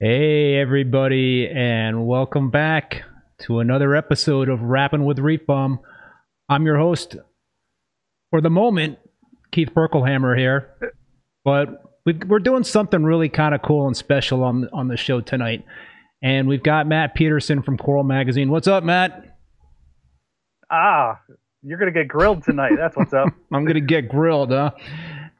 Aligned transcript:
Hey, 0.00 0.54
everybody, 0.56 1.48
and 1.48 2.06
welcome 2.06 2.50
back 2.50 3.02
to 3.40 3.58
another 3.58 3.96
episode 3.96 4.48
of 4.48 4.60
Rapping 4.62 5.04
with 5.04 5.18
Reef 5.18 5.44
Bum. 5.44 5.80
I'm 6.48 6.64
your 6.66 6.78
host 6.78 7.16
for 8.30 8.40
the 8.40 8.50
moment, 8.50 8.98
Keith 9.50 9.70
Berkelhammer 9.74 10.38
here, 10.38 10.70
but 11.44 11.82
we, 12.06 12.12
we're 12.28 12.38
doing 12.38 12.62
something 12.62 13.02
really 13.02 13.28
kind 13.28 13.54
of 13.56 13.62
cool 13.62 13.86
and 13.88 13.96
special 13.96 14.44
on 14.44 14.68
on 14.72 14.86
the 14.88 14.96
show 14.96 15.20
tonight. 15.20 15.64
And 16.22 16.46
we've 16.48 16.62
got 16.62 16.86
Matt 16.86 17.14
Peterson 17.14 17.62
from 17.62 17.76
Coral 17.76 18.04
Magazine. 18.04 18.50
What's 18.50 18.68
up, 18.68 18.84
Matt? 18.84 19.36
Ah, 20.70 21.18
you're 21.62 21.78
gonna 21.78 21.90
get 21.90 22.06
grilled 22.06 22.44
tonight. 22.44 22.72
That's 22.76 22.96
what's 22.96 23.12
up. 23.12 23.28
I'm 23.52 23.64
gonna 23.64 23.80
get 23.80 24.08
grilled, 24.08 24.50
huh? 24.50 24.70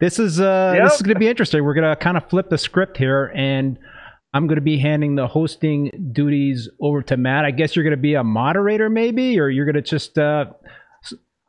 This 0.01 0.19
is 0.19 0.41
uh, 0.41 0.73
Yep. 0.77 0.85
this 0.85 0.95
is 0.97 1.03
gonna 1.03 1.19
be 1.21 1.29
interesting. 1.29 1.63
We're 1.63 1.75
gonna 1.75 1.95
kind 1.97 2.17
of 2.17 2.29
flip 2.29 2.49
the 2.51 2.59
script 2.59 2.97
here, 2.97 3.31
and 3.37 3.79
I'm 4.35 4.47
gonna 4.47 4.61
be 4.61 4.79
handing 4.79 5.15
the 5.15 5.27
hosting 5.27 6.11
duties 6.13 6.69
over 6.81 7.03
to 7.03 7.17
Matt. 7.17 7.45
I 7.45 7.51
guess 7.51 7.75
you're 7.75 7.85
gonna 7.85 7.97
be 7.97 8.15
a 8.15 8.25
moderator, 8.25 8.91
maybe, 8.91 9.39
or 9.41 9.49
you're 9.49 9.67
gonna 9.67 9.83
just. 9.83 10.19
Uh... 10.19 10.47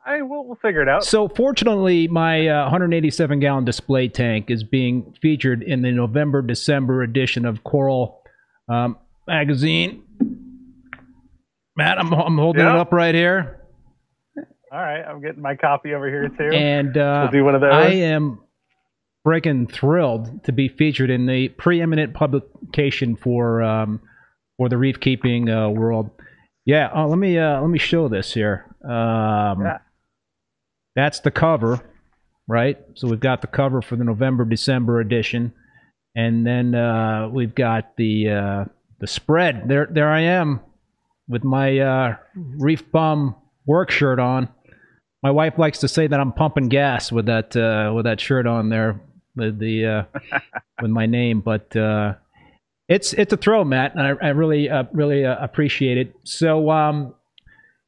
I 0.06 0.22
we'll, 0.22 0.46
we'll 0.46 0.56
figure 0.56 0.80
it 0.80 0.88
out. 0.88 1.04
So, 1.04 1.28
fortunately, 1.28 2.08
my 2.08 2.48
uh, 2.48 2.62
187 2.62 3.38
gallon 3.38 3.66
display 3.66 4.08
tank 4.08 4.50
is 4.50 4.64
being 4.64 5.14
featured 5.20 5.62
in 5.62 5.82
the 5.82 5.92
November 5.92 6.40
December 6.40 7.02
edition 7.02 7.44
of 7.44 7.62
Coral 7.64 8.22
um, 8.68 8.96
magazine. 9.28 10.02
Matt, 11.76 11.98
I'm, 11.98 12.12
I'm 12.14 12.38
holding 12.38 12.64
Yep. 12.64 12.74
it 12.74 12.78
up 12.78 12.92
right 12.92 13.14
here. 13.14 13.60
All 14.72 14.78
right, 14.80 15.02
I'm 15.02 15.20
getting 15.20 15.42
my 15.42 15.54
copy 15.54 15.92
over 15.94 16.08
here 16.08 16.28
too. 16.28 16.56
And 16.56 16.96
uh, 16.96 17.20
we'll 17.24 17.40
do 17.40 17.44
one 17.44 17.54
of 17.54 17.60
those. 17.60 17.72
I 17.72 17.88
am 17.88 18.40
freaking 19.26 19.70
thrilled 19.70 20.44
to 20.44 20.52
be 20.52 20.68
featured 20.68 21.10
in 21.10 21.26
the 21.26 21.48
preeminent 21.50 22.14
publication 22.14 23.16
for 23.16 23.62
um, 23.62 24.00
for 24.56 24.68
the 24.68 24.78
reef 24.78 25.00
keeping 25.00 25.48
uh, 25.48 25.68
world. 25.68 26.10
Yeah, 26.64 26.90
uh, 26.94 27.06
let 27.06 27.18
me 27.18 27.38
uh, 27.38 27.60
let 27.60 27.70
me 27.70 27.78
show 27.78 28.08
this 28.08 28.34
here. 28.34 28.66
Um, 28.84 29.62
Yeah. 29.62 29.78
That's 30.96 31.20
the 31.20 31.30
cover, 31.30 31.80
right? 32.48 32.78
So 32.94 33.08
we've 33.08 33.20
got 33.20 33.42
the 33.42 33.46
cover 33.46 33.80
for 33.80 33.96
the 33.96 34.04
November 34.04 34.44
December 34.44 35.00
edition, 35.00 35.52
and 36.16 36.46
then 36.46 36.74
uh, 36.74 37.28
we've 37.32 37.54
got 37.54 37.96
the 37.96 38.28
uh, 38.28 38.64
the 38.98 39.06
spread. 39.06 39.68
There 39.68 39.86
there 39.90 40.10
I 40.10 40.20
am 40.22 40.60
with 41.28 41.44
my 41.44 41.78
uh, 41.78 42.16
reef 42.34 42.90
bum 42.90 43.36
work 43.66 43.90
shirt 43.90 44.18
on. 44.18 44.48
My 45.22 45.30
wife 45.30 45.58
likes 45.58 45.78
to 45.80 45.88
say 45.88 46.06
that 46.06 46.18
I'm 46.18 46.32
pumping 46.32 46.68
gas 46.68 47.12
with 47.12 47.26
that 47.26 47.54
uh, 47.56 47.92
with 47.94 48.04
that 48.04 48.20
shirt 48.20 48.46
on 48.46 48.68
there 48.68 49.00
with 49.36 49.58
the 49.58 49.86
uh, 49.86 50.02
with 50.82 50.90
my 50.90 51.06
name, 51.06 51.40
but 51.40 51.74
uh, 51.76 52.14
it's 52.88 53.12
it's 53.14 53.32
a 53.32 53.36
throw, 53.36 53.64
Matt, 53.64 53.94
and 53.94 54.02
I, 54.02 54.26
I 54.26 54.28
really 54.30 54.68
uh, 54.68 54.84
really 54.92 55.24
uh, 55.24 55.36
appreciate 55.42 55.98
it. 55.98 56.14
So 56.24 56.70
um, 56.70 57.14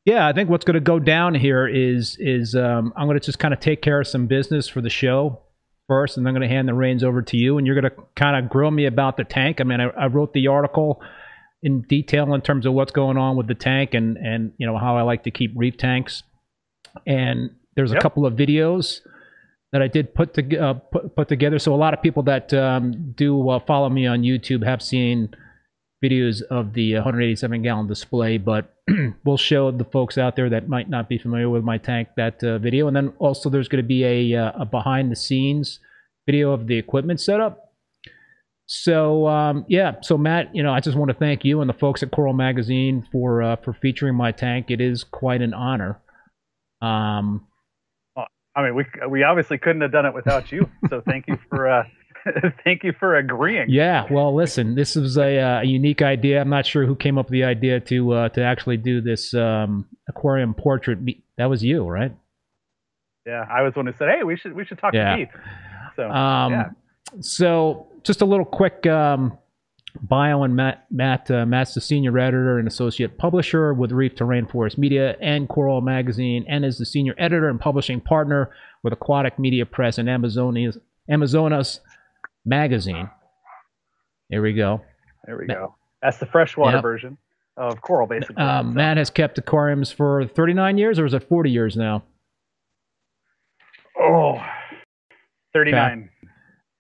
yeah, 0.05 0.27
I 0.27 0.33
think 0.33 0.49
what's 0.51 0.65
going 0.65 0.75
to 0.75 0.81
go 0.81 0.99
down 0.99 1.35
here 1.35 1.67
is 1.67 2.17
is 2.19 2.55
um, 2.55 2.93
I'm 2.97 3.07
going 3.07 3.19
to 3.19 3.25
just 3.25 3.39
kind 3.39 3.55
of 3.55 3.61
take 3.61 3.83
care 3.83 4.01
of 4.01 4.07
some 4.07 4.27
business 4.27 4.69
for 4.69 4.81
the 4.81 4.91
show 4.91 5.41
first, 5.89 6.17
and 6.17 6.27
I'm 6.27 6.35
going 6.35 6.49
to 6.49 6.55
hand 6.55 6.69
the 6.69 6.75
reins 6.75 7.03
over 7.05 7.23
to 7.23 7.37
you, 7.37 7.59
and 7.59 7.67
you're 7.67 7.79
going 7.81 7.93
to 7.93 8.03
kind 8.15 8.43
of 8.43 8.51
grill 8.51 8.71
me 8.71 8.87
about 8.87 9.17
the 9.17 9.25
tank. 9.25 9.61
I 9.61 9.65
mean, 9.65 9.81
I, 9.81 9.89
I 9.91 10.07
wrote 10.07 10.33
the 10.33 10.47
article 10.49 11.03
in 11.65 11.83
detail 11.83 12.35
in 12.35 12.41
terms 12.41 12.67
of 12.67 12.73
what's 12.73 12.91
going 12.91 13.17
on 13.17 13.37
with 13.37 13.47
the 13.47 13.55
tank 13.55 13.95
and 13.95 14.17
and 14.17 14.53
you 14.59 14.67
know 14.67 14.77
how 14.77 14.97
I 14.97 15.03
like 15.03 15.23
to 15.25 15.31
keep 15.31 15.53
reef 15.55 15.77
tanks. 15.77 16.23
And 17.07 17.51
there's 17.75 17.91
a 17.93 17.95
Yep. 17.95 18.03
couple 18.03 18.27
of 18.27 18.35
videos 18.35 19.01
that 19.73 19.83
I 19.83 19.89
did 19.89 20.15
put 20.15 20.35
to, 20.35 20.59
uh, 20.59 20.75
put, 20.75 21.17
put 21.17 21.29
together. 21.29 21.59
So 21.59 21.75
a 21.75 21.77
lot 21.77 21.95
of 21.95 22.03
people 22.03 22.23
that 22.25 22.53
um, 22.53 23.13
do 23.17 23.49
uh, 23.49 23.59
follow 23.61 23.89
me 23.89 24.07
on 24.07 24.23
YouTube 24.23 24.65
have 24.65 24.83
seen 24.83 25.35
videos 26.05 26.43
of 26.43 26.75
the 26.75 26.95
187 26.95 27.63
gallon 27.63 27.87
display, 27.87 28.37
but 28.37 28.75
we'll 29.25 29.37
show 29.37 29.71
the 29.71 29.85
folks 29.85 30.19
out 30.19 30.37
there 30.37 30.51
that 30.51 30.69
might 30.69 30.91
not 30.91 31.09
be 31.09 31.17
familiar 31.17 31.49
with 31.49 31.65
my 31.65 31.79
tank 31.79 32.09
that 32.17 32.43
uh, 32.45 32.59
video. 32.59 32.87
And 32.87 32.97
then 32.97 33.13
also 33.19 33.49
there's 33.49 33.69
going 33.69 33.83
to 33.83 33.89
be 33.89 34.05
a, 34.05 34.37
uh, 34.37 34.53
a 34.61 34.65
behind 34.67 35.11
the 35.11 35.17
scenes 35.17 35.81
video 36.27 36.53
of 36.53 36.67
the 36.67 36.77
equipment 36.77 37.21
setup. 37.21 37.73
So 38.67 39.27
um, 39.27 39.65
yeah, 39.69 39.97
so 40.03 40.17
Matt, 40.17 40.55
you 40.55 40.63
know, 40.63 40.73
I 40.73 40.81
just 40.81 40.97
want 40.97 41.11
to 41.11 41.17
thank 41.17 41.45
you 41.45 41.61
and 41.61 41.69
the 41.69 41.75
folks 41.75 42.03
at 42.03 42.11
Coral 42.11 42.33
Magazine 42.33 43.07
for 43.13 43.43
uh, 43.43 43.57
for 43.57 43.75
featuring 43.75 44.15
my 44.15 44.33
tank. 44.33 44.71
It 44.71 44.81
is 44.81 45.05
quite 45.05 45.43
an 45.43 45.53
honor. 45.53 46.01
Um, 46.81 47.47
I 48.55 48.63
mean, 48.63 48.75
we 48.75 48.85
we 49.09 49.23
obviously 49.23 49.59
couldn't 49.59 49.83
have 49.83 49.93
done 49.93 50.07
it 50.07 50.15
without 50.15 50.53
you. 50.53 50.69
So 50.91 51.01
thank 51.01 51.27
you 51.27 51.39
for 51.49 51.69
uh, 51.69 51.85
thank 52.65 52.85
you 52.85 52.93
for 52.99 53.17
agreeing. 53.17 53.67
Yeah, 53.69 54.07
well, 54.11 54.35
listen, 54.35 54.75
this 54.75 54.95
was 54.95 55.17
a, 55.17 55.39
uh, 55.39 55.61
a 55.61 55.65
unique 55.65 56.03
idea. 56.03 56.41
I'm 56.41 56.51
not 56.51 56.67
sure 56.67 56.85
who 56.87 56.95
came 56.95 57.19
up 57.19 57.27
with 57.27 57.33
the 57.33 57.45
idea 57.45 57.81
to 57.81 58.13
uh, 58.13 58.29
to 58.31 58.43
actually 58.43 58.77
do 58.77 59.01
this 59.01 59.33
um, 59.35 59.87
aquarium 60.09 60.55
portrait. 60.55 60.99
That 61.39 61.47
was 61.47 61.65
you, 61.65 61.87
right? 61.87 62.15
Yeah, 63.27 63.47
I 63.51 63.63
was 63.63 63.73
the 63.75 63.81
one 63.81 63.87
who 63.87 63.93
said, 63.99 64.09
"Hey, 64.17 64.23
we 64.25 64.37
should 64.37 64.55
we 64.55 64.65
should 64.65 64.79
talk 64.79 64.95
Yeah. 64.95 65.17
to 65.17 65.25
Keith." 65.25 65.35
So 65.97 66.11
Um, 66.11 66.53
yeah. 66.53 66.71
So, 67.21 67.89
just 68.05 68.23
a 68.23 68.25
little 68.25 68.45
quick 68.47 68.87
um, 68.87 69.37
bio 70.01 70.43
and 70.43 70.57
Matt. 70.57 70.87
Matt 70.91 71.31
uh, 71.31 71.45
Matt's 71.47 71.75
the 71.75 71.81
senior 71.81 72.19
editor 72.19 72.59
and 72.59 72.67
associate 72.67 73.19
publisher 73.19 73.75
with 73.75 73.93
Reef 73.93 74.15
to 74.17 74.25
Rainforest 74.25 74.79
Media 74.79 75.17
and 75.21 75.49
Coral 75.49 75.81
Magazine, 75.81 76.45
and 76.49 76.65
is 76.65 76.79
the 76.79 76.87
senior 76.87 77.15
editor 77.19 77.49
and 77.49 77.61
publishing 77.61 78.01
partner 78.01 78.51
with 78.83 78.93
Aquatic 78.93 79.39
Media 79.39 79.67
Press 79.67 79.99
and 79.99 80.09
Amazonias 80.09 80.79
Amazonas 81.11 81.81
Magazine. 82.45 83.11
There 84.31 84.43
we 84.43 84.53
go. 84.55 84.81
there 85.27 85.37
we 85.37 85.47
Ma- 85.47 85.55
go. 85.55 85.75
That's 86.01 86.19
the 86.19 86.27
freshwater 86.27 86.77
Yep. 86.79 86.83
version 86.83 87.19
of 87.57 87.81
coral, 87.83 88.07
basically. 88.07 88.37
Um, 88.43 88.69
So, 88.69 88.75
Matt 88.75 88.97
has 88.97 89.11
kept 89.11 89.37
aquariums 89.39 89.93
for 89.93 90.25
39 90.27 90.79
years, 90.79 90.99
or 90.99 91.05
is 91.05 91.13
it 91.15 91.23
40 91.25 91.51
years 91.51 91.77
now? 91.77 92.03
oh, 94.01 94.43
39. 95.53 96.09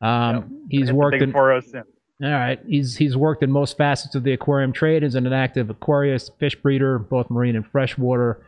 Um, 0.00 0.34
Hit 0.70 0.80
He's 0.80 0.92
worked 0.92 1.22
in 1.22 1.30
40 1.32 1.66
soon. 1.68 1.82
All 2.22 2.30
right. 2.30 2.60
He's 2.66 2.96
he's 2.96 3.16
worked 3.16 3.42
in 3.42 3.50
most 3.50 3.76
facets 3.76 4.14
of 4.14 4.22
the 4.22 4.32
aquarium 4.32 4.72
trade 4.72 5.02
as 5.02 5.14
an 5.14 5.30
active 5.32 5.68
aquarist, 5.68 6.30
fish 6.38 6.54
breeder, 6.54 6.98
both 6.98 7.30
marine 7.30 7.56
and 7.56 7.66
freshwater, 7.66 8.44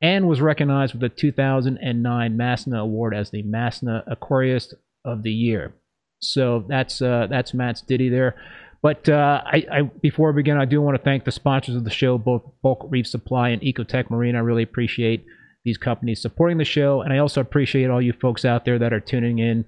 and 0.00 0.28
was 0.28 0.40
recognized 0.40 0.94
with 0.94 1.02
the 1.02 1.08
2009 1.08 2.36
Masna 2.36 2.80
Award 2.80 3.14
as 3.14 3.30
the 3.30 3.42
Masna 3.42 4.02
Aquarist 4.08 4.74
of 5.04 5.22
the 5.22 5.32
Year. 5.32 5.74
So 6.20 6.64
that's 6.68 7.02
uh, 7.02 7.26
that's 7.28 7.54
Matt's 7.54 7.82
ditty 7.82 8.08
there. 8.08 8.36
But 8.80 9.08
uh, 9.08 9.42
I, 9.44 9.66
I 9.70 9.82
before 9.82 10.32
we 10.32 10.42
begin, 10.42 10.56
I 10.56 10.64
do 10.64 10.80
want 10.80 10.96
to 10.96 11.02
thank 11.02 11.24
the 11.24 11.32
sponsors 11.32 11.74
of 11.74 11.84
the 11.84 11.90
show, 11.90 12.16
both 12.16 12.42
Bulk 12.62 12.86
Reef 12.88 13.06
Supply 13.06 13.50
and 13.50 13.60
Ecotech 13.62 14.10
Marine. 14.10 14.36
I 14.36 14.40
really 14.40 14.62
appreciate 14.62 15.26
these 15.64 15.78
companies 15.78 16.22
supporting 16.22 16.58
the 16.58 16.64
show, 16.64 17.02
and 17.02 17.12
I 17.12 17.18
also 17.18 17.40
appreciate 17.40 17.90
all 17.90 18.00
you 18.00 18.12
folks 18.12 18.44
out 18.44 18.64
there 18.64 18.78
that 18.78 18.92
are 18.92 19.00
tuning 19.00 19.38
in. 19.38 19.64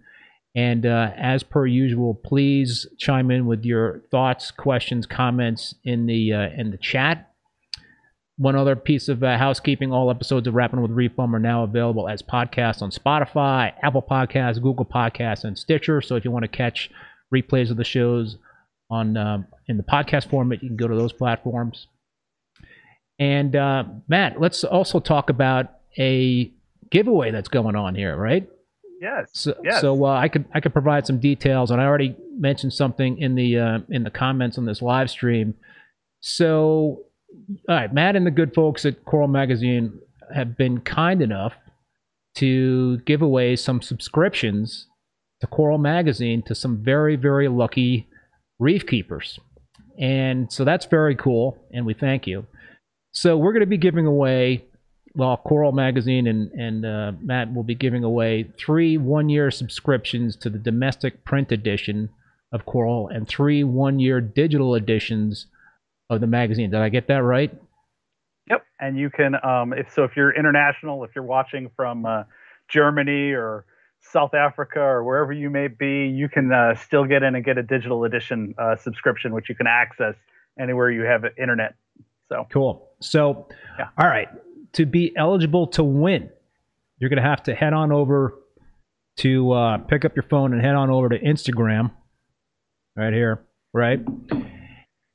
And 0.55 0.85
uh, 0.85 1.13
as 1.17 1.43
per 1.43 1.65
usual, 1.67 2.15
please 2.15 2.87
chime 2.99 3.31
in 3.31 3.47
with 3.47 3.65
your 3.65 4.01
thoughts, 4.11 4.51
questions, 4.51 5.07
comments 5.07 5.75
in 5.85 6.07
the 6.07 6.33
uh, 6.33 6.49
in 6.57 6.73
the 6.73 6.77
chat. 6.77 7.33
One 8.37 8.57
other 8.57 8.75
piece 8.75 9.09
of 9.09 9.23
uh, 9.23 9.39
housekeeping: 9.39 9.93
all 9.93 10.11
episodes 10.11 10.49
of 10.49 10.55
Rapping 10.55 10.83
with 10.83 10.91
Reef 10.91 11.15
Bum 11.15 11.37
are 11.37 11.39
now 11.39 11.63
available 11.63 12.09
as 12.09 12.21
podcasts 12.21 12.83
on 12.83 12.91
Spotify, 12.91 13.73
Apple 13.83 14.03
Podcasts, 14.03 14.61
Google 14.61 14.85
Podcasts, 14.85 15.45
and 15.45 15.57
Stitcher. 15.57 16.01
So 16.01 16.17
if 16.17 16.25
you 16.25 16.33
want 16.33 16.43
to 16.43 16.49
catch 16.49 16.91
replays 17.33 17.71
of 17.71 17.77
the 17.77 17.85
shows 17.85 18.37
on 18.91 19.17
um, 19.17 19.47
in 19.69 19.77
the 19.77 19.85
podcast 19.85 20.31
format, 20.31 20.65
you 20.65 20.69
can 20.69 20.77
go 20.77 20.89
to 20.89 20.97
those 20.97 21.13
platforms. 21.13 21.87
And 23.21 23.55
uh, 23.55 23.85
Matt, 24.09 24.41
let's 24.41 24.65
also 24.65 24.99
talk 24.99 25.31
about 25.31 25.71
a 25.99 26.51
giveaway 26.91 27.31
that's 27.31 27.49
going 27.49 27.77
on 27.77 27.95
here, 27.95 28.17
right? 28.17 28.49
Yes. 29.01 29.31
So, 29.33 29.55
yes. 29.65 29.81
so 29.81 30.05
uh, 30.05 30.11
I 30.11 30.29
could 30.29 30.45
I 30.53 30.61
could 30.61 30.75
provide 30.75 31.07
some 31.07 31.19
details, 31.19 31.71
and 31.71 31.81
I 31.81 31.87
already 31.87 32.15
mentioned 32.37 32.75
something 32.75 33.17
in 33.17 33.35
the 33.35 33.59
uh, 33.59 33.79
in 33.89 34.05
the 34.05 34.11
comments 34.11 34.59
on 34.59 34.67
this 34.67 34.83
live 34.83 35.09
stream. 35.09 35.55
So, 36.21 37.03
all 37.69 37.77
right, 37.77 37.93
Matt 37.93 38.15
and 38.15 38.27
the 38.27 38.31
good 38.31 38.55
folks 38.55 38.85
at 38.85 39.07
Coral 39.07 39.27
Magazine 39.27 39.99
have 40.35 40.57
been 40.57 40.81
kind 40.83 41.23
enough 41.23 41.55
to 42.37 42.99
give 42.99 43.23
away 43.23 43.57
some 43.57 43.81
subscriptions 43.81 44.87
to 45.41 45.47
Coral 45.47 45.79
Magazine 45.79 46.43
to 46.43 46.55
some 46.55 46.85
very 46.85 47.17
very 47.17 47.49
lucky 47.49 48.07
reef 48.59 48.87
keepers, 48.87 49.41
and 49.99 50.53
so 50.53 50.63
that's 50.63 50.85
very 50.85 51.17
cool, 51.17 51.57
and 51.73 51.87
we 51.87 51.95
thank 51.95 52.27
you. 52.27 52.47
So 53.13 53.39
we're 53.39 53.53
going 53.53 53.61
to 53.61 53.67
be 53.67 53.79
giving 53.79 54.05
away 54.05 54.67
well, 55.15 55.37
Coral 55.37 55.73
Magazine 55.73 56.27
and 56.27 56.51
and 56.53 56.87
uh, 56.87 57.13
Matt 57.21 57.53
will 57.53 57.63
be 57.65 57.75
giving 57.75 58.05
away 58.05 58.51
three 58.59 58.97
one-year 58.97 59.51
subscriptions 59.51 60.37
to 60.37 60.51
the 60.51 60.59
domestic 60.59 61.25
print 61.25 61.53
edition 61.53 62.11
of 62.53 62.67
Coral 62.67 63.09
and 63.09 63.29
three 63.29 63.65
one-year 63.65 64.21
digital 64.21 64.75
editions 64.75 65.47
of 66.09 66.21
the 66.21 66.27
magazine. 66.27 66.71
Did 66.71 66.81
I 66.81 66.89
get 66.89 67.07
that 67.09 67.23
right? 67.23 67.53
Yep. 68.49 68.65
And 68.81 68.99
you 68.99 69.11
can, 69.11 69.35
um, 69.45 69.73
if 69.73 69.93
so, 69.93 70.03
if 70.05 70.17
you're 70.17 70.35
international, 70.35 71.05
if 71.05 71.11
you're 71.15 71.25
watching 71.25 71.71
from 71.77 72.05
uh, 72.05 72.25
Germany 72.69 73.31
or 73.31 73.65
South 74.01 74.35
Africa 74.35 74.81
or 74.81 75.05
wherever 75.05 75.33
you 75.33 75.51
may 75.51 75.69
be, 75.69 76.09
you 76.09 76.29
can 76.29 76.53
uh, 76.53 76.75
still 76.75 77.05
get 77.05 77.23
in 77.23 77.35
and 77.37 77.45
get 77.45 77.59
a 77.59 77.63
digital 77.63 78.05
edition 78.05 78.55
uh, 78.59 78.75
subscription, 78.77 79.33
which 79.35 79.49
you 79.49 79.55
can 79.55 79.67
access 79.69 80.15
anywhere 80.59 80.91
you 80.91 81.03
have 81.03 81.25
internet. 81.39 81.75
So 82.29 82.47
cool. 82.53 82.89
So, 83.01 83.47
Yeah. 83.79 83.89
all 83.99 84.07
right, 84.09 84.29
to 84.73 84.87
be 84.87 85.13
eligible 85.17 85.67
to 85.69 85.85
win, 85.85 86.31
you're 86.99 87.11
going 87.11 87.23
to 87.23 87.29
have 87.29 87.43
to 87.45 87.55
head 87.55 87.73
on 87.73 87.93
over 87.93 88.35
to 89.19 89.53
uh, 89.53 89.79
pick 89.79 90.05
up 90.05 90.17
your 90.17 90.23
phone 90.25 90.53
and 90.53 90.63
head 90.63 90.75
on 90.75 90.91
over 90.91 91.09
to 91.09 91.19
Instagram, 91.19 91.91
right 92.97 93.13
here, 93.13 93.45
right? 93.73 94.01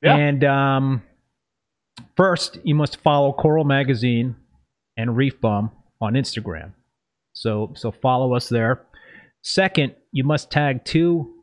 Yeah. 0.02 0.16
And 0.16 0.44
um, 0.44 1.04
first, 2.16 2.60
you 2.64 2.76
must 2.76 2.98
follow 2.98 3.34
Coral 3.34 3.66
Magazine 3.66 4.36
and 4.98 5.16
Reef 5.16 5.40
Bum 5.42 5.72
on 6.02 6.14
Instagram. 6.14 6.74
So, 7.34 7.74
so 7.76 7.92
follow 7.92 8.34
us 8.34 8.50
there. 8.50 8.84
Second, 9.42 9.96
you 10.12 10.24
must 10.24 10.52
tag 10.52 10.86
two. 10.86 11.34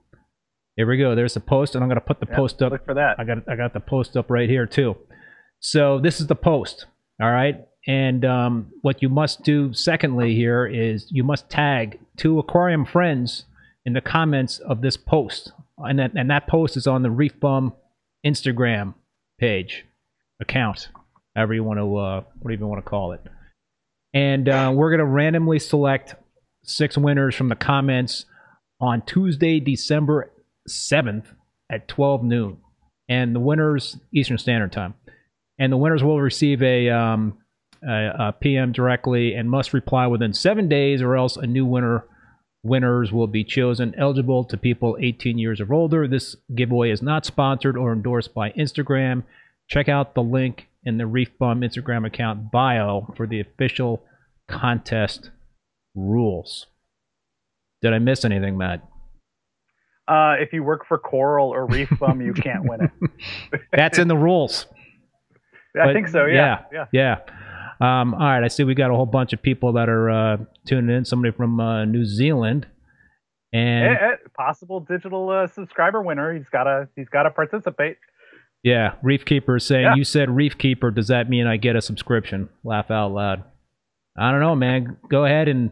Here 0.76 0.88
we 0.88 0.96
go. 0.96 1.14
There's 1.14 1.34
the 1.34 1.40
post, 1.40 1.74
and 1.74 1.84
I'm 1.84 1.88
going 1.88 2.00
to 2.00 2.06
put 2.06 2.20
the 2.20 2.26
Yeah, 2.28 2.36
post 2.36 2.62
up 2.62 2.72
look 2.72 2.84
for 2.84 2.94
that. 2.94 3.20
I 3.20 3.24
got 3.24 3.48
I 3.48 3.56
got 3.56 3.74
the 3.74 3.80
post 3.80 4.16
up 4.16 4.30
right 4.30 4.48
here 4.48 4.66
too. 4.66 4.96
So 5.60 6.00
this 6.00 6.20
is 6.20 6.26
the 6.26 6.34
post. 6.34 6.86
All 7.20 7.30
right. 7.30 7.66
And 7.86 8.24
um, 8.24 8.72
what 8.82 9.02
you 9.02 9.08
must 9.08 9.42
do, 9.42 9.72
secondly, 9.72 10.34
here 10.34 10.66
is 10.66 11.06
you 11.10 11.24
must 11.24 11.50
tag 11.50 11.98
two 12.16 12.38
aquarium 12.38 12.84
friends 12.84 13.44
in 13.84 13.92
the 13.92 14.00
comments 14.00 14.60
of 14.60 14.82
this 14.82 14.96
post, 14.96 15.52
and 15.78 15.98
that 15.98 16.12
and 16.14 16.30
that 16.30 16.46
post 16.46 16.76
is 16.76 16.86
on 16.86 17.02
the 17.02 17.10
Reef 17.10 17.40
Bum 17.40 17.72
Instagram 18.24 18.94
page 19.40 19.84
account, 20.40 20.88
however 21.34 21.54
you 21.54 21.64
want 21.64 21.80
to 21.80 21.96
uh, 21.96 22.22
whatever 22.38 22.60
you 22.60 22.68
want 22.68 22.84
to 22.84 22.88
call 22.88 23.12
it. 23.12 23.20
And 24.14 24.48
uh, 24.48 24.72
we're 24.72 24.92
gonna 24.92 25.04
randomly 25.04 25.58
select 25.58 26.14
six 26.62 26.96
winners 26.96 27.34
from 27.34 27.48
the 27.48 27.56
comments 27.56 28.26
on 28.80 29.02
Tuesday, 29.02 29.58
December 29.58 30.30
seventh 30.68 31.32
at 31.70 31.88
twelve 31.88 32.22
noon. 32.22 32.58
And 33.08 33.34
the 33.34 33.40
winners 33.40 33.98
Eastern 34.14 34.38
Standard 34.38 34.70
Time, 34.70 34.94
and 35.58 35.72
the 35.72 35.76
winners 35.76 36.04
will 36.04 36.20
receive 36.20 36.62
a, 36.62 36.88
um, 36.88 37.38
a, 37.88 38.28
a 38.28 38.32
PM 38.32 38.72
directly 38.72 39.34
and 39.34 39.50
must 39.50 39.72
reply 39.72 40.06
within 40.06 40.32
seven 40.32 40.68
days, 40.68 41.02
or 41.02 41.16
else 41.16 41.36
a 41.36 41.46
new 41.46 41.64
winner 41.66 42.04
winners 42.64 43.10
will 43.12 43.26
be 43.26 43.42
chosen 43.42 43.92
eligible 43.98 44.44
to 44.44 44.56
people 44.56 44.96
18 45.00 45.36
years 45.38 45.60
or 45.60 45.72
older. 45.74 46.06
This 46.06 46.36
giveaway 46.54 46.90
is 46.90 47.02
not 47.02 47.26
sponsored 47.26 47.76
or 47.76 47.92
endorsed 47.92 48.34
by 48.34 48.50
Instagram. 48.52 49.24
Check 49.68 49.88
out 49.88 50.14
the 50.14 50.22
link 50.22 50.68
in 50.84 50.98
the 50.98 51.06
Reef 51.06 51.36
Bum 51.38 51.60
Instagram 51.62 52.06
account 52.06 52.50
bio 52.52 53.12
for 53.16 53.26
the 53.26 53.40
official 53.40 54.02
contest 54.48 55.30
rules. 55.94 56.66
Did 57.80 57.92
I 57.94 57.98
miss 57.98 58.24
anything, 58.24 58.56
Matt? 58.56 58.82
Uh, 60.06 60.34
if 60.38 60.52
you 60.52 60.62
work 60.62 60.86
for 60.86 60.98
Coral 60.98 61.48
or 61.48 61.66
Reef 61.66 61.88
Bum, 61.98 62.20
you 62.20 62.32
can't 62.34 62.64
win 62.64 62.80
it. 62.82 63.60
That's 63.72 63.98
in 63.98 64.08
the 64.08 64.16
rules. 64.16 64.66
I 65.80 65.86
But, 65.86 65.92
think 65.94 66.08
so. 66.08 66.26
Yeah. 66.26 66.64
Yeah. 66.72 66.86
Yeah. 66.92 67.18
Um, 67.82 68.14
all 68.14 68.20
right. 68.20 68.44
I 68.44 68.48
see 68.48 68.62
we 68.64 68.74
got 68.74 68.90
a 68.90 68.94
whole 68.94 69.06
bunch 69.06 69.32
of 69.32 69.42
people 69.42 69.72
that 69.72 69.88
are 69.88 70.08
uh, 70.10 70.36
tuning 70.66 70.94
in. 70.94 71.04
Somebody 71.04 71.32
from 71.34 71.58
uh, 71.58 71.84
New 71.84 72.04
Zealand, 72.04 72.66
and 73.52 73.96
possible 74.36 74.80
digital 74.80 75.28
uh, 75.30 75.46
subscriber 75.48 76.00
winner. 76.00 76.32
He's 76.34 76.48
gotta. 76.50 76.88
He's 76.96 77.08
gotta 77.08 77.30
participate. 77.30 77.96
yeah, 78.62 78.94
Reef 79.02 79.24
Keeper 79.24 79.56
is 79.56 79.66
saying 79.66 79.82
Yeah. 79.82 79.94
you 79.96 80.04
said 80.04 80.30
Reef 80.30 80.56
Keeper. 80.58 80.90
Does 80.92 81.08
that 81.08 81.28
mean 81.28 81.46
I 81.46 81.56
get 81.56 81.74
a 81.74 81.82
subscription? 81.82 82.48
Laugh 82.62 82.90
out 82.90 83.12
loud. 83.12 83.42
I 84.16 84.30
don't 84.30 84.40
know, 84.40 84.54
man. 84.54 84.96
Go 85.10 85.24
ahead 85.24 85.48
and 85.48 85.70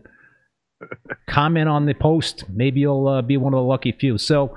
comment 1.28 1.68
on 1.68 1.86
the 1.86 1.94
post. 1.94 2.44
Maybe 2.48 2.80
you'll 2.80 3.06
uh, 3.06 3.22
be 3.22 3.36
one 3.36 3.54
of 3.54 3.58
the 3.58 3.64
lucky 3.64 3.92
few. 3.92 4.18
So. 4.18 4.56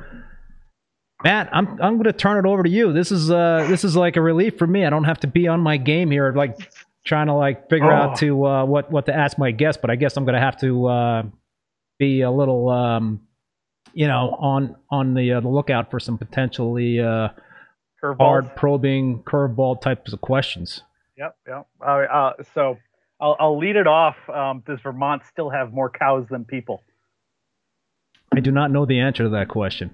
Matt, 1.24 1.50
I'm 1.54 1.68
I'm 1.82 1.94
going 1.94 2.04
to 2.04 2.12
turn 2.14 2.44
it 2.44 2.50
over 2.50 2.64
to 2.64 2.70
you. 2.70 2.92
This 2.92 3.10
is 3.10 3.32
uh 3.32 3.66
this 3.70 3.86
is 3.86 3.96
like 3.96 4.18
a 4.18 4.22
relief 4.22 4.58
for 4.58 4.68
me. 4.68 4.86
I 4.86 4.90
don't 4.90 5.06
have 5.06 5.22
to 5.22 5.28
be 5.28 5.48
on 5.48 5.62
my 5.62 5.78
game 5.78 6.12
here, 6.12 6.34
like 6.34 6.58
trying 7.06 7.28
to 7.28 7.34
like 7.34 7.70
figure 7.70 7.92
Oh. 7.92 7.96
out 7.96 8.18
to 8.20 8.46
uh, 8.46 8.66
what 8.66 8.92
what 8.92 9.06
to 9.08 9.14
ask 9.16 9.38
my 9.38 9.52
guest. 9.52 9.80
But 9.82 9.90
I 9.90 9.96
guess 9.96 10.18
I'm 10.18 10.26
going 10.26 10.36
to 10.36 10.42
have 10.42 10.58
to 10.62 10.86
uh, 10.88 11.24
be 12.00 12.22
a 12.22 12.32
little 12.32 12.70
um, 12.70 13.22
you 13.94 14.08
know 14.08 14.36
on 14.40 14.76
on 14.90 15.14
the 15.14 15.34
uh, 15.34 15.40
the 15.42 15.50
lookout 15.50 15.92
for 15.92 16.00
some 16.00 16.18
potentially 16.18 17.00
uh, 17.00 17.30
hard 18.20 18.56
probing 18.56 19.24
curveball 19.24 19.82
types 19.82 20.14
of 20.14 20.22
questions. 20.22 20.82
Yep. 21.18 21.36
Yep. 21.48 21.68
Uh, 21.86 22.32
so 22.56 22.78
I'll, 23.22 23.36
I'll 23.40 23.58
lead 23.58 23.76
it 23.76 23.88
off. 23.88 24.16
Um, 24.28 24.64
does 24.66 24.80
Vermont 24.82 25.22
still 25.32 25.50
have 25.50 25.72
more 25.72 25.90
cows 25.90 26.26
than 26.30 26.44
people? 26.44 26.84
I 28.36 28.40
do 28.40 28.52
not 28.52 28.72
know 28.72 28.86
the 28.86 29.00
answer 29.00 29.24
to 29.24 29.30
that 29.30 29.48
question. 29.48 29.92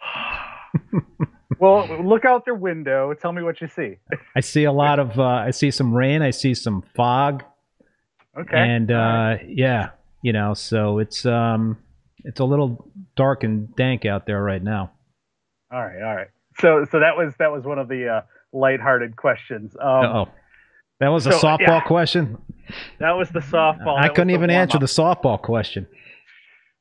Well, 1.58 1.86
look 2.04 2.24
out 2.24 2.44
their 2.44 2.54
window. 2.54 3.14
Tell 3.14 3.32
me 3.32 3.42
what 3.42 3.60
you 3.60 3.68
see. 3.68 3.96
I 4.36 4.40
see 4.40 4.64
a 4.64 4.72
lot 4.72 4.98
of 4.98 5.18
uh, 5.18 5.22
I 5.22 5.50
see 5.50 5.70
some 5.70 5.94
rain. 5.94 6.20
I 6.20 6.30
see 6.30 6.54
some 6.54 6.82
fog. 6.94 7.44
Okay. 8.38 8.56
and 8.56 8.90
uh, 8.90 9.38
yeah, 9.46 9.90
you 10.22 10.32
know, 10.32 10.54
so 10.54 10.98
it's 10.98 11.24
um, 11.26 11.78
it's 12.24 12.40
a 12.40 12.44
little 12.44 12.90
dark 13.16 13.44
and 13.44 13.74
dank 13.76 14.04
out 14.04 14.26
there 14.26 14.42
right 14.42 14.62
now. 14.62 14.92
all 15.72 15.84
right. 15.84 16.02
All 16.02 16.14
right. 16.14 16.28
So 16.60 16.84
so 16.90 17.00
that 17.00 17.16
was 17.16 17.34
that 17.38 17.50
was 17.50 17.64
one 17.64 17.78
of 17.78 17.88
the 17.88 18.08
uh, 18.08 18.20
lighthearted 18.52 19.16
questions. 19.16 19.74
Um, 19.80 20.04
oh, 20.04 20.28
that 21.00 21.08
was 21.08 21.26
a 21.26 21.32
so, 21.32 21.38
softball 21.38 21.60
yeah. 21.60 21.80
question. 21.80 22.38
That 23.00 23.12
was 23.12 23.30
the 23.30 23.40
softball. 23.40 23.98
I 23.98 24.08
That 24.08 24.14
couldn't 24.14 24.30
even 24.30 24.50
answer 24.50 24.78
the 24.78 24.86
softball 24.86 25.40
question. 25.40 25.86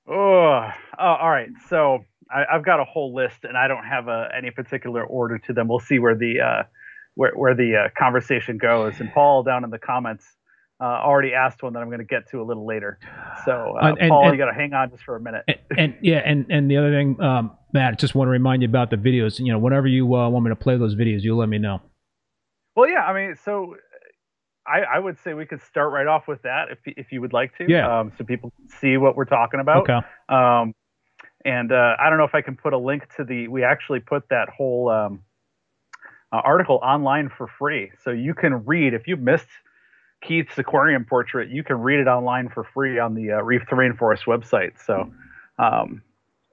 Oh, 0.09 0.69
oh, 0.99 1.03
all 1.03 1.29
right. 1.29 1.49
So 1.69 2.03
I, 2.31 2.43
I've 2.53 2.65
got 2.65 2.79
a 2.79 2.83
whole 2.85 3.13
list, 3.13 3.43
and 3.43 3.57
I 3.57 3.67
don't 3.67 3.83
have 3.85 4.07
a, 4.07 4.29
any 4.37 4.51
particular 4.51 5.03
order 5.03 5.37
to 5.39 5.53
them. 5.53 5.67
We'll 5.67 5.79
see 5.79 5.99
where 5.99 6.15
the 6.15 6.41
uh, 6.41 6.63
where 7.15 7.31
where 7.35 7.55
the 7.55 7.75
uh, 7.75 7.89
conversation 7.97 8.57
goes. 8.57 8.99
And 8.99 9.11
Paul 9.13 9.43
down 9.43 9.63
in 9.63 9.69
the 9.69 9.79
comments 9.79 10.25
uh, 10.79 10.83
already 10.83 11.33
asked 11.33 11.63
one 11.63 11.73
that 11.73 11.79
I'm 11.79 11.87
going 11.87 11.99
to 11.99 12.05
get 12.05 12.29
to 12.31 12.41
a 12.41 12.43
little 12.43 12.65
later. 12.65 12.99
So 13.45 13.77
uh, 13.81 13.95
And- 13.99 14.09
Paul, 14.09 14.25
and- 14.25 14.33
you 14.33 14.37
got 14.37 14.51
to 14.51 14.57
hang 14.57 14.73
on 14.73 14.91
just 14.91 15.03
for 15.03 15.15
a 15.15 15.19
minute. 15.19 15.43
And, 15.47 15.57
and 15.77 15.95
yeah, 16.01 16.21
and 16.25 16.45
and 16.49 16.69
the 16.69 16.77
other 16.77 16.91
thing, 16.91 17.19
um, 17.21 17.51
Matt, 17.73 17.93
I 17.93 17.95
just 17.95 18.15
want 18.15 18.27
to 18.27 18.31
remind 18.31 18.61
you 18.61 18.67
about 18.69 18.89
the 18.89 18.97
videos. 18.97 19.39
You 19.39 19.51
know, 19.51 19.59
whenever 19.59 19.87
you 19.87 20.05
uh, 20.15 20.29
want 20.29 20.45
me 20.45 20.49
to 20.49 20.55
play 20.55 20.77
those 20.77 20.95
videos, 20.95 21.21
you 21.21 21.35
let 21.35 21.49
me 21.49 21.57
know. 21.57 21.81
Well, 22.75 22.89
yeah. 22.89 23.01
I 23.01 23.13
mean, 23.13 23.35
so 23.43 23.75
I, 24.67 24.81
I 24.81 24.99
would 24.99 25.17
say 25.23 25.33
we 25.33 25.45
could 25.45 25.61
start 25.63 25.91
right 25.91 26.05
off 26.07 26.27
with 26.27 26.43
that 26.43 26.67
if 26.71 26.79
if 26.85 27.11
you 27.11 27.21
would 27.21 27.33
like 27.33 27.57
to. 27.57 27.65
Yeah. 27.67 27.99
Um, 27.99 28.11
so 28.17 28.23
people 28.23 28.53
see 28.79 28.97
what 28.97 29.15
we're 29.15 29.25
talking 29.25 29.59
about. 29.59 29.89
Okay. 29.89 29.99
Um, 30.29 30.73
and 31.45 31.71
uh, 31.71 31.95
I 31.99 32.09
don't 32.09 32.17
know 32.17 32.25
if 32.25 32.35
I 32.35 32.41
can 32.41 32.55
put 32.55 32.73
a 32.73 32.77
link 32.77 33.03
to 33.17 33.23
the. 33.23 33.47
We 33.47 33.63
actually 33.63 33.99
put 33.99 34.29
that 34.29 34.49
whole 34.49 34.89
um, 34.89 35.21
uh, 36.31 36.41
article 36.43 36.79
online 36.83 37.29
for 37.35 37.47
free, 37.59 37.91
so 38.03 38.11
you 38.11 38.33
can 38.33 38.65
read. 38.65 38.93
If 38.93 39.07
you 39.07 39.15
missed 39.15 39.47
Keith's 40.21 40.57
aquarium 40.57 41.05
portrait, 41.05 41.49
you 41.49 41.63
can 41.63 41.79
read 41.79 41.99
it 41.99 42.07
online 42.07 42.49
for 42.49 42.63
free 42.73 42.99
on 42.99 43.13
the 43.13 43.33
uh, 43.33 43.41
Reef 43.41 43.61
to 43.69 43.75
Rainforest 43.75 44.25
website. 44.25 44.73
So 44.83 45.11
um, 45.59 46.01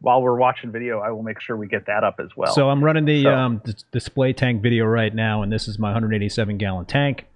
while 0.01 0.23
we're 0.23 0.37
watching 0.37 0.71
video, 0.71 1.01
I 1.01 1.11
will 1.11 1.23
make 1.23 1.41
sure 1.41 1.57
we 1.57 1.67
get 1.67 1.87
that 1.87 2.05
up 2.05 2.17
as 2.19 2.29
well. 2.37 2.55
so 2.55 2.69
I'm 2.69 2.85
running 2.85 3.07
the 3.07 3.23
so- 3.25 3.35
um, 3.35 3.63
dis- 3.65 3.85
display 3.91 4.33
tank 4.33 4.63
video 4.63 4.85
right 4.85 5.15
now, 5.15 5.43
and 5.43 5.53
this 5.53 5.67
is 5.67 5.79
my 5.79 5.89
187 5.89 6.59
gallon 6.59 6.87
tank. 6.87 7.27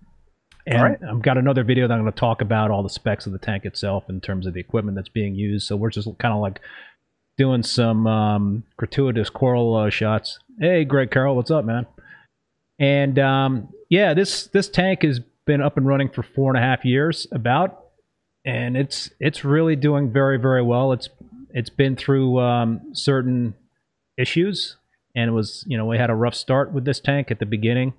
And 0.66 0.82
right. 0.82 0.98
I've 1.02 1.22
got 1.22 1.38
another 1.38 1.64
video 1.64 1.88
that 1.88 1.94
I'm 1.94 2.02
going 2.02 2.12
to 2.12 2.18
talk 2.18 2.42
about 2.42 2.70
all 2.70 2.82
the 2.82 2.90
specs 2.90 3.24
of 3.24 3.32
the 3.32 3.38
tank 3.38 3.64
itself 3.64 4.10
in 4.10 4.20
terms 4.20 4.46
of 4.46 4.52
the 4.52 4.60
equipment 4.60 4.96
that's 4.96 5.08
being 5.08 5.34
used. 5.34 5.66
So 5.66 5.76
we're 5.76 5.88
just 5.88 6.06
kind 6.18 6.34
of 6.34 6.40
like 6.40 6.60
doing 7.38 7.62
some 7.62 8.06
um, 8.06 8.64
gratuitous 8.76 9.30
coral 9.30 9.74
uh, 9.76 9.88
shots. 9.88 10.40
Hey, 10.58 10.84
Greg 10.84 11.10
Carroll, 11.10 11.36
what's 11.36 11.52
up, 11.52 11.64
man? 11.64 11.86
And 12.78 13.18
um, 13.18 13.68
yeah, 13.88 14.12
this 14.12 14.48
this 14.48 14.68
tank 14.68 15.02
has 15.02 15.20
been 15.46 15.62
up 15.62 15.76
and 15.76 15.86
running 15.86 16.10
for 16.10 16.22
four 16.22 16.54
and 16.54 16.62
a 16.62 16.66
half 16.66 16.84
years, 16.84 17.26
about, 17.32 17.86
and 18.44 18.76
it's 18.76 19.10
it's 19.20 19.44
really 19.44 19.76
doing 19.76 20.12
very 20.12 20.38
very 20.38 20.62
well. 20.62 20.92
It's 20.92 21.08
it's 21.50 21.70
been 21.70 21.96
through 21.96 22.40
um, 22.40 22.92
certain 22.92 23.54
issues, 24.16 24.76
and 25.14 25.30
it 25.30 25.32
was 25.32 25.64
you 25.66 25.78
know 25.78 25.86
we 25.86 25.96
had 25.96 26.10
a 26.10 26.14
rough 26.14 26.34
start 26.34 26.72
with 26.72 26.84
this 26.84 27.00
tank 27.00 27.30
at 27.30 27.38
the 27.38 27.46
beginning. 27.46 27.94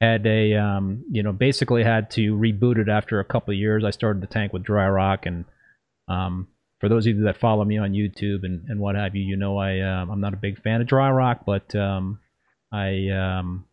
Had 0.00 0.26
a 0.26 0.54
um, 0.54 1.04
you 1.10 1.22
know 1.22 1.32
basically 1.32 1.84
had 1.84 2.10
to 2.12 2.36
reboot 2.36 2.78
it 2.78 2.88
after 2.88 3.20
a 3.20 3.24
couple 3.24 3.52
of 3.52 3.58
years. 3.58 3.84
I 3.84 3.90
started 3.90 4.22
the 4.22 4.26
tank 4.26 4.52
with 4.52 4.62
dry 4.62 4.88
rock, 4.88 5.24
and 5.24 5.44
um, 6.08 6.48
for 6.78 6.88
those 6.88 7.06
of 7.06 7.16
you 7.16 7.24
that 7.24 7.38
follow 7.38 7.64
me 7.64 7.78
on 7.78 7.92
YouTube 7.92 8.44
and, 8.44 8.64
and 8.68 8.80
what 8.80 8.94
have 8.94 9.14
you, 9.16 9.22
you 9.22 9.36
know 9.36 9.58
I 9.58 9.80
um, 9.80 10.10
I'm 10.10 10.20
not 10.20 10.34
a 10.34 10.38
big 10.38 10.60
fan 10.62 10.80
of 10.80 10.86
dry 10.86 11.10
rock, 11.10 11.44
but 11.46 11.74
um, 11.74 12.20
I 12.72 13.08
um, 13.08 13.64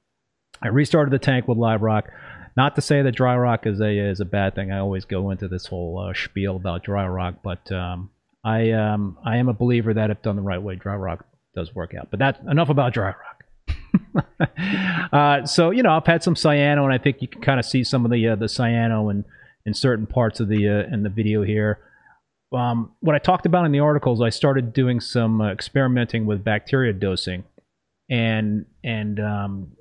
I 0.62 0.69
restarted 0.69 1.13
the 1.13 1.19
tank 1.19 1.48
with 1.48 1.57
live 1.57 1.81
rock. 1.81 2.10
Not 2.55 2.75
to 2.75 2.81
say 2.81 3.01
that 3.01 3.15
dry 3.15 3.36
rock 3.36 3.65
is 3.65 3.81
a 3.81 3.98
is 3.98 4.19
a 4.19 4.25
bad 4.25 4.55
thing. 4.55 4.72
I 4.72 4.79
always 4.79 5.05
go 5.05 5.31
into 5.31 5.48
this 5.48 5.65
whole 5.65 6.07
uh, 6.10 6.13
spiel 6.13 6.55
about 6.55 6.83
dry 6.83 7.07
rock, 7.07 7.36
but 7.43 7.72
um, 7.72 8.12
I 8.43 8.72
um, 8.72 9.17
I 9.25 9.38
am 9.38 9.50
a 9.50 9.53
believer 9.53 9.93
that 9.93 10.10
if 10.10 10.22
done 10.22 10.36
the 10.36 10.41
right 10.41 10.62
way, 10.62 10.75
dry 10.75 10.95
rock 10.95 11.25
does 11.55 11.74
work 11.74 11.93
out. 11.95 12.10
But 12.12 12.19
that's 12.19 12.39
enough 12.50 12.69
about 12.69 12.93
dry 12.93 13.13
rock. 13.13 13.33
uh, 15.13 15.45
so 15.45 15.72
you 15.72 15.83
know, 15.83 15.91
I've 15.91 16.05
had 16.05 16.24
some 16.24 16.36
cyano, 16.36 16.83
and 16.83 16.93
I 16.93 16.98
think 16.98 17.22
you 17.22 17.27
can 17.27 17.41
kind 17.41 17.60
of 17.60 17.65
see 17.65 17.83
some 17.83 18.05
of 18.05 18.12
the 18.12 18.27
uh, 18.29 18.36
the 18.36 18.45
cyano 18.45 19.10
in 19.12 19.25
in 19.65 19.74
certain 19.74 20.05
parts 20.05 20.39
of 20.39 20.48
the 20.48 20.67
uh, 20.67 20.93
in 20.93 21.03
the 21.03 21.10
video 21.10 21.43
here. 21.43 21.79
Um, 22.53 22.91
what 23.00 23.15
I 23.15 23.19
talked 23.19 23.45
about 23.45 23.65
in 23.65 23.72
the 23.72 23.79
articles, 23.79 24.22
I 24.22 24.29
started 24.29 24.74
doing 24.74 25.00
some 25.00 25.41
uh, 25.41 25.51
experimenting 25.51 26.25
with 26.25 26.43
bacteria 26.43 26.93
dosing, 26.93 27.43
and 28.10 28.65
and 28.83 29.19
um, 29.19 29.72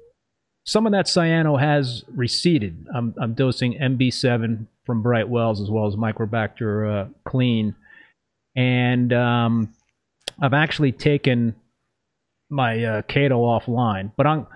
some 0.64 0.87
of 0.87 0.93
that 0.93 1.07
cyano 1.07 1.59
has 1.59 2.05
receded. 2.14 2.87
I'm, 2.95 3.14
I'm 3.21 3.35
dosing 3.35 3.75
MB7 3.75 4.67
from 4.85 5.02
Brightwells 5.02 5.61
as 5.61 5.71
well 5.71 5.87
as 5.87 5.97
Microbacter 5.97 7.07
uh, 7.07 7.09
Clean, 7.25 7.75
and 8.57 9.12
um, 9.12 9.75
I've 10.41 10.55
actually 10.55 10.93
taken 10.93 11.55
my 12.49 12.85
uh, 12.85 13.02
offline, 13.02 14.12
but 14.17 14.26
I'm 14.26 14.47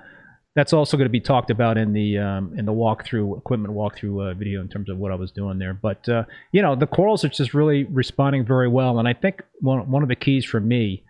that's 0.56 0.72
also 0.72 0.96
going 0.96 1.04
to 1.04 1.10
be 1.10 1.20
talked 1.20 1.50
about 1.50 1.76
in 1.76 1.92
the 1.92 2.18
um, 2.18 2.54
in 2.58 2.64
the 2.64 2.72
walkthrough 2.72 3.38
equipment 3.38 3.74
walkthrough 3.74 4.30
uh, 4.30 4.34
video 4.34 4.62
in 4.62 4.68
terms 4.68 4.88
of 4.88 4.96
what 4.96 5.12
I 5.12 5.14
was 5.14 5.30
doing 5.30 5.58
there. 5.58 5.74
But 5.74 6.08
uh, 6.08 6.24
you 6.50 6.62
know, 6.62 6.74
the 6.74 6.86
corals 6.86 7.24
are 7.24 7.28
just 7.28 7.52
really 7.52 7.84
responding 7.84 8.44
very 8.44 8.66
well, 8.66 8.98
and 8.98 9.06
I 9.06 9.12
think 9.12 9.42
one 9.60 9.88
one 9.90 10.02
of 10.02 10.08
the 10.08 10.16
keys 10.16 10.46
for 10.46 10.58
me 10.58 11.04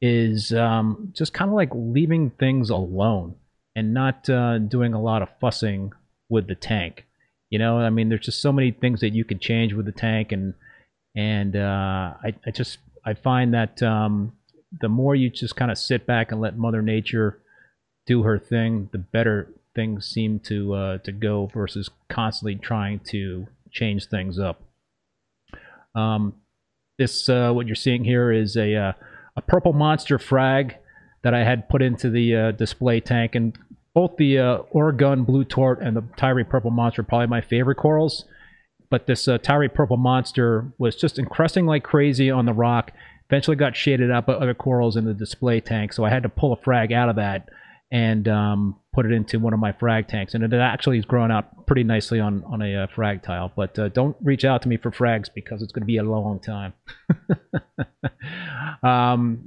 is 0.00 0.52
um, 0.52 1.12
just 1.14 1.34
kind 1.34 1.50
of 1.50 1.56
like 1.56 1.70
leaving 1.74 2.30
things 2.30 2.70
alone 2.70 3.34
and 3.74 3.92
not 3.92 4.30
uh, 4.30 4.58
doing 4.58 4.94
a 4.94 5.02
lot 5.02 5.22
of 5.22 5.28
fussing 5.40 5.92
with 6.28 6.46
the 6.46 6.54
tank. 6.54 7.04
You 7.50 7.58
know, 7.58 7.78
I 7.78 7.90
mean, 7.90 8.08
there's 8.08 8.24
just 8.24 8.40
so 8.40 8.52
many 8.52 8.70
things 8.70 9.00
that 9.00 9.14
you 9.14 9.24
can 9.24 9.40
change 9.40 9.74
with 9.74 9.86
the 9.86 9.92
tank, 9.92 10.30
and 10.30 10.54
and 11.16 11.56
uh, 11.56 12.14
I 12.22 12.34
I 12.46 12.52
just 12.52 12.78
I 13.04 13.14
find 13.14 13.52
that 13.52 13.82
um, 13.82 14.34
the 14.80 14.88
more 14.88 15.16
you 15.16 15.28
just 15.28 15.56
kind 15.56 15.72
of 15.72 15.76
sit 15.76 16.06
back 16.06 16.30
and 16.30 16.40
let 16.40 16.56
Mother 16.56 16.82
Nature 16.82 17.41
do 18.06 18.22
her 18.22 18.38
thing, 18.38 18.88
the 18.92 18.98
better 18.98 19.48
things 19.74 20.06
seem 20.06 20.38
to 20.40 20.74
uh, 20.74 20.98
to 20.98 21.12
go 21.12 21.46
versus 21.52 21.90
constantly 22.08 22.56
trying 22.56 23.00
to 23.00 23.46
change 23.70 24.06
things 24.06 24.38
up. 24.38 24.62
Um, 25.94 26.34
this 26.98 27.28
uh, 27.28 27.52
what 27.52 27.66
you're 27.66 27.74
seeing 27.74 28.04
here 28.04 28.30
is 28.32 28.56
a 28.56 28.74
uh, 28.74 28.92
a 29.36 29.42
purple 29.42 29.72
monster 29.72 30.18
frag 30.18 30.76
that 31.22 31.34
I 31.34 31.44
had 31.44 31.68
put 31.68 31.82
into 31.82 32.10
the 32.10 32.34
uh, 32.34 32.50
display 32.52 33.00
tank, 33.00 33.34
and 33.34 33.56
both 33.94 34.16
the 34.16 34.38
uh, 34.38 34.56
Oregon 34.70 35.24
blue 35.24 35.44
tort 35.44 35.80
and 35.80 35.96
the 35.96 36.04
Tyree 36.16 36.44
purple 36.44 36.70
monster 36.70 37.02
are 37.02 37.04
probably 37.04 37.28
my 37.28 37.40
favorite 37.40 37.76
corals. 37.76 38.24
But 38.90 39.06
this 39.06 39.26
uh, 39.26 39.38
Tyree 39.38 39.68
purple 39.68 39.96
monster 39.96 40.70
was 40.78 40.96
just 40.96 41.18
encrusting 41.18 41.64
like 41.64 41.82
crazy 41.82 42.30
on 42.30 42.44
the 42.44 42.52
rock. 42.52 42.92
Eventually 43.30 43.56
got 43.56 43.74
shaded 43.74 44.10
out 44.10 44.26
by 44.26 44.34
other 44.34 44.52
corals 44.52 44.96
in 44.96 45.06
the 45.06 45.14
display 45.14 45.60
tank, 45.60 45.94
so 45.94 46.04
I 46.04 46.10
had 46.10 46.24
to 46.24 46.28
pull 46.28 46.52
a 46.52 46.60
frag 46.60 46.92
out 46.92 47.08
of 47.08 47.16
that 47.16 47.48
and 47.92 48.26
um, 48.26 48.74
put 48.94 49.04
it 49.04 49.12
into 49.12 49.38
one 49.38 49.52
of 49.52 49.60
my 49.60 49.70
frag 49.70 50.08
tanks. 50.08 50.32
And 50.32 50.42
it 50.42 50.54
actually 50.54 50.98
is 50.98 51.04
growing 51.04 51.30
out 51.30 51.66
pretty 51.66 51.84
nicely 51.84 52.20
on, 52.20 52.42
on 52.44 52.62
a 52.62 52.84
uh, 52.84 52.86
frag 52.86 53.22
tile. 53.22 53.52
But 53.54 53.78
uh, 53.78 53.90
don't 53.90 54.16
reach 54.22 54.46
out 54.46 54.62
to 54.62 54.68
me 54.68 54.78
for 54.78 54.90
frags 54.90 55.28
because 55.32 55.60
it's 55.62 55.72
going 55.72 55.82
to 55.82 55.86
be 55.86 55.98
a 55.98 56.02
long 56.02 56.40
time. 56.40 56.72
um, 58.82 59.46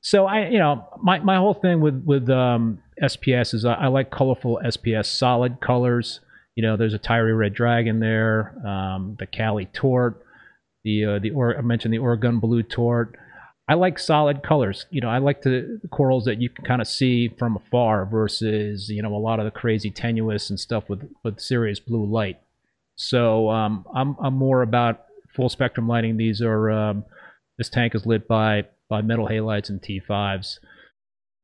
so 0.00 0.26
I, 0.26 0.48
you 0.48 0.60
know, 0.60 0.86
my, 1.02 1.18
my 1.18 1.36
whole 1.36 1.54
thing 1.54 1.80
with 1.80 2.02
with 2.04 2.30
um, 2.30 2.80
SPS 3.02 3.52
is 3.52 3.64
I, 3.64 3.74
I, 3.74 3.86
like 3.88 4.10
colorful 4.10 4.60
SPS, 4.64 5.06
solid 5.06 5.60
colors. 5.60 6.20
You 6.54 6.62
know, 6.62 6.76
there's 6.76 6.94
a 6.94 6.98
Tyree 6.98 7.32
Red 7.32 7.54
Dragon 7.54 7.98
there, 7.98 8.54
um, 8.66 9.16
the 9.18 9.26
Cali 9.26 9.66
Tort, 9.66 10.24
the 10.84 11.04
uh, 11.04 11.18
the 11.20 11.30
or 11.30 11.56
I 11.56 11.62
mentioned 11.62 11.94
the 11.94 11.98
Oregon 11.98 12.40
Blue 12.40 12.62
Tort. 12.62 13.16
I 13.68 13.74
like 13.74 13.98
solid 13.98 14.42
colors. 14.42 14.86
You 14.90 15.00
know, 15.00 15.08
I 15.08 15.18
like 15.18 15.42
the 15.42 15.80
corals 15.90 16.24
that 16.24 16.40
you 16.40 16.48
can 16.48 16.64
kind 16.64 16.82
of 16.82 16.88
see 16.88 17.28
from 17.28 17.56
afar 17.56 18.04
versus 18.04 18.88
you 18.88 19.02
know 19.02 19.14
a 19.14 19.18
lot 19.18 19.38
of 19.38 19.44
the 19.44 19.50
crazy 19.50 19.90
tenuis 19.90 20.50
and 20.50 20.58
stuff 20.58 20.88
with 20.88 21.08
with 21.22 21.40
serious 21.40 21.78
blue 21.78 22.04
light. 22.04 22.40
So 22.96 23.50
um, 23.50 23.86
I'm 23.94 24.16
I'm 24.22 24.34
more 24.34 24.62
about 24.62 25.04
full 25.34 25.48
spectrum 25.48 25.88
lighting. 25.88 26.16
These 26.16 26.42
are 26.42 26.70
um, 26.70 27.04
this 27.56 27.68
tank 27.68 27.94
is 27.94 28.04
lit 28.04 28.26
by 28.26 28.64
by 28.88 29.00
metal 29.00 29.28
halides 29.28 29.70
and 29.70 29.80
T5s, 29.80 30.58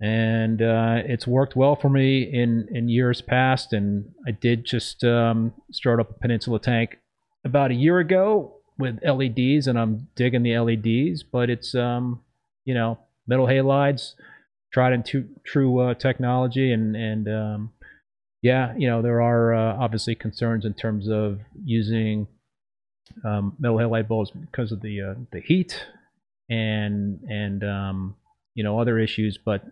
and 0.01 0.61
uh, 0.61 1.03
it's 1.07 1.27
worked 1.27 1.55
well 1.55 1.77
for 1.77 1.89
me 1.89 2.23
in 2.23 2.69
in 2.73 2.89
years 2.89 3.21
past. 3.21 3.73
And 3.73 4.07
I 4.27 4.33
did 4.33 4.65
just 4.65 5.05
um, 5.05 5.53
start 5.71 6.01
up 6.01 6.11
a 6.11 6.15
Peninsula 6.15 6.59
tank 6.59 6.99
about 7.45 7.71
a 7.71 7.75
year 7.75 8.01
ago 8.01 8.58
with 8.79 9.01
LEDs, 9.03 9.67
and 9.67 9.79
I'm 9.79 10.09
digging 10.15 10.43
the 10.43 10.59
LEDs. 10.59 11.23
But 11.23 11.51
it's 11.51 11.75
um, 11.75 12.21
you 12.65 12.75
know, 12.75 12.99
metal 13.27 13.47
halides, 13.47 14.15
tried 14.73 14.93
and 14.93 15.25
true, 15.45 15.79
uh, 15.79 15.95
technology, 15.95 16.73
and 16.73 16.97
and 16.97 17.29
um, 17.29 17.73
yeah, 18.43 18.75
you 18.77 18.89
know, 18.89 19.03
there 19.03 19.21
are 19.21 19.55
uh, 19.55 19.77
obviously 19.79 20.15
concerns 20.15 20.65
in 20.65 20.75
terms 20.75 21.09
of 21.09 21.41
using 21.65 22.29
um, 23.25 23.57
metal 23.59 23.79
halide 23.79 24.09
bulbs 24.09 24.31
because 24.31 24.73
of 24.73 24.81
the 24.81 25.01
uh, 25.03 25.15
the 25.33 25.41
heat 25.41 25.87
and 26.49 27.21
and 27.29 27.65
um, 27.65 28.17
you 28.55 28.63
know 28.63 28.79
other 28.79 28.99
issues, 28.99 29.39
but 29.39 29.65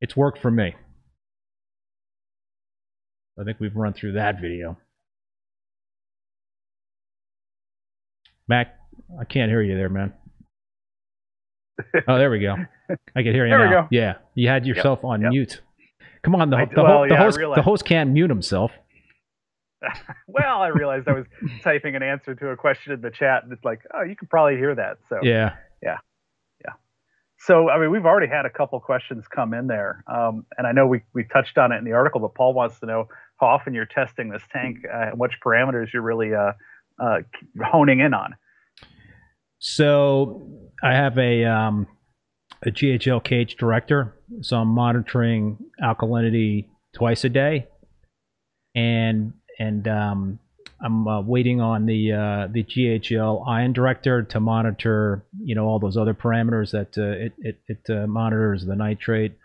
it's 0.00 0.16
worked 0.16 0.38
for 0.38 0.50
me. 0.50 0.74
I 3.38 3.44
think 3.44 3.58
we've 3.60 3.76
run 3.76 3.94
through 3.94 4.12
that 4.12 4.40
video. 4.40 4.76
Mac, 8.50 8.76
I 9.20 9.24
can't 9.24 9.48
hear 9.48 9.62
you 9.62 9.76
there, 9.76 9.88
man. 9.88 10.12
oh, 12.08 12.18
there 12.18 12.32
we 12.32 12.40
go. 12.40 12.56
I 13.14 13.22
can 13.22 13.32
hear 13.32 13.46
you 13.46 13.56
there 13.56 13.70
now. 13.70 13.88
Yeah, 13.92 14.14
you 14.34 14.48
had 14.48 14.66
yourself 14.66 14.98
yep. 14.98 15.04
on 15.04 15.20
yep. 15.22 15.30
mute. 15.30 15.62
Come 16.24 16.34
on, 16.34 16.50
the, 16.50 16.56
I, 16.56 16.64
the, 16.64 16.82
well, 16.82 17.02
the 17.02 17.10
yeah, 17.10 17.16
host 17.16 17.38
the 17.38 17.62
host 17.62 17.84
can't 17.84 18.10
mute 18.10 18.28
himself. 18.28 18.72
well, 20.26 20.60
I 20.60 20.66
realized 20.66 21.06
I 21.06 21.12
was 21.12 21.26
typing 21.62 21.94
an 21.94 22.02
answer 22.02 22.34
to 22.34 22.48
a 22.48 22.56
question 22.56 22.92
in 22.92 23.00
the 23.00 23.10
chat, 23.12 23.44
and 23.44 23.52
it's 23.52 23.64
like, 23.64 23.82
oh, 23.94 24.02
you 24.02 24.16
can 24.16 24.26
probably 24.26 24.56
hear 24.56 24.74
that. 24.74 24.98
So 25.08 25.20
yeah, 25.22 25.54
yeah, 25.80 25.98
yeah. 26.64 26.72
So 27.38 27.70
I 27.70 27.78
mean, 27.78 27.92
we've 27.92 28.04
already 28.04 28.26
had 28.26 28.46
a 28.46 28.50
couple 28.50 28.80
questions 28.80 29.26
come 29.28 29.54
in 29.54 29.68
there, 29.68 30.02
um, 30.12 30.44
and 30.58 30.66
I 30.66 30.72
know 30.72 30.88
we 30.88 31.02
we 31.14 31.22
touched 31.22 31.56
on 31.56 31.70
it 31.70 31.76
in 31.76 31.84
the 31.84 31.92
article, 31.92 32.20
but 32.20 32.34
Paul 32.34 32.52
wants 32.52 32.80
to 32.80 32.86
know 32.86 33.06
how 33.40 33.46
often 33.46 33.74
you're 33.74 33.86
testing 33.86 34.28
this 34.28 34.42
tank, 34.52 34.78
uh, 34.92 35.10
and 35.10 35.20
which 35.20 35.34
parameters 35.40 35.92
you're 35.92 36.02
really 36.02 36.34
uh, 36.34 36.52
uh, 36.98 37.18
honing 37.64 38.00
in 38.00 38.12
on. 38.12 38.34
So 39.60 40.42
I 40.82 40.94
have 40.94 41.18
a 41.18 41.44
um, 41.44 41.86
a 42.62 42.70
GHL 42.70 43.22
KH 43.22 43.56
director, 43.58 44.16
so 44.40 44.56
I'm 44.56 44.68
monitoring 44.68 45.58
alkalinity 45.82 46.66
twice 46.94 47.24
a 47.24 47.28
day, 47.28 47.68
and 48.74 49.34
and 49.58 49.86
um, 49.86 50.38
I'm 50.82 51.06
uh, 51.06 51.20
waiting 51.20 51.60
on 51.60 51.84
the 51.84 52.12
uh, 52.12 52.48
the 52.50 52.64
GHL 52.64 53.46
ion 53.46 53.74
director 53.74 54.22
to 54.22 54.40
monitor 54.40 55.26
you 55.38 55.54
know 55.54 55.66
all 55.66 55.78
those 55.78 55.98
other 55.98 56.14
parameters 56.14 56.70
that 56.70 56.96
uh, 56.96 57.24
it 57.24 57.32
it, 57.38 57.60
it 57.68 57.90
uh, 57.90 58.06
monitors 58.06 58.64
the 58.64 58.74
nitrate, 58.74 59.36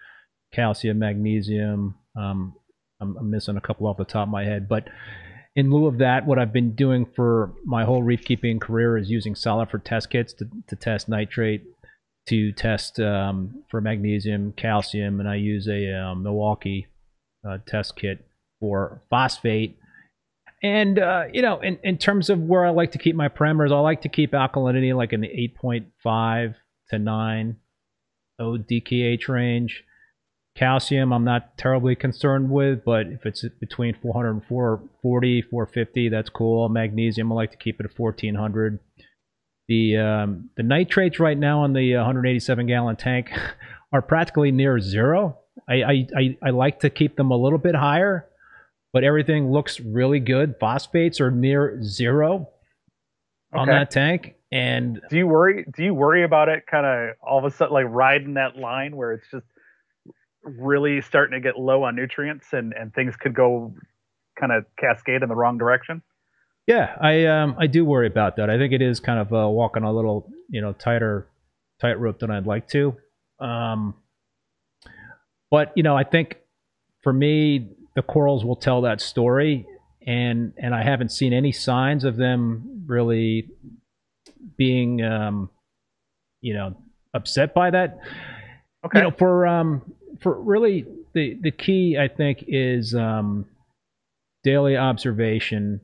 calcium, 0.53 0.97
magnesium. 0.97 1.95
Um, 2.15 2.55
I'm, 3.01 3.17
I'm 3.17 3.29
missing 3.29 3.57
a 3.57 3.61
couple 3.61 3.87
off 3.87 3.97
the 3.97 4.05
top 4.05 4.29
of 4.29 4.31
my 4.31 4.45
head, 4.45 4.69
but 4.69 4.87
in 5.55 5.71
lieu 5.71 5.87
of 5.87 5.99
that, 5.99 6.25
what 6.25 6.37
I've 6.37 6.51
been 6.51 6.75
doing 6.75 7.05
for 7.05 7.53
my 7.63 7.85
whole 7.85 8.03
reef 8.03 8.25
keeping 8.25 8.59
career 8.59 8.97
is 8.97 9.09
using 9.09 9.33
Salifert 9.33 9.83
test 9.85 10.09
kits 10.09 10.33
to, 10.33 10.49
to 10.67 10.75
test 10.75 11.07
nitrate, 11.07 11.63
to 12.27 12.51
test 12.51 12.99
um, 12.99 13.63
for 13.69 13.79
magnesium, 13.79 14.53
calcium, 14.57 15.19
and 15.19 15.29
I 15.29 15.35
use 15.35 15.67
a 15.67 15.93
um, 15.93 16.23
Milwaukee 16.23 16.87
uh, 17.47 17.59
test 17.65 17.95
kit 17.95 18.25
for 18.59 19.01
phosphate. 19.09 19.77
And 20.61 20.99
uh, 20.99 21.25
you 21.31 21.41
know, 21.41 21.61
in, 21.61 21.79
in 21.83 21.97
terms 21.97 22.29
of 22.29 22.39
where 22.39 22.65
I 22.65 22.71
like 22.71 22.91
to 22.91 22.97
keep 22.97 23.15
my 23.15 23.29
parameters, 23.29 23.71
I 23.71 23.79
like 23.79 24.01
to 24.01 24.09
keep 24.09 24.31
alkalinity 24.31 24.95
like 24.95 25.13
in 25.13 25.21
the 25.21 25.51
8.5 25.63 26.55
to 26.89 26.99
9 26.99 27.55
ODKH 28.41 29.27
range. 29.29 29.83
Calcium, 30.55 31.11
I'm 31.11 31.25
not 31.25 31.57
terribly 31.57 31.95
concerned 31.95 32.49
with, 32.49 32.85
but 32.85 33.07
if 33.07 33.25
it's 33.25 33.45
between 33.59 33.93
400 34.01 34.29
and 34.29 34.45
440, 34.45 35.41
450, 35.41 36.09
that's 36.09 36.29
cool. 36.29 36.69
Magnesium, 36.69 37.31
I 37.31 37.35
like 37.35 37.51
to 37.51 37.57
keep 37.57 37.79
it 37.81 37.85
at 37.85 37.99
1400. 37.99 38.79
The 39.67 39.97
um, 39.97 40.49
the 40.55 40.63
nitrates 40.63 41.19
right 41.19 41.37
now 41.37 41.63
on 41.63 41.73
the 41.73 41.95
187 41.95 42.67
gallon 42.67 42.95
tank 42.95 43.31
are 43.91 44.01
practically 44.01 44.51
near 44.51 44.79
zero. 44.79 45.39
I, 45.67 45.73
I, 45.73 46.07
I, 46.15 46.37
I 46.43 46.49
like 46.51 46.81
to 46.81 46.89
keep 46.89 47.17
them 47.17 47.31
a 47.31 47.37
little 47.37 47.57
bit 47.57 47.75
higher, 47.75 48.27
but 48.93 49.03
everything 49.03 49.51
looks 49.51 49.79
really 49.79 50.19
good. 50.19 50.55
Phosphates 50.59 51.19
are 51.19 51.31
near 51.31 51.81
zero 51.81 52.49
on 53.53 53.67
that 53.67 53.89
tank, 53.91 54.35
and 54.51 55.01
Do 55.09 55.17
you 55.17 55.27
worry? 55.27 55.65
Do 55.75 55.83
you 55.83 55.93
worry 55.93 56.23
about 56.23 56.47
it? 56.47 56.67
Kind 56.67 56.85
of 56.85 57.15
all 57.21 57.39
of 57.39 57.45
a 57.45 57.55
sudden, 57.55 57.73
like 57.73 57.87
riding 57.89 58.35
that 58.35 58.55
line 58.55 58.95
where 58.95 59.13
it's 59.13 59.25
just 59.31 59.45
really 60.45 61.01
starting 61.01 61.33
to 61.33 61.41
get 61.41 61.59
low 61.59 61.83
on 61.83 61.95
nutrients, 61.95 62.47
and 62.53 62.73
and 62.73 62.93
things 62.93 63.15
could 63.15 63.33
go 63.33 63.73
kind 64.39 64.51
of 64.51 64.65
cascade 64.77 65.23
in 65.23 65.29
the 65.29 65.35
wrong 65.35 65.57
direction. 65.57 66.01
Yeah, 66.67 66.95
I 66.99 67.25
um 67.25 67.55
I 67.59 67.67
do 67.67 67.85
worry 67.85 68.07
about 68.07 68.37
that. 68.37 68.49
I 68.49 68.57
think 68.57 68.73
it 68.73 68.81
is 68.81 68.99
kind 68.99 69.19
of 69.19 69.33
uh, 69.33 69.49
walking 69.49 69.83
a 69.83 69.91
little 69.91 70.29
you 70.49 70.61
know 70.61 70.73
tighter 70.73 71.27
tightrope 71.79 72.19
than 72.19 72.31
I'd 72.31 72.47
like 72.47 72.67
to. 72.69 72.95
Um, 73.39 73.95
but 75.51 75.73
you 75.75 75.83
know, 75.83 75.95
I 75.95 76.03
think 76.03 76.37
for 77.01 77.13
me, 77.13 77.69
the 77.95 78.01
corals 78.01 78.43
will 78.43 78.55
tell 78.55 78.81
that 78.81 79.01
story, 79.01 79.67
and 80.05 80.53
and 80.57 80.73
I 80.73 80.83
haven't 80.83 81.09
seen 81.11 81.33
any 81.33 81.51
signs 81.51 82.03
of 82.03 82.17
them 82.17 82.83
really 82.87 83.49
being, 84.57 85.03
um, 85.03 85.49
you 86.41 86.53
know, 86.53 86.75
upset 87.13 87.53
by 87.53 87.71
that. 87.71 87.99
Okay. 88.85 88.99
You 88.99 89.03
know, 89.05 89.11
for 89.11 89.47
um, 89.47 89.93
for 90.21 90.39
really 90.39 90.85
the 91.13 91.37
the 91.41 91.51
key, 91.51 91.97
I 91.99 92.07
think, 92.07 92.43
is 92.47 92.93
um, 92.95 93.45
daily 94.43 94.77
observation, 94.77 95.81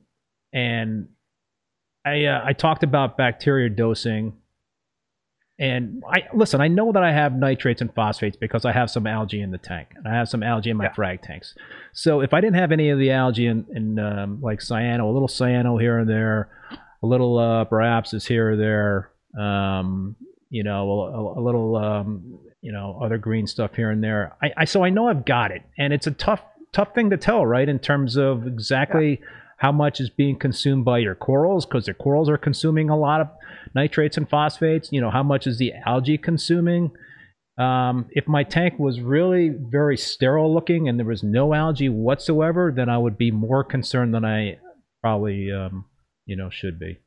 and 0.54 1.10
I 2.06 2.26
uh, 2.26 2.42
I 2.46 2.54
talked 2.54 2.84
about 2.84 3.18
bacteria 3.18 3.70
dosing. 3.70 4.34
And 5.60 6.02
I 6.10 6.24
listen. 6.34 6.60
I 6.60 6.70
know 6.70 6.92
that 6.92 7.04
I 7.04 7.12
have 7.12 7.34
nitrates 7.36 7.82
and 7.82 7.94
phosphates 7.94 8.36
because 8.36 8.66
I 8.66 8.72
have 8.72 8.90
some 8.90 9.06
algae 9.06 9.42
in 9.42 9.52
the 9.52 9.60
tank, 9.60 9.90
and 9.96 10.08
I 10.08 10.16
have 10.16 10.28
some 10.28 10.42
algae 10.42 10.72
in 10.72 10.78
my 10.78 10.86
Yeah. 10.86 10.94
frag 10.94 11.22
tanks. 11.22 11.54
So 11.94 12.22
if 12.22 12.34
I 12.34 12.42
didn't 12.42 12.56
have 12.56 12.72
any 12.72 12.90
of 12.90 12.98
the 12.98 13.12
algae 13.12 13.46
in, 13.46 13.68
in 13.76 14.00
um, 14.00 14.42
like 14.42 14.58
cyano, 14.60 15.04
a 15.04 15.14
little 15.14 15.28
cyano 15.28 15.80
here 15.80 16.00
and 16.00 16.10
there, 16.10 16.50
a 17.04 17.06
little 17.06 17.38
uh, 17.38 17.66
Bryopsis 17.66 18.28
here 18.28 18.54
or 18.54 18.58
there, 18.58 19.12
um, 19.40 20.16
you 20.50 20.64
know, 20.64 20.90
a, 20.90 21.40
a 21.40 21.42
little, 21.42 21.76
um, 21.76 22.40
you 22.62 22.72
know, 22.72 23.00
other 23.04 23.18
green 23.18 23.48
stuff 23.48 23.76
here 23.76 23.90
and 23.90 24.04
there. 24.04 24.36
I, 24.42 24.52
I 24.58 24.66
so 24.66 24.84
I 24.84 24.90
know 24.90 25.08
I've 25.08 25.26
got 25.26 25.52
it, 25.52 25.64
and 25.78 25.94
it's 25.94 26.08
a 26.08 26.12
tough, 26.12 26.42
tough 26.72 26.94
thing 26.94 27.10
to 27.10 27.18
tell, 27.18 27.46
right? 27.46 27.68
In 27.68 27.80
terms 27.80 28.18
of 28.18 28.48
exactly 28.48 29.22
how 29.58 29.72
much 29.72 30.00
is 30.00 30.10
being 30.10 30.40
consumed 30.40 30.86
by 30.86 30.98
your 30.98 31.16
corals, 31.16 31.66
because 31.66 31.86
the 31.86 31.94
corals 31.94 32.30
are 32.30 32.38
consuming 32.38 32.90
a 32.90 32.98
lot 32.98 33.22
of 33.22 33.28
nitrates 33.76 34.18
and 34.18 34.30
phosphates. 34.30 34.92
You 34.92 35.02
know, 35.02 35.12
how 35.12 35.24
much 35.24 35.46
is 35.46 35.58
the 35.58 35.74
algae 35.86 36.18
consuming? 36.18 36.92
Um, 37.58 38.08
if 38.12 38.28
my 38.28 38.44
tank 38.44 38.80
was 38.80 39.02
really 39.02 39.50
very 39.50 39.98
sterile 39.98 40.52
looking 40.52 40.90
and 40.90 40.98
there 40.98 41.06
was 41.06 41.22
no 41.22 41.54
algae 41.54 41.90
whatsoever, 41.90 42.74
then 42.76 42.90
I 42.90 42.98
would 42.98 43.18
be 43.18 43.30
more 43.30 43.64
concerned 43.64 44.16
than 44.16 44.26
I 44.26 44.58
probably, 45.02 45.52
um, 45.52 45.86
you 46.26 46.36
know, 46.36 46.50
should 46.50 46.80
be. 46.80 47.00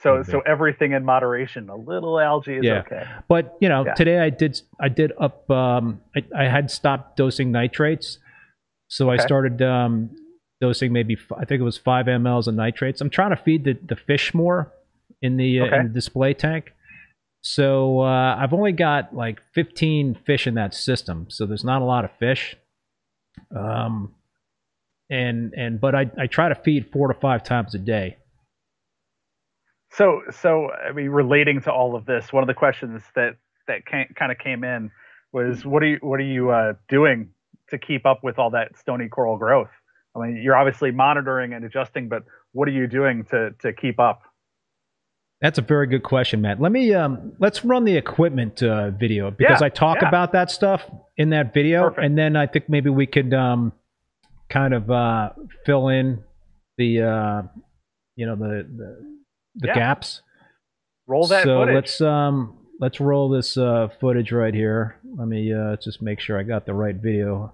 So 0.00 0.18
be. 0.18 0.30
so 0.30 0.40
everything 0.40 0.92
in 0.92 1.04
moderation. 1.04 1.68
A 1.68 1.76
little 1.76 2.18
algae 2.20 2.56
is 2.58 2.64
Yeah. 2.64 2.80
okay. 2.80 3.04
But 3.28 3.56
you 3.60 3.68
know, 3.68 3.84
Yeah. 3.84 3.94
today 3.94 4.18
I 4.18 4.30
did 4.30 4.60
I 4.80 4.88
did 4.88 5.12
up 5.18 5.50
um, 5.50 6.00
I, 6.16 6.24
I 6.36 6.44
had 6.44 6.70
stopped 6.70 7.16
dosing 7.16 7.50
nitrates, 7.52 8.18
so 8.88 9.10
I 9.10 9.16
started 9.16 9.60
um, 9.62 10.10
dosing 10.60 10.92
maybe 10.92 11.16
I 11.36 11.44
think 11.44 11.60
it 11.60 11.64
was 11.64 11.78
five 11.78 12.06
mLs 12.06 12.46
of 12.46 12.54
nitrates. 12.54 13.00
I'm 13.00 13.10
trying 13.10 13.30
to 13.30 13.36
feed 13.42 13.64
the, 13.64 13.78
the 13.86 13.96
fish 13.96 14.34
more 14.34 14.72
in 15.22 15.36
the 15.36 15.60
uh, 15.60 15.64
in 15.76 15.82
the 15.84 15.92
display 15.92 16.34
tank. 16.34 16.72
So 17.40 18.00
uh, 18.00 18.36
I've 18.36 18.52
only 18.52 18.72
got 18.72 19.14
like 19.14 19.40
15 19.54 20.18
fish 20.26 20.46
in 20.46 20.54
that 20.54 20.74
system, 20.74 21.26
so 21.30 21.46
there's 21.46 21.64
not 21.64 21.82
a 21.82 21.84
lot 21.84 22.04
of 22.04 22.10
fish. 22.18 22.56
Um, 23.54 24.14
and 25.10 25.54
and 25.54 25.80
but 25.80 25.94
I 25.94 26.10
I 26.18 26.26
try 26.26 26.48
to 26.48 26.54
feed 26.54 26.90
four 26.92 27.08
to 27.08 27.14
five 27.18 27.42
times 27.42 27.74
a 27.74 27.78
day. 27.78 28.16
So, 29.90 30.22
so 30.30 30.70
I 30.70 30.92
mean, 30.92 31.08
relating 31.08 31.60
to 31.62 31.72
all 31.72 31.96
of 31.96 32.04
this, 32.04 32.32
one 32.32 32.42
of 32.42 32.46
the 32.48 32.54
questions 32.54 33.02
that 33.14 33.36
that 33.66 33.84
kind 33.86 34.32
of 34.32 34.38
came 34.38 34.64
in 34.64 34.90
was, 35.32 35.64
what 35.64 35.82
are 35.82 35.86
you 35.86 35.98
what 36.00 36.20
are 36.20 36.24
you 36.24 36.50
uh, 36.50 36.74
doing 36.88 37.30
to 37.70 37.78
keep 37.78 38.06
up 38.06 38.20
with 38.22 38.38
all 38.38 38.50
that 38.50 38.76
stony 38.78 39.08
coral 39.08 39.36
growth? 39.38 39.70
I 40.16 40.20
mean, 40.26 40.36
you're 40.42 40.56
obviously 40.56 40.90
monitoring 40.90 41.52
and 41.52 41.64
adjusting, 41.64 42.08
but 42.08 42.24
what 42.52 42.68
are 42.68 42.72
you 42.72 42.86
doing 42.86 43.24
to 43.30 43.50
to 43.62 43.72
keep 43.72 43.98
up? 43.98 44.22
That's 45.40 45.58
a 45.58 45.62
very 45.62 45.86
good 45.86 46.02
question, 46.02 46.40
Matt. 46.40 46.60
Let 46.60 46.72
me 46.72 46.92
um, 46.94 47.32
let's 47.38 47.64
run 47.64 47.84
the 47.84 47.96
equipment 47.96 48.62
uh, 48.62 48.90
video 48.90 49.30
because 49.30 49.60
Yeah, 49.60 49.66
I 49.66 49.68
talk 49.68 49.98
yeah. 50.02 50.08
about 50.08 50.32
that 50.32 50.50
stuff 50.50 50.82
in 51.16 51.30
that 51.30 51.54
video, 51.54 51.84
Perfect. 51.84 52.04
and 52.04 52.18
then 52.18 52.36
I 52.36 52.46
think 52.46 52.68
maybe 52.68 52.90
we 52.90 53.06
could 53.06 53.32
um, 53.32 53.72
kind 54.48 54.74
of 54.74 54.90
uh, 54.90 55.30
fill 55.64 55.88
in 55.88 56.24
the 56.76 57.02
uh, 57.02 57.42
you 58.16 58.26
know 58.26 58.34
the 58.34 58.66
the, 58.76 59.17
the 59.58 59.68
Yeah. 59.68 59.74
gaps. 59.74 60.22
Roll 61.06 61.26
that 61.28 61.44
so 61.44 61.60
footage. 61.60 61.74
let's 61.74 62.00
um, 62.00 62.58
let's 62.80 63.00
roll 63.00 63.28
this 63.28 63.56
uh, 63.56 63.88
footage 64.00 64.32
right 64.32 64.54
here. 64.54 64.96
Let 65.16 65.28
me 65.28 65.52
uh, 65.54 65.76
just 65.82 66.02
make 66.02 66.20
sure 66.20 66.38
I 66.38 66.42
got 66.42 66.66
the 66.66 66.74
right 66.74 66.94
video. 66.96 67.52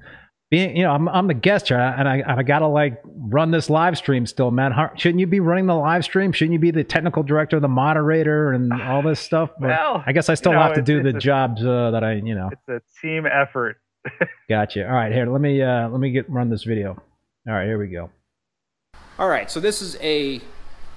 Being, 0.51 0.77
you 0.77 0.83
know, 0.83 0.91
I'm, 0.93 1.09
I'm 1.09 1.27
the 1.27 1.35
guest 1.35 1.69
here, 1.69 1.79
and 1.79 2.07
I, 2.09 2.23
I 2.27 2.43
gotta 2.43 2.67
like 2.67 3.01
run 3.05 3.51
this 3.51 3.71
live 3.71 3.97
stream 3.97 4.27
still, 4.27 4.51
Matt. 4.51 4.73
How, 4.73 4.91
shouldn't 4.95 5.19
you 5.21 5.27
be 5.27 5.41
running 5.41 5.67
the 5.67 5.75
live 5.75 6.05
stream? 6.05 6.33
Shouldn't 6.33 6.53
you 6.53 6.59
be 6.59 6.71
the 6.71 6.85
technical 6.85 7.23
director, 7.23 7.59
the 7.61 7.67
moderator, 7.69 8.53
and 8.53 8.73
all 8.83 9.03
this 9.03 9.19
stuff? 9.21 9.51
But 9.59 9.69
Well, 9.71 10.03
I 10.07 10.13
guess 10.13 10.29
I 10.29 10.35
still 10.35 10.53
you 10.53 10.59
know, 10.59 10.63
have 10.65 10.75
to 10.75 10.81
it's- 10.81 10.87
do 10.87 11.03
the 11.03 11.17
a- 11.17 11.21
jobs 11.21 11.65
uh, 11.65 11.91
that 11.93 12.05
I, 12.05 12.15
you 12.15 12.35
know, 12.35 12.51
It's 12.53 12.69
a 12.69 13.01
team 13.01 13.25
effort. 13.27 13.79
gotcha. 14.51 14.87
All 14.87 14.93
right, 14.95 15.11
here, 15.13 15.27
let 15.27 15.41
me 15.41 15.63
uh, 15.63 15.89
let 15.89 15.99
me 16.01 16.11
get 16.11 16.29
run 16.29 16.51
this 16.51 16.65
video. 16.65 16.91
All 17.49 17.55
right, 17.55 17.65
here 17.67 17.79
we 17.79 17.89
go. 17.89 18.11
All 19.19 19.29
right, 19.29 19.51
so 19.51 19.61
this 19.61 19.81
is 19.81 19.97
a 20.03 20.41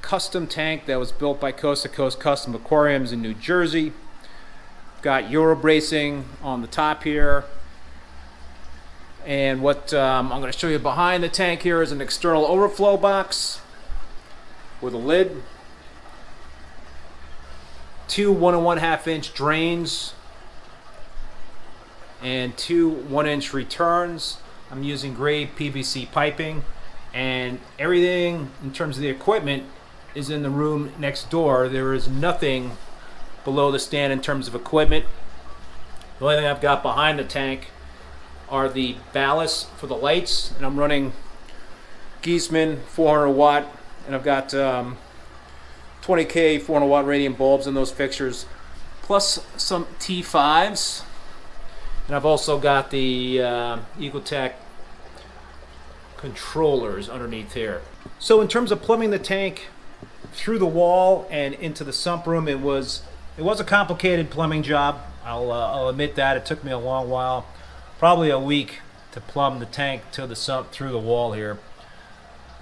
custom 0.07 0.47
tank 0.47 0.85
that 0.85 0.97
was 0.97 1.11
built 1.11 1.37
by 1.37 1.51
Coast 1.51 1.83
to 1.83 1.89
Coast 1.89 2.17
Custom 2.17 2.55
Aquariums 2.55 3.11
in 3.11 3.21
New 3.21 3.33
Jersey. 3.33 3.91
Got 5.01 5.29
Euro 5.29 5.53
bracing 5.53 6.23
on 6.41 6.61
the 6.61 6.67
top 6.67 7.03
here. 7.03 7.43
And 9.25 9.61
what 9.61 9.93
um, 9.93 10.31
I'm 10.31 10.39
going 10.39 10.49
to 10.49 10.57
show 10.57 10.69
you 10.69 10.79
behind 10.79 11.25
the 11.25 11.27
tank 11.27 11.61
here 11.63 11.81
is 11.81 11.91
an 11.91 11.99
external 11.99 12.45
overflow 12.45 12.95
box 12.95 13.59
with 14.79 14.93
a 14.93 14.97
lid. 14.97 15.43
Two 18.07 18.31
one 18.31 18.53
and 18.53 18.63
one 18.63 18.77
half 18.77 19.09
inch 19.09 19.33
drains 19.33 20.13
and 22.23 22.55
two 22.55 22.89
one 22.89 23.27
inch 23.27 23.51
returns. 23.51 24.37
I'm 24.71 24.83
using 24.83 25.13
grade 25.13 25.49
PVC 25.57 26.09
piping 26.13 26.63
and 27.13 27.59
everything 27.77 28.51
in 28.63 28.71
terms 28.71 28.95
of 28.95 29.01
the 29.01 29.09
equipment 29.09 29.65
is 30.17 30.31
in 30.31 30.41
the 30.41 30.49
room 30.49 30.91
next 30.97 31.29
door. 31.29 31.69
There 31.69 31.93
is 31.93 32.07
nothing 32.07 32.75
below 33.45 33.71
the 33.71 33.77
stand 33.77 34.11
in 34.11 34.19
terms 34.19 34.47
of 34.47 34.55
equipment. 34.55 35.05
The 36.17 36.25
only 36.25 36.37
thing 36.37 36.47
I've 36.47 36.59
got 36.59 36.81
behind 36.81 37.19
the 37.19 37.23
tank 37.23 37.67
are 38.49 38.67
the 38.67 38.95
ballasts 39.13 39.67
for 39.77 39.85
the 39.85 39.95
lights, 39.95 40.51
and 40.57 40.65
I'm 40.65 40.79
running 40.79 41.13
Giesemann 42.23 42.79
400 42.79 43.29
watt, 43.29 43.67
and 44.07 44.15
I've 44.15 44.23
got 44.23 44.55
um, 44.55 44.97
20k 46.01 46.63
400 46.63 46.87
watt 46.87 47.05
Radium 47.05 47.33
bulbs 47.33 47.67
in 47.67 47.75
those 47.75 47.91
fixtures, 47.91 48.47
plus 49.03 49.45
some 49.55 49.85
T5s, 49.99 51.03
and 52.07 52.15
I've 52.15 52.25
also 52.25 52.57
got 52.57 52.89
the 52.89 53.39
uh, 53.39 53.77
Ecotech 53.99 54.53
controllers 56.17 57.07
underneath 57.07 57.53
here. 57.53 57.83
So 58.17 58.41
in 58.41 58.47
terms 58.47 58.71
of 58.71 58.81
plumbing 58.81 59.11
the 59.11 59.19
tank 59.19 59.67
through 60.33 60.59
the 60.59 60.65
wall 60.65 61.27
and 61.29 61.53
into 61.55 61.83
the 61.83 61.93
sump 61.93 62.27
room, 62.27 62.47
it 62.47 62.59
was 62.59 63.03
it 63.37 63.43
was 63.43 63.59
a 63.59 63.63
complicated 63.63 64.29
plumbing 64.29 64.63
job. 64.63 64.99
I'll 65.23 65.51
uh, 65.51 65.71
I'll 65.73 65.89
admit 65.89 66.15
that 66.15 66.37
it 66.37 66.45
took 66.45 66.63
me 66.63 66.71
a 66.71 66.77
long 66.77 67.09
while, 67.09 67.45
probably 67.99 68.29
a 68.29 68.39
week 68.39 68.79
to 69.11 69.21
plumb 69.21 69.59
the 69.59 69.65
tank 69.65 70.03
to 70.11 70.27
the 70.27 70.35
sump 70.35 70.71
through 70.71 70.91
the 70.91 70.99
wall 70.99 71.33
here. 71.33 71.57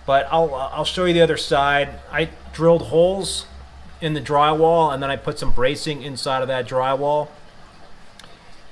But 0.05 0.27
I'll 0.31 0.53
uh, 0.53 0.69
I'll 0.73 0.85
show 0.85 1.05
you 1.05 1.13
the 1.13 1.21
other 1.21 1.37
side. 1.37 1.99
I 2.11 2.29
drilled 2.53 2.83
holes 2.83 3.45
in 4.01 4.13
the 4.13 4.21
drywall 4.21 4.93
and 4.93 5.01
then 5.01 5.09
I 5.09 5.15
put 5.15 5.39
some 5.39 5.51
bracing 5.51 6.01
inside 6.01 6.41
of 6.41 6.47
that 6.47 6.67
drywall. 6.67 7.29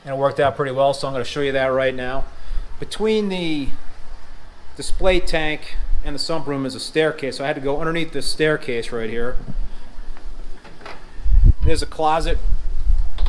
And 0.05 0.15
it 0.15 0.17
worked 0.17 0.39
out 0.39 0.55
pretty 0.55 0.73
well, 0.73 0.93
so 0.93 1.07
I'm 1.07 1.13
going 1.13 1.23
to 1.23 1.29
show 1.29 1.41
you 1.41 1.53
that 1.53 1.67
right 1.67 1.95
now. 1.95 2.25
Between 2.79 3.29
the 3.29 3.69
display 4.75 5.19
tank 5.19 5.75
and 6.03 6.15
the 6.15 6.19
sump 6.19 6.47
room 6.47 6.65
is 6.65 6.75
a 6.75 6.79
staircase, 6.79 7.37
so 7.37 7.43
I 7.43 7.47
had 7.47 7.55
to 7.55 7.61
go 7.61 7.79
underneath 7.79 8.11
this 8.11 8.25
staircase 8.25 8.91
right 8.91 9.09
here. 9.09 9.37
There's 11.63 11.81
a 11.81 11.87
closet, 11.87 12.37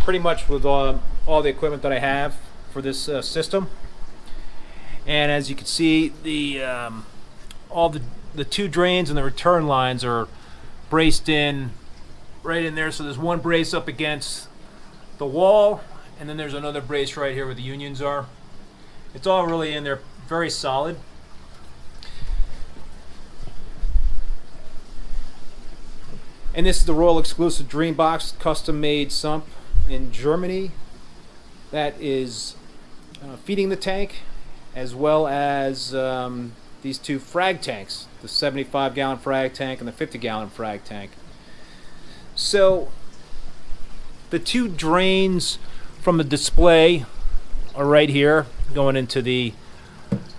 pretty 0.05 0.19
much 0.19 0.49
with 0.49 0.65
all, 0.65 1.01
all 1.27 1.43
the 1.43 1.51
equipment 1.51 1.83
that 1.83 1.93
I 1.93 2.01
have 2.01 2.37
for 2.73 2.83
this 2.83 3.09
uh, 3.09 3.23
system. 3.23 3.69
And 5.07 5.31
as 5.31 5.51
you 5.51 5.57
can 5.57 5.67
see, 5.67 6.13
the 6.23 6.63
um, 6.63 7.07
all 7.71 7.91
the 7.91 8.01
the 8.35 8.45
two 8.45 8.69
drains 8.69 9.11
and 9.11 9.17
the 9.17 9.23
return 9.23 9.67
lines 9.67 10.05
are 10.05 10.29
braced 10.91 11.29
in 11.29 11.71
right 12.43 12.65
in 12.65 12.75
there. 12.75 12.91
So 12.91 13.05
there's 13.05 13.19
one 13.19 13.41
brace 13.41 13.73
up 13.73 13.87
against 13.87 14.49
the 15.19 15.27
wall, 15.27 15.83
and 16.19 16.29
then 16.29 16.37
there's 16.37 16.55
another 16.55 16.81
brace 16.81 17.17
right 17.17 17.35
here 17.35 17.47
where 17.47 17.55
the 17.55 17.63
unions 17.63 18.03
are. 18.03 18.27
It's 19.15 19.27
all 19.27 19.47
really 19.47 19.75
in 19.75 19.85
there, 19.85 20.01
very 20.27 20.51
solid. 20.51 20.97
And 26.57 26.67
this 26.67 26.79
is 26.79 26.85
the 26.85 26.95
Royal 26.95 27.19
Exclusive 27.19 27.67
Dreambox 27.67 28.39
custom 28.39 28.81
made 28.81 29.11
sump 29.11 29.45
in 29.89 30.13
Germany 30.13 30.71
that 31.73 32.01
is 32.01 32.55
uh, 33.21 33.35
feeding 33.39 33.71
the 33.71 33.77
tank 33.77 34.21
as 34.73 34.95
well 34.95 35.27
as 35.27 35.93
um, 35.97 36.53
these 36.83 36.97
two 36.97 37.19
frag 37.19 37.61
tanks 37.61 38.07
the 38.23 38.29
75 38.29 38.95
gallon 38.95 39.19
frag 39.19 39.53
tank 39.53 39.81
and 39.81 39.89
the 39.89 39.93
50 39.93 40.17
gallon 40.19 40.49
frag 40.49 40.85
tank. 40.85 41.11
So 42.37 42.93
the 44.31 44.39
two 44.39 44.69
drains 44.69 45.59
from 46.03 46.19
the 46.19 46.25
display 46.25 47.05
are 47.75 47.85
right 47.85 48.09
here 48.09 48.47
going 48.73 48.95
into 48.95 49.21
the 49.23 49.55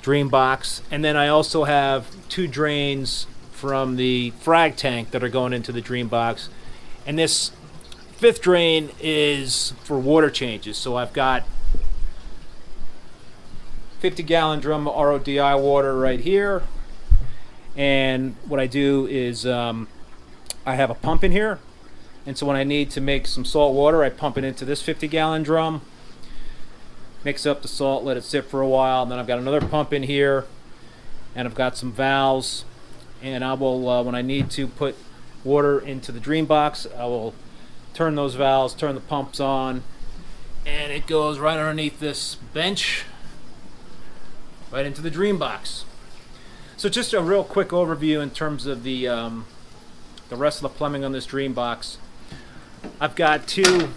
dream 0.01 0.29
box 0.29 0.81
and 0.89 1.03
then 1.03 1.17
I 1.17 1.27
also 1.27 1.65
have 1.65 2.07
two 2.29 2.47
drains 2.47 3.27
from 3.55 3.95
the 3.95 4.31
frag 4.41 4.75
tank 4.75 5.11
that 5.11 5.23
are 5.23 5.29
going 5.29 5.53
into 5.53 5.71
the 5.71 5.79
dream 5.79 6.09
box 6.09 6.49
And 7.05 7.17
this 7.17 7.51
fifth 8.17 8.41
drain 8.41 8.89
is 8.99 9.73
for 9.83 9.97
water 9.97 10.29
changes. 10.29 10.77
So 10.77 10.97
I've 10.97 11.13
got 11.13 11.43
50 13.99 14.23
gallon 14.23 14.59
drum 14.59 14.87
of 14.87 14.95
RODI 14.95 15.59
water 15.61 15.97
right 15.97 16.19
here. 16.19 16.63
And 17.77 18.35
what 18.45 18.59
I 18.59 18.67
do 18.67 19.07
is 19.07 19.45
um, 19.45 19.87
I 20.65 20.75
have 20.75 20.89
a 20.89 20.95
pump 20.95 21.23
in 21.23 21.31
here. 21.31 21.59
And 22.25 22.37
so 22.37 22.45
when 22.45 22.55
I 22.55 22.63
need 22.63 22.89
to 22.91 23.01
make 23.01 23.27
some 23.27 23.45
salt 23.45 23.73
water, 23.73 24.03
I 24.03 24.09
pump 24.09 24.37
it 24.37 24.43
into 24.43 24.65
this 24.65 24.81
50 24.81 25.07
gallon 25.07 25.43
drum, 25.43 25.81
mix 27.23 27.45
up 27.45 27.61
the 27.61 27.67
salt, 27.67 28.03
let 28.03 28.17
it 28.17 28.23
sit 28.23 28.45
for 28.45 28.61
a 28.61 28.67
while. 28.67 29.03
And 29.03 29.11
then 29.11 29.19
I've 29.19 29.27
got 29.27 29.39
another 29.39 29.61
pump 29.61 29.93
in 29.93 30.03
here 30.03 30.45
and 31.35 31.47
I've 31.47 31.55
got 31.55 31.77
some 31.77 31.91
valves. 31.91 32.65
And 33.25 33.43
I 33.43 33.55
will, 33.55 33.89
uh, 33.89 34.03
when 34.03 34.13
I 34.13 34.21
need 34.21 34.51
to 34.51 34.67
put 34.67 34.95
water 35.43 35.79
into 35.79 36.11
the 36.11 36.19
dream 36.19 36.45
box, 36.45 36.85
I 36.95 37.05
will 37.05 37.33
turn 37.95 38.13
those 38.13 38.35
valves, 38.35 38.75
turn 38.75 38.93
the 38.93 39.01
pumps 39.01 39.39
on, 39.39 39.81
and 40.63 40.91
it 40.91 41.07
goes 41.07 41.39
right 41.39 41.57
underneath 41.57 41.99
this 41.99 42.35
bench, 42.35 43.03
right 44.71 44.85
into 44.85 45.01
the 45.01 45.09
dream 45.09 45.39
box. 45.39 45.85
So 46.77 46.87
just 46.87 47.13
a 47.13 47.21
real 47.21 47.43
quick 47.43 47.69
overview 47.69 48.21
in 48.21 48.29
terms 48.29 48.67
of 48.67 48.83
the 48.83 49.07
um, 49.07 49.47
the 50.29 50.35
rest 50.35 50.59
of 50.59 50.71
the 50.71 50.77
plumbing 50.77 51.03
on 51.03 51.11
this 51.11 51.25
dream 51.25 51.53
box. 51.53 51.97
I've 53.01 53.15
got 53.15 53.47
two 53.47 53.89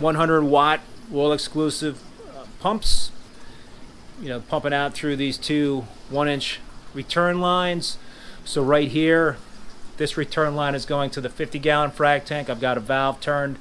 100 0.00 0.42
watt 0.42 0.80
Royal 1.12 1.32
Exclusive 1.32 2.02
uh, 2.28 2.46
pumps, 2.58 3.12
you 4.20 4.30
know, 4.30 4.40
pumping 4.40 4.72
out 4.72 4.94
through 4.94 5.14
these 5.14 5.38
two 5.38 5.86
one 6.08 6.28
inch 6.28 6.58
return 6.94 7.40
lines. 7.40 7.98
So 8.44 8.62
right 8.62 8.88
here, 8.88 9.36
this 9.96 10.16
return 10.16 10.56
line 10.56 10.74
is 10.74 10.86
going 10.86 11.10
to 11.10 11.20
the 11.20 11.28
50 11.28 11.58
gallon 11.58 11.90
frag 11.90 12.24
tank. 12.24 12.48
I've 12.48 12.60
got 12.60 12.76
a 12.76 12.80
valve 12.80 13.20
turned 13.20 13.58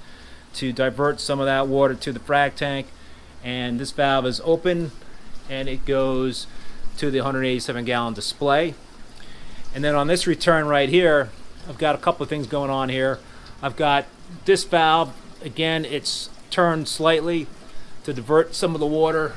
to 0.54 0.72
divert 0.72 1.20
some 1.20 1.40
of 1.40 1.46
that 1.46 1.68
water 1.68 1.96
to 1.96 2.12
the 2.12 2.20
frag 2.20 2.56
tank. 2.56 2.88
And 3.44 3.80
this 3.80 3.92
valve 3.92 4.26
is 4.26 4.42
open 4.44 4.92
and 5.50 5.68
it 5.68 5.86
goes 5.86 6.48
to 6.98 7.12
the 7.12 7.20
187 7.20 7.86
gallon 7.86 8.14
display. 8.14 8.74
And 9.74 9.84
then 9.84 9.96
on 9.96 10.08
this 10.08 10.28
return 10.28 10.66
right 10.66 10.90
here, 10.90 11.30
I've 11.68 11.78
got 11.78 11.96
a 11.96 11.98
couple 11.98 12.24
of 12.24 12.30
things 12.30 12.48
going 12.48 12.72
on 12.72 12.90
here. 12.90 13.20
I've 13.62 13.76
got 13.76 14.06
this 14.46 14.64
valve, 14.64 15.14
again, 15.44 15.86
it's 15.86 16.30
turned 16.50 16.88
slightly 16.88 17.48
to 18.04 18.14
divert 18.14 18.56
some 18.56 18.74
of 18.74 18.80
the 18.80 18.88
water 18.88 19.34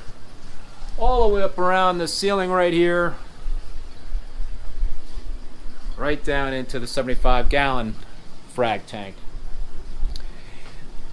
all 0.98 1.28
the 1.28 1.34
way 1.34 1.42
up 1.42 1.58
around 1.58 1.98
the 1.98 2.08
ceiling 2.08 2.50
right 2.50 2.72
here 2.72 3.14
right 6.02 6.24
down 6.24 6.52
into 6.52 6.80
the 6.80 6.86
75 6.88 7.48
gallon 7.48 7.94
frag 8.48 8.84
tank. 8.86 9.14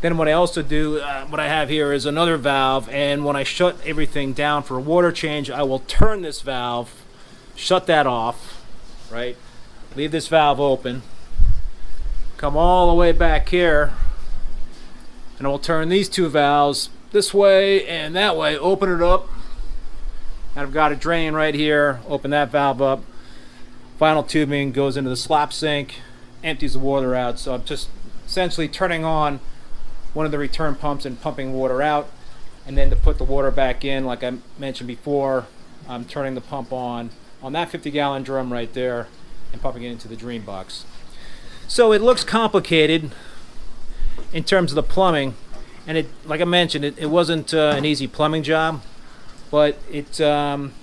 Then 0.02 0.18
what 0.18 0.28
I 0.28 0.32
also 0.32 0.64
do, 0.64 0.98
uh, 0.98 1.28
what 1.28 1.40
I 1.40 1.48
have 1.48 1.70
here 1.70 1.94
is 1.94 2.08
another 2.08 2.38
valve, 2.38 2.90
and 2.90 3.24
when 3.24 3.36
I 3.36 3.44
shut 3.44 3.78
everything 3.86 4.34
down 4.34 4.64
for 4.64 4.78
a 4.78 4.82
water 4.82 5.12
change, 5.12 5.52
I 5.52 5.62
will 5.62 5.78
turn 5.78 6.24
this 6.24 6.42
valve, 6.42 6.92
shut 7.56 7.86
that 7.86 8.08
off, 8.08 8.66
right? 9.12 9.38
Leave 9.96 10.12
this 10.12 10.28
valve 10.28 10.60
open, 10.60 11.04
come 12.38 12.58
all 12.58 12.88
the 12.90 12.96
way 12.96 13.12
back 13.12 13.50
here, 13.50 13.94
and 15.38 15.46
I 15.46 15.52
will 15.52 15.60
turn 15.60 15.90
these 15.90 16.10
two 16.10 16.28
valves 16.30 16.90
this 17.12 17.32
way 17.32 17.88
and 17.88 18.16
that 18.16 18.36
way, 18.36 18.58
open 18.58 18.92
it 18.92 19.04
up, 19.04 19.30
and 20.56 20.64
I've 20.64 20.74
got 20.74 20.92
a 20.92 20.96
drain 20.96 21.36
right 21.36 21.54
here, 21.54 22.00
open 22.08 22.32
that 22.32 22.50
valve 22.50 22.82
up, 22.82 23.04
Vinyl 24.00 24.28
tubing 24.28 24.72
goes 24.72 24.96
into 24.96 25.10
the 25.10 25.18
slop 25.18 25.52
sink, 25.52 25.96
empties 26.44 26.74
the 26.74 26.80
water 26.80 27.16
out. 27.16 27.38
So 27.38 27.54
I'm 27.54 27.66
just 27.66 27.90
essentially 28.26 28.68
turning 28.68 29.04
on 29.04 29.40
one 30.14 30.26
of 30.26 30.32
the 30.32 30.38
return 30.38 30.76
pumps 30.76 31.06
and 31.06 31.20
pumping 31.22 31.54
water 31.54 31.82
out. 31.82 32.10
And 32.66 32.78
then 32.78 32.90
to 32.92 32.96
put 32.96 33.18
the 33.18 33.24
water 33.24 33.52
back 33.52 33.84
in, 33.84 34.06
like 34.06 34.24
I 34.24 34.38
mentioned 34.58 34.88
before, 34.88 35.48
I'm 35.88 36.06
turning 36.06 36.36
the 36.36 36.42
pump 36.42 36.72
on 36.72 37.10
on 37.42 37.54
that 37.54 37.70
50 37.70 37.90
gallon 37.92 38.24
drum 38.24 38.52
right 38.52 38.72
there 38.74 39.08
and 39.52 39.62
pumping 39.62 39.84
it 39.84 39.92
into 39.92 40.08
the 40.08 40.16
dream 40.16 40.44
box. 40.44 40.86
So 41.68 41.92
it 41.92 42.02
looks 42.02 42.24
complicated 42.24 43.12
in 44.34 44.44
terms 44.44 44.72
of 44.72 44.76
the 44.76 44.84
plumbing. 44.84 45.36
And 45.88 45.98
it, 45.98 46.08
like 46.26 46.42
I 46.42 46.46
mentioned, 46.46 46.86
it, 46.86 46.98
it 46.98 47.08
wasn't 47.08 47.54
uh, 47.54 47.74
an 47.76 47.86
easy 47.86 48.08
plumbing 48.08 48.44
job, 48.44 48.82
but 49.50 49.78
it, 49.92 50.22
um, 50.22 50.74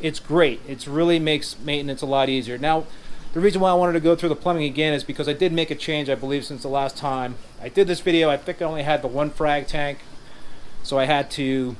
it's 0.00 0.20
great. 0.20 0.60
It 0.66 0.86
really 0.86 1.18
makes 1.18 1.58
maintenance 1.58 2.02
a 2.02 2.06
lot 2.06 2.28
easier. 2.28 2.58
Now, 2.58 2.84
the 3.32 3.40
reason 3.40 3.60
why 3.60 3.70
I 3.70 3.74
wanted 3.74 3.92
to 3.92 4.00
go 4.00 4.16
through 4.16 4.30
the 4.30 4.36
plumbing 4.36 4.64
again 4.64 4.94
is 4.94 5.04
because 5.04 5.28
I 5.28 5.32
did 5.32 5.52
make 5.52 5.70
a 5.70 5.74
change, 5.74 6.08
I 6.08 6.14
believe, 6.14 6.44
since 6.44 6.62
the 6.62 6.68
last 6.68 6.96
time 6.96 7.36
I 7.60 7.68
did 7.68 7.86
this 7.86 8.00
video. 8.00 8.30
I 8.30 8.36
think 8.36 8.62
I 8.62 8.64
only 8.64 8.84
had 8.84 9.02
the 9.02 9.08
one 9.08 9.30
frag 9.30 9.66
tank, 9.66 9.98
so 10.82 10.98
I 10.98 11.04
had 11.04 11.30
to 11.32 11.76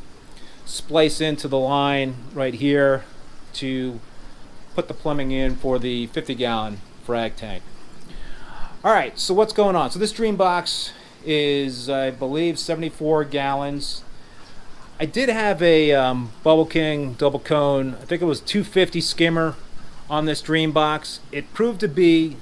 splice 0.66 1.20
into 1.20 1.48
the 1.48 1.58
line 1.58 2.16
right 2.34 2.54
here 2.54 3.04
to 3.54 4.00
put 4.74 4.88
the 4.88 4.94
plumbing 4.94 5.30
in 5.30 5.56
for 5.56 5.78
the 5.78 6.06
50 6.08 6.34
gallon 6.34 6.80
frag 7.04 7.36
tank. 7.36 7.62
All 8.84 8.92
right, 8.92 9.18
so 9.18 9.32
what's 9.34 9.52
going 9.52 9.74
on? 9.74 9.90
So 9.90 9.98
this 9.98 10.12
dream 10.12 10.36
box 10.36 10.92
is, 11.24 11.88
I 11.88 12.10
believe, 12.10 12.58
74 12.58 13.24
gallons. 13.24 14.04
I 15.00 15.06
did 15.06 15.28
have 15.28 15.62
a 15.62 15.92
um, 15.92 16.32
Bubble 16.42 16.66
King 16.66 17.12
double 17.12 17.38
cone, 17.38 17.94
I 17.94 18.04
think 18.04 18.20
it 18.20 18.24
was 18.24 18.40
250 18.40 19.00
skimmer 19.00 19.54
on 20.10 20.24
this 20.24 20.42
Dream 20.42 20.72
box. 20.72 21.20
It 21.30 21.54
proved 21.54 21.78
to 21.80 21.88
be 21.88 22.36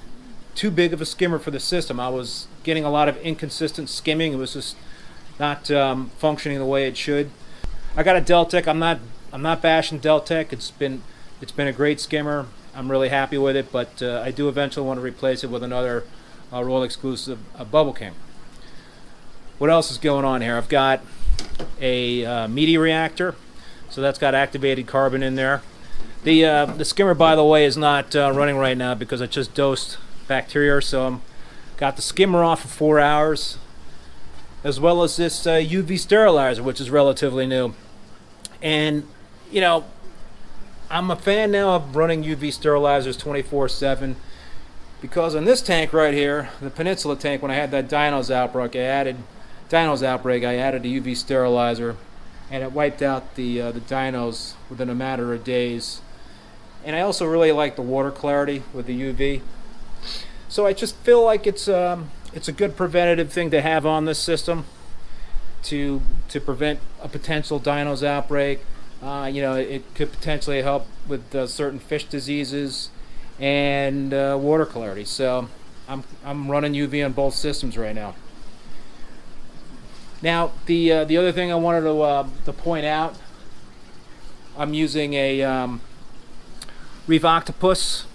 too 0.55 0.71
big 0.71 0.95
of 0.95 1.03
a 1.03 1.05
skimmer 1.05 1.39
for 1.39 1.51
the 1.51 1.61
system. 1.61 2.01
I 2.01 2.09
was 2.09 2.47
getting 2.63 2.83
a 2.83 2.91
lot 2.91 3.11
of 3.11 3.19
inconsistent 3.19 3.91
skimming. 3.91 4.33
It 4.33 4.37
was 4.37 4.55
just 4.55 4.75
not 5.39 5.71
um, 5.71 6.11
functioning 6.17 6.59
the 6.59 6.65
way 6.65 6.89
it 6.89 6.97
should. 6.97 7.31
I 7.95 8.03
got 8.03 8.17
a 8.17 8.23
Deltec. 8.23 8.67
I'm 8.67 8.79
not 8.79 9.01
I'm 9.35 9.43
not 9.43 9.61
bashing 9.61 10.01
Deltec. 10.01 10.51
It's 10.51 10.71
been 10.71 11.03
it's 11.43 11.53
been 11.53 11.67
a 11.67 11.73
great 11.73 12.01
skimmer. 12.01 12.47
I'm 12.75 12.91
really 12.91 13.11
happy 13.11 13.37
with 13.37 13.57
it, 13.57 13.71
but 13.71 14.03
uh, 14.03 14.23
I 14.25 14.31
do 14.31 14.49
eventually 14.49 14.87
want 14.87 14.99
to 14.99 15.05
replace 15.05 15.45
it 15.45 15.51
with 15.51 15.63
another 15.63 16.05
uh, 16.51 16.81
exclusive 16.81 17.39
uh, 17.55 17.65
Bubble 17.65 17.93
King. 17.93 18.15
What 19.59 19.69
else 19.69 19.91
is 19.91 19.99
going 19.99 20.25
on 20.25 20.41
here? 20.41 20.57
I've 20.57 20.69
got 20.69 21.03
a 21.81 22.25
uh, 22.25 22.49
media 22.49 22.81
reactor. 22.81 23.35
So 23.91 24.01
that's 24.01 24.19
got 24.19 24.35
activated 24.35 24.87
carbon 24.87 25.23
in 25.23 25.35
there. 25.35 25.63
The, 26.25 26.45
uh, 26.45 26.67
the 26.67 26.85
skimmer, 26.85 27.15
by 27.15 27.37
the 27.37 27.45
way, 27.45 27.65
is 27.65 27.77
not 27.77 28.17
uh, 28.17 28.33
running 28.35 28.57
right 28.57 28.77
now 28.77 28.95
because 28.95 29.23
I 29.23 29.27
just 29.27 29.55
dosed 29.55 29.99
bacteria. 30.27 30.83
So 30.83 31.07
I'm 31.07 31.23
got 31.77 31.97
the 31.97 32.03
skimmer 32.03 32.43
off 32.43 32.63
for 32.63 32.69
four 32.69 33.01
hours, 33.01 33.59
as 34.65 34.81
well 34.81 35.03
as 35.03 35.17
this 35.17 35.45
UV 35.45 35.95
uh, 35.95 35.99
sterilizer, 35.99 36.63
which 36.63 36.81
is 36.81 36.91
relatively 36.91 37.47
new. 37.47 37.75
And, 38.63 39.07
you 39.51 39.61
know, 39.61 39.85
I'm 40.91 41.11
a 41.11 41.17
fan 41.17 41.51
now 41.51 41.77
of 41.77 41.95
running 41.95 42.25
UV 42.25 42.49
sterilizers 42.49 43.21
24-7 43.21 44.17
because 45.01 45.35
on 45.35 45.45
this 45.45 45.61
tank 45.61 45.93
right 45.93 46.15
here, 46.15 46.51
the 46.61 46.71
Peninsula 46.71 47.17
tank, 47.17 47.43
when 47.43 47.51
I 47.51 47.55
had 47.55 47.71
that 47.73 47.89
Dinos 47.89 48.31
outbreak, 48.31 48.75
I 48.75 48.81
added 48.81 49.17
dinos 49.69 50.03
outbreak, 50.03 50.45
I 50.45 50.57
added 50.57 50.85
a 50.85 50.89
UV 50.89 51.17
sterilizer, 51.17 51.97
and 52.51 52.63
it 52.63 52.73
wiped 52.73 53.03
out 53.03 53.35
the 53.35 53.61
uh, 53.61 53.73
the 53.73 53.81
dinos 53.81 54.55
within 54.71 54.89
a 54.89 54.95
matter 54.95 55.35
of 55.35 55.45
days. 55.45 56.01
And 56.85 56.95
I 56.95 57.01
also 57.01 57.27
really 57.27 57.53
like 57.53 57.77
the 57.77 57.83
water 57.83 58.11
clarity 58.11 58.63
with 58.73 58.87
the 58.87 59.01
UV. 59.01 59.43
So 60.49 60.67
I 60.67 60.73
just 60.73 60.95
feel 60.97 61.25
like 61.25 61.47
it's 61.47 61.69
um, 61.69 62.11
it's 62.33 62.49
a 62.49 62.53
good 62.53 62.77
preventative 62.77 63.33
thing 63.33 63.51
to 63.51 63.61
have 63.61 63.85
on 63.85 64.05
this 64.05 64.19
system 64.19 64.67
to 65.65 66.01
to 66.29 66.41
prevent 66.41 66.81
a 67.03 67.09
potential 67.09 67.59
dinos 67.59 68.05
outbreak. 68.05 68.61
Uh, 69.03 69.29
you 69.33 69.43
know, 69.43 69.55
it 69.55 69.95
could 69.95 70.13
potentially 70.13 70.63
help 70.63 70.87
with 71.07 71.35
uh, 71.35 71.47
certain 71.47 71.79
fish 71.79 72.05
diseases 72.05 72.91
and 73.39 74.15
uh, 74.15 74.39
water 74.41 74.65
clarity. 74.65 75.05
So 75.05 75.49
I'm 75.89 76.05
I'm 76.25 76.51
running 76.51 76.73
UV 76.73 77.05
on 77.05 77.13
both 77.13 77.35
systems 77.35 77.77
right 77.77 77.95
now. 77.95 78.15
Now, 80.23 80.53
the 80.67 80.93
uh, 80.93 81.05
the 81.05 81.17
other 81.17 81.33
thing 81.33 81.53
I 81.53 81.57
wanted 81.57 81.83
to 81.83 82.01
uh, 82.01 82.29
to 82.45 82.53
point 82.53 82.87
out, 82.87 83.17
I'm 84.57 84.73
using 84.73 85.15
a 85.15 85.43
um, 85.43 85.81
Reef 87.07 87.25
Octopus. 87.25 88.07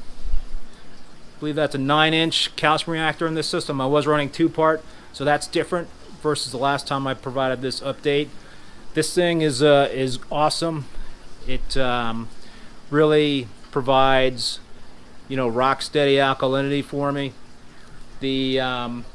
I 1.35 1.39
believe 1.39 1.55
that's 1.55 1.75
a 1.75 1.79
nine-inch 1.79 2.55
calcium 2.55 2.93
reactor 2.93 3.25
in 3.25 3.33
this 3.33 3.47
system. 3.47 3.81
I 3.81 3.87
was 3.87 4.05
running 4.05 4.29
two-part, 4.29 4.83
so 5.11 5.25
that's 5.25 5.47
different 5.47 5.89
versus 6.21 6.51
the 6.51 6.57
last 6.57 6.87
time 6.87 7.07
I 7.07 7.13
provided 7.13 7.61
this 7.61 7.79
update. 7.79 8.29
This 8.93 9.13
thing 9.13 9.41
is 9.41 9.63
uh, 9.63 9.89
is 9.91 10.19
awesome. 10.31 10.85
It 11.47 11.77
um, 11.77 12.29
really 12.89 13.47
provides, 13.71 14.59
you 15.27 15.37
know, 15.37 15.47
rock 15.47 15.81
steady 15.81 16.15
alkalinity 16.15 16.83
for 16.83 17.11
me. 17.11 17.33
The 18.19 18.59
um, 18.59 19.05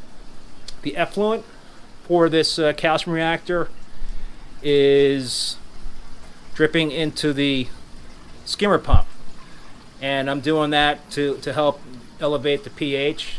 the 0.83 0.96
effluent 0.96 1.44
for 2.07 2.29
this 2.29 2.59
uh, 2.59 2.73
calcium 2.73 3.14
reactor 3.14 3.69
is 4.62 5.57
dripping 6.55 6.90
into 6.90 7.33
the 7.33 7.66
skimmer 8.45 8.79
pump. 8.79 9.07
And 10.01 10.31
I'm 10.31 10.40
doing 10.40 10.71
that 10.71 11.11
to, 11.12 11.37
to 11.38 11.53
help 11.53 11.81
elevate 12.21 12.64
the 12.64 12.71
pH 12.71 13.38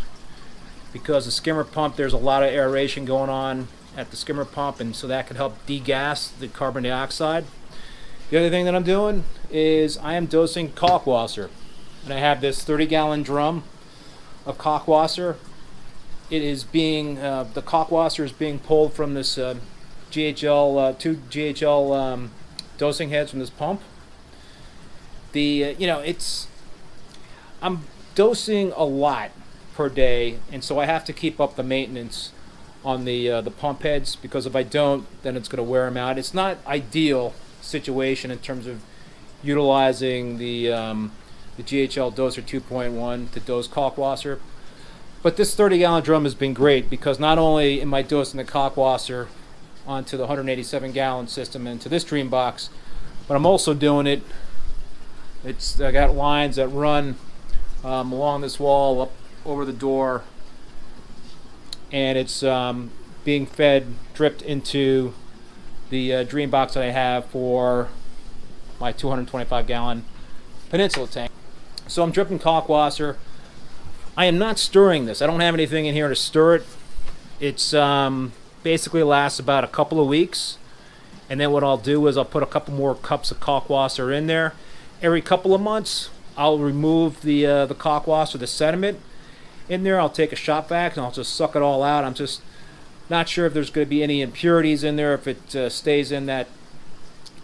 because 0.92 1.26
the 1.26 1.32
skimmer 1.32 1.64
pump 1.64 1.96
there's 1.96 2.14
a 2.14 2.18
lot 2.18 2.44
of 2.44 2.50
aeration 2.50 3.06
going 3.06 3.30
on 3.30 3.68
at 3.96 4.12
the 4.12 4.16
skimmer 4.16 4.46
pump, 4.46 4.80
and 4.80 4.96
so 4.96 5.08
that 5.08 5.26
can 5.26 5.36
help 5.36 5.66
degas 5.66 6.32
the 6.40 6.48
carbon 6.48 6.84
dioxide. 6.84 7.46
The 8.30 8.38
other 8.38 8.50
thing 8.50 8.66
that 8.66 8.76
I'm 8.76 8.84
doing 8.84 9.24
is 9.50 9.98
I 9.98 10.14
am 10.14 10.28
dosing 10.28 10.70
kalkwasser, 10.70 11.50
and 12.04 12.14
I 12.14 12.18
have 12.18 12.42
this 12.42 12.64
30 12.64 12.86
gallon 12.86 13.24
drum 13.24 13.64
of 14.46 14.58
kalkwasser. 14.58 15.38
It 16.30 16.42
is 16.42 16.64
being 16.64 17.20
uh, 17.20 17.46
the 17.54 17.62
kalkwasser 17.62 18.24
is 18.24 18.32
being 18.32 18.60
pulled 18.60 18.94
from 18.94 19.14
this 19.14 19.38
uh, 19.38 19.56
GHL 20.12 20.90
uh, 20.90 20.94
two 20.94 21.16
GHL 21.30 21.98
um, 21.98 22.32
dosing 22.78 23.10
heads 23.10 23.32
from 23.32 23.40
this 23.40 23.50
pump. 23.50 23.82
The 25.32 25.66
uh, 25.66 25.70
you 25.78 25.88
know 25.88 26.00
it's 26.00 26.48
I'm 27.62 27.84
dosing 28.16 28.72
a 28.76 28.84
lot 28.84 29.32
per 29.74 29.90
day, 29.90 30.40
and 30.52 30.64
so 30.64 30.80
I 30.80 30.86
have 30.86 31.06
to 31.06 31.14
keep 31.14 31.40
up 31.40 31.56
the 31.56 31.64
maintenance 31.64 32.32
on 32.84 33.06
the 33.06 33.30
uh, 33.30 33.42
the 33.42 33.52
pump 33.52 33.84
heads 33.84 34.16
because 34.16 34.46
if 34.46 34.56
I 34.56 34.64
don't, 34.64 35.06
then 35.24 35.38
it's 35.38 35.48
going 35.48 35.64
to 35.64 35.70
wear 35.70 35.86
them 35.86 35.98
out. 35.98 36.18
It's 36.18 36.34
not 36.34 36.58
ideal 36.66 37.34
situation 37.62 38.32
in 38.32 38.40
terms 38.40 38.68
of 38.68 38.82
utilizing 39.44 40.38
the 40.38 40.72
um, 40.72 41.12
the 41.58 41.64
GHL 41.64 42.14
doser 42.14 42.44
2.1 42.44 43.32
to 43.32 43.40
dose 43.40 43.68
kalkwasser. 43.68 44.40
But 45.24 45.38
this 45.38 45.56
30 45.56 45.80
gallon 45.80 46.04
drum 46.04 46.24
has 46.24 46.36
been 46.36 46.54
great 46.54 46.90
because 46.90 47.20
not 47.20 47.38
only 47.38 47.82
am 47.82 47.94
I 47.94 48.02
dosing 48.02 48.38
the 48.38 48.44
kalkwasser 48.44 49.28
onto 49.86 50.18
the 50.18 50.24
187 50.24 50.92
gallon 50.92 51.28
system 51.28 51.66
into 51.66 51.90
this 51.90 52.04
dream 52.04 52.30
box, 52.30 52.70
but 53.28 53.36
I'm 53.36 53.46
also 53.46 53.74
doing 53.74 54.08
it. 54.08 54.22
It's 55.44 55.80
I 55.80 55.92
got 55.92 56.16
lines 56.16 56.58
that 56.58 56.68
run 56.68 57.16
um, 57.84 58.12
along 58.12 58.42
this 58.42 58.60
wall 58.60 59.02
up 59.02 59.12
over 59.46 59.66
the 59.66 59.74
door 59.74 60.24
and 61.92 62.18
it's 62.18 62.44
um, 62.44 62.92
being 63.24 63.46
fed, 63.46 63.88
dripped 64.14 64.42
into 64.42 65.14
the 65.90 66.14
uh, 66.14 66.24
dream 66.24 66.50
box 66.50 66.74
that 66.74 66.84
I 66.84 66.92
have 66.92 67.26
for 67.26 67.90
my 68.80 68.92
225 68.92 69.68
gallon 69.68 70.04
peninsula 70.70 71.08
tank. 71.08 71.32
So 71.88 72.04
I'm 72.04 72.12
dripping 72.12 72.40
kalkwasser. 72.40 73.16
I 74.18 74.26
am 74.26 74.40
not 74.40 74.58
stirring 74.58 75.06
this. 75.06 75.22
I 75.22 75.28
don't 75.28 75.42
have 75.42 75.54
anything 75.54 75.86
in 75.86 75.94
here 75.94 76.10
to 76.10 76.16
stir 76.16 76.56
it. 76.56 76.66
It's 77.40 77.72
um, 77.76 78.34
basically 78.64 79.04
lasts 79.04 79.40
about 79.40 79.64
a 79.64 79.68
couple 79.68 80.02
of 80.02 80.08
weeks. 80.08 80.58
And 81.30 81.40
then 81.40 81.52
what 81.52 81.64
I'll 81.64 81.78
do 81.78 82.08
is 82.08 82.18
I'll 82.18 82.26
put 82.26 82.42
a 82.42 82.48
couple 82.48 82.74
more 82.74 82.96
cups 82.96 83.30
of 83.30 83.40
kalkwasser 83.40 84.12
in 84.16 84.26
there. 84.26 84.54
Every 85.04 85.22
couple 85.22 85.54
of 85.54 85.62
months, 85.62 86.10
I'll 86.36 86.58
remove 86.58 87.22
the 87.22 87.46
uh, 87.46 87.66
the 87.68 87.76
kalkwasser, 87.76 88.40
the 88.40 88.48
sediment, 88.48 89.00
in 89.70 89.84
there. 89.84 90.00
I'll 90.00 90.10
take 90.10 90.32
a 90.32 90.36
shop 90.36 90.70
vac 90.70 90.98
and 90.98 91.06
I'll 91.06 91.12
just 91.12 91.36
suck 91.36 91.56
it 91.56 91.62
all 91.62 91.84
out. 91.84 92.04
I'm 92.04 92.16
just 92.16 92.42
not 93.12 93.30
sure 93.30 93.46
if 93.46 93.54
there's 93.54 93.70
going 93.70 93.86
to 93.86 93.90
be 93.90 94.02
any 94.02 94.24
impurities 94.24 94.84
in 94.84 94.96
there 94.96 95.14
if 95.14 95.28
it 95.28 95.56
uh, 95.56 95.70
stays 95.70 96.12
in 96.12 96.26
that 96.26 96.48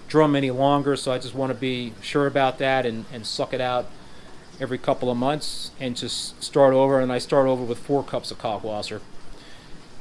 drum 0.07 0.35
any 0.35 0.49
longer. 0.49 0.95
So 0.95 1.11
I 1.11 1.19
just 1.19 1.35
want 1.35 1.51
to 1.51 1.57
be 1.57 1.93
sure 2.01 2.25
about 2.25 2.57
that 2.57 2.87
and, 2.87 3.05
and 3.13 3.27
suck 3.27 3.53
it 3.53 3.61
out 3.61 3.85
every 4.59 4.77
couple 4.77 5.09
of 5.09 5.17
months 5.17 5.71
and 5.79 5.95
just 5.95 6.41
start 6.43 6.73
over. 6.73 6.99
And 6.99 7.11
I 7.11 7.17
start 7.17 7.47
over 7.47 7.63
with 7.63 7.79
four 7.79 8.03
cups 8.03 8.31
of 8.31 8.39
kalkwasser. 8.39 9.01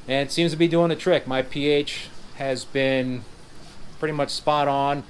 And 0.09 0.29
it 0.29 0.33
seems 0.33 0.53
to 0.53 0.59
be 0.59 0.69
doing 0.69 0.89
the 0.89 0.97
trick. 0.97 1.27
My 1.27 1.43
pH 1.43 2.09
has 2.37 2.65
been 2.65 3.25
pretty 3.99 4.13
much 4.13 4.31
spot 4.31 4.69
on 4.69 5.05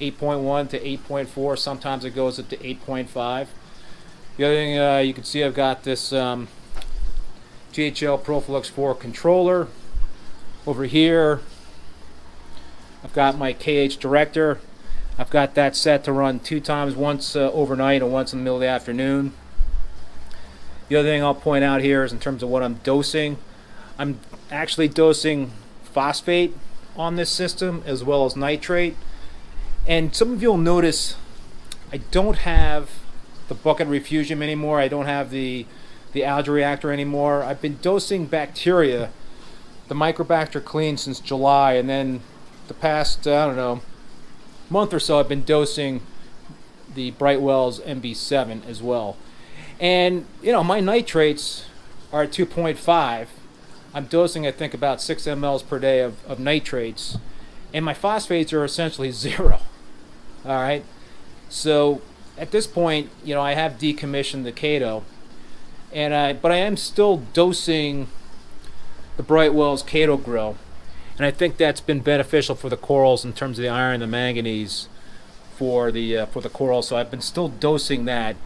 8.1 0.00 0.70
to 0.70 0.80
8.4. 0.80 1.58
Sometimes 1.58 2.04
it 2.04 2.10
goes 2.10 2.38
up 2.38 2.48
to 2.48 2.56
8.5. 2.56 3.46
The 4.36 4.44
other 4.44 4.54
thing 4.54 4.78
uh, 4.78 4.98
you 4.98 5.14
can 5.14 5.24
see 5.24 5.44
I've 5.44 5.54
got 5.54 5.84
this 5.84 6.12
um, 6.12 6.48
GHL 7.72 8.20
ProfiLux 8.22 8.68
4 8.68 8.94
controller. 8.94 9.68
Over 10.66 10.84
here 10.84 11.40
I've 13.04 13.12
got 13.12 13.36
my 13.36 13.52
KH 13.52 14.00
director. 14.00 14.58
I've 15.18 15.30
got 15.30 15.54
that 15.54 15.76
set 15.76 16.04
to 16.04 16.12
run 16.12 16.40
two 16.40 16.60
times, 16.60 16.94
once 16.94 17.36
uh, 17.36 17.50
overnight 17.52 18.02
and 18.02 18.10
once 18.10 18.32
in 18.32 18.38
the 18.38 18.44
middle 18.44 18.56
of 18.56 18.62
the 18.62 18.68
afternoon. 18.68 19.32
The 20.88 20.96
other 20.96 21.08
thing 21.08 21.22
I'll 21.22 21.34
point 21.34 21.64
out 21.64 21.80
here 21.80 22.02
is 22.02 22.12
in 22.12 22.18
terms 22.18 22.42
of 22.42 22.48
what 22.48 22.62
I'm 22.62 22.74
dosing. 22.82 23.38
I'm 23.98 24.20
actually 24.50 24.88
dosing 24.88 25.52
phosphate 25.84 26.56
on 26.96 27.16
this 27.16 27.30
system 27.30 27.82
as 27.86 28.02
well 28.02 28.24
as 28.24 28.36
nitrate. 28.36 28.96
And 29.86 30.14
some 30.14 30.32
of 30.32 30.42
you 30.42 30.50
will 30.50 30.58
notice 30.58 31.16
I 31.92 31.98
don't 31.98 32.38
have 32.38 32.90
the 33.48 33.54
bucket 33.54 33.88
refugium 33.88 34.42
anymore. 34.42 34.80
I 34.80 34.88
don't 34.88 35.06
have 35.06 35.30
the 35.30 35.66
the 36.12 36.24
algae 36.24 36.50
reactor 36.50 36.92
anymore. 36.92 37.42
I've 37.42 37.62
been 37.62 37.78
dosing 37.80 38.26
bacteria, 38.26 39.10
the 39.88 39.94
Microbacter 39.94 40.62
clean 40.62 40.98
since 40.98 41.20
July, 41.20 41.72
and 41.72 41.88
then 41.88 42.20
the 42.68 42.74
past 42.74 43.26
I 43.26 43.46
don't 43.46 43.56
know 43.56 43.82
month 44.72 44.94
or 44.94 44.98
so 44.98 45.20
I've 45.20 45.28
been 45.28 45.44
dosing 45.44 46.00
the 46.94 47.10
Brightwell's 47.12 47.78
MB7 47.80 48.66
as 48.66 48.82
well. 48.82 49.16
And 49.78 50.26
you 50.42 50.50
know 50.50 50.64
my 50.64 50.80
nitrates 50.80 51.66
are 52.12 52.22
at 52.22 52.30
2.5. 52.30 53.26
I'm 53.94 54.06
dosing 54.06 54.46
I 54.46 54.50
think 54.50 54.72
about 54.72 55.02
6 55.02 55.22
mLs 55.24 55.66
per 55.66 55.78
day 55.78 56.00
of, 56.00 56.24
of 56.26 56.40
nitrates, 56.40 57.18
and 57.74 57.84
my 57.84 57.92
phosphates 57.92 58.52
are 58.52 58.64
essentially 58.64 59.10
zero. 59.26 59.60
All 60.44 60.56
right, 60.56 60.84
so 61.48 62.00
at 62.38 62.50
this 62.50 62.66
point, 62.66 63.10
you 63.22 63.34
know, 63.34 63.42
I 63.42 63.52
have 63.52 63.72
decommissioned 63.72 64.44
the 64.44 64.52
Chaeto, 64.52 65.02
and 65.92 66.14
I 66.14 66.32
but 66.32 66.50
I 66.50 66.56
am 66.56 66.78
still 66.78 67.18
dosing 67.34 68.08
the 69.18 69.22
Brightwell's 69.22 69.82
Chaeto 69.82 70.16
Gro, 70.16 70.56
and 71.16 71.26
I 71.26 71.30
think 71.30 71.56
that's 71.56 71.80
been 71.80 72.00
beneficial 72.00 72.54
for 72.54 72.68
the 72.68 72.76
corals 72.76 73.24
in 73.24 73.32
terms 73.32 73.58
of 73.58 73.62
the 73.62 73.68
iron, 73.68 73.94
and 73.94 74.02
the 74.02 74.06
manganese 74.06 74.88
for 75.56 75.92
the 75.92 76.18
uh, 76.18 76.26
for 76.26 76.40
the 76.40 76.48
coral. 76.48 76.82
So 76.82 76.96
I've 76.96 77.10
been 77.10 77.20
still 77.20 77.48
dosing 77.48 78.04
that, 78.06 78.36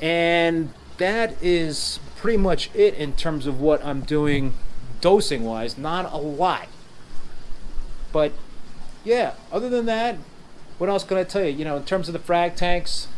and 0.00 0.72
that 0.98 1.42
is 1.42 1.98
pretty 2.16 2.38
much 2.38 2.70
it 2.74 2.94
in 2.94 3.14
terms 3.14 3.46
of 3.46 3.60
what 3.60 3.84
I'm 3.84 4.02
doing 4.02 4.54
dosing 5.00 5.44
wise. 5.44 5.78
Not 5.78 6.12
a 6.12 6.18
lot, 6.18 6.68
but 8.12 8.32
yeah. 9.04 9.34
Other 9.50 9.70
than 9.70 9.86
that, 9.86 10.18
what 10.76 10.90
else 10.90 11.04
can 11.04 11.16
I 11.16 11.24
tell 11.24 11.44
you? 11.44 11.50
You 11.50 11.64
know, 11.64 11.76
in 11.76 11.84
terms 11.84 12.08
of 12.08 12.12
the 12.12 12.18
frag 12.18 12.54
tanks, 12.54 13.08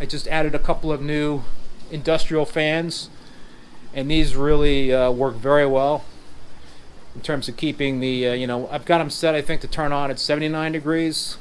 I 0.00 0.06
just 0.06 0.28
added 0.28 0.54
a 0.54 0.60
couple 0.60 0.92
of 0.92 1.02
new 1.02 1.42
industrial 1.90 2.46
fans, 2.46 3.10
and 3.92 4.08
these 4.08 4.36
really 4.36 4.94
uh, 4.94 5.10
work 5.10 5.34
very 5.34 5.66
well 5.66 6.04
in 7.14 7.20
terms 7.20 7.48
of 7.48 7.56
keeping 7.56 8.00
the, 8.00 8.28
uh, 8.28 8.32
you 8.32 8.46
know, 8.46 8.68
I've 8.68 8.84
got 8.84 8.98
them 8.98 9.10
set, 9.10 9.34
I 9.34 9.42
think, 9.42 9.60
to 9.62 9.68
turn 9.68 9.92
on 9.92 10.10
at 10.10 10.18
79 10.18 10.72
degrees. 10.72 11.36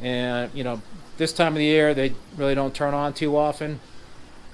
And, 0.00 0.50
you 0.54 0.62
know, 0.62 0.82
this 1.16 1.32
time 1.32 1.54
of 1.54 1.58
the 1.58 1.64
year, 1.64 1.94
they 1.94 2.14
really 2.36 2.54
don't 2.54 2.74
turn 2.74 2.94
on 2.94 3.12
too 3.14 3.36
often. 3.36 3.80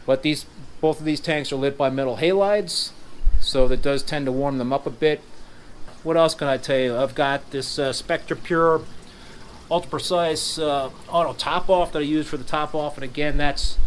But 0.06 0.22
these, 0.22 0.46
both 0.80 1.00
of 1.00 1.04
these 1.04 1.20
tanks 1.20 1.52
are 1.52 1.56
lit 1.56 1.76
by 1.76 1.90
metal 1.90 2.16
halides, 2.16 2.90
so 3.40 3.68
that 3.68 3.82
does 3.82 4.02
tend 4.02 4.26
to 4.26 4.32
warm 4.32 4.58
them 4.58 4.72
up 4.72 4.86
a 4.86 4.90
bit. 4.90 5.20
What 6.02 6.16
else 6.16 6.34
can 6.34 6.48
I 6.48 6.56
tell 6.56 6.78
you? 6.78 6.96
I've 6.96 7.14
got 7.14 7.50
this 7.50 7.78
uh, 7.78 7.92
Spectra 7.92 8.36
Pure 8.36 8.82
ultra 9.72 9.90
precise 9.90 10.58
uh, 10.58 10.90
auto 11.08 11.32
top 11.32 11.70
off 11.70 11.92
that 11.92 12.00
I 12.00 12.02
use 12.02 12.26
for 12.28 12.36
the 12.36 12.44
top 12.44 12.74
off 12.74 12.96
and 12.96 13.04
again 13.04 13.38
that's 13.38 13.78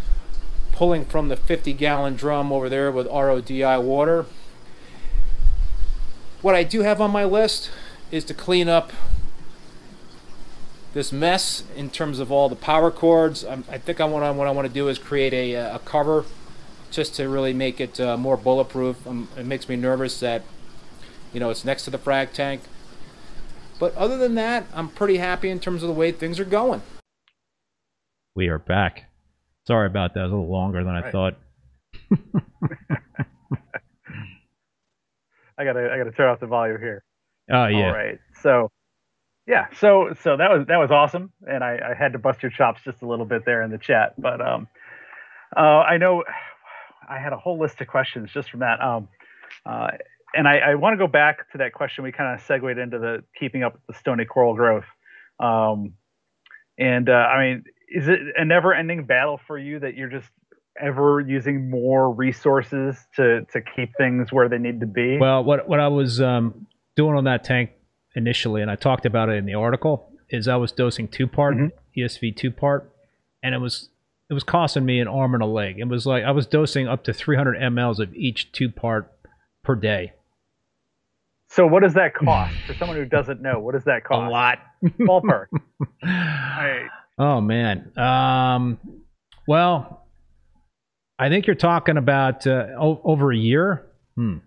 pulling 0.71 1.05
from 1.05 1.27
the 1.29 1.35
50 1.35 1.73
gallon 1.73 2.15
drum 2.15 2.51
over 2.51 2.67
there 2.69 2.91
with 2.91 3.07
RODI 3.07 3.81
water. 3.81 4.25
What 6.45 6.53
I 6.53 6.61
do 6.61 6.81
have 6.81 7.01
on 7.01 7.09
my 7.09 7.25
list 7.25 7.71
is 8.11 8.23
to 8.25 8.33
clean 8.35 8.69
up 8.69 8.93
this 10.93 11.11
mess 11.11 11.63
in 11.75 11.89
terms 11.89 12.19
of 12.19 12.31
all 12.31 12.49
the 12.49 12.55
power 12.55 12.91
cords. 12.91 13.43
I'm, 13.43 13.63
i 13.67 13.79
think 13.79 13.99
I 13.99 14.05
want 14.05 14.37
what 14.37 14.45
I 14.45 14.51
want 14.51 14.67
to 14.67 14.71
do 14.71 14.87
is 14.87 14.99
create 14.99 15.33
a, 15.33 15.55
a 15.55 15.79
cover 15.79 16.23
just 16.91 17.15
to 17.15 17.27
really 17.29 17.51
make 17.51 17.81
it 17.81 17.99
uh, 17.99 18.15
more 18.15 18.37
bulletproof. 18.37 19.07
Um, 19.07 19.27
it 19.35 19.47
makes 19.47 19.67
me 19.67 19.75
nervous 19.75 20.19
that 20.19 20.43
you 21.33 21.39
know 21.39 21.49
it's 21.49 21.65
next 21.65 21.85
to 21.85 21.89
the 21.89 21.97
frag 21.97 22.31
tank. 22.31 22.61
But 23.79 23.95
other 23.95 24.19
than 24.19 24.35
that, 24.35 24.67
I'm 24.71 24.89
pretty 24.89 25.17
happy 25.17 25.49
in 25.49 25.59
terms 25.59 25.81
of 25.81 25.87
the 25.87 25.95
way 25.95 26.11
things 26.11 26.39
are 26.39 26.45
going. 26.45 26.83
We 28.35 28.49
are 28.49 28.59
back. 28.59 29.05
Sorry 29.65 29.87
about 29.87 30.13
that. 30.13 30.19
It 30.19 30.23
was 30.25 30.31
a 30.33 30.35
little 30.35 30.51
longer 30.51 30.83
than 30.83 30.95
I 30.95 31.09
thought. 31.09 31.39
I 35.57 35.65
gotta 35.65 35.89
I 35.91 35.97
gotta 35.97 36.11
turn 36.11 36.29
off 36.29 36.39
the 36.39 36.47
volume 36.47 36.79
here. 36.79 37.03
Oh 37.51 37.67
yeah. 37.67 37.87
All 37.87 37.93
right. 37.93 38.19
So 38.41 38.71
yeah, 39.47 39.67
so 39.79 40.13
so 40.21 40.37
that 40.37 40.49
was 40.49 40.65
that 40.67 40.77
was 40.77 40.91
awesome, 40.91 41.31
and 41.47 41.63
I, 41.63 41.79
I 41.91 41.93
had 41.93 42.13
to 42.13 42.19
bust 42.19 42.41
your 42.41 42.51
chops 42.51 42.81
just 42.83 43.01
a 43.03 43.07
little 43.07 43.25
bit 43.25 43.45
there 43.45 43.61
in 43.61 43.69
the 43.69 43.77
chat, 43.77 44.19
but 44.19 44.41
um, 44.41 44.67
uh, 45.55 45.59
I 45.59 45.97
know 45.97 46.23
I 47.07 47.19
had 47.19 47.31
a 47.31 47.37
whole 47.37 47.59
list 47.59 47.79
of 47.81 47.87
questions 47.87 48.31
just 48.33 48.49
from 48.49 48.61
that. 48.61 48.81
Um, 48.81 49.07
uh, 49.65 49.89
and 50.33 50.47
I, 50.47 50.57
I 50.57 50.75
want 50.75 50.93
to 50.93 50.97
go 50.97 51.07
back 51.07 51.49
to 51.51 51.59
that 51.59 51.73
question. 51.73 52.03
We 52.03 52.11
kind 52.11 52.33
of 52.33 52.45
segued 52.45 52.77
into 52.77 52.99
the 52.99 53.23
keeping 53.39 53.63
up 53.63 53.73
with 53.73 53.81
the 53.87 53.93
stony 53.93 54.25
coral 54.25 54.55
growth. 54.55 54.85
Um, 55.39 55.93
and 56.77 57.07
uh, 57.09 57.13
I 57.13 57.41
mean, 57.41 57.63
is 57.89 58.07
it 58.07 58.19
a 58.35 58.43
never-ending 58.43 59.05
battle 59.05 59.39
for 59.47 59.57
you 59.57 59.79
that 59.79 59.95
you're 59.95 60.09
just 60.09 60.29
ever 60.81 61.19
using 61.21 61.69
more 61.69 62.11
resources 62.11 62.97
to 63.15 63.45
to 63.51 63.61
keep 63.75 63.91
things 63.97 64.31
where 64.31 64.49
they 64.49 64.57
need 64.57 64.79
to 64.81 64.85
be? 64.87 65.17
Well, 65.17 65.43
what 65.43 65.67
what 65.69 65.79
I 65.79 65.87
was 65.87 66.21
um, 66.21 66.67
doing 66.95 67.15
on 67.15 67.23
that 67.25 67.43
tank 67.43 67.71
initially, 68.15 68.61
and 68.61 68.69
I 68.71 68.75
talked 68.75 69.05
about 69.05 69.29
it 69.29 69.33
in 69.33 69.45
the 69.45 69.55
article, 69.55 70.09
is 70.29 70.47
I 70.47 70.55
was 70.55 70.71
dosing 70.71 71.07
two 71.07 71.27
part 71.27 71.55
Mhm. 71.55 71.71
ESV 71.97 72.35
two 72.35 72.51
part, 72.51 72.91
and 73.43 73.53
it 73.55 73.59
was 73.59 73.89
it 74.29 74.33
was 74.33 74.43
costing 74.43 74.85
me 74.85 74.99
an 74.99 75.07
arm 75.07 75.33
and 75.33 75.43
a 75.43 75.45
leg. 75.45 75.79
It 75.79 75.87
was 75.87 76.05
like 76.05 76.23
I 76.23 76.31
was 76.31 76.45
dosing 76.47 76.87
up 76.87 77.03
to 77.05 77.13
300 77.13 77.57
mLs 77.57 77.99
of 77.99 78.13
each 78.15 78.51
two 78.51 78.69
part 78.69 79.11
per 79.63 79.75
day. 79.75 80.13
so 81.47 81.65
what 81.67 81.83
does 81.83 81.93
that 81.93 82.13
cost 82.15 82.53
for 82.67 82.73
someone 82.73 82.97
who 82.97 83.05
doesn't 83.05 83.41
know? 83.41 83.59
What 83.59 83.73
does 83.73 83.83
that 83.85 84.03
cost? 84.07 84.27
A 84.27 84.29
lot. 84.29 84.59
Ballpark. 84.99 85.45
I, 86.03 86.87
Oh 87.17 87.39
man. 87.39 87.97
Um, 87.97 88.77
well, 89.47 90.04
I 91.17 91.29
think 91.29 91.47
you're 91.47 91.55
talking 91.55 91.97
about 91.97 92.45
uh, 92.45 92.67
o- 92.79 93.01
over 93.03 93.31
a 93.31 93.37
year. 93.37 93.85
Hmm. 94.15 94.37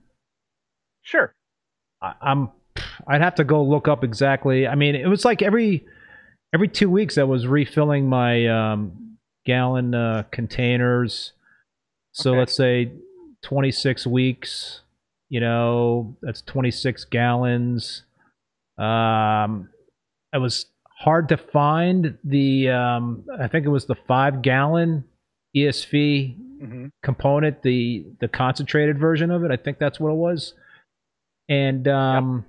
sure. 1.02 1.34
I, 2.02 2.14
I'm. 2.20 2.50
I'd 3.06 3.20
have 3.22 3.34
to 3.36 3.44
go 3.44 3.62
look 3.64 3.88
up 3.88 4.04
exactly. 4.04 4.66
I 4.66 4.74
mean, 4.74 4.94
it 4.94 5.06
was 5.08 5.24
like 5.24 5.42
every 5.42 5.84
every 6.54 6.68
two 6.68 6.88
weeks 6.90 7.18
I 7.18 7.24
was 7.24 7.46
refilling 7.46 8.08
my 8.08 8.46
um, 8.46 9.16
gallon 9.46 9.94
uh, 9.94 10.24
containers. 10.30 11.32
So 12.12 12.30
Okay. 12.30 12.38
let's 12.40 12.56
say 12.56 12.92
26 13.44 14.06
weeks. 14.06 14.82
You 15.30 15.40
know, 15.40 16.16
that's 16.22 16.40
26 16.42 17.04
gallons. 17.06 18.04
Um, 18.78 19.68
it 20.32 20.38
was 20.38 20.66
hard 20.98 21.28
to 21.30 21.36
find 21.36 22.16
the. 22.24 22.70
Um, 22.70 23.24
I 23.40 23.48
think 23.48 23.66
it 23.66 23.70
was 23.70 23.86
the 23.86 23.96
five 24.06 24.42
gallon 24.42 25.04
ESV 25.56 26.36
hmm 26.58 26.86
component, 27.02 27.62
the 27.62 28.04
the 28.20 28.28
concentrated 28.28 28.98
version 28.98 29.30
of 29.30 29.44
it. 29.44 29.50
I 29.50 29.56
think 29.56 29.78
that's 29.78 29.98
what 30.00 30.10
it 30.10 30.16
was. 30.16 30.54
And 31.48 31.88
um, 31.88 32.44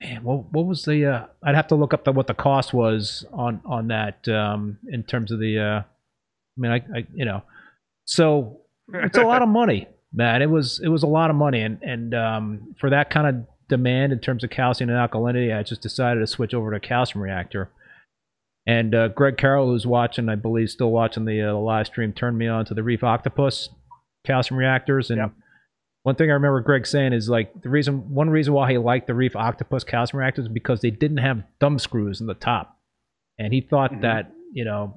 man, 0.00 0.22
what 0.22 0.52
what 0.52 0.66
was 0.66 0.84
the? 0.84 1.06
Uh, 1.06 1.26
I'd 1.42 1.54
have 1.54 1.68
to 1.68 1.74
look 1.74 1.94
up 1.94 2.04
the, 2.04 2.12
what 2.12 2.26
the 2.26 2.34
cost 2.34 2.72
was 2.72 3.24
on 3.32 3.60
on 3.64 3.88
that 3.88 4.26
um, 4.28 4.78
in 4.88 5.02
terms 5.02 5.30
of 5.30 5.38
the. 5.38 5.58
Uh, 5.58 5.82
I 5.82 6.60
mean, 6.60 6.72
I, 6.72 6.98
I 6.98 7.06
you 7.14 7.24
know, 7.24 7.42
so 8.04 8.60
it's 8.92 9.18
a 9.18 9.22
lot 9.22 9.42
of 9.42 9.48
money, 9.60 9.88
man. 10.12 10.42
It 10.42 10.50
was 10.50 10.80
it 10.82 10.88
was 10.88 11.02
a 11.02 11.08
lot 11.08 11.30
of 11.30 11.36
money, 11.36 11.62
and 11.62 11.82
and 11.82 12.14
um, 12.14 12.74
for 12.80 12.90
that 12.90 13.10
kind 13.10 13.26
of 13.26 13.46
demand 13.68 14.12
in 14.12 14.18
terms 14.18 14.42
of 14.44 14.50
calcium 14.50 14.90
and 14.90 14.98
alkalinity, 14.98 15.56
I 15.56 15.62
just 15.62 15.80
decided 15.80 16.20
to 16.20 16.26
switch 16.26 16.54
over 16.54 16.70
to 16.70 16.76
a 16.76 16.80
calcium 16.80 17.22
reactor. 17.22 17.70
And 18.70 18.94
uh, 18.94 19.08
Greg 19.08 19.36
Carroll, 19.36 19.66
who's 19.68 19.86
watching, 19.86 20.28
I 20.28 20.36
believe, 20.36 20.70
still 20.70 20.90
watching 20.92 21.24
the, 21.24 21.42
uh, 21.42 21.54
live 21.54 21.86
stream, 21.86 22.12
turned 22.12 22.38
me 22.38 22.46
on 22.46 22.64
to 22.66 22.74
the 22.74 22.82
Reef 22.82 23.02
Octopus 23.02 23.68
calcium 24.24 24.58
reactors. 24.58 25.10
And 25.10 25.18
Yep. 25.18 25.32
one 26.04 26.14
thing 26.14 26.30
I 26.30 26.34
remember 26.34 26.60
Greg 26.60 26.86
saying 26.86 27.12
is 27.12 27.28
like 27.28 27.62
the 27.62 27.68
reason, 27.68 28.14
one 28.14 28.30
reason 28.30 28.52
why 28.54 28.70
he 28.70 28.78
liked 28.78 29.06
the 29.06 29.14
Reef 29.14 29.34
Octopus 29.34 29.82
calcium 29.82 30.20
reactors 30.20 30.44
is 30.44 30.52
because 30.52 30.80
they 30.82 30.90
didn't 30.90 31.16
have 31.18 31.42
thumb 31.58 31.78
screws 31.78 32.20
in 32.20 32.26
the 32.28 32.34
top, 32.34 32.78
and 33.38 33.52
he 33.52 33.60
thought 33.60 33.92
Mhm. 33.92 34.02
that 34.02 34.30
you 34.52 34.64
know 34.64 34.94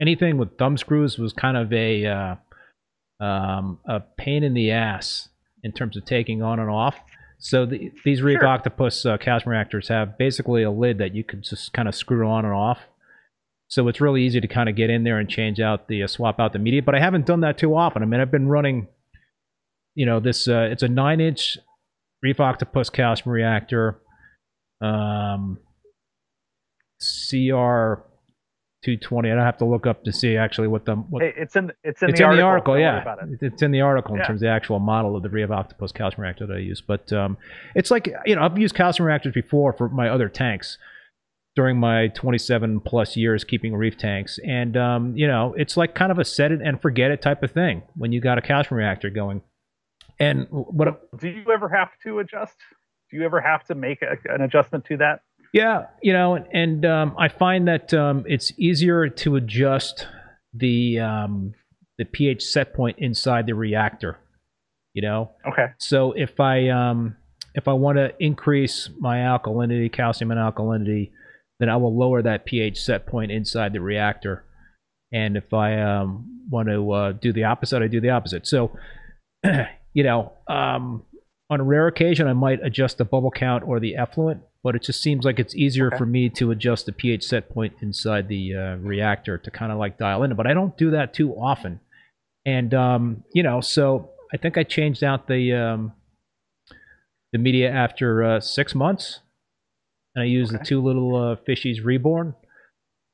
anything 0.00 0.36
with 0.36 0.58
thumb 0.58 0.76
screws 0.76 1.18
was 1.18 1.32
kind 1.32 1.56
of 1.56 1.72
a 1.72 2.06
uh, 2.06 2.36
um, 3.20 3.78
a 3.86 4.00
pain 4.00 4.42
in 4.44 4.54
the 4.54 4.70
ass 4.72 5.28
in 5.62 5.72
terms 5.72 5.96
of 5.96 6.04
taking 6.04 6.42
on 6.42 6.58
and 6.60 6.70
off. 6.70 6.98
So 7.38 7.66
the, 7.66 7.92
these 8.04 8.20
Reef 8.20 8.40
Sure. 8.40 8.48
Octopus 8.48 9.06
uh, 9.06 9.16
calcium 9.16 9.50
reactors 9.50 9.88
have 9.88 10.18
basically 10.18 10.64
a 10.64 10.70
lid 10.70 10.98
that 10.98 11.14
you 11.14 11.22
can 11.22 11.42
just 11.42 11.72
kind 11.72 11.88
of 11.88 11.94
screw 11.94 12.28
on 12.28 12.44
and 12.44 12.52
off. 12.52 12.80
So 13.68 13.86
it's 13.88 14.00
really 14.00 14.22
easy 14.22 14.40
to 14.40 14.48
kind 14.48 14.68
of 14.68 14.76
get 14.76 14.90
in 14.90 15.04
there 15.04 15.18
and 15.18 15.28
change 15.28 15.60
out 15.60 15.88
the 15.88 16.02
uh, 16.02 16.06
swap 16.06 16.40
out 16.40 16.52
the 16.52 16.58
media. 16.58 16.82
But 16.82 16.94
I 16.94 17.00
haven't 17.00 17.26
done 17.26 17.40
that 17.40 17.58
too 17.58 17.76
often. 17.76 18.02
I 18.02 18.06
mean, 18.06 18.20
I've 18.20 18.30
been 18.30 18.48
running, 18.48 18.88
you 19.94 20.06
know, 20.06 20.20
this 20.20 20.48
uh, 20.48 20.68
it's 20.70 20.82
a 20.82 20.88
nine 20.88 21.20
inch 21.20 21.58
Reef 22.22 22.40
Octopus 22.40 22.90
calcium 22.90 23.30
reactor, 23.30 24.00
um, 24.80 25.58
CR. 26.98 28.02
220. 28.82 29.30
I 29.30 29.34
don't 29.34 29.44
have 29.44 29.58
to 29.58 29.64
look 29.64 29.86
up 29.86 30.04
to 30.04 30.12
see 30.12 30.36
actually 30.36 30.68
what 30.68 30.84
the 30.84 30.94
what 30.94 31.22
it's 31.22 31.56
in 31.56 31.72
it's 31.82 32.02
in 32.02 32.10
it's 32.10 32.18
the 32.18 32.24
in 32.24 32.30
article. 32.30 32.36
the 32.36 32.42
article, 32.42 32.78
yeah. 32.78 33.02
About 33.02 33.22
it. 33.22 33.38
It's 33.40 33.62
in 33.62 33.72
the 33.72 33.80
article 33.80 34.14
in 34.14 34.22
terms 34.22 34.40
of 34.40 34.46
the 34.46 34.48
actual 34.48 34.78
model 34.78 35.16
of 35.16 35.22
the 35.22 35.28
Reef 35.28 35.50
Octopus 35.50 35.90
calcium 35.90 36.22
reactor 36.22 36.46
that 36.46 36.56
I 36.56 36.60
use. 36.60 36.80
But 36.80 37.12
um, 37.12 37.36
it's 37.74 37.90
like 37.90 38.08
you 38.24 38.36
know 38.36 38.42
I've 38.42 38.56
used 38.56 38.74
calcium 38.74 39.06
reactors 39.06 39.34
before 39.34 39.72
for 39.72 39.88
my 39.88 40.08
other 40.08 40.28
tanks 40.28 40.78
during 41.56 41.80
my 41.80 42.06
27 42.08 42.78
plus 42.80 43.16
years 43.16 43.42
keeping 43.42 43.74
reef 43.74 43.98
tanks, 43.98 44.38
and 44.46 44.76
um, 44.76 45.16
you 45.16 45.26
know 45.26 45.54
it's 45.56 45.76
like 45.76 45.96
kind 45.96 46.12
of 46.12 46.18
a 46.20 46.24
set 46.24 46.52
it 46.52 46.60
and 46.62 46.80
forget 46.80 47.10
it 47.10 47.20
type 47.20 47.42
of 47.42 47.50
thing 47.50 47.82
when 47.96 48.12
you 48.12 48.20
got 48.20 48.38
a 48.38 48.40
calcium 48.40 48.78
reactor 48.78 49.10
going. 49.10 49.42
And 50.20 50.46
what 50.50 51.18
Do 51.18 51.28
you 51.28 51.50
ever 51.52 51.68
have 51.68 51.90
to 52.04 52.20
adjust? 52.20 52.56
Do 53.10 53.16
you 53.16 53.24
ever 53.24 53.40
have 53.40 53.64
to 53.66 53.74
make 53.74 54.02
a, 54.02 54.16
an 54.32 54.42
adjustment 54.42 54.84
to 54.86 54.98
that? 54.98 55.20
Yeah, 55.52 55.86
you 56.02 56.12
know, 56.12 56.34
and, 56.34 56.46
and 56.52 56.84
um, 56.86 57.16
I 57.18 57.28
find 57.28 57.68
that 57.68 57.94
um, 57.94 58.24
it's 58.28 58.52
easier 58.58 59.08
to 59.08 59.36
adjust 59.36 60.06
the 60.52 60.98
um, 61.00 61.54
the 61.96 62.04
pH 62.04 62.44
set 62.44 62.74
point 62.74 62.98
inside 62.98 63.46
the 63.46 63.54
reactor. 63.54 64.18
You 64.94 65.02
know, 65.02 65.30
Okay. 65.46 65.66
so 65.78 66.12
if 66.12 66.40
I 66.40 66.68
um, 66.68 67.16
if 67.54 67.68
I 67.68 67.72
want 67.72 67.98
to 67.98 68.12
increase 68.18 68.88
my 68.98 69.18
alkalinity, 69.18 69.92
calcium 69.92 70.30
and 70.30 70.40
alkalinity, 70.40 71.12
then 71.60 71.68
I 71.68 71.76
will 71.76 71.96
lower 71.96 72.22
that 72.22 72.44
pH 72.44 72.80
set 72.80 73.06
point 73.06 73.30
inside 73.30 73.72
the 73.72 73.80
reactor. 73.80 74.44
And 75.12 75.36
if 75.36 75.54
I 75.54 75.80
um, 75.80 76.44
want 76.50 76.68
to 76.68 76.90
uh, 76.92 77.12
do 77.12 77.32
the 77.32 77.44
opposite, 77.44 77.82
I 77.82 77.88
do 77.88 78.00
the 78.00 78.10
opposite. 78.10 78.46
So, 78.46 78.76
you 79.94 80.04
know, 80.04 80.32
um, 80.48 81.04
on 81.50 81.60
a 81.60 81.64
rare 81.64 81.86
occasion, 81.86 82.26
I 82.26 82.34
might 82.34 82.60
adjust 82.62 82.98
the 82.98 83.04
bubble 83.04 83.30
count 83.30 83.64
or 83.66 83.80
the 83.80 83.96
effluent, 83.96 84.42
but 84.62 84.74
it 84.74 84.82
just 84.82 85.00
seems 85.02 85.24
like 85.24 85.38
it's 85.38 85.54
easier 85.54 85.88
Okay. 85.88 85.98
for 85.98 86.06
me 86.06 86.28
to 86.30 86.50
adjust 86.50 86.86
the 86.86 86.92
pH 86.92 87.24
set 87.24 87.48
point 87.48 87.74
inside 87.80 88.28
the 88.28 88.54
uh, 88.54 88.76
reactor 88.76 89.38
to 89.38 89.50
kind 89.50 89.70
of 89.72 89.78
like 89.78 89.98
dial 89.98 90.22
in. 90.24 90.34
But 90.34 90.46
I 90.46 90.54
don't 90.54 90.76
do 90.76 90.90
that 90.92 91.14
too 91.14 91.32
often. 91.34 91.80
And, 92.44 92.72
um, 92.74 93.24
you 93.34 93.42
know, 93.42 93.60
so 93.60 94.10
I 94.32 94.36
think 94.36 94.56
I 94.58 94.62
changed 94.64 95.04
out 95.04 95.26
the 95.28 95.52
um, 95.54 95.92
the 97.32 97.38
media 97.38 97.70
after 97.70 98.24
uh, 98.24 98.40
six 98.40 98.74
months, 98.74 99.20
and 100.14 100.22
I 100.22 100.26
used 100.26 100.52
the 100.52 100.58
two 100.58 100.82
little 100.82 101.14
uh, 101.14 101.36
fishies 101.46 101.84
reborn. 101.84 102.34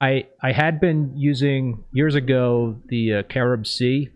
I 0.00 0.26
I 0.42 0.52
had 0.52 0.80
been 0.80 1.12
using 1.16 1.84
years 1.92 2.14
ago 2.14 2.80
the 2.88 3.14
uh, 3.14 3.22
Carib 3.24 3.66
Sea 3.66 4.10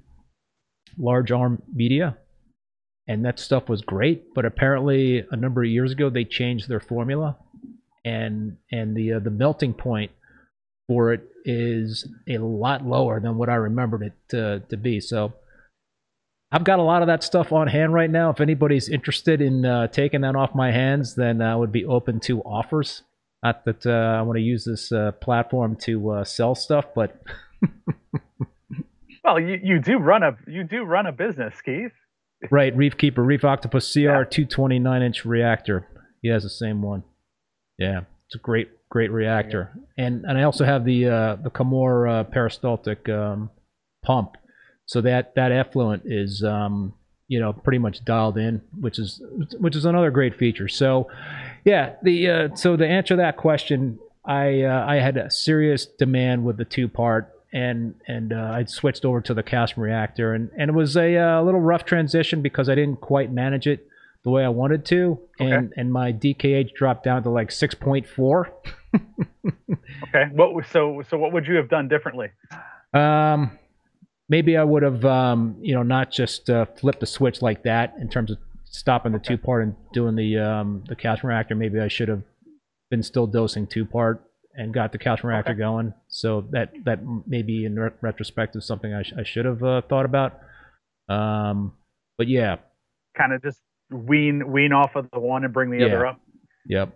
large 0.99 1.31
arm 1.31 1.62
media, 1.73 2.17
and 3.09 3.25
that 3.25 3.40
stuff 3.40 3.68
was 3.68 3.81
great. 3.81 4.35
But 4.35 4.44
apparently, 4.44 5.25
a 5.31 5.37
number 5.37 5.62
of 5.62 5.71
years 5.71 5.92
ago, 5.92 6.11
they 6.11 6.25
changed 6.25 6.68
their 6.68 6.81
formula, 6.81 7.37
and 8.05 8.57
and 8.71 8.97
the 8.97 9.14
uh, 9.14 9.18
the 9.18 9.31
melting 9.31 9.75
point 9.75 10.12
for 10.87 11.12
it 11.12 11.23
is 11.44 12.09
a 12.29 12.38
lot 12.38 12.85
lower 12.85 13.21
than 13.21 13.37
what 13.37 13.49
I 13.49 13.55
remembered 13.55 14.03
it 14.03 14.12
to, 14.31 14.62
to 14.71 14.77
be. 14.77 15.01
So 15.01 15.35
I've 16.51 16.64
got 16.64 16.79
a 16.79 16.83
lot 16.83 17.03
of 17.03 17.09
that 17.09 17.23
stuff 17.23 17.53
on 17.53 17.68
hand 17.68 17.92
right 17.92 18.11
now. 18.11 18.31
If 18.31 18.40
anybody's 18.40 18.88
interested 18.88 19.42
in 19.42 19.66
uh, 19.66 19.88
taking 19.88 20.23
that 20.23 20.35
off 20.35 20.55
my 20.55 20.71
hands, 20.71 21.14
then 21.14 21.42
I 21.42 21.57
would 21.57 21.73
be 21.73 21.85
open 21.85 22.21
to 22.21 22.40
offers. 22.42 23.03
Not 23.42 23.64
that 23.66 23.87
uh, 23.87 24.18
I 24.18 24.23
want 24.23 24.37
to 24.37 24.42
use 24.42 24.64
this 24.64 24.90
uh, 24.90 25.12
platform 25.12 25.77
to 25.83 26.11
uh, 26.11 26.25
sell 26.25 26.55
stuff, 26.55 26.87
but 26.94 27.21
Well, 29.29 29.40
you, 29.40 29.61
you 29.62 29.79
do 29.79 29.99
run 29.99 30.23
a 30.23 30.37
you 30.47 30.64
do 30.64 30.85
run 30.85 31.07
a 31.07 31.12
business, 31.12 31.55
Keith. 31.61 31.92
Right, 32.51 32.74
Reef 32.77 32.96
Keeper, 32.96 33.22
Reef 33.22 33.44
Octopus 33.44 33.92
CR 33.92 34.01
Yeah. 34.01 34.24
229 34.24 35.03
inch 35.03 35.24
reactor. 35.24 35.87
He 36.22 36.29
has 36.29 36.42
the 36.44 36.51
same 36.51 36.83
one. 36.83 37.02
Yeah, 37.79 38.02
it's 38.27 38.35
a 38.37 38.38
great, 38.38 38.69
great 38.88 39.10
reactor. 39.10 39.73
And 39.96 40.25
and 40.25 40.38
I 40.38 40.42
also 40.44 40.65
have 40.65 40.85
the 40.85 41.06
uh, 41.06 41.37
the 41.37 41.50
Kamoer 41.50 42.21
uh, 42.21 42.25
peristaltic 42.25 43.08
um, 43.08 43.50
pump, 44.04 44.37
so 44.87 45.00
that 45.00 45.35
that 45.35 45.52
effluent 45.52 46.02
is 46.06 46.42
um, 46.44 46.94
you 47.27 47.40
know 47.40 47.52
pretty 47.52 47.79
much 47.79 48.04
dialed 48.04 48.38
in, 48.38 48.63
which 48.81 48.98
is 48.98 49.21
which 49.58 49.75
is 49.77 49.85
another 49.85 50.10
great 50.10 50.37
feature. 50.37 50.69
So 50.69 51.08
yeah, 51.65 51.94
the 52.02 52.31
uh, 52.31 52.54
so 52.54 52.77
to 52.77 52.87
answer 52.87 53.17
that 53.17 53.37
question, 53.37 53.98
I 54.25 54.63
uh, 54.63 54.85
I 54.87 54.96
had 54.96 55.17
a 55.17 55.31
serious 55.31 55.87
demand 55.87 56.44
with 56.44 56.56
the 56.56 56.65
two 56.65 56.88
part. 56.88 57.33
And 57.53 57.94
and 58.07 58.33
uh, 58.33 58.51
I 58.53 58.65
switched 58.65 59.05
over 59.07 59.21
to 59.23 59.33
the 59.33 59.42
calcium 59.42 59.83
reactor, 59.83 60.35
and, 60.35 60.51
and 60.59 60.69
it 60.71 60.75
was 60.75 60.96
a 60.96 61.17
uh, 61.17 61.42
little 61.42 61.61
rough 61.61 61.85
transition 61.87 62.42
because 62.42 62.69
I 62.69 62.75
didn't 62.75 63.01
quite 63.01 63.33
manage 63.33 63.67
it 63.67 63.87
the 64.25 64.31
way 64.31 64.44
I 64.44 64.49
wanted 64.49 64.85
to, 64.87 65.19
and 65.40 65.73
and 65.77 65.90
my 65.90 66.13
DKH 66.13 66.75
dropped 66.75 67.05
down 67.05 67.23
to 67.23 67.31
like 67.31 67.51
six 67.51 67.75
point 67.75 68.07
four. 68.07 68.53
Okay. 70.09 70.25
What 70.33 70.55
was- 70.55 70.67
so 70.69 71.03
so 71.09 71.19
what 71.19 71.33
would 71.33 71.46
you 71.46 71.57
have 71.57 71.69
done 71.69 71.88
differently? 71.88 72.29
Um, 72.94 73.59
maybe 74.29 74.57
I 74.57 74.65
would 74.65 74.83
have, 74.83 75.05
um, 75.05 75.57
you 75.61 75.75
know, 75.75 75.83
not 75.83 76.11
just 76.11 76.49
uh, 76.51 76.67
flipped 76.67 77.01
the 77.01 77.07
switch 77.07 77.42
like 77.42 77.63
that 77.65 77.94
in 78.01 78.09
terms 78.09 78.31
of 78.31 78.38
stopping 78.65 79.13
the 79.13 79.19
Okay. 79.19 79.29
two 79.35 79.38
part 79.38 79.63
and 79.65 79.75
doing 79.92 80.15
the 80.15 80.38
um, 80.38 80.85
the 80.88 80.96
calcium 80.96 81.29
reactor. 81.29 81.55
Maybe 81.55 81.81
I 81.81 81.88
should 81.88 82.09
have 82.09 82.23
been 82.90 83.03
still 83.03 83.27
dosing 83.27 83.67
two 83.67 83.85
part 83.85 84.23
and 84.55 84.73
got 84.73 84.92
the 84.92 84.99
calcium 84.99 85.29
reactor 85.31 85.53
Okay. 85.53 85.59
going. 85.59 85.92
So 86.19 86.44
that 86.50 86.73
that 86.85 86.98
maybe 87.29 87.64
in 87.64 87.77
re- 87.79 87.90
retrospect 88.00 88.56
is 88.56 88.66
something 88.66 88.92
I, 88.92 89.02
sh- 89.04 89.12
I 89.16 89.23
should 89.23 89.44
have 89.44 89.62
uh, 89.62 89.83
thought 89.88 90.04
about. 90.04 90.40
Um, 91.08 91.75
but 92.16 92.27
yeah, 92.27 92.56
Kind 93.16 93.33
of 93.33 93.40
just 93.42 93.60
wean 93.90 94.50
wean 94.50 94.73
off 94.73 94.96
of 94.96 95.08
the 95.12 95.21
one 95.21 95.44
and 95.44 95.52
bring 95.54 95.71
the 95.71 95.79
Yeah. 95.79 95.87
other 95.87 96.06
up. 96.08 96.21
yep. 96.66 96.92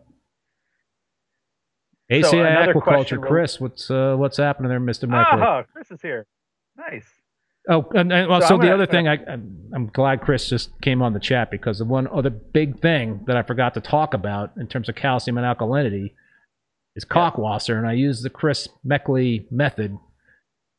So 2.11 2.17
ACI 2.17 2.41
another 2.47 2.75
aquaculture, 2.75 3.23
Chris, 3.27 3.61
what's 3.61 3.91
uh, 3.91 4.17
what's 4.19 4.37
happening 4.39 4.69
there, 4.71 4.81
Mister 4.81 5.07
Meckley? 5.07 5.41
Oh, 5.41 5.63
Chris 5.73 5.91
is 5.93 6.03
here. 6.03 6.27
Nice. 6.77 7.07
Oh, 7.69 7.87
and, 7.95 8.13
and 8.13 8.29
well, 8.29 8.41
So 8.41 8.49
so, 8.49 8.59
the 8.59 8.75
other 8.75 8.87
thing, 8.87 9.07
I, 9.07 9.19
I'm, 9.25 9.71
I'm 9.73 9.87
glad 9.87 10.21
Chris 10.21 10.49
just 10.49 10.79
came 10.83 11.01
on 11.01 11.13
the 11.13 11.21
chat 11.21 11.49
because 11.51 11.79
the 11.79 11.85
one 11.85 12.09
other 12.09 12.29
big 12.29 12.81
thing 12.81 13.21
that 13.29 13.37
I 13.37 13.43
forgot 13.43 13.75
to 13.75 13.81
talk 13.81 14.15
about 14.15 14.51
in 14.59 14.67
terms 14.67 14.89
of 14.89 14.97
calcium 14.97 15.39
and 15.39 15.47
alkalinity 15.47 16.15
is 16.97 17.05
Kalkwasser, 17.05 17.77
and 17.77 17.87
I 17.87 17.93
use 17.93 18.23
the 18.23 18.31
Chris 18.31 18.69
Meckley 18.87 19.51
method 19.51 19.99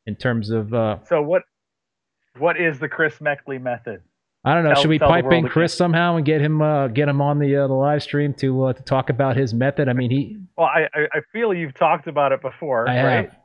in 0.06 0.16
terms 0.16 0.50
of 0.50 0.74
uh, 0.74 0.98
So 1.08 1.22
what 1.22 1.44
what 2.38 2.60
is 2.60 2.80
the 2.80 2.88
Chris 2.88 3.16
Meckley 3.20 3.62
method? 3.62 4.02
I 4.46 4.54
don't 4.54 4.64
know. 4.64 4.74
Tell- 4.74 4.82
should 4.82 4.90
we 4.90 5.00
pipe 5.00 5.26
in 5.26 5.32
again. 5.32 5.50
Chris 5.50 5.74
somehow 5.74 6.18
and 6.18 6.26
get 6.26 6.42
him 6.42 6.62
uh, 6.62 6.88
get 6.88 7.08
him 7.08 7.22
on 7.22 7.40
the 7.40 7.56
uh, 7.56 7.68
the 7.68 7.74
live 7.74 8.04
stream 8.04 8.34
to 8.36 8.66
uh, 8.66 8.74
to 8.74 8.84
talk 8.84 9.10
about 9.10 9.38
his 9.38 9.54
method? 9.54 9.88
I 9.88 9.94
mean, 9.94 10.12
he 10.12 10.38
Well, 10.58 10.68
I 10.68 10.88
I, 10.94 11.00
I 11.14 11.20
feel 11.32 11.54
you've 11.54 11.76
talked 11.76 12.08
about 12.08 12.32
it 12.32 12.42
before, 12.42 12.90
I 12.90 13.04
right? 13.04 13.26
have. 13.26 13.36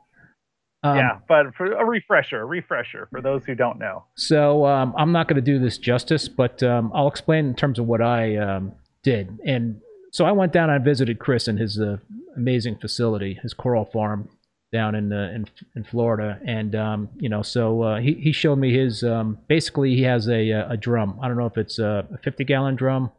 Um, 0.81 0.95
yeah, 0.95 1.17
but 1.27 1.53
for 1.57 1.73
a 1.73 1.83
refresher, 1.85 2.39
a 2.39 2.45
refresher 2.45 3.09
for 3.11 3.21
those 3.21 3.43
who 3.43 3.53
don't 3.53 3.79
know. 3.79 4.05
So 4.15 4.65
um, 4.65 4.93
I'm 4.97 5.11
not 5.11 5.27
going 5.27 5.35
to 5.35 5.41
do 5.41 5.59
this 5.59 5.77
justice, 5.77 6.29
but 6.29 6.63
um, 6.63 6.91
I'll 6.95 7.09
explain 7.09 7.47
in 7.47 7.55
terms 7.55 7.79
of 7.79 7.85
what 7.85 8.01
I 8.01 8.37
um, 8.37 8.71
did. 9.03 9.39
And 9.45 9.81
so 10.11 10.25
I 10.25 10.31
went 10.31 10.53
down 10.53 10.69
and 10.69 10.83
visited 10.83 11.19
Chris 11.19 11.47
in 11.47 11.57
his 11.57 11.79
uh, 11.79 11.97
amazing 12.35 12.77
facility, 12.77 13.39
his 13.41 13.53
coral 13.53 13.85
farm 13.85 14.29
down 14.71 14.95
in 14.95 15.11
uh, 15.11 15.31
in, 15.33 15.45
in 15.75 15.83
Florida. 15.83 16.39
And 16.45 16.75
um, 16.75 17.09
you 17.17 17.29
know, 17.29 17.41
so 17.41 17.83
uh, 17.83 17.99
he 17.99 18.13
he 18.15 18.31
showed 18.31 18.57
me 18.57 18.73
his. 18.73 19.03
Um, 19.03 19.37
basically, 19.47 19.95
he 19.95 20.03
has 20.03 20.27
a 20.27 20.49
a 20.49 20.77
drum. 20.77 21.19
I 21.21 21.27
don't 21.27 21.37
know 21.37 21.45
if 21.45 21.57
it's 21.57 21.79
a 21.79 22.07
50 22.23 22.43
gallon 22.43 22.75
drum, 22.75 23.11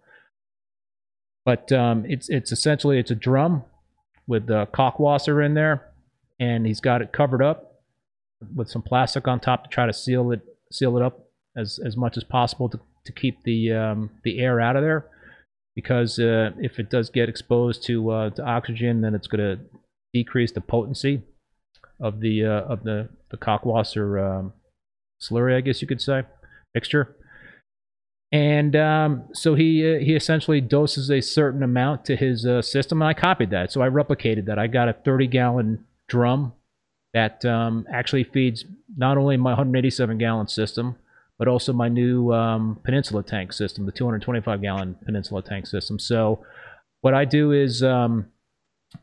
but 1.44 1.70
um, 1.72 2.04
it's 2.06 2.28
it's 2.28 2.52
essentially 2.52 2.98
it's 2.98 3.10
a 3.10 3.16
drum 3.16 3.64
with 4.26 4.46
the 4.46 4.66
Kalkwasser 4.66 5.44
in 5.44 5.54
there, 5.54 5.92
and 6.38 6.66
he's 6.66 6.80
got 6.80 7.02
it 7.02 7.12
covered 7.12 7.42
up 7.42 7.82
with 8.54 8.70
some 8.70 8.82
plastic 8.82 9.28
on 9.28 9.38
top 9.38 9.64
to 9.64 9.70
try 9.70 9.86
to 9.86 9.92
seal 9.92 10.32
it 10.32 10.42
seal 10.72 10.96
it 10.96 11.02
up 11.02 11.28
as 11.56 11.78
as 11.84 11.96
much 11.96 12.16
as 12.16 12.24
possible 12.24 12.68
to, 12.68 12.80
to 13.04 13.12
keep 13.12 13.42
the 13.44 13.72
um, 13.72 14.10
the 14.24 14.40
air 14.40 14.60
out 14.60 14.76
of 14.76 14.82
there 14.82 15.06
because 15.74 16.18
uh, 16.18 16.50
if 16.58 16.78
it 16.78 16.90
does 16.90 17.10
get 17.10 17.28
exposed 17.28 17.82
to 17.84 18.10
uh, 18.10 18.30
to 18.30 18.44
oxygen 18.44 19.00
then 19.00 19.14
it's 19.14 19.26
going 19.26 19.40
to 19.40 19.62
decrease 20.12 20.52
the 20.52 20.60
potency 20.60 21.22
of 22.00 22.20
the 22.20 22.44
uh, 22.44 22.62
of 22.62 22.82
the 22.84 23.08
the 23.30 23.36
Kalkwasser 23.36 24.38
um, 24.38 24.52
slurry 25.22 25.56
I 25.56 25.60
guess 25.60 25.80
you 25.80 25.88
could 25.88 26.00
say 26.00 26.22
mixture. 26.74 27.16
And 28.32 28.76
um, 28.76 29.24
so 29.32 29.54
he 29.56 29.96
uh, 29.96 29.98
he 29.98 30.14
essentially 30.14 30.60
doses 30.60 31.10
a 31.10 31.20
certain 31.20 31.62
amount 31.62 32.04
to 32.06 32.16
his 32.16 32.46
uh, 32.46 32.62
system 32.62 33.02
and 33.02 33.08
I 33.08 33.14
copied 33.14 33.50
that. 33.50 33.72
So 33.72 33.82
I 33.82 33.88
replicated 33.88 34.46
that. 34.46 34.58
I 34.58 34.68
got 34.68 34.88
a 34.88 34.92
30 34.92 35.26
gallon 35.26 35.84
drum 36.08 36.52
that 37.12 37.44
um, 37.44 37.86
actually 37.92 38.22
feeds 38.22 38.64
not 38.96 39.18
only 39.18 39.36
my 39.36 39.50
187 39.50 40.18
gallon 40.18 40.46
system, 40.46 40.96
but 41.40 41.48
also 41.48 41.72
my 41.72 41.88
new 41.88 42.34
um, 42.34 42.78
Peninsula 42.84 43.22
tank 43.22 43.54
system, 43.54 43.86
the 43.86 43.92
225 43.92 44.60
gallon 44.60 44.94
Peninsula 45.06 45.40
tank 45.40 45.66
system. 45.66 45.98
So, 45.98 46.44
what 47.00 47.14
I 47.14 47.24
do 47.24 47.52
is, 47.52 47.82
um, 47.82 48.26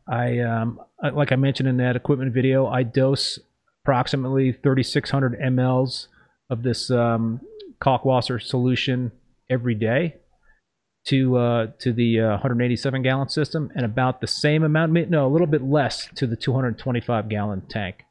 I, 0.08 0.38
um, 0.42 0.80
like 1.14 1.32
I 1.32 1.36
mentioned 1.36 1.68
in 1.68 1.78
that 1.78 1.96
equipment 1.96 2.32
video, 2.36 2.68
I 2.68 2.84
dose 2.84 3.40
approximately 3.84 4.52
3,600 4.52 5.40
mLs 5.40 6.10
of 6.52 6.62
this 6.62 6.92
um, 6.92 7.42
Kalkwasser 7.82 8.40
solution 8.40 9.12
every 9.50 9.74
day 9.74 10.18
to 11.08 11.38
uh, 11.38 11.68
to 11.80 11.92
the 11.92 12.20
uh, 12.20 12.30
187 12.34 13.02
gallon 13.02 13.30
system, 13.30 13.72
and 13.74 13.84
about 13.84 14.22
the 14.22 14.28
same 14.28 14.62
amount, 14.62 14.92
no, 15.10 15.26
a 15.26 15.32
little 15.32 15.48
bit 15.48 15.64
less 15.64 16.08
to 16.18 16.28
the 16.28 16.36
225 16.36 17.30
gallon 17.30 17.62
tank. 17.68 18.04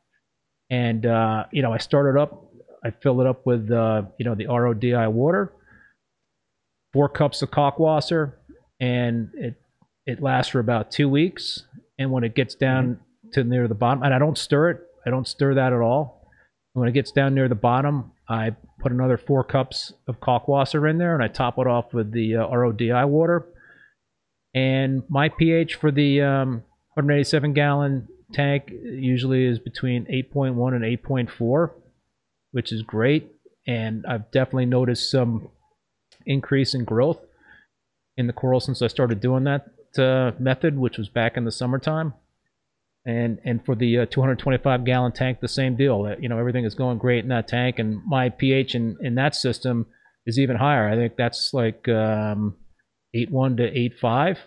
And 0.68 1.06
uh, 1.06 1.44
you 1.52 1.62
know, 1.62 1.72
I 1.72 1.78
started 1.78 2.20
up, 2.20 2.45
I 2.84 2.90
fill 2.90 3.20
it 3.20 3.26
up 3.26 3.46
with 3.46 3.70
uh, 3.70 4.02
you 4.18 4.24
know 4.24 4.34
the 4.34 4.46
RODI 4.46 5.10
water, 5.10 5.52
four 6.92 7.08
cups 7.08 7.42
of 7.42 7.50
Kalkwasser, 7.50 8.34
and 8.80 9.30
it 9.34 9.54
it 10.06 10.22
lasts 10.22 10.52
for 10.52 10.60
about 10.60 10.90
two 10.90 11.08
weeks. 11.08 11.64
And 11.98 12.10
when 12.10 12.24
it 12.24 12.34
gets 12.34 12.54
down 12.54 13.00
to 13.32 13.42
near 13.42 13.68
the 13.68 13.74
bottom, 13.74 14.02
and 14.02 14.14
I 14.14 14.18
don't 14.18 14.38
stir 14.38 14.70
it, 14.70 14.80
I 15.06 15.10
don't 15.10 15.26
stir 15.26 15.54
that 15.54 15.72
at 15.72 15.80
all. 15.80 16.28
And 16.74 16.80
when 16.80 16.88
it 16.88 16.92
gets 16.92 17.10
down 17.10 17.34
near 17.34 17.48
the 17.48 17.54
bottom, 17.54 18.12
I 18.28 18.54
put 18.80 18.92
another 18.92 19.16
four 19.16 19.44
cups 19.44 19.94
of 20.06 20.20
Kalkwasser 20.20 20.88
in 20.88 20.98
there, 20.98 21.14
and 21.14 21.22
I 21.22 21.28
top 21.28 21.58
it 21.58 21.66
off 21.66 21.94
with 21.94 22.12
the 22.12 22.36
uh, 22.36 22.46
RODI 22.48 23.08
water. 23.08 23.46
And 24.54 25.02
my 25.08 25.28
pH 25.28 25.76
for 25.76 25.90
the 25.90 26.22
um, 26.22 26.50
187 26.94 27.52
gallon 27.52 28.08
tank 28.32 28.70
usually 28.70 29.44
is 29.44 29.58
between 29.58 30.06
8.1 30.06 30.74
and 30.74 30.82
8.4, 30.84 31.70
which 32.56 32.72
is 32.72 32.80
great. 32.80 33.30
And 33.66 34.06
I've 34.08 34.30
definitely 34.30 34.64
noticed 34.64 35.10
some 35.10 35.50
increase 36.24 36.72
in 36.72 36.86
growth 36.86 37.20
in 38.16 38.28
the 38.28 38.32
coral 38.32 38.60
since 38.60 38.80
I 38.80 38.86
started 38.86 39.20
doing 39.20 39.44
that 39.44 39.66
uh, 39.98 40.32
method, 40.38 40.78
which 40.78 40.96
was 40.96 41.10
back 41.10 41.36
in 41.36 41.44
the 41.44 41.52
summertime. 41.52 42.14
And 43.04 43.40
and 43.44 43.62
for 43.62 43.74
the 43.74 43.98
uh, 43.98 44.06
225 44.06 44.86
gallon 44.86 45.12
tank, 45.12 45.40
the 45.40 45.48
same 45.48 45.76
deal. 45.76 46.16
You 46.18 46.30
know, 46.30 46.38
everything 46.38 46.64
is 46.64 46.74
going 46.74 46.96
great 46.96 47.24
in 47.24 47.28
that 47.28 47.46
tank, 47.46 47.78
and 47.78 48.00
my 48.06 48.30
pH 48.30 48.74
in, 48.74 48.96
in 49.02 49.16
that 49.16 49.34
system 49.34 49.86
is 50.24 50.38
even 50.38 50.56
higher. 50.56 50.88
I 50.88 50.96
think 50.96 51.16
that's 51.16 51.52
like 51.52 51.86
um, 51.90 52.56
8.1 53.14 53.58
to 53.58 53.70
8.5. 54.02 54.38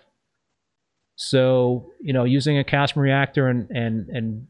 So 1.16 1.92
you 2.02 2.12
know, 2.12 2.24
using 2.24 2.58
a 2.58 2.64
calcium 2.64 3.04
reactor 3.04 3.48
and 3.48 3.70
and 3.70 4.10
and 4.10 4.48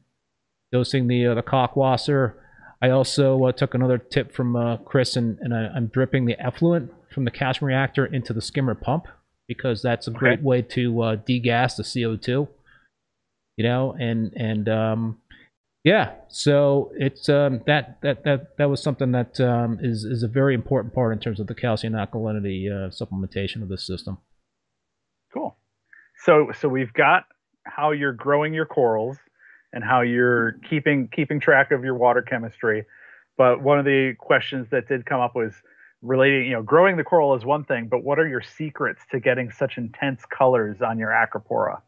dosing 0.72 1.07
the 1.07 1.28
uh, 1.28 1.34
the 1.36 1.43
Kalkwasser. 1.43 2.36
I 2.82 2.89
also 2.89 3.43
uh, 3.45 3.51
took 3.51 3.73
another 3.73 3.97
tip 3.97 4.34
from 4.34 4.55
uh, 4.55 4.77
Chris, 4.77 5.15
and, 5.15 5.38
and 5.39 5.53
I, 5.53 5.67
I'm 5.75 5.88
dripping 5.88 6.25
the 6.25 6.39
effluent 6.39 6.93
from 7.13 7.25
the 7.25 7.32
calcium 7.32 7.67
reactor 7.67 8.05
into 8.05 8.32
the 8.32 8.41
skimmer 8.41 8.75
pump 8.75 9.07
because 9.47 9.82
that's 9.82 10.07
a 10.07 10.11
great 10.11 10.41
way 10.41 10.61
to 10.61 11.01
uh, 11.01 11.15
degas 11.15 11.75
the 11.75 11.84
CO2. 11.84 12.47
You 13.57 13.63
know, 13.63 13.95
and 13.99 14.32
and 14.38 14.69
um, 14.69 15.17
yeah, 15.84 16.11
so 16.30 16.91
it's 16.95 17.27
um, 17.27 17.61
that 17.65 17.99
that 18.01 18.23
that 18.23 18.57
that 18.57 18.69
was 18.69 18.82
something 18.82 19.11
that 19.11 19.39
um, 19.41 19.80
is 19.82 20.05
is 20.05 20.23
a 20.23 20.27
very 20.30 20.53
important 20.53 20.93
part 20.93 21.11
in 21.11 21.19
terms 21.19 21.39
of 21.39 21.47
the 21.47 21.55
calcium 21.55 21.93
alkalinity 21.93 22.71
uh, 22.71 22.89
supplementation 22.89 23.61
of 23.61 23.67
the 23.67 23.77
system. 23.77 24.19
Cool. 25.34 25.57
So 26.23 26.51
so 26.57 26.69
we've 26.69 26.93
got 26.93 27.25
how 27.65 27.91
you're 27.91 28.13
growing 28.13 28.53
your 28.53 28.65
corals 28.65 29.17
and 29.74 29.84
how 29.84 30.01
you're 30.01 30.53
keeping 30.70 31.09
keeping 31.13 31.39
track 31.39 31.72
of 31.72 31.84
your 31.84 31.95
water 31.95 32.22
chemistry. 32.22 32.86
But 33.38 33.61
one 33.61 33.80
of 33.80 33.86
the 33.86 34.15
questions 34.20 34.67
that 34.72 34.88
did 34.88 35.05
come 35.05 35.22
up 35.22 35.36
was 35.36 35.53
relating, 36.01 36.45
you 36.45 36.53
know, 36.53 36.61
growing 36.61 36.97
the 36.97 37.03
coral 37.03 37.36
is 37.36 37.45
one 37.45 37.63
thing, 37.65 37.88
but 37.89 38.03
what 38.03 38.20
are 38.20 38.28
your 38.28 38.41
secrets 38.41 39.01
to 39.11 39.20
getting 39.20 39.51
such 39.51 39.78
intense 39.78 40.24
colors 40.26 40.78
on 40.82 40.97
your 40.97 41.09
acropora? 41.09 41.82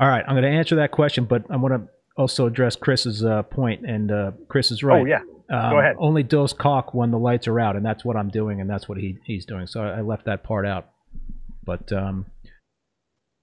All 0.00 0.08
right, 0.08 0.24
I'm 0.26 0.34
going 0.34 0.50
to 0.50 0.56
answer 0.56 0.76
that 0.76 0.92
question, 0.92 1.24
but 1.24 1.44
I 1.50 1.56
want 1.56 1.74
to 1.74 1.88
also 2.16 2.46
address 2.46 2.76
Chris's 2.76 3.24
uh, 3.24 3.42
point, 3.44 3.84
and 3.84 4.12
uh, 4.12 4.32
Chris 4.48 4.70
is 4.70 4.82
right. 4.82 5.02
Oh 5.02 5.04
yeah. 5.04 5.20
Um, 5.50 5.70
Go 5.70 5.78
ahead. 5.78 5.96
Only 5.98 6.22
dose 6.22 6.52
caulk 6.52 6.92
when 6.92 7.10
the 7.10 7.18
lights 7.18 7.48
are 7.48 7.58
out, 7.58 7.74
and 7.74 7.84
that's 7.84 8.04
what 8.04 8.16
I'm 8.16 8.28
doing, 8.28 8.60
and 8.60 8.68
that's 8.68 8.88
what 8.88 8.98
he, 8.98 9.16
he's 9.24 9.46
doing. 9.46 9.66
So 9.66 9.82
I, 9.82 9.98
I 9.98 10.00
left 10.02 10.26
that 10.26 10.44
part 10.44 10.66
out. 10.66 10.90
But 11.64 11.90
um, 11.92 12.26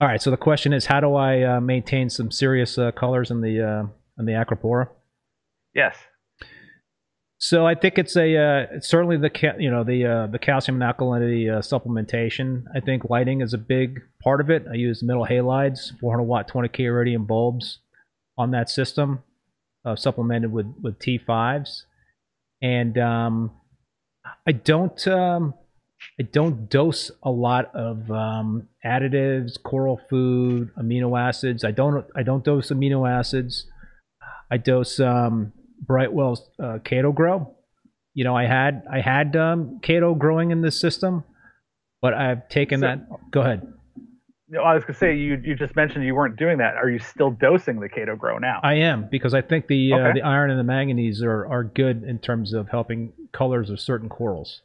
all 0.01 0.07
right, 0.07 0.21
so 0.21 0.29
the 0.29 0.37
question 0.37 0.73
is, 0.73 0.85
how 0.85 0.99
do 0.99 1.15
I 1.15 1.41
uh, 1.43 1.61
maintain 1.61 2.09
some 2.09 2.29
serious 2.29 2.77
uh, 2.77 2.91
colors 2.91 3.31
in 3.31 3.41
the 3.41 3.61
uh, 3.61 3.87
in 4.19 4.25
the 4.25 4.33
acropora? 4.33 4.89
Yes. 5.73 5.95
So 7.37 7.65
I 7.65 7.75
think 7.75 7.97
it's 7.97 8.15
a 8.15 8.35
uh, 8.35 8.65
it's 8.71 8.89
certainly 8.89 9.17
the 9.17 9.29
ca- 9.29 9.57
you 9.57 9.69
know 9.69 9.83
the 9.83 10.05
uh, 10.05 10.27
the 10.27 10.39
calcium 10.39 10.81
and 10.81 10.93
alkalinity 10.93 11.49
uh, 11.49 11.59
supplementation. 11.59 12.63
I 12.75 12.79
think 12.79 13.09
lighting 13.09 13.41
is 13.41 13.53
a 13.53 13.57
big 13.57 14.01
part 14.21 14.41
of 14.41 14.49
it. 14.49 14.65
I 14.69 14.75
use 14.75 15.03
metal 15.03 15.25
halides, 15.25 15.97
400 15.99 16.23
watt, 16.23 16.49
20k 16.49 16.93
Radium 16.93 17.25
bulbs 17.25 17.79
on 18.37 18.51
that 18.51 18.69
system, 18.69 19.23
uh, 19.85 19.95
supplemented 19.95 20.51
with 20.51 20.65
with 20.81 20.99
T5s, 20.99 21.83
and 22.61 22.97
um, 22.97 23.51
I 24.47 24.53
don't 24.53 25.07
um, 25.07 25.53
I 26.19 26.23
don't 26.23 26.69
dose 26.69 27.11
a 27.23 27.29
lot 27.31 27.73
of 27.75 28.09
um, 28.11 28.67
additives, 28.85 29.61
coral 29.61 29.99
food, 30.09 30.71
amino 30.77 31.19
acids. 31.19 31.63
I 31.63 31.71
don't 31.71 32.05
I 32.15 32.23
don't 32.23 32.43
dose 32.43 32.69
amino 32.71 33.09
acids. 33.09 33.65
I 34.51 34.57
dose 34.57 34.99
um, 34.99 35.51
Brightwell's 35.85 36.41
uh, 36.59 36.79
Chaeto 36.83 37.13
Gro. 37.13 37.55
You 38.13 38.23
know, 38.23 38.35
I 38.35 38.45
had 38.45 38.83
I 38.91 39.01
had 39.01 39.35
um, 39.35 39.79
Chaeto 39.83 40.17
growing 40.17 40.51
in 40.51 40.61
this 40.61 40.79
system, 40.79 41.23
but 42.01 42.13
I've 42.13 42.47
taken 42.49 42.79
So- 42.79 42.85
that. 42.87 43.07
Go 43.31 43.41
ahead. 43.41 43.67
no, 44.47 44.61
I 44.61 44.73
was 44.75 44.83
gonna 44.85 44.97
say 44.97 45.15
you 45.17 45.41
you 45.43 45.55
just 45.55 45.75
mentioned 45.75 46.05
you 46.05 46.15
weren't 46.15 46.37
doing 46.37 46.59
that. 46.59 46.75
Are 46.75 46.89
you 46.89 46.99
still 46.99 47.31
dosing 47.31 47.79
the 47.81 47.89
Chaeto 47.89 48.17
Gro 48.17 48.37
now? 48.37 48.61
I 48.63 48.75
am 48.75 49.09
because 49.11 49.33
I 49.33 49.41
think 49.41 49.67
the 49.67 49.91
uh, 49.91 50.13
the 50.13 50.21
iron 50.21 50.49
and 50.49 50.57
the 50.59 50.63
manganese 50.63 51.21
are, 51.21 51.45
are 51.47 51.63
good 51.65 52.03
in 52.03 52.19
terms 52.19 52.53
of 52.53 52.69
helping 52.69 53.11
colors 53.33 53.69
of 53.69 53.81
certain 53.81 54.07
corals. 54.07 54.61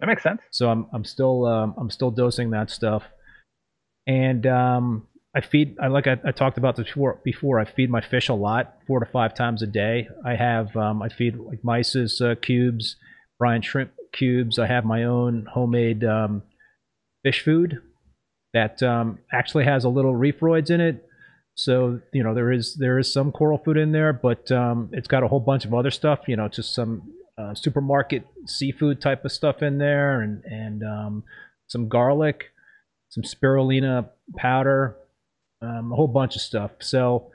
That 0.00 0.06
makes 0.06 0.22
sense. 0.22 0.40
So 0.50 0.70
I'm 0.70 0.86
I'm 0.92 1.04
still 1.04 1.46
um, 1.46 1.74
I'm 1.76 1.90
still 1.90 2.10
dosing 2.10 2.50
that 2.50 2.70
stuff, 2.70 3.04
and 4.06 4.46
um, 4.46 5.06
I 5.34 5.42
feed. 5.42 5.76
I 5.80 5.88
like 5.88 6.06
I, 6.06 6.18
I 6.24 6.32
talked 6.32 6.56
about 6.56 6.76
this 6.76 6.86
before. 6.86 7.20
Before 7.22 7.60
I 7.60 7.66
feed 7.66 7.90
my 7.90 8.00
fish 8.00 8.28
a 8.28 8.34
lot, 8.34 8.78
four 8.86 9.00
to 9.00 9.06
five 9.06 9.34
times 9.34 9.62
a 9.62 9.66
day. 9.66 10.08
I 10.24 10.36
have 10.36 10.74
um, 10.74 11.02
I 11.02 11.10
feed 11.10 11.36
like 11.36 11.62
Mysis 11.62 12.20
uh, 12.20 12.34
cubes, 12.34 12.96
brine 13.38 13.60
shrimp 13.60 13.92
cubes. 14.12 14.58
I 14.58 14.66
have 14.66 14.86
my 14.86 15.04
own 15.04 15.46
homemade 15.52 16.02
um, 16.02 16.42
fish 17.22 17.44
food 17.44 17.82
that 18.54 18.82
um, 18.82 19.18
actually 19.32 19.64
has 19.64 19.84
a 19.84 19.88
little 19.88 20.16
Reef-Roids 20.16 20.70
in 20.70 20.80
it. 20.80 21.06
So 21.54 22.00
you 22.14 22.24
know 22.24 22.34
there 22.34 22.50
is 22.50 22.76
there 22.76 22.98
is 22.98 23.12
some 23.12 23.32
coral 23.32 23.58
food 23.58 23.76
in 23.76 23.92
there, 23.92 24.14
but 24.14 24.50
um, 24.50 24.88
it's 24.92 25.08
got 25.08 25.22
a 25.22 25.28
whole 25.28 25.40
bunch 25.40 25.66
of 25.66 25.74
other 25.74 25.90
stuff. 25.90 26.20
You 26.26 26.36
know, 26.36 26.48
just 26.48 26.74
some 26.74 27.02
uh, 27.38 27.54
supermarket 27.54 28.26
seafood 28.46 29.00
type 29.00 29.24
of 29.24 29.32
stuff 29.32 29.62
in 29.62 29.78
there, 29.78 30.20
and 30.20 30.44
and 30.44 30.82
um, 30.82 31.24
some 31.68 31.88
garlic, 31.88 32.50
some 33.08 33.22
spirulina 33.22 34.08
powder, 34.36 34.96
um, 35.62 35.92
a 35.92 35.96
whole 35.96 36.08
bunch 36.08 36.36
of 36.36 36.42
stuff. 36.42 36.72
So 36.80 37.30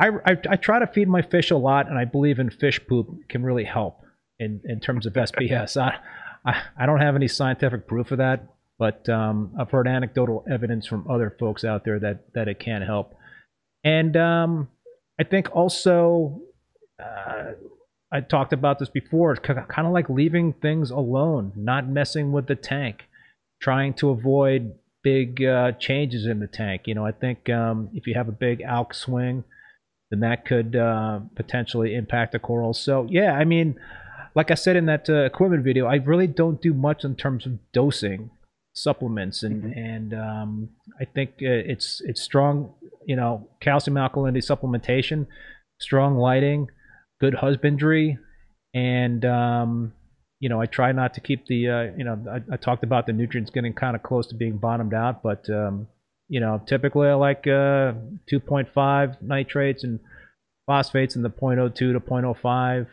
I, 0.00 0.08
I 0.26 0.36
I 0.50 0.56
try 0.56 0.78
to 0.78 0.86
feed 0.86 1.08
my 1.08 1.22
fish 1.22 1.50
a 1.50 1.56
lot, 1.56 1.88
and 1.88 1.98
I 1.98 2.04
believe 2.04 2.38
in 2.38 2.50
fish 2.50 2.80
poop 2.86 3.08
can 3.28 3.42
really 3.42 3.64
help 3.64 4.02
in 4.38 4.60
in 4.64 4.80
terms 4.80 5.06
of 5.06 5.14
SPS. 5.14 5.76
I, 5.80 5.98
I 6.44 6.62
I 6.76 6.86
don't 6.86 7.00
have 7.00 7.16
any 7.16 7.28
scientific 7.28 7.86
proof 7.86 8.10
of 8.10 8.18
that, 8.18 8.46
but 8.78 9.08
um, 9.08 9.54
I've 9.58 9.70
heard 9.70 9.86
anecdotal 9.86 10.44
evidence 10.50 10.86
from 10.86 11.08
other 11.10 11.34
folks 11.38 11.64
out 11.64 11.84
there 11.84 11.98
that 12.00 12.32
that 12.34 12.48
it 12.48 12.58
can 12.58 12.82
help. 12.82 13.14
And 13.84 14.16
um, 14.16 14.68
I 15.18 15.24
think 15.24 15.54
also, 15.54 16.40
uh, 17.02 17.52
I 18.12 18.20
talked 18.20 18.52
about 18.52 18.78
this 18.78 18.90
before. 18.90 19.32
It's 19.32 19.40
kind 19.44 19.86
of 19.86 19.92
like 19.92 20.08
leaving 20.10 20.52
things 20.52 20.90
alone, 20.90 21.52
not 21.56 21.88
messing 21.88 22.30
with 22.30 22.46
the 22.46 22.54
tank, 22.56 23.04
trying 23.60 23.94
to 23.94 24.10
avoid 24.10 24.74
big 25.02 25.42
uh, 25.42 25.72
changes 25.72 26.26
in 26.26 26.38
the 26.40 26.46
tank. 26.46 26.82
You 26.86 26.94
know, 26.94 27.06
I 27.06 27.12
think 27.12 27.48
um, 27.48 27.88
if 27.94 28.06
you 28.06 28.14
have 28.14 28.28
a 28.28 28.32
big 28.32 28.60
alk 28.60 28.94
swing, 28.94 29.44
then 30.10 30.20
that 30.20 30.44
could 30.44 30.76
uh, 30.76 31.20
potentially 31.34 31.94
impact 31.94 32.32
the 32.32 32.38
corals. 32.38 32.78
So 32.80 33.06
yeah, 33.10 33.32
I 33.32 33.44
mean, 33.44 33.80
like 34.34 34.50
I 34.50 34.54
said 34.54 34.76
in 34.76 34.86
that 34.86 35.08
uh, 35.08 35.24
equipment 35.24 35.64
video, 35.64 35.86
I 35.86 35.96
really 35.96 36.26
don't 36.26 36.60
do 36.60 36.74
much 36.74 37.04
in 37.04 37.16
terms 37.16 37.46
of 37.46 37.58
dosing 37.72 38.30
supplements, 38.74 39.42
and 39.42 39.62
Mhm. 39.64 39.76
and 39.76 40.14
um, 40.14 40.68
I 41.00 41.04
think 41.04 41.30
uh, 41.42 41.72
it's 41.72 42.00
it's 42.04 42.22
strong. 42.22 42.74
You 43.04 43.16
know, 43.16 43.48
calcium 43.60 43.96
alkalinity 43.96 44.42
supplementation, 44.50 45.26
strong 45.80 46.16
lighting, 46.16 46.68
good 47.22 47.34
husbandry, 47.34 48.18
and 48.74 49.24
um, 49.24 49.92
you 50.40 50.48
know, 50.48 50.60
I 50.60 50.66
try 50.66 50.90
not 50.90 51.14
to 51.14 51.20
keep 51.20 51.46
the 51.46 51.68
uh, 51.68 51.82
you 51.96 52.04
know 52.04 52.18
I, 52.30 52.54
I 52.54 52.56
talked 52.56 52.82
about 52.82 53.06
the 53.06 53.12
nutrients 53.12 53.50
getting 53.50 53.72
kind 53.72 53.94
of 53.96 54.02
close 54.02 54.26
to 54.26 54.34
being 54.34 54.58
bottomed 54.58 54.92
out, 54.92 55.22
but 55.22 55.48
um, 55.48 55.86
you 56.28 56.40
know, 56.40 56.60
typically 56.66 57.08
I 57.08 57.14
like 57.14 57.46
uh, 57.46 57.92
2.5 58.32 59.22
nitrates 59.22 59.84
and 59.84 60.00
phosphates 60.66 61.14
in 61.14 61.22
the 61.22 61.30
0.02 61.30 61.74
to 61.74 62.00
0.05 62.00 62.86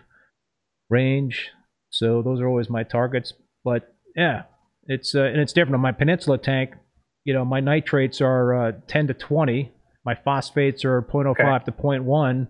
range. 0.89 1.49
So 1.89 2.21
those 2.21 2.39
are 2.41 2.47
always 2.47 2.69
my 2.69 2.83
targets. 2.83 3.33
But 3.63 3.95
yeah, 4.15 4.43
it's 4.85 5.15
uh, 5.15 5.23
and 5.23 5.37
it's 5.37 5.53
different 5.53 5.75
on 5.75 5.81
my 5.81 5.91
peninsula 5.91 6.37
tank. 6.37 6.73
You 7.25 7.33
know, 7.33 7.45
my 7.45 7.61
nitrates 7.61 8.21
are 8.21 8.53
uh, 8.53 8.71
10 8.87 9.07
to 9.07 9.13
20. 9.13 9.71
My 10.05 10.15
phosphates 10.15 10.85
are 10.85 11.01
0.05 11.01 11.27
Okay. 11.31 11.65
to 11.65 11.71
0.1. 11.71 12.47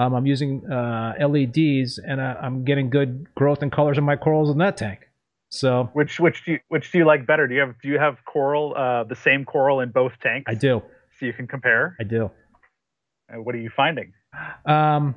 Um, 0.00 0.14
I'm 0.14 0.26
using 0.26 0.64
uh, 0.70 1.12
LEDs, 1.20 1.98
and 1.98 2.20
uh, 2.20 2.36
I'm 2.40 2.64
getting 2.64 2.88
good 2.88 3.26
growth 3.34 3.60
and 3.62 3.70
colors 3.70 3.98
in 3.98 4.04
my 4.04 4.16
corals 4.16 4.50
in 4.50 4.56
that 4.58 4.76
tank. 4.78 5.00
So 5.50 5.90
Which 5.92 6.18
which 6.18 6.44
do 6.44 6.52
you, 6.52 6.58
which 6.68 6.90
do 6.90 6.98
you 6.98 7.04
like 7.04 7.26
better? 7.26 7.46
Do 7.46 7.54
you 7.54 7.60
have 7.60 7.74
do 7.82 7.88
you 7.88 7.98
have 7.98 8.24
coral 8.24 8.74
uh, 8.76 9.04
the 9.04 9.16
same 9.16 9.44
coral 9.44 9.80
in 9.80 9.90
both 9.90 10.12
tanks? 10.22 10.46
I 10.48 10.54
do, 10.54 10.82
So 11.18 11.26
you 11.26 11.32
can 11.34 11.46
compare. 11.46 11.96
I 12.00 12.04
do. 12.04 12.30
Uh, 13.28 13.42
what 13.42 13.54
are 13.54 13.58
you 13.58 13.70
finding? 13.76 14.12
Um, 14.64 15.16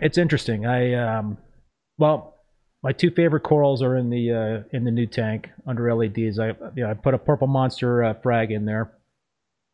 it's 0.00 0.18
interesting. 0.18 0.66
I 0.66 0.94
um, 0.94 1.36
well, 1.98 2.36
my 2.82 2.92
two 2.92 3.10
favorite 3.10 3.42
corals 3.42 3.82
are 3.82 3.96
in 3.96 4.08
the 4.08 4.32
uh, 4.32 4.76
in 4.76 4.84
the 4.84 4.90
new 4.92 5.06
tank 5.06 5.50
under 5.66 5.92
LEDs. 5.94 6.38
I 6.38 6.48
you 6.74 6.84
know, 6.84 6.90
I 6.90 6.94
put 6.94 7.12
a 7.12 7.18
purple 7.18 7.48
monster 7.48 8.02
uh, 8.04 8.14
frag 8.14 8.50
in 8.52 8.64
there, 8.64 8.92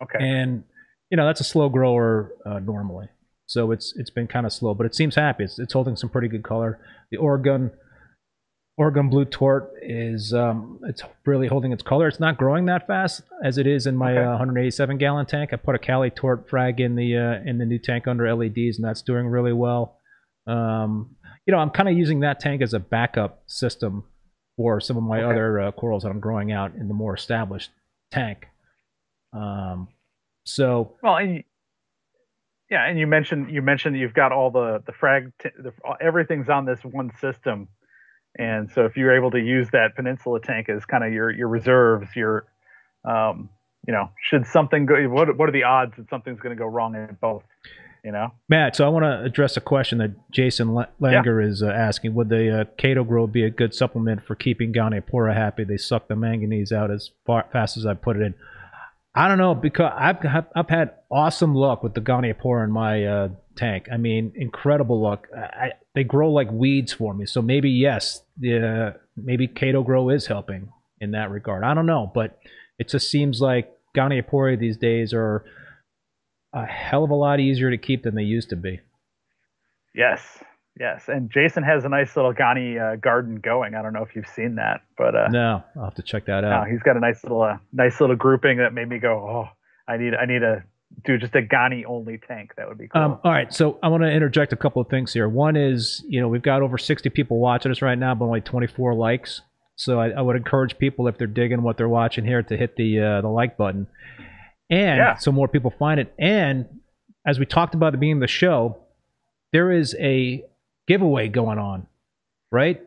Okay. 0.02 0.18
and 0.20 0.64
you 1.10 1.16
know 1.18 1.26
that's 1.26 1.40
a 1.40 1.44
slow 1.44 1.68
grower 1.68 2.32
uh, 2.46 2.58
normally, 2.60 3.08
so 3.50 3.72
it's 3.72 3.92
it's 3.96 4.10
been 4.10 4.28
kind 4.28 4.46
of 4.46 4.52
slow, 4.52 4.74
but 4.74 4.86
it 4.86 4.94
seems 4.94 5.16
happy. 5.16 5.44
It's 5.44 5.58
it's 5.58 5.72
holding 5.72 5.96
some 5.96 6.08
pretty 6.10 6.28
good 6.28 6.44
color. 6.44 6.78
The 7.10 7.16
Oregon 7.18 7.72
Oregon 8.78 9.10
blue 9.10 9.24
tort 9.26 9.72
is 9.82 10.32
um, 10.32 10.78
it's 10.84 11.02
really 11.26 11.48
holding 11.48 11.72
its 11.72 11.82
color. 11.82 12.06
It's 12.08 12.20
not 12.20 12.38
growing 12.38 12.66
that 12.66 12.86
fast 12.86 13.22
as 13.44 13.58
it 13.58 13.66
is 13.66 13.86
in 13.86 13.96
my 13.96 14.12
Okay. 14.12 14.22
uh, 14.24 14.30
187 14.30 14.96
gallon 14.98 15.26
tank. 15.26 15.52
I 15.52 15.56
put 15.56 15.74
a 15.74 15.78
Cali 15.78 16.10
tort 16.10 16.48
frag 16.48 16.80
in 16.80 16.94
the 16.94 17.16
uh, 17.16 17.48
in 17.48 17.58
the 17.58 17.66
new 17.66 17.78
tank 17.78 18.06
under 18.06 18.32
LEDs, 18.34 18.78
and 18.78 18.84
that's 18.84 19.02
doing 19.02 19.26
really 19.26 19.52
well. 19.52 19.96
Um, 20.46 21.16
you 21.46 21.52
know, 21.52 21.58
I'm 21.58 21.70
kind 21.70 21.88
of 21.88 21.96
using 21.98 22.20
that 22.20 22.38
tank 22.40 22.62
as 22.62 22.72
a 22.72 22.78
backup 22.78 23.42
system 23.46 24.04
for 24.56 24.80
some 24.80 24.96
of 24.96 25.02
my 25.02 25.18
Okay. 25.22 25.30
other 25.32 25.60
uh, 25.60 25.72
corals 25.72 26.04
that 26.04 26.10
I'm 26.10 26.20
growing 26.20 26.52
out 26.52 26.74
in 26.76 26.86
the 26.88 26.94
more 26.94 27.14
established 27.14 27.70
tank. 28.12 28.46
Um, 29.32 29.88
so 30.44 30.96
Well, 31.02 31.16
and 31.16 31.44
yeah, 32.70 32.86
and 32.86 32.98
you 32.98 33.06
mentioned 33.06 33.50
you 33.50 33.62
mentioned 33.62 33.96
you've 33.98 34.14
got 34.14 34.32
all 34.32 34.50
the 34.50 34.82
the 34.86 34.92
frag 34.92 35.32
t- 35.42 35.50
the, 35.58 35.72
everything's 36.00 36.48
on 36.48 36.64
this 36.64 36.80
one 36.84 37.10
system, 37.20 37.68
and 38.38 38.70
so 38.70 38.84
if 38.84 38.96
you're 38.96 39.14
able 39.14 39.32
to 39.32 39.40
use 39.40 39.68
that 39.72 39.96
peninsula 39.96 40.40
tank 40.40 40.68
as 40.68 40.84
kind 40.84 41.02
of 41.02 41.12
your 41.12 41.30
your 41.30 41.48
reserves, 41.48 42.14
your 42.14 42.46
um, 43.04 43.48
you 43.86 43.92
know, 43.92 44.10
should 44.22 44.46
something 44.46 44.86
go, 44.86 44.94
what 45.08 45.36
what 45.36 45.48
are 45.48 45.52
the 45.52 45.64
odds 45.64 45.94
that 45.96 46.08
something's 46.10 46.40
going 46.40 46.56
to 46.56 46.58
go 46.58 46.66
wrong 46.66 46.94
in 46.94 47.16
both? 47.20 47.42
You 48.04 48.12
know, 48.12 48.32
Matt, 48.48 48.76
so 48.76 48.86
I 48.86 48.88
want 48.88 49.04
to 49.04 49.22
address 49.22 49.58
a 49.58 49.60
question 49.60 49.98
that 49.98 50.30
Jason 50.30 50.72
La- 50.72 50.86
Langer 51.02 51.44
is 51.44 51.62
uh, 51.62 51.66
asking. 51.66 52.14
Would 52.14 52.30
the 52.30 52.60
uh, 52.60 52.64
Chaeto 52.78 53.06
Gro 53.06 53.26
be 53.26 53.42
a 53.42 53.50
good 53.50 53.74
supplement 53.74 54.24
for 54.24 54.34
keeping 54.34 54.72
Goniopora 54.72 55.34
happy? 55.34 55.64
They 55.64 55.76
suck 55.76 56.08
the 56.08 56.16
manganese 56.16 56.72
out 56.72 56.90
as 56.90 57.10
far, 57.26 57.44
fast 57.52 57.76
as 57.76 57.84
I 57.84 57.92
put 57.92 58.16
it 58.16 58.22
in. 58.22 58.34
I 59.14 59.26
don't 59.26 59.38
know 59.38 59.54
because 59.54 59.92
I've 59.96 60.24
I've, 60.54 60.68
had 60.68 60.92
awesome 61.10 61.54
luck 61.54 61.82
with 61.82 61.94
the 61.94 62.00
Goniopora 62.00 62.64
in 62.64 62.70
my 62.70 63.04
uh, 63.04 63.28
tank. 63.56 63.88
I 63.92 63.96
mean, 63.96 64.32
incredible 64.36 65.00
luck. 65.00 65.26
I, 65.36 65.72
they 65.94 66.04
grow 66.04 66.30
like 66.30 66.50
weeds 66.52 66.92
for 66.92 67.12
me. 67.12 67.26
So 67.26 67.42
maybe 67.42 67.70
yes, 67.70 68.22
the 68.38 68.94
maybe 69.16 69.48
Chaeto 69.48 69.84
Gro 69.84 70.10
is 70.10 70.26
helping 70.26 70.72
in 71.00 71.10
that 71.12 71.30
regard. 71.30 71.64
I 71.64 71.74
don't 71.74 71.86
know, 71.86 72.10
but 72.14 72.38
it 72.78 72.88
just 72.88 73.10
seems 73.10 73.40
like 73.40 73.72
Goniopora 73.96 74.58
these 74.58 74.76
days 74.76 75.12
are 75.12 75.44
a 76.52 76.64
hell 76.64 77.02
of 77.02 77.10
a 77.10 77.14
lot 77.14 77.40
easier 77.40 77.70
to 77.70 77.78
keep 77.78 78.04
than 78.04 78.14
they 78.14 78.22
used 78.22 78.50
to 78.50 78.56
be. 78.56 78.80
yes, 79.94 80.20
yes, 80.78 81.04
and 81.08 81.30
Jason 81.30 81.62
has 81.62 81.84
a 81.84 81.88
nice 81.88 82.14
little 82.16 82.32
Goni 82.32 82.78
uh, 82.78 82.96
garden 82.96 83.36
going. 83.36 83.74
I 83.74 83.82
don't 83.82 83.92
know 83.92 84.02
if 84.02 84.14
you've 84.14 84.26
seen 84.28 84.56
that, 84.56 84.82
but 84.96 85.14
uh, 85.14 85.28
No, 85.30 85.62
I'll 85.76 85.84
have 85.84 85.94
to 85.94 86.02
check 86.02 86.26
that 86.26 86.40
no, 86.42 86.50
out. 86.50 86.68
he's 86.68 86.82
got 86.82 86.96
a 86.96 87.00
nice 87.00 87.22
little 87.22 87.42
uh, 87.42 87.58
nice 87.72 88.00
little 88.00 88.16
grouping 88.16 88.58
that 88.58 88.72
made 88.72 88.88
me 88.88 88.98
go, 88.98 89.12
oh, 89.12 89.48
I 89.88 89.96
need 89.96 90.14
I 90.14 90.26
need 90.26 90.40
to 90.40 90.62
do 91.04 91.16
just 91.18 91.34
a 91.36 91.42
Goni 91.42 91.84
only 91.84 92.18
tank. 92.18 92.52
That 92.56 92.68
would 92.68 92.78
be 92.78 92.88
cool. 92.88 93.00
Um, 93.00 93.18
all 93.24 93.30
right, 93.32 93.52
so 93.54 93.78
I 93.82 93.88
want 93.88 94.02
to 94.02 94.10
interject 94.10 94.52
a 94.52 94.56
couple 94.56 94.82
of 94.82 94.88
things 94.88 95.12
here. 95.12 95.28
One 95.28 95.54
is, 95.56 96.04
you 96.08 96.20
know, 96.20 96.26
we've 96.28 96.42
got 96.42 96.62
over 96.62 96.78
60 96.78 97.08
people 97.10 97.38
watching 97.38 97.70
us 97.70 97.80
right 97.80 97.96
now, 97.98 98.14
but 98.14 98.24
only 98.24 98.40
24 98.40 98.94
likes. 98.94 99.40
So 99.76 100.00
I, 100.00 100.08
I 100.10 100.20
would 100.20 100.34
encourage 100.36 100.76
people, 100.78 101.06
if 101.08 101.16
they're 101.16 101.26
digging 101.28 101.62
what 101.62 101.76
they're 101.76 101.88
watching 101.88 102.24
here, 102.26 102.42
to 102.42 102.56
hit 102.56 102.74
the 102.76 103.00
uh, 103.00 103.20
the 103.22 103.28
like 103.28 103.56
button, 103.56 103.86
and 104.68 104.98
Yeah. 104.98 105.14
so 105.16 105.30
more 105.32 105.48
people 105.48 105.72
find 105.78 105.98
it. 106.00 106.12
And 106.18 106.66
as 107.26 107.38
we 107.38 107.46
talked 107.46 107.74
about 107.74 107.86
at 107.88 107.92
the 107.92 107.98
beginning 107.98 108.16
of 108.18 108.22
the 108.22 108.26
show, 108.28 108.78
there 109.52 109.70
is 109.70 109.94
a 110.00 110.44
giveaway 110.90 111.28
going 111.28 111.58
on, 111.58 111.86
right? 112.50 112.82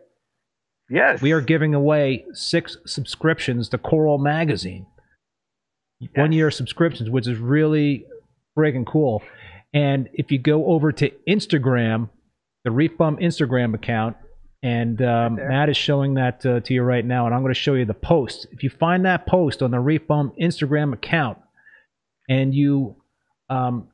yes, 0.90 1.22
We 1.22 1.32
are 1.32 1.40
giving 1.40 1.74
away 1.74 2.26
six 2.34 2.76
subscriptions 2.86 3.70
to 3.70 3.78
Coral 3.78 4.18
Magazine. 4.18 4.88
One 6.16 6.34
year 6.34 6.52
subscriptions, 6.52 7.10
which 7.10 7.30
is 7.30 7.38
really 7.38 8.06
friggin' 8.58 8.86
cool. 8.86 9.24
And 9.74 10.10
if 10.12 10.34
you 10.34 10.38
go 10.38 10.66
over 10.66 10.92
to 10.92 11.12
Instagram, 11.30 12.10
the 12.66 12.72
Reef 12.72 12.98
Bum 12.98 13.16
Instagram 13.18 13.74
account, 13.74 14.18
and 14.62 15.02
um, 15.02 15.38
there. 15.38 15.48
Matt 15.48 15.70
is 15.70 15.78
showing 15.78 16.16
that 16.16 16.46
uh, 16.46 16.60
to 16.60 16.74
you 16.74 16.82
right 16.82 17.06
now, 17.06 17.26
and 17.26 17.34
I'm 17.34 17.42
going 17.42 17.54
to 17.54 17.60
show 17.60 17.74
you 17.76 17.86
the 17.86 17.94
post. 17.94 18.48
If 18.52 18.64
you 18.64 18.70
find 18.70 19.06
that 19.06 19.26
post 19.26 19.62
on 19.62 19.72
the 19.72 19.80
Reef 19.80 20.06
Bum 20.08 20.34
Instagram 20.40 20.92
account, 20.92 21.38
and 22.28 22.54
you 22.54 22.98
um, 23.50 23.88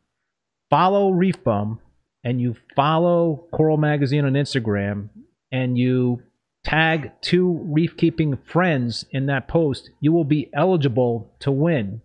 follow 0.72 1.12
Reef 1.12 1.44
Bum, 1.44 1.80
and 2.24 2.42
you 2.42 2.56
follow 2.76 3.48
Coral 3.52 3.78
Magazine 3.78 4.26
on 4.26 4.34
Instagram, 4.34 5.10
and 5.52 5.78
you 5.78 6.22
tag 6.64 7.12
two 7.22 7.52
reef 7.66 7.96
keeping 7.98 8.38
friends 8.38 9.06
in 9.12 9.26
that 9.28 9.48
post, 9.48 9.90
you 10.02 10.12
will 10.12 10.26
be 10.26 10.50
eligible 10.54 11.34
to 11.40 11.52
win 11.52 12.02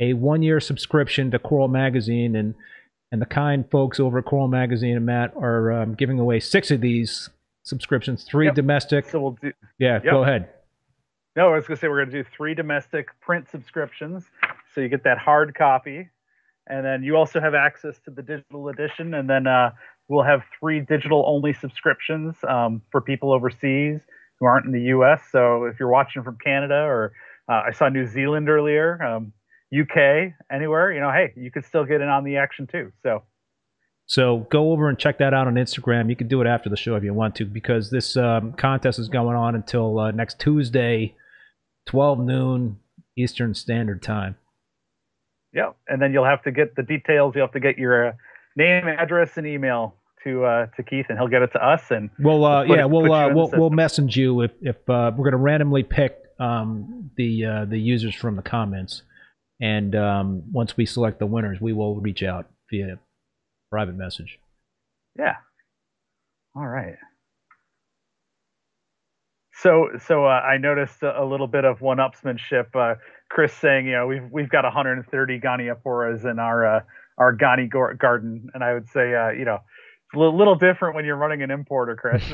a 0.00 0.14
one-year 0.14 0.60
subscription 0.60 1.30
to 1.30 1.38
Coral 1.38 1.68
Magazine, 1.68 2.34
and 2.36 2.54
and 3.12 3.20
the 3.20 3.26
kind 3.26 3.68
folks 3.70 3.98
over 3.98 4.18
at 4.20 4.24
Coral 4.24 4.46
Magazine 4.48 4.96
and 4.96 5.04
Matt 5.04 5.32
are 5.36 5.72
um, 5.72 5.94
giving 5.94 6.20
away 6.20 6.38
six 6.38 6.70
of 6.70 6.80
these 6.80 7.28
subscriptions, 7.64 8.22
three 8.24 8.46
Yep. 8.46 8.54
domestic. 8.54 9.04
So 9.08 9.20
we'll 9.20 9.36
do. 9.42 9.52
yeah, 9.78 9.94
Yep. 9.94 10.04
go 10.04 10.22
ahead. 10.22 10.48
No, 11.36 11.52
I 11.52 11.56
was 11.56 11.66
gonna 11.66 11.76
say 11.76 11.88
we're 11.88 12.04
gonna 12.04 12.22
do 12.22 12.24
three 12.36 12.54
domestic 12.54 13.08
print 13.20 13.48
subscriptions, 13.50 14.30
so 14.74 14.80
you 14.80 14.88
get 14.88 15.04
that 15.04 15.18
hard 15.18 15.54
copy, 15.54 16.08
and 16.70 16.84
then 16.84 17.02
you 17.02 17.16
also 17.16 17.40
have 17.40 17.54
access 17.54 17.98
to 18.04 18.10
the 18.10 18.22
digital 18.22 18.68
edition, 18.68 19.14
and 19.14 19.28
then 19.28 19.46
uh, 19.46 19.70
we'll 20.08 20.24
have 20.24 20.42
three 20.58 20.80
digital 20.80 21.24
only 21.26 21.52
subscriptions 21.52 22.36
um, 22.48 22.82
for 22.90 23.00
people 23.00 23.32
overseas 23.32 24.00
who 24.38 24.46
aren't 24.46 24.66
in 24.66 24.72
the 24.72 24.82
U.S. 24.94 25.20
So 25.30 25.64
if 25.64 25.78
you're 25.78 25.90
watching 25.90 26.22
from 26.22 26.38
Canada 26.42 26.76
or 26.76 27.12
uh, 27.48 27.62
I 27.66 27.72
saw 27.72 27.88
New 27.88 28.06
Zealand 28.06 28.48
earlier, 28.48 29.02
um, 29.02 29.32
UK, 29.78 30.32
anywhere, 30.50 30.92
you 30.92 31.00
know, 31.00 31.12
hey, 31.12 31.32
you 31.36 31.50
could 31.50 31.64
still 31.64 31.84
get 31.84 32.00
in 32.00 32.08
on 32.08 32.24
the 32.24 32.36
action 32.36 32.66
too. 32.66 32.92
So 33.02 33.22
So 34.06 34.46
go 34.50 34.72
over 34.72 34.88
and 34.88 34.98
check 34.98 35.18
that 35.18 35.34
out 35.34 35.46
on 35.46 35.54
Instagram. 35.54 36.08
You 36.08 36.16
can 36.16 36.28
do 36.28 36.40
it 36.40 36.46
after 36.46 36.68
the 36.68 36.76
show 36.76 36.96
if 36.96 37.04
you 37.04 37.14
want 37.14 37.34
to, 37.36 37.44
because 37.44 37.90
this 37.90 38.16
um, 38.16 38.52
contest 38.54 38.98
is 38.98 39.08
going 39.08 39.36
on 39.36 39.54
until 39.54 39.98
uh, 39.98 40.10
next 40.10 40.40
Tuesday, 40.40 41.14
12 41.86 42.20
noon 42.20 42.78
Eastern 43.16 43.54
Standard 43.54 44.02
Time. 44.02 44.36
Yeah, 45.52 45.70
and 45.88 46.00
then 46.00 46.12
you'll 46.12 46.24
have 46.24 46.42
to 46.44 46.52
get 46.52 46.76
the 46.76 46.82
details. 46.82 47.34
You'll 47.34 47.46
have 47.46 47.52
to 47.54 47.60
get 47.60 47.78
your 47.78 48.08
uh, 48.08 48.12
name, 48.56 48.86
address, 48.88 49.36
and 49.36 49.46
email 49.46 49.94
to 50.24 50.44
uh, 50.44 50.66
to 50.76 50.82
Keith, 50.82 51.06
and 51.08 51.18
he'll 51.18 51.28
get 51.28 51.42
it 51.42 51.52
to 51.52 51.64
us. 51.66 51.90
And 51.90 52.10
Well, 52.18 52.44
uh, 52.44 52.64
We'll 52.66 52.76
yeah, 52.78 52.84
it- 52.84 52.90
we'll 52.90 53.12
uh, 53.12 53.28
we'll 53.34 53.50
we'll 53.52 53.70
message 53.70 54.16
you 54.16 54.42
if 54.42 54.52
if 54.60 54.76
uh, 54.88 55.10
we're 55.16 55.24
going 55.24 55.32
to 55.32 55.36
randomly 55.38 55.82
pick 55.82 56.16
um, 56.38 57.10
the 57.16 57.44
uh, 57.44 57.64
the 57.66 57.78
users 57.78 58.14
from 58.14 58.36
the 58.36 58.42
comments, 58.42 59.02
and 59.60 59.94
um, 59.94 60.42
once 60.52 60.76
we 60.76 60.86
select 60.86 61.18
the 61.18 61.26
winners, 61.26 61.60
we 61.60 61.72
will 61.72 62.00
reach 62.00 62.22
out 62.22 62.46
via 62.70 62.98
private 63.70 63.94
message. 63.96 64.38
Yeah. 65.18 65.36
All 66.56 66.66
right. 66.66 66.96
So, 69.62 69.88
so 70.06 70.24
uh, 70.24 70.28
I 70.28 70.56
noticed 70.58 71.02
a, 71.02 71.22
a 71.22 71.24
little 71.24 71.46
bit 71.46 71.64
of 71.64 71.80
one-upsmanship. 71.80 72.74
Uh, 72.74 72.94
Chris 73.28 73.52
saying, 73.52 73.86
you 73.86 73.92
know, 73.92 74.06
we've 74.06 74.28
we've 74.30 74.48
got 74.48 74.64
130 74.64 75.40
Gonioporas 75.40 76.30
in 76.30 76.38
our 76.38 76.76
uh, 76.76 76.80
our 77.18 77.32
Goni 77.32 77.66
gar- 77.66 77.94
garden, 77.94 78.48
and 78.54 78.64
I 78.64 78.74
would 78.74 78.88
say, 78.88 79.14
uh, 79.14 79.30
you 79.30 79.44
know, 79.44 79.56
it's 79.56 80.14
a 80.14 80.18
little, 80.18 80.36
little 80.36 80.54
different 80.56 80.94
when 80.96 81.04
you're 81.04 81.16
running 81.16 81.42
an 81.42 81.50
importer, 81.50 81.96
Chris. 81.96 82.22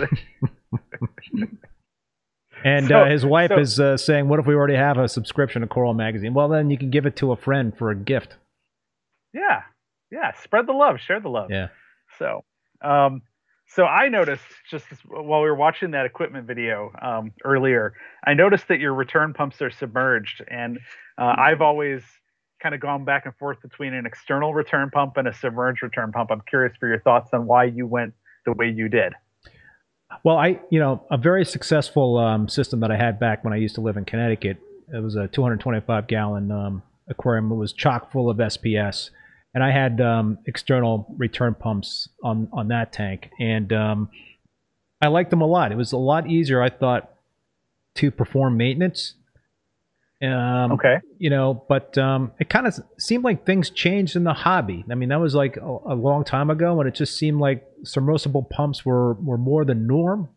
And 2.65 2.87
So- 2.89 3.03
uh, 3.03 3.11
his 3.11 3.25
wife 3.25 3.51
so- 3.51 3.59
is 3.59 3.79
uh, 3.79 3.97
saying, 3.97 4.29
"What 4.29 4.41
if 4.41 4.47
we 4.47 4.55
already 4.55 4.77
have 4.77 4.97
a 4.97 5.09
subscription 5.09 5.61
to 5.63 5.69
Coral 5.69 5.95
Magazine? 5.95 6.33
Well, 6.33 6.49
then 6.49 6.71
you 6.71 6.79
can 6.79 6.91
give 6.91 7.05
it 7.07 7.17
to 7.17 7.33
a 7.33 7.37
friend 7.37 7.77
for 7.77 7.91
a 7.91 7.95
gift." 7.95 8.37
yeah, 9.33 9.63
yeah. 10.11 10.33
Spread 10.43 10.67
the 10.67 10.73
love, 10.73 10.99
share 10.99 11.21
the 11.21 11.29
love. 11.29 11.51
Yeah. 11.51 11.69
So, 12.19 12.45
um, 12.83 13.21
so 13.69 13.85
I 13.85 14.09
noticed 14.09 14.45
just 14.71 14.87
while 15.07 15.43
we 15.43 15.49
were 15.49 15.55
watching 15.55 15.91
that 15.93 16.07
equipment 16.07 16.47
video 16.47 16.93
um, 17.03 17.33
earlier, 17.45 17.95
I 18.25 18.35
noticed 18.35 18.69
that 18.69 18.81
your 18.81 18.95
return 18.95 19.35
pumps 19.35 19.61
are 19.61 19.71
submerged, 19.71 20.43
and 20.49 20.79
uh, 21.19 21.35
I've 21.37 21.61
always 21.61 22.03
kind 22.63 22.75
of 22.75 22.81
gone 22.81 23.05
back 23.05 23.27
and 23.27 23.35
forth 23.37 23.61
between 23.63 23.93
an 23.93 24.07
external 24.07 24.55
return 24.55 24.91
pump 24.91 25.17
and 25.17 25.29
a 25.29 25.35
submerged 25.35 25.83
return 25.83 26.13
pump. 26.13 26.31
I'm 26.31 26.43
curious 26.49 26.77
for 26.79 26.89
your 26.89 27.01
thoughts 27.01 27.31
on 27.33 27.47
why 27.47 27.65
you 27.65 27.87
went 27.87 28.15
the 28.45 28.53
way 28.53 28.69
you 28.69 28.89
did. 28.89 29.13
Well, 30.23 30.37
I, 30.39 30.61
you 30.71 30.79
know, 30.79 31.05
a 31.11 31.17
very 31.17 31.45
successful 31.45 32.19
um, 32.19 32.49
system 32.49 32.81
that 32.81 32.91
I 32.91 32.97
had 32.97 33.19
back 33.19 33.45
when 33.45 33.53
I 33.53 33.57
used 33.57 33.75
to 33.75 33.81
live 33.81 33.97
in 33.97 34.05
Connecticut. 34.05 34.59
It 34.95 35.03
was 35.03 35.17
a 35.17 35.27
225 35.29 36.07
gallon 36.07 36.51
um, 36.51 36.83
aquarium. 37.09 37.51
It 37.51 37.57
was 37.57 37.73
chock 37.73 38.13
full 38.13 38.31
of 38.31 38.39
SPS, 38.39 39.11
and 39.57 39.65
I 39.65 39.71
had 39.71 40.03
um, 40.03 40.37
external 40.47 41.07
return 41.17 41.55
pumps 41.55 42.11
on 42.23 42.47
on 42.53 42.69
that 42.69 42.93
tank, 42.93 43.31
and 43.41 43.73
um, 43.73 44.11
I 45.01 45.09
liked 45.09 45.31
them 45.31 45.41
a 45.41 45.47
lot. 45.47 45.73
It 45.73 45.77
was 45.77 45.93
a 45.93 45.97
lot 45.97 46.29
easier, 46.31 46.61
I 46.61 46.69
thought, 46.69 47.11
to 47.95 48.11
perform 48.11 48.59
maintenance. 48.59 49.15
Um, 50.23 50.73
Okay. 50.73 50.97
you 51.17 51.31
know, 51.31 51.65
but 51.71 51.97
um, 51.97 52.33
it 52.39 52.51
kind 52.51 52.67
of 52.67 52.79
seemed 52.99 53.25
like 53.25 53.47
things 53.47 53.71
changed 53.71 54.15
in 54.15 54.25
the 54.25 54.35
hobby. 54.35 54.85
I 54.91 54.95
mean, 54.95 55.09
that 55.09 55.21
was 55.21 55.35
like 55.35 55.57
a, 55.57 55.79
a 55.87 55.95
long 55.95 56.23
time 56.25 56.51
ago, 56.51 56.79
and 56.81 56.87
it 56.87 56.95
just 56.95 57.17
seemed 57.17 57.41
like 57.41 57.67
submersible 57.83 58.43
pumps 58.43 58.85
were 58.85 59.15
were 59.15 59.39
more 59.39 59.65
the 59.65 59.75
norm, 59.75 60.29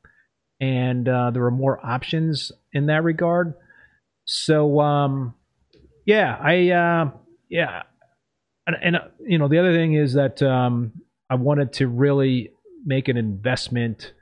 and 0.61 1.09
uh, 1.09 1.32
there 1.32 1.41
were 1.41 1.51
more 1.51 1.86
options 1.86 2.53
in 2.72 2.86
that 2.86 3.03
regard. 3.03 3.53
So, 4.24 4.80
um, 4.80 5.34
yeah, 6.05 6.38
I 6.41 6.70
uh, 6.70 7.11
yeah, 7.49 7.84
and, 8.70 8.78
and 8.82 8.95
uh, 8.95 9.07
you 9.26 9.38
know, 9.38 9.47
the 9.47 9.59
other 9.59 9.74
thing 9.74 9.93
is 9.93 10.13
that 10.13 10.41
um, 10.41 10.93
I 11.30 11.36
wanted 11.36 11.74
to 11.74 11.88
really 11.88 12.51
make 12.86 13.07
an 13.07 13.17
investment 13.17 14.13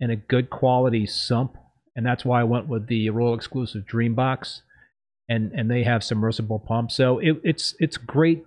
in 0.00 0.10
a 0.10 0.16
good 0.16 0.50
quality 0.50 1.06
sump, 1.06 1.56
and 1.94 2.04
that's 2.04 2.24
why 2.24 2.40
I 2.40 2.44
went 2.44 2.68
with 2.68 2.86
the 2.86 3.10
Royal 3.10 3.34
Exclusive 3.34 3.84
Dreambox 3.84 4.60
and 5.28 5.52
and 5.52 5.70
they 5.70 5.82
have 5.82 6.04
submersible 6.04 6.58
pumps. 6.58 6.94
So 6.94 7.18
it, 7.18 7.40
it's 7.42 7.74
it's 7.78 7.96
great. 7.96 8.44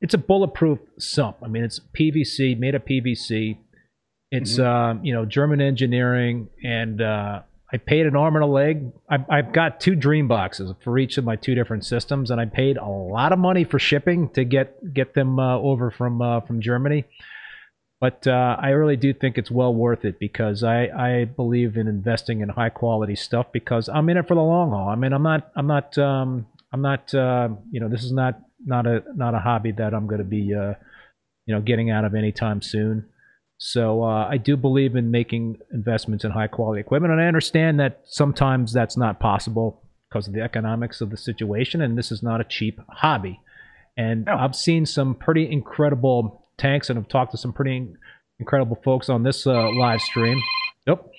It's 0.00 0.14
a 0.14 0.18
bulletproof 0.18 0.78
sump. 0.98 1.38
I 1.42 1.48
mean, 1.48 1.64
it's 1.64 1.80
PVC, 1.98 2.58
made 2.58 2.74
of 2.74 2.84
PVC. 2.84 3.58
It's 4.30 4.58
um, 4.58 5.04
you 5.04 5.14
know 5.14 5.24
German 5.24 5.60
engineering, 5.60 6.48
and 6.62 7.00
uh, 7.00 7.42
I 7.72 7.78
paid 7.78 8.06
an 8.06 8.14
arm 8.14 8.36
and 8.36 8.44
a 8.44 8.48
leg. 8.48 8.92
I, 9.10 9.18
I've 9.28 9.52
got 9.52 9.80
two 9.80 9.96
dream 9.96 10.28
boxes 10.28 10.72
for 10.84 10.98
each 10.98 11.18
of 11.18 11.24
my 11.24 11.36
two 11.36 11.54
different 11.54 11.84
systems, 11.84 12.30
and 12.30 12.40
I 12.40 12.44
paid 12.44 12.76
a 12.76 12.86
lot 12.86 13.32
of 13.32 13.38
money 13.38 13.64
for 13.64 13.78
shipping 13.78 14.28
to 14.30 14.44
get 14.44 14.94
get 14.94 15.14
them 15.14 15.38
uh, 15.38 15.58
over 15.58 15.90
from 15.90 16.22
uh, 16.22 16.40
from 16.42 16.60
Germany. 16.60 17.04
But 18.00 18.26
uh, 18.26 18.56
I 18.60 18.70
really 18.70 18.96
do 18.96 19.14
think 19.14 19.38
it's 19.38 19.50
well 19.50 19.74
worth 19.74 20.04
it 20.04 20.18
because 20.20 20.62
I, 20.62 20.88
I 20.88 21.24
believe 21.24 21.78
in 21.78 21.88
investing 21.88 22.40
in 22.42 22.50
high 22.50 22.68
quality 22.68 23.16
stuff 23.16 23.46
because 23.52 23.88
I'm 23.88 24.08
in 24.10 24.18
it 24.18 24.28
for 24.28 24.34
the 24.34 24.42
long 24.42 24.70
haul. 24.70 24.88
I 24.88 24.96
mean, 24.96 25.12
I'm 25.12 25.22
not 25.22 25.50
I'm 25.56 25.66
not 25.66 25.96
um, 25.96 26.46
I'm 26.72 26.82
not 26.82 27.12
uh, 27.14 27.48
you 27.70 27.80
know 27.80 27.88
this 27.88 28.04
is 28.04 28.12
not 28.12 28.38
not 28.64 28.86
a 28.86 29.02
not 29.14 29.34
a 29.34 29.38
hobby 29.38 29.72
that 29.72 29.94
I'm 29.94 30.06
going 30.06 30.18
to 30.18 30.24
be 30.24 30.54
uh, 30.54 30.74
you 31.46 31.54
know 31.54 31.60
getting 31.60 31.90
out 31.90 32.04
of 32.04 32.14
anytime 32.14 32.62
soon. 32.62 33.06
So 33.58 34.02
uh, 34.02 34.26
I 34.28 34.36
do 34.36 34.56
believe 34.56 34.96
in 34.96 35.10
making 35.10 35.58
investments 35.72 36.24
in 36.24 36.30
high 36.30 36.46
quality 36.46 36.80
equipment, 36.80 37.12
and 37.12 37.20
I 37.22 37.26
understand 37.26 37.80
that 37.80 38.00
sometimes 38.04 38.72
that's 38.72 38.96
not 38.96 39.18
possible 39.18 39.82
because 40.08 40.28
of 40.28 40.34
the 40.34 40.42
economics 40.42 41.00
of 41.00 41.10
the 41.10 41.16
situation, 41.16 41.80
and 41.80 41.96
this 41.96 42.12
is 42.12 42.22
not 42.22 42.40
a 42.40 42.44
cheap 42.44 42.78
hobby. 42.88 43.40
And 43.96 44.26
No. 44.26 44.36
I've 44.36 44.54
seen 44.54 44.84
some 44.84 45.14
pretty 45.14 45.50
incredible 45.50 46.46
tanks, 46.58 46.90
and 46.90 46.98
I've 46.98 47.08
talked 47.08 47.30
to 47.32 47.38
some 47.38 47.52
pretty 47.52 47.88
incredible 48.38 48.78
folks 48.84 49.08
on 49.08 49.22
this 49.22 49.46
uh, 49.46 49.70
live 49.72 50.00
stream. 50.02 50.38
Nope. 50.86 51.10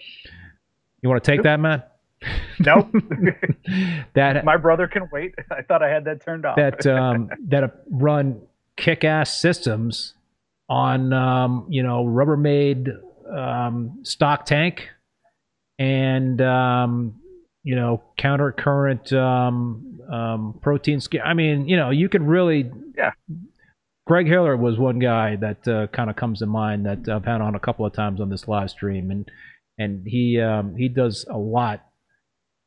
You 1.01 1.09
want 1.09 1.23
to 1.23 1.31
take 1.31 1.43
that, 1.43 1.59
Matt? 1.59 1.97
Nope. 2.59 2.91
that 4.13 4.45
My 4.45 4.57
brother 4.57 4.88
can 4.88 5.09
wait. 5.11 5.35
I 5.51 5.61
thought 5.63 5.83
I 5.83 5.89
had 5.89 6.05
that 6.05 6.23
turned 6.23 6.45
off. 6.45 6.55
that 6.55 6.85
um, 6.88 7.29
that 7.47 7.83
run 7.89 8.41
kick-ass 8.75 9.39
systems 9.39 10.13
on 10.70 11.13
um, 11.13 11.68
you 11.70 11.84
know 11.84 12.03
Rubbermaid 12.05 12.89
um, 13.32 13.99
stock 14.03 14.45
tank 14.45 14.89
and 15.80 16.41
um, 16.41 17.22
you 17.63 17.76
know 17.76 18.03
counter 18.18 18.51
current 18.51 19.11
um, 19.13 19.99
um, 20.11 20.59
protein 20.61 20.99
skin. 20.99 21.22
I 21.24 21.34
mean, 21.34 21.68
you 21.68 21.78
know, 21.78 21.89
you 21.89 22.09
could 22.09 22.24
really 22.24 22.72
Yeah. 22.97 23.11
Greg 24.05 24.28
Hiller 24.28 24.55
was 24.55 24.78
one 24.78 24.99
guy 24.99 25.36
that 25.36 25.68
uh, 25.68 25.88
kind 25.88 26.09
of 26.09 26.15
comes 26.15 26.39
to 26.39 26.45
mind 26.45 26.86
that 26.86 27.09
I've 27.09 27.26
had 27.26 27.41
on 27.41 27.55
a 27.55 27.59
couple 27.59 27.86
of 27.86 27.91
times 27.93 28.22
on 28.22 28.30
this 28.30 28.47
live 28.47 28.70
stream, 28.70 29.11
and 29.11 29.30
and 29.78 30.07
he 30.07 30.39
um, 30.39 30.76
he 30.76 30.88
does 30.88 31.26
a 31.30 31.38
lot 31.38 31.86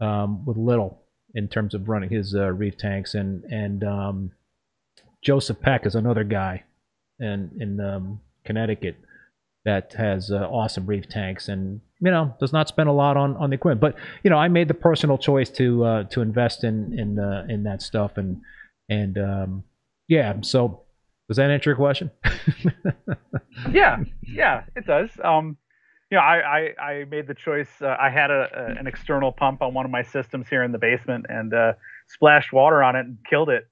um, 0.00 0.44
with 0.44 0.56
little 0.56 1.02
in 1.34 1.48
terms 1.48 1.74
of 1.74 1.88
running 1.88 2.10
his 2.10 2.34
uh, 2.34 2.50
reef 2.52 2.76
tanks, 2.76 3.14
and 3.14 3.44
and 3.44 3.82
um, 3.84 4.32
Joseph 5.22 5.60
Peck 5.60 5.86
is 5.86 5.94
another 5.94 6.24
guy 6.24 6.64
in 7.20 7.50
in 7.60 7.80
um, 7.80 8.20
Connecticut 8.44 8.96
that 9.64 9.92
has 9.94 10.30
uh, 10.30 10.36
awesome 10.36 10.86
reef 10.86 11.08
tanks, 11.08 11.48
and 11.48 11.80
you 12.00 12.10
know 12.10 12.34
does 12.40 12.52
not 12.52 12.68
spend 12.68 12.88
a 12.88 12.92
lot 12.92 13.16
on 13.16 13.36
on 13.36 13.50
the 13.50 13.54
equipment. 13.54 13.80
But 13.80 13.96
you 14.22 14.30
know, 14.30 14.36
I 14.36 14.48
made 14.48 14.68
the 14.68 14.74
personal 14.74 15.18
choice 15.18 15.50
to 15.50 15.84
uh, 15.84 16.04
to 16.04 16.20
invest 16.20 16.64
in 16.64 16.98
in 16.98 17.18
uh, 17.18 17.46
in 17.48 17.64
that 17.64 17.82
stuff, 17.82 18.16
and 18.16 18.40
and 18.88 19.18
um, 19.18 19.64
yeah. 20.08 20.34
So 20.42 20.82
does 21.28 21.36
that 21.36 21.50
answer 21.50 21.70
your 21.70 21.76
question? 21.76 22.10
yeah, 23.70 23.98
yeah, 24.22 24.64
it 24.74 24.86
does. 24.86 25.10
Um, 25.22 25.56
you 26.10 26.16
know, 26.16 26.22
I, 26.24 26.72
I, 26.78 26.82
I 26.82 27.04
made 27.04 27.28
the 27.28 27.34
choice. 27.34 27.70
Uh, 27.80 27.96
I 28.00 28.10
had 28.10 28.32
a, 28.32 28.48
a 28.52 28.80
an 28.80 28.88
external 28.88 29.30
pump 29.30 29.62
on 29.62 29.72
one 29.72 29.84
of 29.84 29.92
my 29.92 30.02
systems 30.02 30.48
here 30.48 30.64
in 30.64 30.72
the 30.72 30.78
basement 30.78 31.26
and 31.28 31.54
uh, 31.54 31.74
splashed 32.08 32.52
water 32.52 32.82
on 32.82 32.96
it 32.96 33.06
and 33.06 33.18
killed 33.28 33.48
it. 33.48 33.68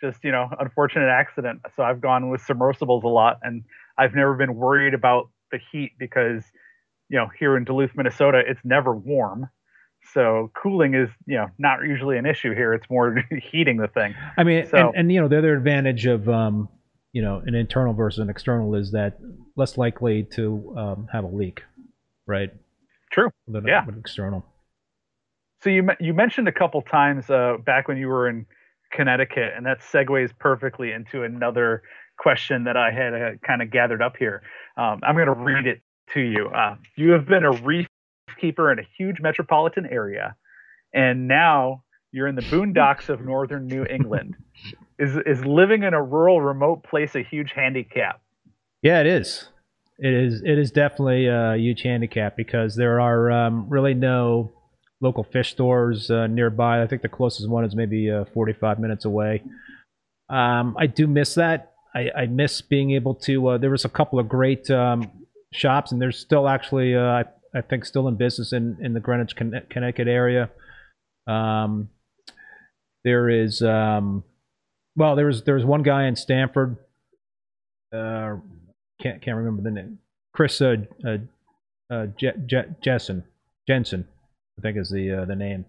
Just 0.00 0.22
you 0.22 0.30
know, 0.32 0.48
unfortunate 0.60 1.08
accident. 1.08 1.60
So 1.76 1.82
I've 1.82 2.00
gone 2.00 2.30
with 2.30 2.40
submersibles 2.42 3.04
a 3.04 3.08
lot, 3.08 3.38
and 3.42 3.64
I've 3.96 4.14
never 4.14 4.34
been 4.34 4.54
worried 4.54 4.94
about 4.94 5.30
the 5.50 5.58
heat 5.72 5.92
because 5.98 6.42
you 7.08 7.18
know 7.18 7.28
here 7.38 7.56
in 7.56 7.64
Duluth, 7.64 7.90
Minnesota, 7.96 8.42
it's 8.46 8.60
never 8.64 8.94
warm. 8.94 9.48
So 10.14 10.50
cooling 10.54 10.94
is, 10.94 11.08
you 11.26 11.36
know, 11.36 11.48
not 11.58 11.82
usually 11.82 12.16
an 12.16 12.24
issue 12.24 12.54
here. 12.54 12.72
It's 12.72 12.88
more 12.88 13.16
heating 13.50 13.76
the 13.78 13.88
thing. 13.88 14.14
I 14.38 14.44
mean, 14.44 14.66
So- 14.68 14.88
and, 14.88 14.96
and 14.96 15.12
you 15.12 15.20
know, 15.20 15.28
the 15.28 15.36
other 15.38 15.54
advantage 15.54 16.06
of 16.06 16.28
um, 16.28 16.68
you 17.12 17.22
know 17.22 17.42
an 17.44 17.54
internal 17.54 17.92
versus 17.94 18.20
an 18.20 18.30
external 18.30 18.74
is 18.74 18.92
that 18.92 19.18
less 19.56 19.76
likely 19.76 20.22
to 20.34 20.74
um, 20.78 21.08
have 21.12 21.24
a 21.24 21.28
leak, 21.28 21.62
right? 22.26 22.50
True. 23.10 23.30
Than 23.48 23.66
Yeah. 23.66 23.84
external. 23.98 24.44
So 25.62 25.70
you 25.70 25.88
you 25.98 26.14
mentioned 26.14 26.46
a 26.46 26.52
couple 26.52 26.82
times 26.82 27.28
uh, 27.28 27.56
back 27.64 27.88
when 27.88 27.96
you 27.96 28.06
were 28.06 28.28
in 28.28 28.46
Connecticut, 28.92 29.52
and 29.56 29.66
that 29.66 29.80
segues 29.80 30.30
perfectly 30.38 30.92
into 30.92 31.22
another 31.22 31.82
question 32.18 32.64
that 32.64 32.76
I 32.76 32.90
had 32.90 33.14
uh, 33.14 33.30
kind 33.46 33.62
of 33.62 33.70
gathered 33.70 34.02
up 34.02 34.16
here. 34.18 34.42
Um, 34.76 35.00
I'm 35.02 35.14
going 35.14 35.26
to 35.26 35.34
read 35.34 35.66
it 35.66 35.80
to 36.14 36.20
you. 36.20 36.48
Uh, 36.48 36.76
you 36.96 37.10
have 37.10 37.26
been 37.26 37.44
a 37.44 37.52
reef 37.52 37.86
keeper 38.40 38.72
in 38.72 38.78
a 38.78 38.86
huge 38.96 39.20
metropolitan 39.20 39.86
area, 39.86 40.36
and 40.92 41.28
now 41.28 41.82
you're 42.12 42.26
in 42.26 42.34
the 42.34 42.42
boondocks 42.42 43.08
of 43.08 43.20
northern 43.20 43.66
New 43.66 43.84
England. 43.84 44.36
Is 44.98 45.16
is 45.26 45.44
living 45.44 45.82
in 45.84 45.94
a 45.94 46.02
rural, 46.02 46.40
remote 46.40 46.82
place 46.82 47.14
a 47.14 47.22
huge 47.22 47.52
handicap? 47.52 48.20
Yeah, 48.82 49.00
it 49.00 49.06
is. 49.06 49.48
It 49.98 50.12
is. 50.12 50.42
It 50.44 50.58
is 50.58 50.70
definitely 50.70 51.26
a 51.26 51.56
huge 51.56 51.82
handicap 51.82 52.36
because 52.36 52.74
there 52.74 53.00
are 53.00 53.30
um, 53.30 53.68
really 53.68 53.94
no 53.94 54.52
local 55.00 55.24
fish 55.24 55.50
stores 55.52 56.10
uh, 56.10 56.26
nearby. 56.26 56.82
I 56.82 56.86
think 56.86 57.02
the 57.02 57.08
closest 57.08 57.48
one 57.48 57.64
is 57.64 57.74
maybe 57.74 58.10
uh, 58.10 58.24
45 58.34 58.78
minutes 58.78 59.04
away. 59.04 59.42
Um, 60.28 60.76
I 60.78 60.86
do 60.86 61.06
miss 61.06 61.34
that. 61.34 61.72
I, 61.94 62.10
I 62.16 62.26
miss 62.26 62.60
being 62.60 62.92
able 62.92 63.14
to. 63.14 63.48
Uh, 63.48 63.58
there 63.58 63.70
was 63.70 63.84
a 63.84 63.88
couple 63.88 64.18
of 64.18 64.28
great 64.28 64.70
um, 64.70 65.10
shops, 65.52 65.92
and 65.92 66.00
there's 66.00 66.18
still 66.18 66.48
actually, 66.48 66.94
uh, 66.94 67.00
I, 67.00 67.24
I 67.54 67.60
think, 67.62 67.84
still 67.84 68.08
in 68.08 68.16
business 68.16 68.52
in, 68.52 68.76
in 68.80 68.92
the 68.92 69.00
Greenwich, 69.00 69.36
Conne- 69.36 69.66
Connecticut 69.70 70.08
area. 70.08 70.50
Um, 71.26 71.88
there 73.04 73.28
is, 73.30 73.62
um, 73.62 74.24
well, 74.96 75.16
there 75.16 75.26
was 75.26 75.44
there 75.44 75.54
was 75.54 75.64
one 75.64 75.82
guy 75.82 76.04
in 76.06 76.16
Stamford. 76.16 76.76
Uh, 77.94 78.36
can't 79.00 79.22
can't 79.22 79.36
remember 79.36 79.62
the 79.62 79.70
name. 79.70 79.98
Chris 80.34 80.60
uh, 80.60 80.76
uh, 81.06 81.16
uh, 81.90 82.06
Je- 82.18 82.32
Je- 82.46 82.74
Jessen 82.84 83.24
Jensen, 83.66 84.06
I 84.58 84.60
think 84.60 84.76
is 84.76 84.90
the 84.90 85.22
uh, 85.22 85.24
the 85.24 85.36
name. 85.36 85.64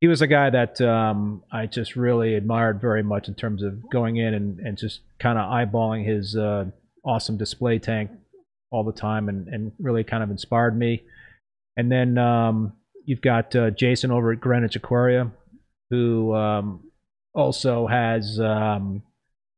He 0.00 0.08
was 0.08 0.22
a 0.22 0.26
guy 0.26 0.50
that 0.50 0.80
um, 0.80 1.42
I 1.50 1.66
just 1.66 1.96
really 1.96 2.34
admired 2.34 2.80
very 2.80 3.02
much 3.02 3.28
in 3.28 3.34
terms 3.34 3.62
of 3.62 3.88
going 3.90 4.16
in 4.16 4.34
and, 4.34 4.58
and 4.60 4.76
just 4.76 5.00
kind 5.18 5.38
of 5.38 5.50
eyeballing 5.50 6.06
his 6.06 6.36
uh, 6.36 6.66
awesome 7.04 7.38
display 7.38 7.78
tank 7.78 8.10
all 8.70 8.84
the 8.84 8.92
time 8.92 9.28
and, 9.28 9.48
and 9.48 9.72
really 9.78 10.04
kind 10.04 10.22
of 10.22 10.30
inspired 10.30 10.76
me. 10.76 11.04
And 11.76 11.90
then 11.90 12.18
um, 12.18 12.74
you've 13.04 13.22
got 13.22 13.54
uh, 13.56 13.70
Jason 13.70 14.10
over 14.10 14.32
at 14.32 14.40
Greenwich 14.40 14.76
Aquaria, 14.76 15.30
who 15.90 16.34
um, 16.34 16.90
also 17.34 17.86
has 17.86 18.38
um, 18.40 19.02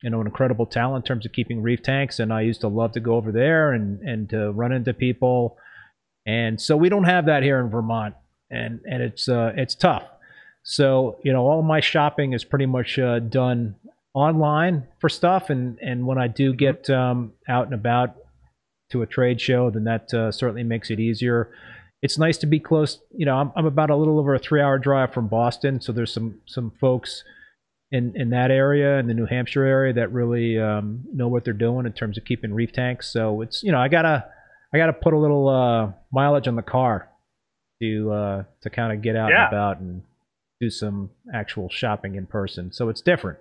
you 0.02 0.10
know 0.10 0.20
an 0.20 0.26
incredible 0.26 0.66
talent 0.66 1.04
in 1.04 1.08
terms 1.08 1.26
of 1.26 1.32
keeping 1.32 1.62
reef 1.62 1.82
tanks. 1.82 2.20
And 2.20 2.32
I 2.32 2.42
used 2.42 2.60
to 2.60 2.68
love 2.68 2.92
to 2.92 3.00
go 3.00 3.14
over 3.14 3.32
there 3.32 3.72
and 3.72 4.00
and 4.00 4.30
to 4.30 4.52
run 4.52 4.72
into 4.72 4.92
people. 4.92 5.56
And 6.26 6.60
so 6.60 6.76
we 6.76 6.88
don't 6.88 7.04
have 7.04 7.26
that 7.26 7.42
here 7.42 7.60
in 7.60 7.70
Vermont, 7.70 8.14
and 8.50 8.80
and 8.84 9.02
it's 9.02 9.28
uh, 9.28 9.52
it's 9.56 9.74
tough. 9.74 10.04
So 10.62 11.18
you 11.22 11.32
know 11.32 11.46
all 11.46 11.62
my 11.62 11.80
shopping 11.80 12.32
is 12.32 12.44
pretty 12.44 12.66
much 12.66 12.98
uh, 12.98 13.20
done 13.20 13.76
online 14.14 14.88
for 15.00 15.08
stuff, 15.08 15.50
and 15.50 15.78
and 15.80 16.06
when 16.06 16.18
I 16.18 16.28
do 16.28 16.52
get 16.52 16.88
um, 16.90 17.32
out 17.48 17.66
and 17.66 17.74
about 17.74 18.16
to 18.90 19.02
a 19.02 19.06
trade 19.06 19.40
show, 19.40 19.70
then 19.70 19.84
that 19.84 20.12
uh, 20.14 20.30
certainly 20.32 20.62
makes 20.62 20.90
it 20.90 21.00
easier. 21.00 21.50
It's 22.02 22.18
nice 22.18 22.38
to 22.38 22.46
be 22.46 22.60
close. 22.60 23.00
You 23.10 23.26
know, 23.26 23.36
I'm, 23.36 23.52
I'm 23.56 23.66
about 23.66 23.90
a 23.90 23.96
little 23.96 24.18
over 24.18 24.34
a 24.34 24.38
three-hour 24.38 24.78
drive 24.78 25.12
from 25.12 25.28
Boston, 25.28 25.80
so 25.80 25.92
there's 25.92 26.12
some 26.12 26.40
some 26.46 26.72
folks 26.80 27.24
in 27.90 28.12
in 28.16 28.30
that 28.30 28.50
area, 28.50 28.98
in 28.98 29.06
the 29.06 29.14
New 29.14 29.26
Hampshire 29.26 29.64
area, 29.64 29.92
that 29.94 30.12
really 30.12 30.58
um, 30.58 31.04
know 31.12 31.28
what 31.28 31.44
they're 31.44 31.54
doing 31.54 31.86
in 31.86 31.92
terms 31.92 32.18
of 32.18 32.24
keeping 32.24 32.52
reef 32.52 32.72
tanks. 32.72 33.12
So 33.12 33.40
it's 33.40 33.62
you 33.62 33.72
know 33.72 33.78
I 33.78 33.88
gotta 33.88 34.24
I 34.72 34.78
gotta 34.78 34.92
put 34.92 35.14
a 35.14 35.18
little 35.18 35.48
uh, 35.48 35.92
mileage 36.12 36.48
on 36.48 36.56
the 36.56 36.62
car 36.62 37.08
to 37.82 38.12
uh, 38.12 38.44
to 38.62 38.70
kind 38.70 38.92
of 38.92 39.02
get 39.02 39.16
out 39.16 39.30
Yeah. 39.30 39.46
and 39.46 39.54
about 39.54 39.80
and 39.80 40.02
do 40.60 40.70
some 40.70 41.10
actual 41.34 41.68
shopping 41.68 42.14
in 42.14 42.26
person. 42.26 42.72
So 42.72 42.88
it's 42.88 43.00
different. 43.00 43.38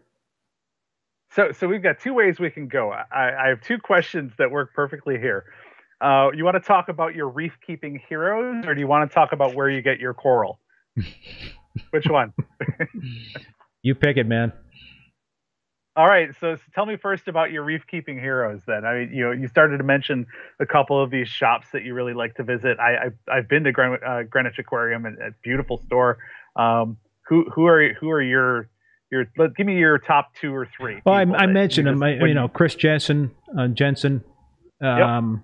So, 1.31 1.51
so 1.51 1.67
we've 1.67 1.83
got 1.83 1.99
two 1.99 2.13
ways 2.13 2.39
we 2.39 2.49
can 2.49 2.67
go. 2.67 2.91
I, 2.91 3.31
I 3.45 3.47
have 3.49 3.61
two 3.61 3.77
questions 3.77 4.31
that 4.37 4.51
work 4.51 4.73
perfectly 4.73 5.17
here. 5.17 5.43
Uh, 6.01 6.29
you 6.33 6.45
want 6.45 6.55
to 6.55 6.65
talk 6.65 6.87
about 6.89 7.15
your 7.15 7.27
reef 7.29 7.53
keeping 7.65 8.01
heroes, 8.09 8.65
or 8.65 8.73
do 8.73 8.79
you 8.79 8.87
want 8.87 9.09
to 9.09 9.13
talk 9.13 9.31
about 9.31 9.55
where 9.55 9.69
you 9.69 9.81
get 9.81 9.99
your 9.99 10.13
coral? 10.13 10.59
Which 11.91 12.05
one? 12.07 12.33
You 13.81 13.95
pick 13.95 14.17
it, 14.17 14.27
man. 14.27 14.51
All 15.97 16.07
right. 16.07 16.29
So, 16.41 16.57
tell 16.73 16.85
me 16.85 16.97
first 16.97 17.27
about 17.27 17.51
your 17.51 17.63
reef 17.63 17.83
keeping 17.89 18.19
heroes. 18.19 18.61
Then, 18.67 18.85
I 18.85 18.99
mean, 18.99 19.13
you 19.13 19.23
know, 19.23 19.31
you 19.31 19.47
started 19.47 19.77
to 19.77 19.83
mention 19.83 20.25
a 20.59 20.65
couple 20.65 21.01
of 21.01 21.09
these 21.09 21.29
shops 21.29 21.67
that 21.71 21.83
you 21.83 21.93
really 21.93 22.13
like 22.13 22.35
to 22.35 22.43
visit. 22.43 22.77
I, 22.79 22.95
I 22.95 23.37
I've 23.37 23.47
been 23.47 23.63
to 23.63 23.71
Gren, 23.71 23.97
uh, 24.05 24.23
Greenwich 24.29 24.59
Aquarium, 24.59 25.05
and 25.05 25.17
a 25.19 25.31
beautiful 25.43 25.77
store. 25.85 26.17
Um, 26.55 26.97
who 27.27 27.49
who 27.49 27.65
are 27.65 27.93
who 27.93 28.09
are 28.09 28.21
your 28.21 28.69
your? 29.11 29.25
Let, 29.37 29.55
give 29.55 29.65
me 29.67 29.77
your 29.77 29.97
top 29.97 30.33
two 30.39 30.53
or 30.53 30.67
three. 30.77 31.01
Well, 31.05 31.15
I, 31.15 31.21
I 31.21 31.45
mentioned 31.45 31.87
you 31.87 31.93
I, 32.03 32.17
when 32.17 32.27
you 32.27 32.33
know, 32.33 32.47
Chris 32.47 32.75
Jensen. 32.75 33.31
Uh, 33.57 33.67
Jensen. 33.67 34.23
Um, 34.81 35.43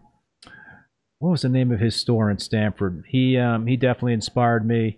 What 1.20 1.30
was 1.30 1.44
the 1.44 1.50
name 1.50 1.72
of 1.72 1.80
his 1.80 1.96
store 1.96 2.32
in 2.32 2.40
Stamford? 2.40 3.06
He 3.08 3.38
um, 3.38 3.68
he 3.68 3.78
definitely 3.78 4.14
inspired 4.14 4.66
me. 4.66 4.98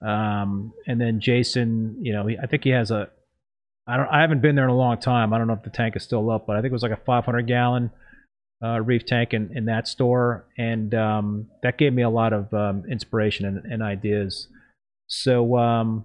Um, 0.00 0.72
and 0.86 1.00
then 1.00 1.18
Jason, 1.18 1.96
you 2.00 2.12
know, 2.12 2.26
he, 2.26 2.38
I 2.38 2.46
think 2.46 2.62
he 2.62 2.70
has 2.70 2.92
a. 2.92 3.10
I 3.86 3.96
don't. 3.96 4.08
I 4.08 4.20
haven't 4.20 4.42
been 4.42 4.56
there 4.56 4.64
in 4.64 4.70
a 4.70 4.76
long 4.76 4.98
time. 4.98 5.32
I 5.32 5.38
don't 5.38 5.46
know 5.46 5.52
if 5.52 5.62
the 5.62 5.70
tank 5.70 5.96
is 5.96 6.02
still 6.02 6.30
up, 6.30 6.46
but 6.46 6.56
I 6.56 6.60
think 6.60 6.70
it 6.70 6.72
was 6.72 6.82
like 6.82 6.92
a 6.92 6.96
500 6.96 7.46
gallon 7.46 7.90
uh, 8.62 8.80
reef 8.80 9.04
tank 9.06 9.32
in, 9.32 9.56
in 9.56 9.66
that 9.66 9.86
store, 9.86 10.46
and 10.58 10.94
um, 10.94 11.46
that 11.62 11.78
gave 11.78 11.92
me 11.92 12.02
a 12.02 12.10
lot 12.10 12.32
of 12.32 12.52
um, 12.52 12.84
inspiration 12.90 13.46
and, 13.46 13.64
and 13.64 13.82
ideas. 13.82 14.48
So 15.06 15.56
um, 15.56 16.04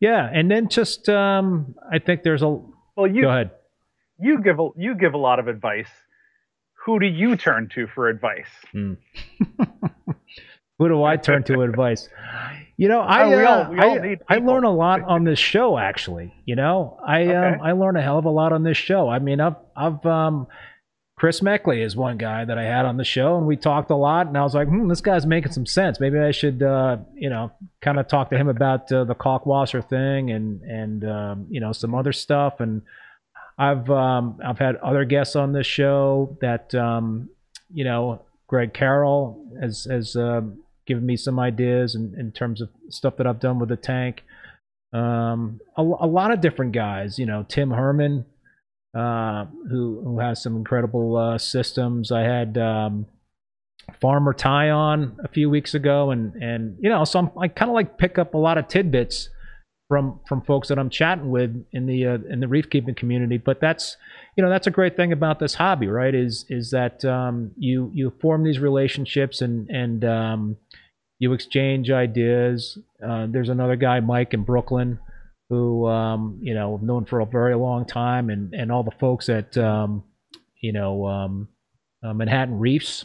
yeah, 0.00 0.28
and 0.32 0.50
then 0.50 0.68
just 0.68 1.08
um, 1.08 1.74
I 1.92 1.98
think 1.98 2.22
there's 2.22 2.42
a. 2.42 2.48
Well, 2.96 3.06
you 3.06 3.22
go 3.22 3.30
ahead. 3.30 3.50
you 4.18 4.42
give 4.42 4.58
a 4.58 4.68
you 4.76 4.94
give 4.94 5.14
a 5.14 5.18
lot 5.18 5.38
of 5.38 5.48
advice. 5.48 5.90
Who 6.86 6.98
do 6.98 7.06
you 7.06 7.36
turn 7.36 7.68
to 7.74 7.86
for 7.86 8.08
advice? 8.08 8.48
Who 10.78 10.88
do 10.88 11.02
I 11.02 11.16
turn 11.28 11.42
to 11.44 11.62
advice? 11.62 12.08
You 12.76 12.88
know, 12.88 13.00
I 13.00 13.22
Oh, 13.24 13.44
all- 13.46 13.80
uh, 13.80 13.82
all 13.84 13.98
I, 14.00 14.16
I 14.28 14.38
learn 14.38 14.64
a 14.64 14.70
lot 14.72 15.02
on 15.02 15.24
this 15.24 15.38
show. 15.52 15.76
Actually, 15.78 16.32
you 16.44 16.54
know, 16.56 16.98
I 17.04 17.26
um, 17.34 17.60
I 17.62 17.72
learn 17.72 17.96
a 17.96 18.02
hell 18.02 18.18
of 18.18 18.24
a 18.24 18.30
lot 18.30 18.52
on 18.52 18.62
this 18.62 18.76
show. 18.76 19.08
I 19.08 19.18
mean, 19.18 19.40
I've 19.40 19.56
I've 19.76 20.04
um, 20.06 20.46
Chris 21.16 21.40
Meckley 21.40 21.84
is 21.84 21.96
one 21.96 22.16
guy 22.16 22.44
that 22.44 22.56
I 22.58 22.62
had 22.62 22.84
on 22.86 22.96
the 22.96 23.02
show, 23.04 23.36
and 23.36 23.44
we 23.44 23.56
talked 23.56 23.90
a 23.90 23.96
lot. 23.96 24.28
And 24.28 24.38
I 24.38 24.42
was 24.44 24.54
like, 24.54 24.68
hmm, 24.68 24.86
this 24.86 25.00
guy's 25.00 25.26
making 25.26 25.50
some 25.50 25.66
sense. 25.66 25.98
Maybe 25.98 26.16
I 26.16 26.30
should, 26.30 26.62
uh, 26.62 26.98
you 27.16 27.28
know, 27.28 27.50
kind 27.82 27.98
of 27.98 28.06
talk 28.06 28.30
to 28.30 28.36
him 28.36 28.48
about 28.48 28.92
uh, 28.92 29.02
the 29.02 29.16
Kalkwasser 29.16 29.82
thing 29.88 30.30
and 30.30 30.62
and 30.62 31.04
um, 31.04 31.46
you 31.50 31.60
know 31.60 31.72
some 31.72 31.96
other 31.96 32.12
stuff. 32.12 32.60
And 32.60 32.82
I've 33.58 33.90
um, 33.90 34.38
I've 34.46 34.60
had 34.60 34.76
other 34.76 35.04
guests 35.04 35.34
on 35.34 35.52
this 35.52 35.66
show 35.66 36.38
that 36.40 36.72
um, 36.76 37.28
you 37.74 37.82
know 37.82 38.22
Greg 38.46 38.72
Carroll 38.72 39.44
has 39.60 39.88
has 39.90 40.14
um, 40.14 40.58
given 40.88 41.06
me 41.06 41.16
some 41.16 41.38
ideas 41.38 41.94
in, 41.94 42.16
in 42.18 42.32
terms 42.32 42.60
of 42.60 42.70
stuff 42.88 43.16
that 43.18 43.26
I've 43.26 43.38
done 43.38 43.60
with 43.60 43.68
the 43.68 43.76
tank. 43.76 44.24
Um, 44.92 45.60
a, 45.76 45.82
a 45.82 46.08
lot 46.08 46.32
of 46.32 46.40
different 46.40 46.72
guys, 46.72 47.18
you 47.18 47.26
know, 47.26 47.44
Tim 47.46 47.70
Herman, 47.70 48.24
uh, 48.96 49.44
who 49.70 50.00
who 50.02 50.18
has 50.18 50.42
some 50.42 50.56
incredible 50.56 51.16
uh, 51.16 51.38
systems. 51.38 52.10
I 52.10 52.22
had 52.22 52.56
um, 52.56 53.06
Farmer 54.00 54.32
Ty 54.32 54.70
on 54.70 55.18
a 55.22 55.28
few 55.28 55.50
weeks 55.50 55.74
ago, 55.74 56.10
and 56.10 56.34
and 56.42 56.76
you 56.80 56.88
know, 56.88 57.04
so 57.04 57.18
I'm, 57.18 57.30
I 57.38 57.48
kind 57.48 57.70
of 57.70 57.74
like 57.74 57.98
pick 57.98 58.18
up 58.18 58.32
a 58.32 58.38
lot 58.38 58.56
of 58.56 58.66
tidbits 58.66 59.28
from 59.88 60.20
from 60.28 60.42
folks 60.42 60.68
that 60.68 60.78
I'm 60.78 60.90
chatting 60.90 61.30
with 61.30 61.64
in 61.72 61.86
the 61.86 62.06
uh, 62.06 62.18
in 62.30 62.40
the 62.40 62.48
reef 62.48 62.68
keeping 62.70 62.94
community. 62.94 63.38
But 63.38 63.60
that's 63.60 63.96
you 64.36 64.44
know 64.44 64.50
that's 64.50 64.66
a 64.66 64.70
great 64.70 64.96
thing 64.96 65.12
about 65.12 65.38
this 65.38 65.54
hobby, 65.54 65.88
right? 65.88 66.14
Is 66.14 66.44
is 66.48 66.70
that 66.70 67.04
um, 67.04 67.52
you 67.56 67.90
you 67.94 68.12
form 68.20 68.44
these 68.44 68.58
relationships 68.58 69.40
and 69.40 69.68
and 69.70 70.04
um, 70.04 70.56
you 71.18 71.32
exchange 71.32 71.90
ideas. 71.90 72.78
Uh, 73.04 73.26
there's 73.28 73.48
another 73.48 73.76
guy, 73.76 74.00
Mike 74.00 74.34
in 74.34 74.44
Brooklyn, 74.44 74.98
who 75.48 75.86
um, 75.86 76.38
you 76.42 76.54
know 76.54 76.74
I've 76.74 76.82
known 76.82 77.04
for 77.04 77.20
a 77.20 77.26
very 77.26 77.54
long 77.54 77.86
time, 77.86 78.30
and 78.30 78.54
and 78.54 78.70
all 78.70 78.82
the 78.82 78.92
folks 78.92 79.28
at 79.28 79.56
um, 79.56 80.04
you 80.60 80.72
know 80.72 81.06
um, 81.06 81.48
uh, 82.02 82.14
Manhattan 82.14 82.58
Reefs. 82.58 83.04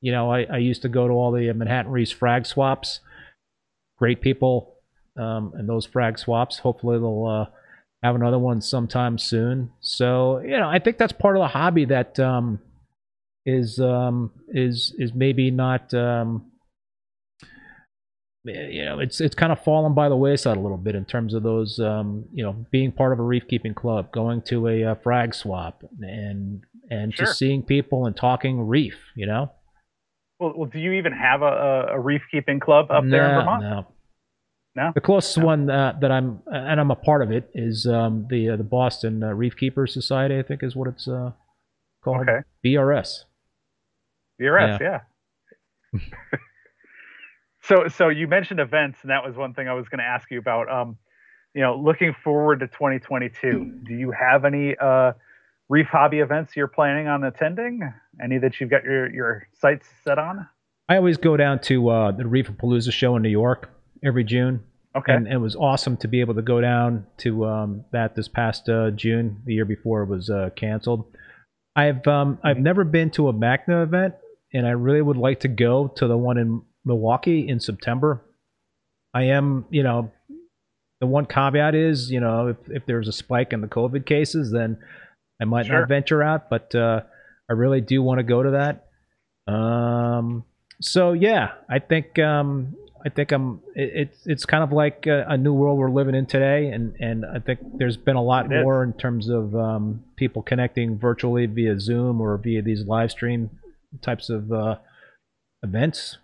You 0.00 0.12
know, 0.12 0.30
I, 0.30 0.44
I 0.44 0.58
used 0.58 0.82
to 0.82 0.88
go 0.88 1.08
to 1.08 1.14
all 1.14 1.32
the 1.32 1.52
Manhattan 1.52 1.90
Reefs 1.90 2.12
frag 2.12 2.46
swaps. 2.46 3.00
Great 3.98 4.20
people, 4.20 4.76
um, 5.16 5.52
and 5.56 5.68
those 5.68 5.86
frag 5.86 6.18
swaps. 6.18 6.58
Hopefully, 6.58 6.98
they'll 6.98 7.26
uh, 7.26 7.46
have 8.02 8.14
another 8.14 8.38
one 8.38 8.60
sometime 8.60 9.18
soon. 9.18 9.72
So, 9.80 10.38
you 10.38 10.56
know, 10.56 10.68
I 10.68 10.78
think 10.78 10.98
that's 10.98 11.12
part 11.12 11.36
of 11.36 11.40
the 11.40 11.48
hobby 11.48 11.84
that 11.86 12.18
um, 12.20 12.60
is 13.44 13.80
um, 13.80 14.30
is 14.48 14.94
is 14.98 15.12
maybe 15.14 15.50
not 15.50 15.92
um, 15.94 16.52
you 18.48 18.84
know, 18.84 18.98
it's 18.98 19.20
it's 19.20 19.34
kind 19.34 19.52
of 19.52 19.62
fallen 19.62 19.94
by 19.94 20.08
the 20.08 20.16
wayside 20.16 20.56
a 20.56 20.60
little 20.60 20.76
bit 20.78 20.94
in 20.94 21.04
terms 21.04 21.34
of 21.34 21.42
those, 21.42 21.78
um, 21.78 22.24
you 22.32 22.42
know, 22.42 22.52
being 22.70 22.92
part 22.92 23.12
of 23.12 23.18
a 23.18 23.22
reef 23.22 23.44
keeping 23.48 23.74
club, 23.74 24.10
going 24.12 24.42
to 24.42 24.68
a, 24.68 24.84
uh 24.84 24.94
frag 24.96 25.34
swap, 25.34 25.82
and 26.00 26.62
and 26.90 27.14
Sure. 27.14 27.26
just 27.26 27.38
seeing 27.38 27.62
people 27.62 28.06
and 28.06 28.16
talking 28.16 28.66
reef. 28.66 28.94
You 29.14 29.26
know, 29.26 29.52
Well, 30.40 30.54
well, 30.56 30.70
do 30.70 30.78
you 30.78 30.92
even 30.92 31.12
have 31.12 31.42
a, 31.42 31.46
a, 31.46 31.86
a 31.94 32.00
reef 32.00 32.22
keeping 32.30 32.60
club 32.60 32.90
up 32.90 33.04
there 33.08 33.28
in 33.28 33.34
Vermont? 33.36 33.62
No. 33.62 33.86
No? 34.76 34.92
The 34.94 35.00
closest 35.00 35.38
one 35.38 35.68
uh, 35.68 35.98
that 36.00 36.12
I'm 36.12 36.40
and 36.46 36.78
I'm 36.80 36.92
a 36.92 36.96
part 36.96 37.22
of 37.22 37.32
it 37.32 37.50
is 37.52 37.84
um, 37.86 38.26
the 38.30 38.50
uh, 38.50 38.56
the 38.56 38.62
Boston 38.62 39.24
uh, 39.24 39.32
Reef 39.32 39.56
Keepers 39.56 39.92
Society. 39.92 40.38
I 40.38 40.42
think 40.42 40.62
is 40.62 40.76
what 40.76 40.88
it's 40.88 41.08
uh, 41.08 41.32
called. 42.04 42.28
Okay. 42.28 42.40
BRS. 42.64 43.24
VRS, 44.40 44.78
yeah. 44.80 45.00
so, 47.68 47.88
so 47.88 48.08
you 48.08 48.26
mentioned 48.26 48.60
events, 48.60 48.98
and 49.02 49.10
that 49.10 49.24
was 49.24 49.36
one 49.36 49.52
thing 49.52 49.68
I 49.68 49.74
was 49.74 49.88
going 49.88 49.98
to 49.98 50.04
ask 50.04 50.30
you 50.30 50.38
about. 50.38 50.70
Um, 50.70 50.96
you 51.54 51.60
know, 51.60 51.76
looking 51.76 52.14
forward 52.24 52.60
to 52.60 52.66
2022, 52.66 53.82
do 53.86 53.94
you 53.94 54.10
have 54.10 54.44
any 54.44 54.74
uh, 54.80 55.12
reef 55.68 55.86
hobby 55.86 56.20
events 56.20 56.56
you're 56.56 56.66
planning 56.66 57.08
on 57.08 57.24
attending? 57.24 57.92
Any 58.22 58.38
that 58.38 58.58
you've 58.60 58.70
got 58.70 58.84
your 58.84 59.12
your 59.12 59.48
sights 59.60 59.86
set 60.04 60.18
on? 60.18 60.48
I 60.88 60.96
always 60.96 61.18
go 61.18 61.36
down 61.36 61.60
to 61.62 61.90
uh, 61.90 62.12
the 62.12 62.26
Reef 62.26 62.50
Palooza 62.50 62.92
show 62.92 63.16
in 63.16 63.22
New 63.22 63.28
York 63.28 63.70
every 64.02 64.24
June. 64.24 64.62
Okay. 64.96 65.12
And 65.12 65.28
it 65.28 65.36
was 65.36 65.54
awesome 65.54 65.98
to 65.98 66.08
be 66.08 66.20
able 66.20 66.34
to 66.34 66.42
go 66.42 66.62
down 66.62 67.06
to 67.18 67.44
um, 67.44 67.84
that 67.92 68.16
this 68.16 68.26
past 68.26 68.68
uh, 68.68 68.90
June. 68.90 69.42
The 69.44 69.54
year 69.54 69.66
before 69.66 70.02
it 70.02 70.06
was 70.06 70.30
uh, 70.30 70.50
canceled. 70.56 71.04
I've 71.76 72.06
um, 72.06 72.38
I've 72.42 72.58
never 72.58 72.84
been 72.84 73.10
to 73.10 73.28
a 73.28 73.32
MACNA 73.32 73.82
event, 73.82 74.14
and 74.54 74.66
I 74.66 74.70
really 74.70 75.02
would 75.02 75.18
like 75.18 75.40
to 75.40 75.48
go 75.48 75.88
to 75.96 76.06
the 76.06 76.16
one 76.16 76.38
in 76.38 76.62
Milwaukee 76.88 77.46
in 77.48 77.60
September. 77.60 78.20
I 79.14 79.24
am, 79.24 79.64
you 79.70 79.82
know, 79.84 80.10
the 81.00 81.06
one 81.06 81.26
caveat 81.26 81.74
is, 81.76 82.10
you 82.10 82.18
know, 82.20 82.48
if, 82.48 82.56
if 82.68 82.86
there's 82.86 83.06
a 83.06 83.12
spike 83.12 83.52
in 83.52 83.60
the 83.60 83.68
COVID 83.68 84.04
cases, 84.06 84.50
then 84.50 84.78
I 85.40 85.44
might 85.44 85.66
Sure. 85.66 85.80
not 85.80 85.88
venture 85.88 86.22
out. 86.22 86.50
But 86.50 86.74
uh, 86.74 87.02
I 87.48 87.52
really 87.52 87.80
do 87.80 88.02
want 88.02 88.18
to 88.18 88.24
go 88.24 88.42
to 88.42 88.50
that. 88.50 89.52
Um, 89.52 90.44
so 90.80 91.12
yeah, 91.12 91.52
I 91.68 91.78
think 91.78 92.18
um, 92.18 92.76
I 93.04 93.08
think 93.08 93.32
I'm. 93.32 93.60
It, 93.74 93.90
it's 93.94 94.26
it's 94.26 94.44
kind 94.44 94.62
of 94.62 94.72
like 94.72 95.06
a, 95.06 95.24
a 95.28 95.36
new 95.36 95.52
world 95.54 95.78
we're 95.78 95.90
living 95.90 96.14
in 96.14 96.26
today, 96.26 96.68
and 96.68 96.94
and 97.00 97.24
I 97.24 97.38
think 97.38 97.60
there's 97.78 97.96
been 97.96 98.16
a 98.16 98.22
lot 98.22 98.46
It 98.46 98.58
is. 98.58 98.62
more 98.64 98.82
in 98.84 98.92
terms 98.92 99.28
of 99.28 99.54
um, 99.54 100.04
people 100.16 100.42
connecting 100.42 100.98
virtually 100.98 101.46
via 101.46 101.78
Zoom 101.80 102.20
or 102.20 102.36
via 102.36 102.60
these 102.62 102.84
live 102.84 103.10
stream 103.10 103.50
types 104.02 104.28
of 104.28 104.52
uh, 104.52 104.76
events, 105.62 106.18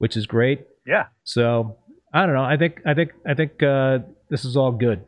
which 0.00 0.16
is 0.16 0.26
great. 0.26 0.66
yeah. 0.86 1.06
So 1.24 1.76
I 2.12 2.24
don't 2.26 2.34
know. 2.34 2.42
I 2.42 2.56
think 2.56 2.80
I 2.84 2.94
think 2.94 3.12
I 3.26 3.34
think 3.34 3.62
uh, 3.62 3.98
this 4.30 4.44
is 4.44 4.56
all 4.56 4.72
good. 4.72 5.04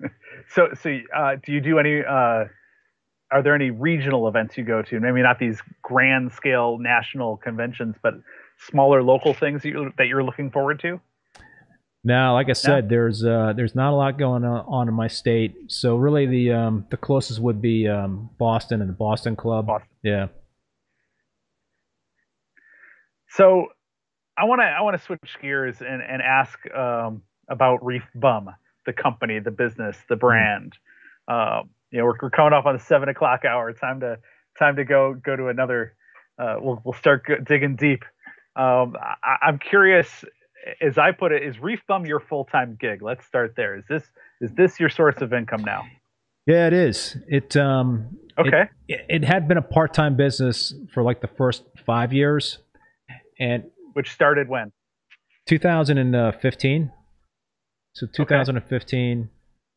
So, 0.52 0.68
so 0.82 0.98
uh, 1.14 1.36
do 1.44 1.52
you 1.52 1.60
do 1.60 1.78
any? 1.78 2.00
Uh, 2.00 2.46
are 3.30 3.42
there 3.44 3.54
any 3.54 3.70
regional 3.70 4.26
events 4.26 4.58
you 4.58 4.64
go 4.64 4.82
to? 4.82 4.98
Maybe 4.98 5.22
not 5.22 5.38
these 5.38 5.60
grand 5.82 6.32
scale 6.32 6.78
national 6.78 7.36
conventions, 7.36 7.94
but 8.02 8.14
smaller 8.58 9.00
local 9.00 9.32
things 9.32 9.62
that 9.62 9.68
you 9.68 9.92
that 9.96 10.08
you're 10.08 10.24
looking 10.24 10.50
forward 10.50 10.80
to. 10.80 11.00
Now, 12.02 12.34
like 12.34 12.48
I 12.48 12.54
said, 12.54 12.88
there's 12.88 13.24
uh, 13.24 13.52
there's 13.54 13.76
not 13.76 13.92
a 13.92 13.96
lot 13.96 14.18
going 14.18 14.42
on, 14.42 14.64
on 14.66 14.88
in 14.88 14.94
my 14.94 15.06
state. 15.06 15.54
So 15.68 15.96
really, 15.96 16.26
the 16.26 16.50
um, 16.52 16.86
the 16.90 16.96
closest 16.96 17.40
would 17.40 17.60
be 17.62 17.86
um, 17.86 18.30
Boston 18.38 18.80
and 18.80 18.90
the 18.90 18.94
Boston 18.94 19.36
Club. 19.36 19.66
Boston. 19.66 19.88
Yeah. 20.02 20.26
So 23.30 23.68
I 24.36 24.44
want 24.44 24.60
to 24.60 24.64
I 24.64 24.80
want 24.82 24.98
to 24.98 25.02
switch 25.02 25.36
gears 25.40 25.80
and 25.80 26.02
and 26.02 26.22
ask 26.22 26.58
um, 26.74 27.22
about 27.48 27.84
Reef 27.84 28.04
Bum, 28.14 28.50
the 28.86 28.92
company, 28.92 29.38
the 29.38 29.50
business, 29.50 29.96
the 30.08 30.16
brand. 30.16 30.76
Um, 31.28 31.70
you 31.90 31.98
know, 31.98 32.06
we're, 32.06 32.14
we're 32.22 32.30
coming 32.30 32.52
up 32.52 32.66
on 32.66 32.76
the 32.76 32.82
seven 32.82 33.08
o'clock 33.08 33.44
hour. 33.44 33.72
Time 33.72 34.00
to 34.00 34.18
time 34.58 34.76
to 34.76 34.84
go 34.84 35.14
go 35.14 35.36
to 35.36 35.48
another. 35.48 35.94
Uh, 36.38 36.56
we'll 36.60 36.80
we'll 36.84 36.94
start 36.94 37.24
go- 37.26 37.38
digging 37.38 37.76
deep. 37.76 38.04
Um, 38.56 38.96
I, 39.22 39.36
I'm 39.46 39.58
curious, 39.58 40.24
as 40.80 40.98
I 40.98 41.12
put 41.12 41.32
it, 41.32 41.42
is 41.42 41.58
Reef 41.58 41.80
Bum 41.86 42.06
your 42.06 42.20
full 42.20 42.44
time 42.44 42.76
gig? 42.80 43.02
Let's 43.02 43.24
start 43.26 43.54
there. 43.56 43.76
Is 43.78 43.84
this 43.88 44.04
is 44.40 44.50
this 44.54 44.80
your 44.80 44.88
source 44.88 45.20
of 45.20 45.32
income 45.32 45.62
now? 45.64 45.84
Yeah, 46.46 46.66
it 46.66 46.72
is. 46.72 47.16
It 47.28 47.56
um 47.56 48.16
Okay. 48.38 48.70
it, 48.88 49.04
it 49.08 49.24
had 49.24 49.46
been 49.46 49.58
a 49.58 49.62
part-time 49.62 50.16
business 50.16 50.74
for 50.94 51.02
like 51.02 51.20
the 51.20 51.28
first 51.28 51.64
5 51.84 52.12
years 52.14 52.58
and 53.40 53.64
Which 53.94 54.12
started 54.12 54.48
when? 54.48 54.70
2015 55.48 56.92
so 57.92 58.06
2015 58.06 59.30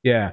yeah. 0.04 0.32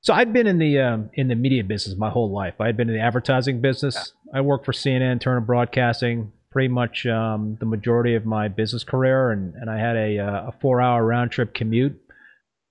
So 0.00 0.14
i'd 0.14 0.32
been 0.32 0.46
in 0.46 0.58
the 0.58 0.80
um, 0.80 1.10
in 1.14 1.28
the 1.28 1.34
media 1.34 1.62
business 1.62 1.96
my 1.96 2.10
whole 2.10 2.32
life. 2.32 2.54
I'd 2.60 2.76
been 2.76 2.88
in 2.88 2.96
the 2.96 3.02
advertising 3.02 3.60
business. 3.60 4.12
I 4.34 4.40
worked 4.40 4.64
for 4.64 4.72
cnn 4.72 5.20
turner 5.20 5.40
broadcasting 5.40 6.32
pretty 6.50 6.68
much 6.68 7.04
um, 7.06 7.58
the 7.60 7.66
majority 7.66 8.14
of 8.14 8.24
my 8.24 8.48
business 8.48 8.82
career. 8.82 9.30
And, 9.30 9.54
and 9.54 9.70
i 9.70 9.78
had 9.78 9.96
a, 9.96 10.18
uh, 10.18 10.48
a 10.48 10.52
four 10.60 10.80
hour 10.80 11.04
round 11.04 11.30
trip 11.30 11.54
commute 11.54 12.00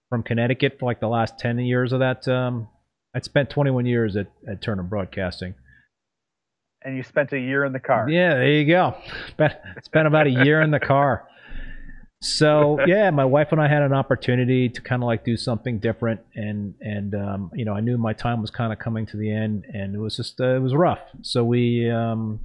from 0.09 0.23
connecticut 0.23 0.77
for 0.79 0.85
like 0.85 0.99
the 0.99 1.07
last 1.07 1.37
10 1.39 1.59
years 1.59 1.91
of 1.91 1.99
that 1.99 2.27
um, 2.27 2.67
i'd 3.15 3.25
spent 3.25 3.49
21 3.49 3.85
years 3.85 4.15
at, 4.15 4.27
at 4.47 4.61
turner 4.61 4.83
broadcasting 4.83 5.55
And 6.85 6.95
you 6.95 7.03
spent 7.03 7.33
a 7.33 7.39
year 7.39 7.65
in 7.65 7.73
the 7.73 7.79
car. 7.79 8.07
yeah, 8.09 8.35
there 8.35 8.51
you 8.51 8.65
go. 8.65 8.95
Spent 9.29 9.53
spent 9.83 10.07
about 10.07 10.27
a 10.27 10.29
year 10.29 10.61
in 10.61 10.71
the 10.71 10.79
car. 10.79 11.27
So 12.21 12.79
yeah, 12.85 13.09
my 13.11 13.25
wife 13.25 13.51
and 13.51 13.59
I 13.59 13.67
had 13.67 13.81
an 13.81 13.93
opportunity 13.93 14.69
to 14.69 14.81
kind 14.81 15.03
of 15.03 15.07
like 15.07 15.25
do 15.25 15.35
something 15.35 15.79
different, 15.79 16.21
and 16.35 16.73
and 16.81 17.13
um, 17.13 17.51
you 17.53 17.65
know 17.65 17.73
I 17.73 17.81
knew 17.81 17.97
my 17.97 18.13
time 18.13 18.41
was 18.41 18.51
kind 18.51 18.71
of 18.71 18.79
coming 18.79 19.05
to 19.07 19.17
the 19.17 19.31
end, 19.31 19.65
and 19.73 19.95
it 19.95 19.99
was 19.99 20.15
just 20.15 20.39
uh, 20.39 20.55
it 20.55 20.61
was 20.61 20.73
rough. 20.73 21.01
So 21.21 21.43
we 21.43 21.89
um, 21.89 22.39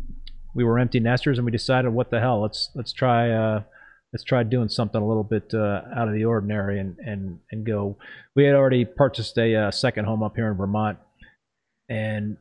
we 0.55 0.64
were 0.64 0.78
empty 0.78 1.01
nesters, 1.01 1.38
and 1.38 1.45
we 1.45 1.53
decided, 1.53 1.91
what 1.91 2.11
the 2.11 2.20
hell, 2.20 2.43
let's 2.43 2.70
let's 2.74 2.93
try 2.93 3.30
uh, 3.30 3.62
let's 4.12 4.24
try 4.24 4.43
doing 4.43 4.68
something 4.68 5.01
a 5.01 5.07
little 5.07 5.24
bit 5.24 5.53
uh, 5.55 5.82
out 5.97 6.09
of 6.09 6.14
the 6.14 6.24
ordinary, 6.24 6.80
and 6.80 6.99
and 6.99 7.38
and 7.51 7.64
go. 7.64 7.97
We 8.34 8.45
had 8.45 8.55
already 8.55 8.84
purchased 8.84 9.38
a 9.38 9.55
uh, 9.55 9.70
second 9.70 10.05
home 10.05 10.22
up 10.22 10.36
here 10.36 10.49
in 10.49 10.57
Vermont, 10.57 10.99
and 11.88 12.36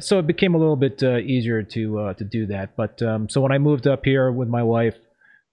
so 0.00 0.18
it 0.18 0.26
became 0.26 0.54
a 0.54 0.58
little 0.58 0.76
bit 0.76 1.02
uh, 1.02 1.18
easier 1.18 1.62
to 1.62 1.98
uh, 1.98 2.14
to 2.14 2.24
do 2.24 2.46
that. 2.46 2.76
But 2.76 3.02
um, 3.02 3.28
so 3.28 3.40
when 3.40 3.52
I 3.52 3.58
moved 3.58 3.86
up 3.86 4.04
here 4.04 4.30
with 4.30 4.48
my 4.48 4.62
wife 4.62 4.94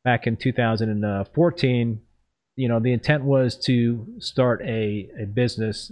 back 0.04 0.28
in 0.28 0.38
2014, 0.38 2.02
you 2.56 2.68
know, 2.68 2.80
the 2.80 2.94
intent 2.94 3.24
was 3.24 3.56
to 3.66 4.06
start 4.20 4.62
a, 4.64 5.10
a 5.22 5.26
business 5.26 5.92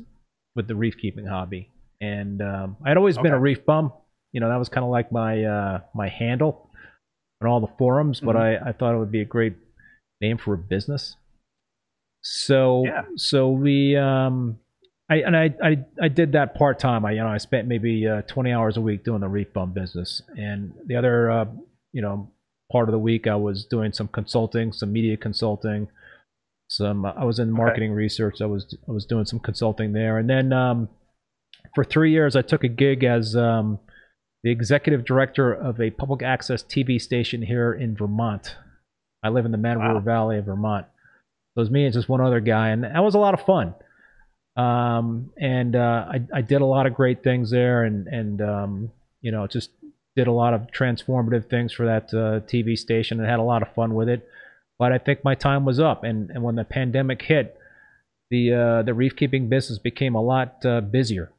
with 0.55 0.67
the 0.67 0.75
reef 0.75 0.97
keeping 0.97 1.25
hobby, 1.25 1.71
and 2.01 2.41
um, 2.41 2.77
I'd 2.85 2.97
always 2.97 3.17
been 3.17 3.33
a 3.33 3.39
reef 3.39 3.65
bum. 3.65 3.93
You 4.33 4.41
know, 4.41 4.49
that 4.49 4.57
was 4.57 4.69
kind 4.69 4.83
of 4.83 4.89
like 4.91 5.11
my 5.11 5.43
uh, 5.43 5.79
my 5.95 6.09
handle 6.09 6.69
on 7.41 7.47
all 7.47 7.59
the 7.59 7.71
forums, 7.77 8.19
but 8.19 8.35
I, 8.35 8.57
I 8.57 8.71
thought 8.73 8.95
it 8.95 8.97
would 8.97 9.11
be 9.11 9.21
a 9.21 9.25
great 9.25 9.53
name 10.21 10.37
for 10.37 10.53
a 10.53 10.57
business. 10.57 11.15
So 12.21 12.83
Yeah. 12.85 13.03
so 13.15 13.49
we 13.51 13.95
um 13.95 14.59
I 15.09 15.15
and 15.17 15.37
I 15.37 15.53
I, 15.63 15.77
I 16.01 16.07
did 16.09 16.33
that 16.33 16.55
part 16.55 16.79
time. 16.79 17.05
I 17.05 17.11
you 17.11 17.21
know 17.21 17.27
I 17.27 17.37
spent 17.37 17.67
maybe 17.67 18.07
uh, 18.07 18.23
20 18.23 18.51
hours 18.51 18.77
a 18.77 18.81
week 18.81 19.03
doing 19.03 19.21
the 19.21 19.27
reef 19.27 19.53
bum 19.53 19.73
business, 19.73 20.21
and 20.37 20.73
the 20.85 20.95
other 20.95 21.31
uh, 21.31 21.45
you 21.93 22.01
know 22.01 22.31
part 22.71 22.89
of 22.89 22.91
the 22.91 22.99
week 22.99 23.27
I 23.27 23.35
was 23.35 23.65
doing 23.65 23.93
some 23.93 24.07
consulting, 24.07 24.73
some 24.73 24.91
media 24.91 25.17
consulting. 25.17 25.87
Some 26.69 27.05
I 27.05 27.23
was 27.23 27.39
in 27.39 27.51
marketing 27.51 27.93
research. 27.93 28.41
I 28.41 28.45
was 28.45 28.75
I 28.87 28.91
was 28.91 29.05
doing 29.05 29.25
some 29.25 29.39
consulting 29.39 29.93
there, 29.93 30.17
and 30.17 30.29
then 30.29 30.51
um, 30.51 30.89
for 31.73 31.85
three 31.85 32.11
years 32.11 32.35
I 32.35 32.41
took 32.41 32.65
a 32.65 32.67
gig 32.67 33.05
as 33.05 33.37
um, 33.37 33.79
the 34.43 34.51
executive 34.51 35.05
director 35.05 35.53
of 35.53 35.79
a 35.79 35.91
public 35.91 36.21
access 36.21 36.63
TV 36.63 37.01
station 37.01 37.41
here 37.41 37.73
in 37.73 37.95
Vermont. 37.95 38.55
I 39.23 39.29
live 39.29 39.45
in 39.45 39.51
the 39.51 39.57
Mad 39.57 39.77
Wow. 39.77 39.89
River 39.89 40.01
Valley 40.01 40.37
of 40.37 40.45
Vermont. 40.45 40.85
So 41.55 41.59
it 41.59 41.63
was 41.63 41.71
me 41.71 41.85
and 41.85 41.93
just 41.93 42.09
one 42.09 42.19
other 42.19 42.41
guy, 42.41 42.69
and 42.69 42.83
that 42.83 43.03
was 43.03 43.15
a 43.15 43.19
lot 43.19 43.33
of 43.33 43.45
fun. 43.45 43.73
Um, 44.57 45.31
and 45.39 45.75
uh, 45.75 46.05
I, 46.09 46.21
I 46.33 46.41
did 46.41 46.61
a 46.61 46.65
lot 46.65 46.87
of 46.87 46.95
great 46.95 47.23
things 47.23 47.51
there, 47.51 47.83
and 47.83 48.07
and 48.07 48.41
um, 48.41 48.91
you 49.21 49.31
know 49.31 49.45
just 49.47 49.69
did 50.15 50.27
a 50.27 50.31
lot 50.31 50.53
of 50.55 50.61
transformative 50.75 51.47
things 51.47 51.71
for 51.71 51.85
that 51.85 52.05
uh, 52.13 52.41
TV 52.47 52.77
station, 52.77 53.19
and 53.19 53.29
had 53.29 53.39
a 53.39 53.43
lot 53.43 53.61
of 53.61 53.73
fun 53.75 53.93
with 53.93 54.09
it. 54.09 54.27
But 54.79 54.91
I 54.91 54.97
think 54.97 55.23
my 55.23 55.35
time 55.35 55.63
was 55.65 55.79
up, 55.79 56.03
and, 56.03 56.29
and 56.31 56.43
when 56.43 56.55
the 56.55 56.63
pandemic 56.63 57.21
hit, 57.21 57.57
the 58.31 58.53
uh, 58.53 58.81
the 58.83 58.93
reef 58.93 59.15
keeping 59.15 59.47
business 59.47 59.79
became 59.79 60.15
a 60.15 60.21
lot 60.21 60.65
uh, 60.65 60.81
busier, 60.81 61.31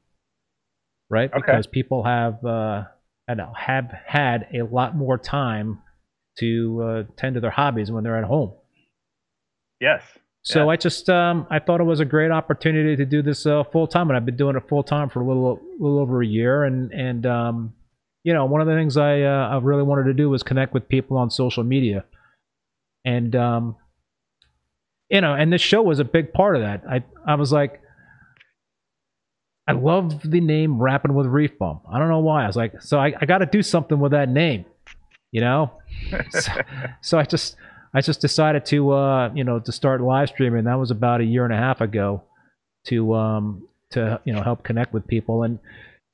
right? 1.11 1.33
Okay. 1.33 1.41
Because 1.41 1.67
people 1.67 2.05
have 2.05 2.45
uh, 2.45 2.85
had- 3.27 3.41
have 3.57 3.91
had 4.07 4.47
a 4.55 4.63
lot 4.63 4.97
more 4.97 5.19
time 5.19 5.83
to 6.39 6.83
uh, 6.83 7.03
tend 7.17 7.35
to 7.35 7.41
their 7.41 7.51
hobbies 7.51 7.91
when 7.91 8.05
they're 8.05 8.17
at 8.17 8.25
home. 8.25 8.53
Yes. 9.81 10.03
So 10.45 10.65
Yeah. 10.65 10.71
I 10.73 10.77
just 10.77 11.09
um, 11.11 11.47
I 11.51 11.59
thought 11.59 11.81
it 11.81 11.85
was 11.85 12.01
a 12.01 12.05
great 12.05 12.31
opportunity 12.31 12.97
to 12.97 13.05
do 13.05 13.23
this 13.23 13.45
uh, 13.47 13.65
full 13.65 13.87
time, 13.87 14.09
and 14.09 14.17
I've 14.17 14.25
been 14.25 14.37
doing 14.37 14.57
it 14.57 14.69
full 14.69 14.83
time 14.83 15.09
for 15.11 15.21
a 15.21 15.27
little 15.27 15.61
little 15.79 15.99
over 15.99 16.23
a 16.23 16.27
year. 16.27 16.65
And 16.65 16.93
and 16.93 17.27
um, 17.27 17.75
you 18.25 18.33
know, 18.33 18.45
one 18.47 18.61
of 18.61 18.67
the 18.67 18.75
things 18.75 18.97
I 18.97 19.23
uh, 19.23 19.49
I 19.53 19.59
really 19.59 19.83
wanted 19.83 20.05
to 20.05 20.15
do 20.15 20.31
was 20.31 20.43
connect 20.43 20.73
with 20.75 20.89
people 20.89 21.17
on 21.17 21.31
social 21.31 21.65
media. 21.65 22.05
and 23.05 23.35
um, 23.37 23.77
you 25.11 25.21
know, 25.21 25.35
and 25.35 25.53
this 25.53 25.63
show 25.63 25.83
was 25.83 25.99
a 26.01 26.05
big 26.05 26.33
part 26.33 26.57
of 26.57 26.63
that. 26.63 26.83
I 26.89 27.05
I 27.27 27.35
was 27.35 27.53
like, 27.53 27.81
I 29.67 29.73
love 29.73 30.23
the 30.23 30.41
name 30.41 30.81
Rapping 30.81 31.15
with 31.15 31.27
Reef 31.27 31.59
Bum. 31.59 31.81
I 31.91 31.99
don't 31.99 32.09
know 32.09 32.21
why. 32.21 32.45
I 32.45 32.47
was 32.47 32.57
like, 32.57 32.81
so 32.81 32.99
I, 32.99 33.13
I 33.21 33.27
got 33.27 33.39
to 33.39 33.47
do 33.47 33.63
something 33.63 33.99
with 33.99 34.13
that 34.13 34.29
name, 34.29 34.65
you 35.31 35.41
know. 35.43 35.73
so, 36.31 36.53
so 37.03 37.19
I 37.19 37.25
just 37.25 37.57
I 37.95 38.01
just 38.01 38.21
decided 38.21 38.67
to 38.67 38.91
uh, 38.93 39.31
you 39.35 39.45
know 39.45 39.59
to 39.61 39.73
start 39.73 40.01
live 40.01 40.29
streaming. 40.29 40.65
That 40.65 40.79
was 40.79 40.91
about 40.91 41.21
a 41.21 41.25
year 41.25 41.45
and 41.45 41.53
a 41.55 41.57
half 41.57 41.81
ago 41.81 42.23
to 42.87 43.15
um 43.15 43.67
to 43.91 44.21
you 44.25 44.33
know 44.33 44.43
help 44.43 44.63
connect 44.63 44.93
with 44.93 45.07
people 45.07 45.43
and 45.43 45.59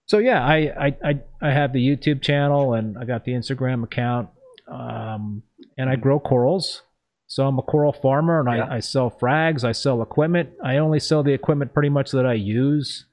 so 0.06 0.18
yeah 0.18 0.44
I 0.44 0.56
I 0.86 0.96
I, 1.04 1.20
I 1.42 1.50
have 1.50 1.72
the 1.72 1.84
YouTube 1.86 2.22
channel 2.22 2.74
and 2.74 2.96
I 2.98 3.04
got 3.04 3.24
the 3.24 3.32
Instagram 3.32 3.82
account 3.84 4.28
um, 4.70 5.42
and 5.76 5.90
I 5.90 5.96
grow 5.96 6.18
corals. 6.20 6.82
So 7.26 7.46
I'm 7.46 7.58
a 7.58 7.62
coral 7.62 7.92
farmer 7.92 8.38
and 8.40 8.48
Yeah. 8.56 8.64
I, 8.66 8.76
I 8.76 8.80
sell 8.80 9.10
frags. 9.10 9.64
I 9.64 9.72
sell 9.72 10.02
equipment. 10.02 10.50
I 10.62 10.76
only 10.76 11.00
sell 11.00 11.22
the 11.22 11.32
equipment 11.32 11.72
pretty 11.74 11.88
much 11.88 12.12
that 12.12 12.26
I 12.26 12.34
use, 12.34 13.06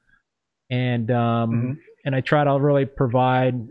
and 0.69 1.09
um, 1.11 1.51
Mhm. 1.51 1.77
and 2.05 2.15
I 2.15 2.21
try 2.21 2.43
to 2.43 2.51
really 2.59 2.85
provide 2.85 3.67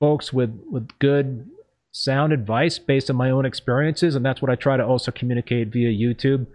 folks 0.00 0.32
with 0.32 0.50
with 0.70 0.88
good 0.98 1.48
sound 1.92 2.32
advice 2.32 2.78
based 2.78 3.10
on 3.10 3.16
my 3.16 3.30
own 3.30 3.44
experiences, 3.44 4.14
and 4.14 4.24
that's 4.24 4.42
what 4.42 4.50
I 4.50 4.56
try 4.56 4.76
to 4.76 4.84
also 4.84 5.12
communicate 5.12 5.68
via 5.68 5.90
YouTube. 5.90 6.46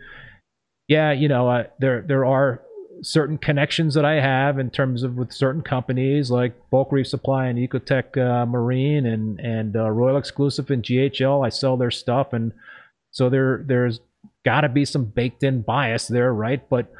Yeah, 0.87 1.11
you 1.11 1.27
know, 1.27 1.49
uh, 1.49 1.63
there 1.79 2.01
there 2.01 2.25
are 2.25 2.61
certain 3.01 3.37
connections 3.37 3.93
that 3.93 4.05
I 4.05 4.19
have 4.19 4.57
in 4.57 4.71
terms 4.71 5.03
of 5.03 5.15
with 5.15 5.31
certain 5.31 5.61
companies 5.61 6.31
like 6.31 6.53
Bulk 6.71 6.91
Reef 6.91 7.07
Supply 7.07 7.45
and 7.45 7.59
Ecotech 7.59 8.17
uh, 8.17 8.45
Marine 8.45 9.05
and 9.05 9.39
and 9.39 9.75
uh, 9.75 9.89
Royal 9.89 10.17
Exclusive 10.17 10.71
and 10.71 10.83
GHL. 10.83 11.45
I 11.45 11.49
sell 11.49 11.77
their 11.77 11.91
stuff, 11.91 12.33
and 12.33 12.51
so 13.11 13.29
there 13.29 13.63
there's 13.65 13.99
got 14.43 14.61
to 14.61 14.69
be 14.69 14.85
some 14.85 15.05
baked 15.05 15.43
in 15.43 15.61
bias 15.61 16.07
there, 16.07 16.33
right? 16.33 16.67
But 16.69 16.91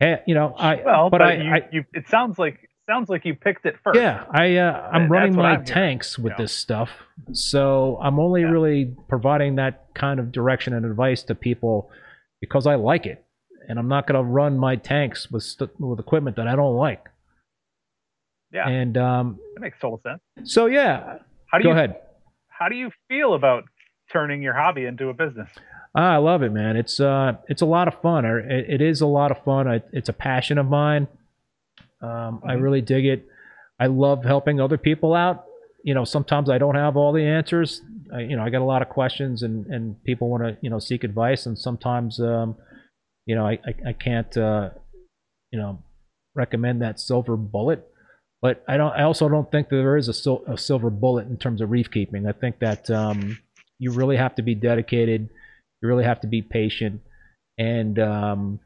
eh, 0.00 0.16
you 0.26 0.34
know, 0.34 0.54
I 0.58 0.82
Well, 0.84 1.10
but, 1.10 1.18
but, 1.18 1.22
I, 1.22 1.34
you, 1.34 1.50
I 1.50 1.68
you, 1.72 1.84
it 1.94 2.08
sounds 2.08 2.38
like 2.38 2.67
sounds 2.88 3.08
like 3.08 3.24
you 3.24 3.34
picked 3.34 3.66
it 3.66 3.76
first. 3.84 3.98
yeah, 4.00 4.24
I 4.30 4.56
uh, 4.56 4.90
I'm 4.92 5.02
That's 5.02 5.10
running 5.10 5.36
my 5.36 5.42
I'm 5.50 5.50
hearing, 5.56 5.64
tanks 5.66 6.18
with 6.18 6.32
know. 6.32 6.44
this 6.44 6.52
stuff, 6.52 6.90
so 7.32 7.98
I'm 8.02 8.18
only 8.18 8.42
Yeah. 8.42 8.48
really 8.50 8.94
providing 9.08 9.56
that 9.56 9.86
kind 9.94 10.18
of 10.20 10.32
direction 10.32 10.72
and 10.74 10.84
advice 10.86 11.22
to 11.24 11.34
people 11.34 11.90
because 12.40 12.66
I 12.66 12.74
like 12.76 13.06
it, 13.06 13.24
and 13.68 13.78
I'm 13.78 13.88
not 13.88 14.06
going 14.06 14.16
to 14.16 14.22
run 14.22 14.56
my 14.58 14.76
tanks 14.76 15.30
with 15.30 15.42
st- 15.42 15.78
with 15.80 15.98
equipment 16.00 16.36
that 16.36 16.48
I 16.48 16.56
don't 16.56 16.76
like. 16.76 17.04
Yeah, 18.52 18.66
And 18.66 18.96
um, 18.96 19.38
that 19.54 19.60
makes 19.60 19.78
total 19.78 20.00
sense. 20.02 20.50
so 20.50 20.66
yeah, 20.66 21.18
How 21.46 21.58
do 21.58 21.64
go 21.64 21.70
you 21.70 21.74
ahead. 21.74 21.96
how 22.48 22.68
do 22.70 22.76
you 22.76 22.90
feel 23.08 23.34
about 23.34 23.64
turning 24.10 24.40
your 24.42 24.54
hobby 24.54 24.86
into 24.86 25.08
a 25.10 25.14
business? 25.14 25.50
Ah, 25.94 26.12
I 26.14 26.16
love 26.16 26.42
it, 26.42 26.50
man. 26.52 26.76
It's 26.76 26.98
uh, 27.00 27.34
it's 27.48 27.60
a 27.62 27.66
lot 27.66 27.88
of 27.88 28.00
fun. 28.00 28.24
It, 28.24 28.70
it 28.70 28.80
is 28.80 29.00
a 29.02 29.06
lot 29.06 29.30
of 29.30 29.42
fun. 29.44 29.68
I, 29.68 29.82
it's 29.92 30.08
a 30.08 30.12
passion 30.14 30.56
of 30.56 30.66
mine. 30.66 31.08
Um, 32.00 32.40
I 32.44 32.54
Mhm. 32.54 32.62
really 32.62 32.80
dig 32.80 33.06
it. 33.06 33.26
I 33.80 33.86
love 33.86 34.24
helping 34.24 34.60
other 34.60 34.78
people 34.78 35.14
out. 35.14 35.44
You 35.84 35.94
know, 35.94 36.04
sometimes 36.04 36.50
I 36.50 36.58
don't 36.58 36.74
have 36.74 36.96
all 36.96 37.12
the 37.12 37.24
answers. 37.24 37.82
I, 38.12 38.20
you 38.20 38.36
know, 38.36 38.42
I 38.42 38.50
got 38.50 38.62
a 38.62 38.64
lot 38.64 38.82
of 38.82 38.88
questions, 38.88 39.42
and 39.42 39.66
and 39.66 40.02
people 40.04 40.28
want 40.28 40.42
to 40.42 40.56
you 40.60 40.70
know 40.70 40.78
seek 40.78 41.04
advice, 41.04 41.46
and 41.46 41.58
sometimes 41.58 42.20
um, 42.20 42.56
you 43.26 43.34
know 43.34 43.46
I 43.46 43.52
I, 43.64 43.74
I 43.90 43.92
can't 43.92 44.36
uh, 44.36 44.70
you 45.52 45.58
know 45.58 45.82
recommend 46.34 46.82
that 46.82 47.00
silver 47.00 47.36
bullet. 47.36 47.86
But 48.40 48.62
I 48.68 48.76
don't. 48.76 48.92
I 48.92 49.02
also 49.02 49.28
don't 49.28 49.50
think 49.50 49.68
that 49.68 49.76
there 49.76 49.96
is 49.96 50.08
a, 50.08 50.14
sil- 50.14 50.44
a 50.46 50.56
silver 50.56 50.90
bullet 50.90 51.26
in 51.26 51.36
terms 51.38 51.60
of 51.60 51.70
reef 51.70 51.90
keeping. 51.90 52.26
I 52.26 52.32
think 52.32 52.60
that 52.60 52.88
um, 52.90 53.38
you 53.80 53.90
really 53.92 54.16
have 54.16 54.34
to 54.36 54.42
be 54.42 54.54
dedicated. 54.54 55.28
You 55.82 55.88
really 55.88 56.04
have 56.04 56.20
to 56.20 56.28
be 56.28 56.42
patient, 56.42 57.00
and 57.58 57.98
um, 57.98 58.60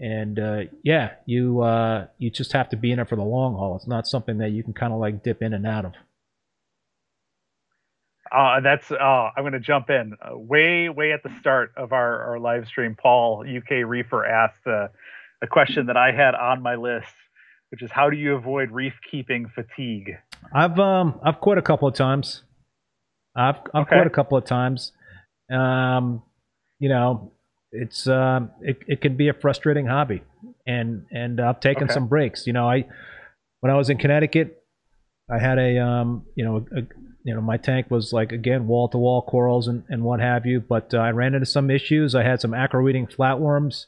and 0.00 0.38
uh, 0.38 0.60
yeah, 0.82 1.12
you 1.26 1.60
uh, 1.62 2.06
you 2.18 2.30
just 2.30 2.52
have 2.52 2.68
to 2.70 2.76
be 2.76 2.92
in 2.92 2.98
it 2.98 3.08
for 3.08 3.16
the 3.16 3.22
long 3.22 3.54
haul. 3.54 3.76
It's 3.76 3.86
not 3.88 4.06
something 4.06 4.38
that 4.38 4.50
you 4.50 4.62
can 4.62 4.72
kind 4.72 4.92
of 4.92 4.98
like 5.00 5.22
dip 5.22 5.42
in 5.42 5.52
and 5.52 5.66
out 5.66 5.84
of. 5.84 5.92
Uh, 8.30 8.60
that's 8.60 8.90
uh, 8.90 9.30
I'm 9.36 9.42
going 9.42 9.52
to 9.54 9.60
jump 9.60 9.88
in. 9.90 10.12
Uh, 10.20 10.36
way, 10.36 10.88
way 10.90 11.12
at 11.12 11.22
the 11.22 11.30
start 11.40 11.72
of 11.76 11.92
our, 11.92 12.22
our 12.24 12.38
live 12.38 12.66
stream, 12.66 12.94
Paul, 13.00 13.44
UK 13.48 13.86
Reefer, 13.86 14.26
asked 14.26 14.66
uh, 14.66 14.88
a 15.40 15.46
question 15.46 15.86
that 15.86 15.96
I 15.96 16.12
had 16.12 16.34
on 16.34 16.62
my 16.62 16.74
list, 16.74 17.14
which 17.70 17.82
is 17.82 17.90
how 17.90 18.10
do 18.10 18.16
you 18.18 18.34
avoid 18.34 18.70
reef 18.70 18.92
keeping 19.10 19.48
fatigue? 19.54 20.10
I've 20.52 20.78
um 20.78 21.18
I've 21.22 21.40
quit 21.40 21.58
a 21.58 21.62
couple 21.62 21.88
of 21.88 21.94
times. 21.94 22.42
I've 23.34 23.56
I've 23.74 23.86
Okay. 23.86 23.96
quit 23.96 24.06
a 24.06 24.10
couple 24.10 24.36
of 24.36 24.44
times. 24.44 24.92
Um, 25.50 26.22
you 26.78 26.90
know, 26.90 27.32
it's 27.72 28.06
um 28.06 28.50
it 28.62 28.78
it 28.86 29.00
can 29.00 29.16
be 29.16 29.28
a 29.28 29.32
frustrating 29.34 29.86
hobby, 29.86 30.22
and 30.66 31.06
and 31.10 31.40
I've 31.40 31.60
taken 31.60 31.84
Okay. 31.84 31.94
some 31.94 32.08
breaks. 32.08 32.46
You 32.46 32.52
know, 32.52 32.68
I 32.68 32.86
when 33.60 33.72
I 33.72 33.76
was 33.76 33.90
in 33.90 33.98
Connecticut, 33.98 34.62
I 35.30 35.38
had 35.38 35.58
a 35.58 35.78
um 35.78 36.26
you 36.34 36.44
know 36.44 36.66
a, 36.76 36.80
you 37.24 37.34
know 37.34 37.40
my 37.40 37.56
tank 37.56 37.90
was 37.90 38.12
like 38.12 38.32
again 38.32 38.66
wall 38.66 38.88
to 38.88 38.98
wall 38.98 39.22
corals 39.22 39.68
and 39.68 39.84
and 39.88 40.02
what 40.02 40.20
have 40.20 40.46
you, 40.46 40.60
but 40.60 40.94
uh, 40.94 40.98
I 40.98 41.10
ran 41.10 41.34
into 41.34 41.46
some 41.46 41.70
issues. 41.70 42.14
I 42.14 42.22
had 42.22 42.40
some 42.40 42.54
acro 42.54 42.88
eating 42.88 43.06
flatworms 43.06 43.84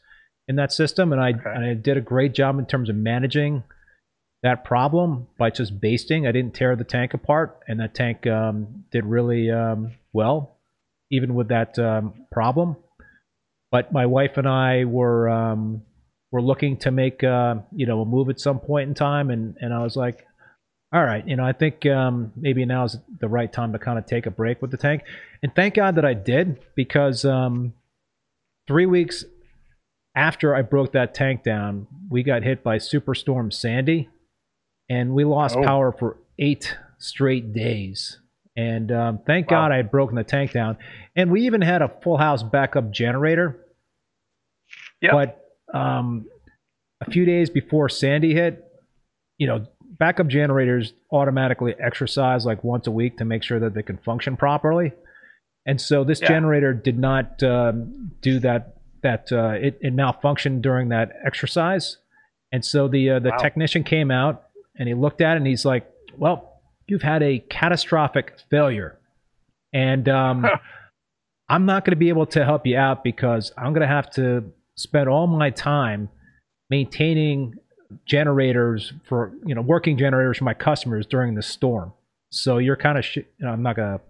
in 0.48 0.56
that 0.56 0.72
system, 0.72 1.12
and 1.12 1.20
I 1.20 1.30
Okay. 1.30 1.54
and 1.54 1.64
I 1.64 1.74
did 1.74 1.96
a 1.96 2.02
great 2.02 2.34
job 2.34 2.58
in 2.58 2.66
terms 2.66 2.88
of 2.88 2.96
managing 2.96 3.64
that 4.42 4.64
problem 4.64 5.26
by 5.38 5.50
just 5.50 5.80
basting. 5.80 6.26
I 6.26 6.32
didn't 6.32 6.54
tear 6.54 6.76
the 6.76 6.84
tank 6.84 7.14
apart, 7.14 7.60
and 7.68 7.80
that 7.80 7.94
tank 7.94 8.26
um, 8.26 8.84
did 8.90 9.04
really 9.04 9.50
um, 9.50 9.92
well, 10.12 10.58
even 11.10 11.34
with 11.34 11.48
that 11.48 11.78
um, 11.78 12.26
problem. 12.30 12.76
But 13.70 13.92
my 13.92 14.06
wife 14.06 14.36
and 14.36 14.48
I 14.48 14.84
were 14.84 15.28
um, 15.28 15.82
were 16.32 16.42
looking 16.42 16.76
to 16.78 16.90
make 16.90 17.22
uh, 17.22 17.56
you 17.72 17.86
know 17.86 18.00
a 18.00 18.04
move 18.06 18.28
at 18.30 18.40
some 18.40 18.58
point 18.60 18.88
in 18.88 18.94
time, 18.94 19.30
and 19.30 19.56
and 19.60 19.72
I 19.72 19.82
was 19.82 19.96
like, 19.96 20.26
all 20.92 21.04
right, 21.04 21.26
you 21.26 21.36
know, 21.36 21.44
I 21.44 21.52
think 21.52 21.86
um, 21.86 22.32
maybe 22.36 22.64
now 22.64 22.84
is 22.84 22.98
the 23.20 23.28
right 23.28 23.52
time 23.52 23.72
to 23.72 23.78
kind 23.78 23.98
of 23.98 24.06
take 24.06 24.26
a 24.26 24.30
break 24.30 24.60
with 24.60 24.72
the 24.72 24.76
tank. 24.76 25.02
And 25.42 25.54
thank 25.54 25.74
God 25.74 25.94
that 25.96 26.04
I 26.04 26.14
did 26.14 26.58
because 26.74 27.24
um, 27.24 27.74
three 28.66 28.86
weeks 28.86 29.24
after 30.16 30.54
I 30.54 30.62
broke 30.62 30.92
that 30.92 31.14
tank 31.14 31.44
down, 31.44 31.86
we 32.08 32.24
got 32.24 32.42
hit 32.42 32.64
by 32.64 32.78
Superstorm 32.78 33.52
Sandy, 33.52 34.08
and 34.88 35.14
we 35.14 35.24
lost 35.24 35.56
Oh. 35.56 35.62
power 35.62 35.92
for 35.92 36.16
eight 36.40 36.76
straight 36.98 37.52
days. 37.52 38.18
And 38.60 38.92
um, 38.92 39.20
thank 39.26 39.50
Wow. 39.50 39.62
God 39.68 39.72
I 39.72 39.76
had 39.76 39.90
broken 39.90 40.16
the 40.16 40.24
tank 40.24 40.52
down. 40.52 40.76
And 41.16 41.30
we 41.30 41.42
even 41.46 41.62
had 41.62 41.80
a 41.82 41.88
full 42.02 42.18
house 42.18 42.42
backup 42.42 42.90
generator. 42.90 43.64
Yeah. 45.00 45.12
But 45.12 45.44
um, 45.72 46.26
a 47.00 47.10
few 47.10 47.24
days 47.24 47.48
before 47.48 47.88
Sandy 47.88 48.34
hit, 48.34 48.62
you 49.38 49.46
know, 49.46 49.66
backup 49.98 50.26
generators 50.28 50.92
automatically 51.10 51.74
exercise 51.78 52.44
like 52.44 52.62
once 52.64 52.86
a 52.86 52.90
week 52.90 53.16
to 53.18 53.24
make 53.24 53.42
sure 53.42 53.58
that 53.60 53.74
they 53.74 53.82
can 53.82 53.96
function 53.98 54.36
properly. 54.36 54.92
And 55.66 55.80
so 55.80 56.04
this 56.04 56.20
Yeah. 56.20 56.28
generator 56.28 56.72
did 56.74 56.98
not 56.98 57.42
um, 57.42 58.10
do 58.20 58.38
that. 58.40 58.76
That 59.02 59.32
uh, 59.32 59.52
it, 59.52 59.78
it 59.80 59.96
malfunctioned 59.96 60.60
during 60.60 60.90
that 60.90 61.12
exercise, 61.24 61.96
and 62.52 62.62
so 62.62 62.86
the 62.86 63.08
uh, 63.12 63.18
the 63.18 63.30
Wow. 63.30 63.36
technician 63.38 63.82
came 63.82 64.10
out 64.10 64.42
and 64.78 64.86
he 64.88 64.92
looked 64.94 65.22
at 65.22 65.34
it 65.34 65.36
and 65.38 65.46
he's 65.46 65.64
like, 65.64 65.88
"Well, 66.18 66.49
you've 66.90 67.02
had 67.02 67.22
a 67.22 67.38
catastrophic 67.48 68.34
failure, 68.50 68.98
and 69.72 70.08
um, 70.08 70.46
I'm 71.48 71.66
not 71.66 71.84
going 71.84 71.92
to 71.92 71.96
be 71.96 72.08
able 72.08 72.26
to 72.26 72.44
help 72.44 72.66
you 72.66 72.76
out 72.76 73.04
because 73.04 73.52
I'm 73.56 73.72
going 73.72 73.82
to 73.82 73.94
have 73.94 74.10
to 74.12 74.44
spend 74.76 75.08
all 75.08 75.26
my 75.26 75.50
time 75.50 76.08
maintaining 76.70 77.54
generators 78.06 78.92
for 79.08 79.32
you 79.44 79.54
know 79.54 79.62
working 79.62 79.98
generators 79.98 80.38
for 80.38 80.44
my 80.44 80.54
customers 80.54 81.06
during 81.06 81.34
the 81.34 81.42
storm. 81.42 81.92
So 82.30 82.58
you're 82.58 82.76
kind 82.76 82.98
of 82.98 83.04
sh- 83.04 83.16
you 83.16 83.24
know, 83.40 83.50
I'm 83.50 83.62
not 83.62 83.76
gonna 83.76 84.00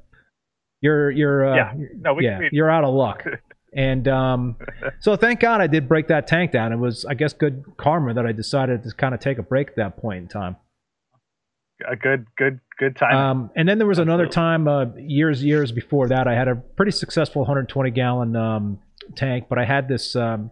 you're 0.81 1.11
you're 1.11 1.49
uh, 1.49 1.57
Yeah. 1.57 1.73
No, 1.97 2.15
we, 2.15 2.25
yeah 2.25 2.39
we 2.39 2.51
you're 2.53 2.71
out 2.71 2.85
of 2.85 2.95
luck. 2.95 3.25
And 3.73 4.09
um, 4.09 4.57
so 5.01 5.15
thank 5.15 5.39
God 5.39 5.61
I 5.61 5.69
did 5.69 5.89
break 5.89 6.09
that 6.09 6.27
tank 6.27 6.51
down. 6.51 6.73
It 6.73 6.79
was 6.79 7.05
I 7.05 7.15
guess 7.15 7.33
good 7.33 7.65
karma 7.77 8.13
that 8.15 8.27
I 8.27 8.33
decided 8.33 8.83
to 8.83 8.93
kind 8.93 9.15
of 9.15 9.21
take 9.21 9.39
a 9.39 9.45
break 9.45 9.69
at 9.69 9.77
that 9.77 9.97
point 9.97 10.23
in 10.23 10.27
time. 10.27 10.57
A 11.89 11.97
good, 11.97 12.27
good, 12.37 12.61
good 12.79 12.97
time. 12.97 13.17
Um, 13.17 13.51
and 13.57 13.69
then 13.69 13.79
there 13.79 13.87
was 13.87 13.99
another 13.99 14.27
time, 14.27 14.69
uh, 14.69 14.87
years, 14.97 15.43
years 15.43 15.73
before 15.73 16.09
that, 16.09 16.27
I 16.27 16.35
had 16.35 16.49
a 16.49 16.55
pretty 16.57 16.93
successful 16.93 17.43
120 17.43 17.91
gallon 17.91 18.37
um, 18.37 18.79
tank, 19.17 19.47
but 19.49 19.59
I 19.59 19.65
had 19.65 19.89
this 19.89 20.15
um, 20.17 20.51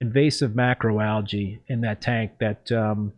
invasive 0.00 0.52
macroalgae 0.52 1.60
in 1.68 1.80
that 1.82 2.00
tank 2.00 2.32
that 2.40 2.70
um, 2.72 3.12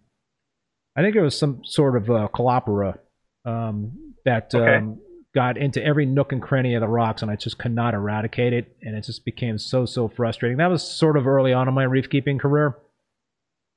I 0.97 1.03
think 1.03 1.17
it 1.17 1.21
was 1.21 1.39
some 1.39 1.63
sort 1.65 1.97
of 1.97 2.11
uh, 2.11 2.29
Caulerpa 2.35 2.99
um, 3.45 4.15
that 4.25 4.55
Okay. 4.55 4.77
um, 4.77 5.01
got 5.35 5.59
into 5.59 5.85
every 5.85 6.07
nook 6.07 6.33
and 6.33 6.41
cranny 6.41 6.75
of 6.75 6.81
the 6.81 6.89
rocks, 6.89 7.21
and 7.21 7.31
I 7.31 7.37
just 7.37 7.59
could 7.59 7.75
not 7.75 7.93
eradicate 7.93 8.55
it, 8.55 8.75
and 8.83 8.97
it 8.97 9.05
just 9.05 9.25
became 9.25 9.59
so 9.59 9.85
so 9.85 10.09
frustrating. 10.09 10.57
That 10.57 10.71
was 10.71 10.83
sort 10.83 11.17
of 11.19 11.27
early 11.27 11.53
on 11.53 11.69
in 11.69 11.75
my 11.75 11.85
reef 11.85 12.09
keeping 12.09 12.39
career, 12.39 12.77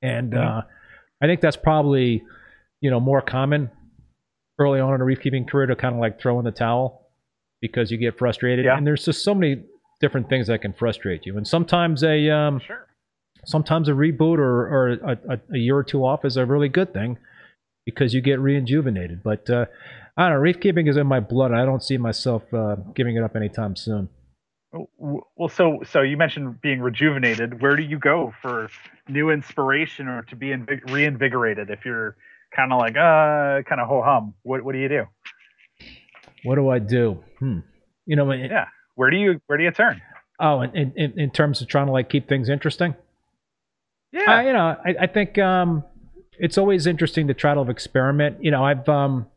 and 0.01 0.31
Mhm. 0.31 0.37
uh, 0.37 0.61
I 1.21 1.25
think 1.27 1.41
that's 1.41 1.57
probably 1.57 2.23
you 2.81 2.89
know 2.89 2.99
more 2.99 3.21
common 3.21 3.69
early 4.57 4.79
on 4.79 4.93
in 4.93 5.01
a 5.01 5.03
reef 5.03 5.21
keeping 5.21 5.45
career 5.45 5.65
to 5.67 5.75
kind 5.75 5.95
of 5.95 6.01
like 6.01 6.19
throw 6.19 6.37
in 6.39 6.45
the 6.45 6.51
towel 6.51 7.07
because 7.61 7.91
you 7.91 7.97
get 7.97 8.17
frustrated 8.17 8.65
Yeah. 8.65 8.77
and 8.77 8.85
there's 8.85 9.05
just 9.05 9.23
so 9.23 9.33
many 9.33 9.63
different 10.01 10.29
things 10.29 10.47
that 10.47 10.61
can 10.61 10.73
frustrate 10.73 11.25
you, 11.25 11.35
and 11.37 11.47
sometimes 11.47 12.03
a 12.03 12.29
um, 12.29 12.59
Sure. 12.59 12.87
sometimes 13.45 13.89
a 13.89 13.91
reboot 13.91 14.37
or, 14.37 14.67
or 14.67 14.89
a, 14.93 15.39
a, 15.53 15.57
year 15.57 15.75
or 15.77 15.83
two 15.83 16.05
off 16.05 16.23
is 16.23 16.37
a 16.37 16.45
really 16.45 16.69
good 16.69 16.93
thing 16.93 17.17
because 17.85 18.13
you 18.13 18.21
get 18.21 18.39
rejuvenated. 18.39 19.21
But 19.23 19.49
uh, 19.49 19.65
I 20.15 20.23
don't 20.23 20.33
know, 20.33 20.39
reef 20.39 20.59
keeping 20.61 20.87
is 20.87 20.95
in 20.95 21.05
my 21.07 21.19
blood. 21.19 21.51
I 21.51 21.65
don't 21.65 21.83
see 21.83 21.97
myself 21.97 22.43
uh, 22.53 22.75
giving 22.95 23.17
it 23.17 23.23
up 23.23 23.35
anytime 23.35 23.75
soon. 23.75 24.07
Well, 24.97 25.49
so 25.49 25.79
so 25.89 26.01
you 26.01 26.15
mentioned 26.15 26.61
being 26.61 26.79
rejuvenated. 26.79 27.61
Where 27.61 27.75
do 27.75 27.81
you 27.83 27.97
go 27.97 28.33
for 28.41 28.69
new 29.07 29.31
inspiration 29.31 30.07
or 30.07 30.21
to 30.23 30.35
be 30.35 30.47
invig- 30.47 30.89
reinvigorated? 30.91 31.69
If 31.71 31.83
you're 31.85 32.15
kind 32.55 32.71
of 32.73 32.79
like 32.79 32.95
uh, 32.97 33.61
kind 33.67 33.79
of 33.81 33.87
ho 33.87 34.01
hum, 34.03 34.33
what 34.43 34.63
what 34.63 34.73
do 34.73 34.79
you 34.79 34.89
do? 34.89 35.05
What 36.43 36.55
do 36.55 36.69
I 36.69 36.79
do? 36.79 37.23
Hmm. 37.39 37.59
You 38.05 38.15
know, 38.15 38.31
it- 38.31 38.49
Yeah. 38.49 38.65
Where 38.95 39.09
do 39.09 39.17
you 39.17 39.39
where 39.47 39.57
do 39.57 39.63
you 39.63 39.71
turn? 39.71 40.01
oh, 40.41 40.61
in, 40.61 40.93
in, 40.95 41.19
in 41.19 41.29
terms 41.31 41.61
of 41.61 41.67
trying 41.67 41.87
to 41.87 41.91
like 41.91 42.09
keep 42.09 42.27
things 42.29 42.47
interesting. 42.49 42.95
Yeah. 44.13 44.23
I, 44.31 44.47
you 44.47 44.53
know, 44.53 44.75
I, 44.85 44.95
I 45.01 45.07
think 45.07 45.37
um, 45.37 45.83
it's 46.39 46.57
always 46.57 46.87
interesting 46.87 47.27
to 47.27 47.33
try 47.33 47.53
to 47.53 47.61
experiment. 47.69 48.37
You 48.43 48.51
know, 48.51 48.63
I've 48.63 48.87
um, 48.89 49.27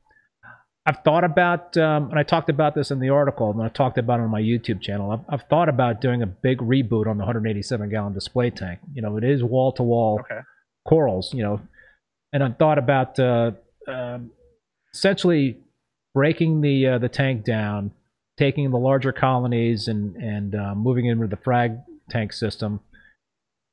I've 0.87 0.99
thought 1.05 1.23
about, 1.25 1.77
um, 1.77 2.11
and 2.11 2.19
I 2.19 2.23
talked 2.25 2.49
about 2.51 2.75
this 2.75 2.91
in 2.91 2.99
the 3.01 3.11
article, 3.11 3.51
and 3.51 3.63
I 3.63 3.69
talked 3.69 3.99
about 3.99 4.19
it 4.21 4.25
on 4.25 4.31
my 4.31 4.41
YouTube 4.41 4.81
channel. 4.81 5.11
I've, 5.13 5.21
I've 5.29 5.49
thought 5.49 5.69
about 5.69 6.01
doing 6.01 6.23
a 6.23 6.27
big 6.27 6.59
reboot 6.59 7.07
on 7.07 7.19
the 7.19 7.25
187 7.25 7.89
gallon 7.91 8.15
display 8.15 8.51
tank. 8.51 8.81
You 8.95 9.03
know, 9.03 9.17
it 9.17 9.25
is 9.25 9.43
wall 9.45 9.73
to 9.73 9.83
wall 9.83 10.21
corals. 10.89 11.33
You 11.35 11.43
know, 11.43 11.61
and 12.33 12.43
I've 12.43 12.57
thought 12.59 12.78
about 12.78 13.18
uh, 13.18 13.53
um, 13.89 14.30
essentially 14.95 15.59
breaking 16.14 16.61
the 16.61 16.87
uh, 16.87 16.99
the 16.99 17.09
tank 17.09 17.45
down, 17.45 17.91
taking 18.39 18.70
the 18.70 18.78
larger 18.78 19.12
colonies 19.12 19.89
and 19.89 20.16
and 20.16 20.55
uh, 20.55 20.74
moving 20.74 21.07
into 21.07 21.26
the 21.26 21.37
frag 21.37 21.78
tank 22.11 22.33
system, 22.33 22.80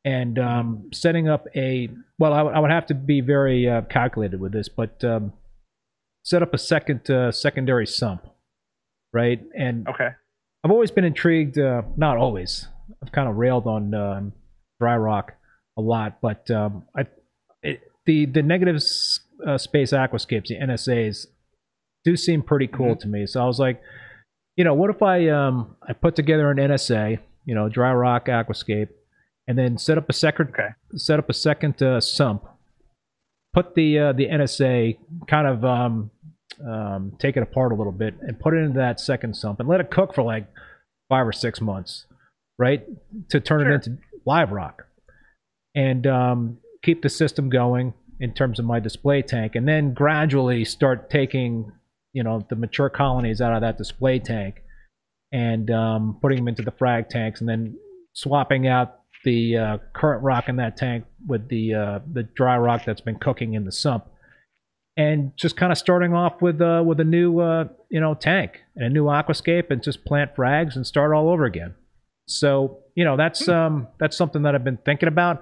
and 0.05 0.39
um, 0.39 0.89
setting 0.93 1.27
up 1.27 1.45
a 1.55 1.89
well, 2.17 2.33
I 2.33 2.59
would- 2.59 2.71
have 2.71 2.85
to 2.87 2.93
be 2.93 3.21
very 3.21 3.67
uh, 3.69 3.81
calculated 3.83 4.39
with 4.39 4.51
this, 4.51 4.67
but 4.69 5.01
um, 5.03 5.33
set 6.23 6.41
up 6.43 6.53
a 6.53 6.57
second 6.57 7.09
uh, 7.09 7.31
secondary 7.31 7.87
sump, 7.87 8.25
right? 9.13 9.41
And 9.57 9.87
Okay. 9.87 10.09
I've 10.63 10.71
always 10.71 10.91
been 10.91 11.05
intrigued. 11.05 11.57
Uh, 11.57 11.83
not 11.95 12.17
always. 12.17 12.67
I've 13.01 13.13
kind 13.13 13.29
of 13.29 13.37
railed 13.37 13.65
on 13.67 13.93
um, 13.93 14.33
dry 14.81 14.97
rock 14.97 15.33
a 15.77 15.81
lot, 15.81 16.19
but 16.21 16.51
um, 16.51 16.83
I 16.97 17.05
the 18.09 18.25
the 18.25 18.41
negative 18.41 18.77
uh, 19.47 19.57
space 19.57 19.91
aquascapes, 19.91 20.47
the 20.47 20.57
NSAs, 20.59 21.27
do 22.03 22.15
seem 22.17 22.41
pretty 22.41 22.65
cool 22.67 22.95
to 22.95 23.07
me. 23.07 23.27
So 23.27 23.39
I 23.41 23.45
was 23.45 23.59
like, 23.59 23.79
you 24.57 24.63
know, 24.63 24.73
what 24.73 24.89
if 24.89 25.01
I 25.03 25.27
um 25.29 25.75
I 25.87 25.93
put 25.93 26.15
together 26.15 26.49
an 26.49 26.57
NSA, 26.57 27.19
you 27.45 27.53
know, 27.55 27.69
dry 27.69 27.93
rock 27.93 28.25
aquascape, 28.25 28.89
and 29.47 29.57
then 29.57 29.77
set 29.77 29.97
up 29.99 30.09
a 30.09 30.13
second 30.13 30.49
Okay. 30.49 30.69
set 30.95 31.19
up 31.19 31.29
a 31.29 31.33
second 31.33 31.81
uh, 31.83 31.99
sump, 32.01 32.45
put 33.53 33.75
the 33.75 33.99
uh, 33.99 34.13
the 34.13 34.25
NSA 34.27 34.97
kind 35.27 35.47
of 35.47 35.63
um, 35.63 36.09
um, 36.67 37.13
take 37.19 37.37
it 37.37 37.43
apart 37.43 37.71
a 37.71 37.75
little 37.75 37.93
bit 37.93 38.15
and 38.21 38.39
put 38.39 38.53
it 38.55 38.57
into 38.57 38.79
that 38.79 38.99
second 38.99 39.35
sump 39.35 39.59
and 39.59 39.69
let 39.69 39.79
it 39.79 39.91
cook 39.91 40.15
for 40.15 40.23
like 40.23 40.47
five 41.09 41.27
or 41.27 41.31
six 41.31 41.61
months, 41.61 42.05
right? 42.57 42.81
To 43.29 43.39
turn 43.39 43.61
Sure. 43.61 43.71
it 43.71 43.75
into 43.87 44.01
live 44.25 44.51
rock 44.51 44.85
and 45.75 46.05
um, 46.07 46.57
keep 46.83 47.01
the 47.03 47.09
system 47.09 47.49
going 47.49 47.93
in 48.19 48.33
terms 48.33 48.59
of 48.59 48.65
my 48.65 48.79
display 48.79 49.21
tank, 49.21 49.55
and 49.55 49.67
then 49.67 49.93
gradually 49.93 50.65
start 50.65 51.09
taking 51.09 51.71
you 52.13 52.23
know 52.23 52.45
the 52.49 52.55
mature 52.55 52.89
colonies 52.89 53.41
out 53.41 53.53
of 53.53 53.61
that 53.61 53.77
display 53.77 54.19
tank 54.19 54.63
and 55.31 55.69
um, 55.69 56.17
putting 56.21 56.37
them 56.37 56.47
into 56.47 56.63
the 56.63 56.71
frag 56.71 57.09
tanks, 57.09 57.39
and 57.39 57.49
then 57.49 57.77
swapping 58.13 58.67
out 58.67 58.99
the 59.23 59.57
uh, 59.57 59.77
current 59.93 60.23
rock 60.23 60.49
in 60.49 60.55
that 60.55 60.77
tank 60.77 61.05
with 61.27 61.47
the 61.49 61.73
uh, 61.73 61.99
the 62.11 62.23
dry 62.23 62.57
rock 62.57 62.83
that's 62.85 63.01
been 63.01 63.19
cooking 63.19 63.53
in 63.53 63.65
the 63.65 63.71
sump, 63.71 64.05
and 64.97 65.31
just 65.37 65.55
kind 65.55 65.71
of 65.71 65.77
starting 65.77 66.13
off 66.13 66.41
with 66.41 66.61
uh, 66.61 66.83
with 66.85 66.99
a 66.99 67.03
new 67.03 67.39
uh, 67.39 67.65
you 67.89 67.99
know 67.99 68.13
tank 68.13 68.59
and 68.75 68.85
a 68.85 68.89
new 68.89 69.05
aquascape, 69.05 69.69
and 69.69 69.83
just 69.83 70.05
plant 70.05 70.35
frags 70.35 70.75
and 70.75 70.85
start 70.85 71.13
all 71.13 71.29
over 71.29 71.45
again. 71.45 71.75
So 72.27 72.79
you 72.95 73.03
know 73.05 73.17
that's 73.17 73.47
um 73.47 73.87
that's 73.99 74.17
something 74.17 74.43
that 74.43 74.55
I've 74.55 74.63
been 74.63 74.79
thinking 74.85 75.07
about. 75.07 75.41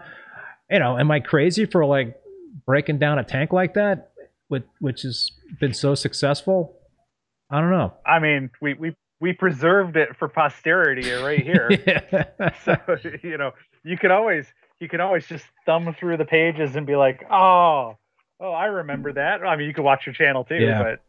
You 0.69 0.79
know, 0.79 0.97
am 0.97 1.11
I 1.11 1.21
crazy 1.21 1.65
for 1.65 1.85
like 1.85 2.19
breaking 2.65 2.99
down 2.99 3.19
a 3.19 3.23
tank 3.23 3.53
like 3.53 3.73
that, 3.75 4.11
with 4.49 4.63
which 4.79 5.01
has 5.03 5.31
been 5.59 5.73
so 5.73 5.95
successful? 5.95 6.75
I 7.49 7.61
don't 7.61 7.71
know. 7.71 7.93
I 8.05 8.19
mean, 8.19 8.49
we 8.61 8.73
we 8.73 8.95
we 9.19 9.33
preserved 9.33 9.97
it 9.97 10.15
for 10.17 10.27
posterity 10.27 11.09
right 11.11 11.41
here. 11.41 11.69
so 12.65 12.75
you 13.23 13.37
know, 13.37 13.51
you 13.83 13.97
could 13.97 14.11
always 14.11 14.45
you 14.79 14.87
can 14.87 15.01
always 15.01 15.25
just 15.27 15.45
thumb 15.65 15.95
through 15.99 16.17
the 16.17 16.25
pages 16.25 16.75
and 16.75 16.85
be 16.85 16.95
like, 16.95 17.23
oh, 17.31 17.97
oh, 18.39 18.51
I 18.51 18.65
remember 18.65 19.13
that. 19.13 19.43
I 19.43 19.55
mean, 19.55 19.67
you 19.67 19.73
could 19.73 19.83
watch 19.83 20.05
your 20.05 20.13
channel 20.13 20.43
too, 20.43 20.55
Yeah. 20.55 20.83
but 20.83 20.99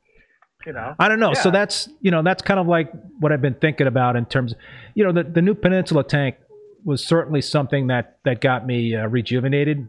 you 0.67 0.73
know, 0.73 0.95
I 0.99 1.09
don't 1.09 1.21
know. 1.21 1.35
So 1.35 1.51
that's 1.51 1.89
you 2.01 2.11
know 2.11 2.23
that's 2.23 2.43
kind 2.43 2.59
of 2.59 2.67
like 2.67 2.91
what 3.21 3.33
I've 3.33 3.43
been 3.43 3.55
thinking 3.55 3.87
about 3.87 4.17
in 4.17 4.27
terms 4.27 4.53
of 4.53 4.59
you 4.95 5.05
know 5.05 5.13
the 5.13 5.23
the 5.23 5.43
new 5.43 5.55
Peninsula 5.55 6.05
tank 6.05 6.37
was 6.85 7.05
certainly 7.05 7.41
something 7.41 7.89
that 7.89 8.19
that 8.25 8.41
got 8.41 8.67
me 8.67 8.95
uh, 8.95 9.07
rejuvenated 9.07 9.89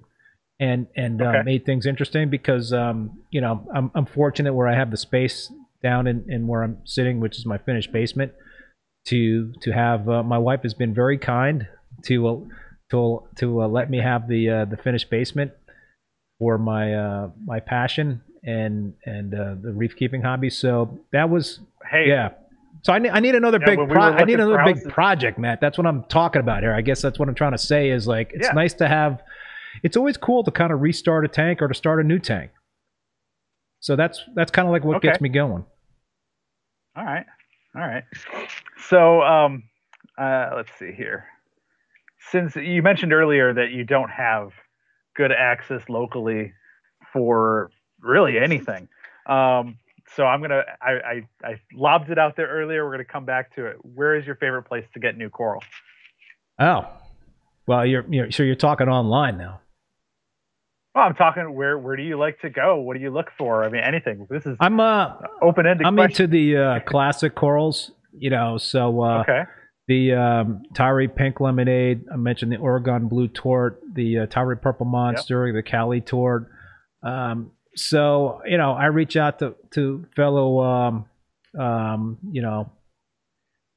and 0.59 0.87
and 0.95 1.21
uh, 1.21 1.41
made 1.45 1.65
things 1.65 1.85
interesting 1.85 2.29
because 2.29 2.73
um, 2.73 3.19
you 3.31 3.41
know 3.41 3.65
I'm 3.73 3.91
I'm 3.95 4.05
fortunate 4.05 4.53
where 4.53 4.67
I 4.67 4.75
have 4.75 4.91
the 4.91 4.97
space 4.97 5.51
down 5.81 6.07
in, 6.07 6.25
in 6.27 6.47
where 6.47 6.63
I'm 6.63 6.77
sitting, 6.85 7.19
which 7.19 7.37
is 7.37 7.45
my 7.45 7.57
finished 7.57 7.91
basement. 7.91 8.33
To 9.05 9.53
to 9.61 9.71
have 9.71 10.09
uh, 10.09 10.23
my 10.23 10.37
wife 10.37 10.61
has 10.63 10.73
been 10.73 10.93
very 10.93 11.17
kind 11.17 11.67
to 12.05 12.27
uh, 12.27 12.35
to 12.91 13.23
to 13.37 13.61
uh, 13.63 13.67
let 13.67 13.89
me 13.89 13.99
have 13.99 14.27
the 14.27 14.49
uh, 14.49 14.65
the 14.65 14.77
finished 14.77 15.09
basement 15.09 15.51
for 16.37 16.57
my 16.57 16.93
uh, 16.93 17.29
my 17.45 17.59
passion 17.61 18.21
and 18.43 18.93
and 19.05 19.33
uh, 19.33 19.55
the 19.61 19.71
reef 19.71 19.95
keeping 19.95 20.21
hobby. 20.21 20.49
So 20.49 20.99
that 21.13 21.29
was 21.29 21.59
hey, 21.89 22.09
yeah. 22.09 22.29
So 22.83 22.93
I 22.93 22.99
need, 22.99 23.09
I 23.09 23.19
need 23.19 23.35
another 23.35 23.57
Yeah, 23.59 23.65
big 23.67 23.79
when 23.79 23.89
we 23.89 23.95
I 23.95 24.23
need 24.25 24.35
another 24.39 24.63
big 24.65 24.75
houses- 24.77 24.91
project, 24.93 25.37
Matt. 25.39 25.59
That's 25.59 25.77
what 25.77 25.85
I'm 25.87 26.03
talking 26.03 26.39
about 26.41 26.61
here. 26.63 26.73
I 26.73 26.81
guess 26.81 27.01
that's 27.01 27.17
what 27.19 27.27
I'm 27.29 27.35
trying 27.35 27.51
to 27.53 27.57
say 27.57 27.89
is 27.89 28.05
like 28.07 28.31
it's 28.33 28.47
Yeah. 28.47 28.53
nice 28.53 28.73
to 28.75 28.87
have 28.87 29.21
it's 29.83 29.97
always 29.97 30.17
cool 30.17 30.43
to 30.43 30.51
kind 30.51 30.71
of 30.71 30.81
restart 30.81 31.25
a 31.25 31.27
tank 31.27 31.61
or 31.61 31.67
to 31.67 31.73
start 31.73 31.99
a 31.99 32.03
new 32.03 32.19
tank. 32.19 32.51
So 33.79 33.95
that's 33.95 34.21
that's 34.35 34.51
kind 34.51 34.67
of 34.67 34.71
like 34.71 34.83
what 34.83 34.97
Okay. 34.97 35.07
gets 35.09 35.21
me 35.21 35.29
going. 35.29 35.65
All 36.95 37.05
right. 37.05 37.25
All 37.75 37.81
right. 37.81 38.03
So, 38.89 39.21
um, 39.21 39.63
uh, 40.17 40.49
let's 40.55 40.71
see 40.77 40.91
here. 40.91 41.25
Since 42.31 42.55
you 42.55 42.81
mentioned 42.81 43.13
earlier 43.13 43.53
that 43.53 43.71
you 43.71 43.83
don't 43.85 44.09
have 44.09 44.51
good 45.15 45.31
access 45.31 45.87
locally 45.87 46.53
for 47.13 47.69
really 48.01 48.37
anything, 48.37 48.87
um, 49.27 49.77
so 50.15 50.25
I'm 50.25 50.41
gonna 50.41 50.63
I, 50.81 50.91
I 50.91 51.27
I 51.43 51.61
lobbed 51.73 52.09
it 52.09 52.17
out 52.17 52.35
there 52.35 52.47
earlier. 52.47 52.83
We're 52.85 52.91
gonna 52.91 53.05
come 53.05 53.25
back 53.25 53.55
to 53.55 53.67
it. 53.67 53.77
Where 53.83 54.15
is 54.15 54.25
your 54.25 54.35
favorite 54.35 54.63
place 54.63 54.85
to 54.93 54.99
get 54.99 55.17
new 55.17 55.29
coral? 55.29 55.63
Oh. 56.59 56.85
Well, 57.69 57.85
you're, 57.85 58.03
you're 58.09 58.31
so 58.31 58.41
you're 58.41 58.55
talking 58.55 58.87
online 58.87 59.37
now. 59.37 59.61
Well, 60.95 61.03
I'm 61.03 61.13
talking 61.13 61.53
where 61.53 61.77
where 61.77 61.95
do 61.95 62.01
you 62.01 62.17
like 62.17 62.41
to 62.41 62.49
go? 62.49 62.77
What 62.77 62.97
do 62.97 62.99
you 62.99 63.11
look 63.11 63.27
for? 63.37 63.63
I 63.63 63.69
mean, 63.69 63.83
anything. 63.83 64.25
This 64.27 64.43
is 64.47 64.57
I'm 64.59 64.79
uh 64.79 65.13
open 65.39 65.67
ended. 65.67 65.85
I'm 65.85 65.99
into 65.99 66.25
the 66.25 66.57
uh, 66.57 66.79
classic 66.79 67.35
corals, 67.35 67.91
you 68.11 68.31
know, 68.31 68.57
so 68.57 69.03
uh 69.03 69.21
okay. 69.21 69.43
the 69.87 70.13
um, 70.13 70.63
Tyree 70.73 71.09
Pink 71.09 71.39
Lemonade. 71.39 72.05
I 72.11 72.15
mentioned 72.15 72.51
the 72.51 72.57
Oregon 72.57 73.07
Blue 73.07 73.27
Tort, 73.27 73.79
the 73.93 74.21
uh, 74.21 74.25
Tyree 74.25 74.55
Purple 74.55 74.87
Monster, 74.87 75.53
the 75.53 75.61
Cali 75.61 76.01
Tort. 76.01 76.49
Um, 77.03 77.51
so 77.75 78.41
you 78.47 78.57
know, 78.57 78.71
I 78.71 78.85
reach 78.85 79.15
out 79.15 79.37
to 79.39 79.53
to 79.75 80.07
fellow 80.15 80.63
um, 80.63 81.05
um, 81.55 82.17
you 82.31 82.41
know 82.41 82.71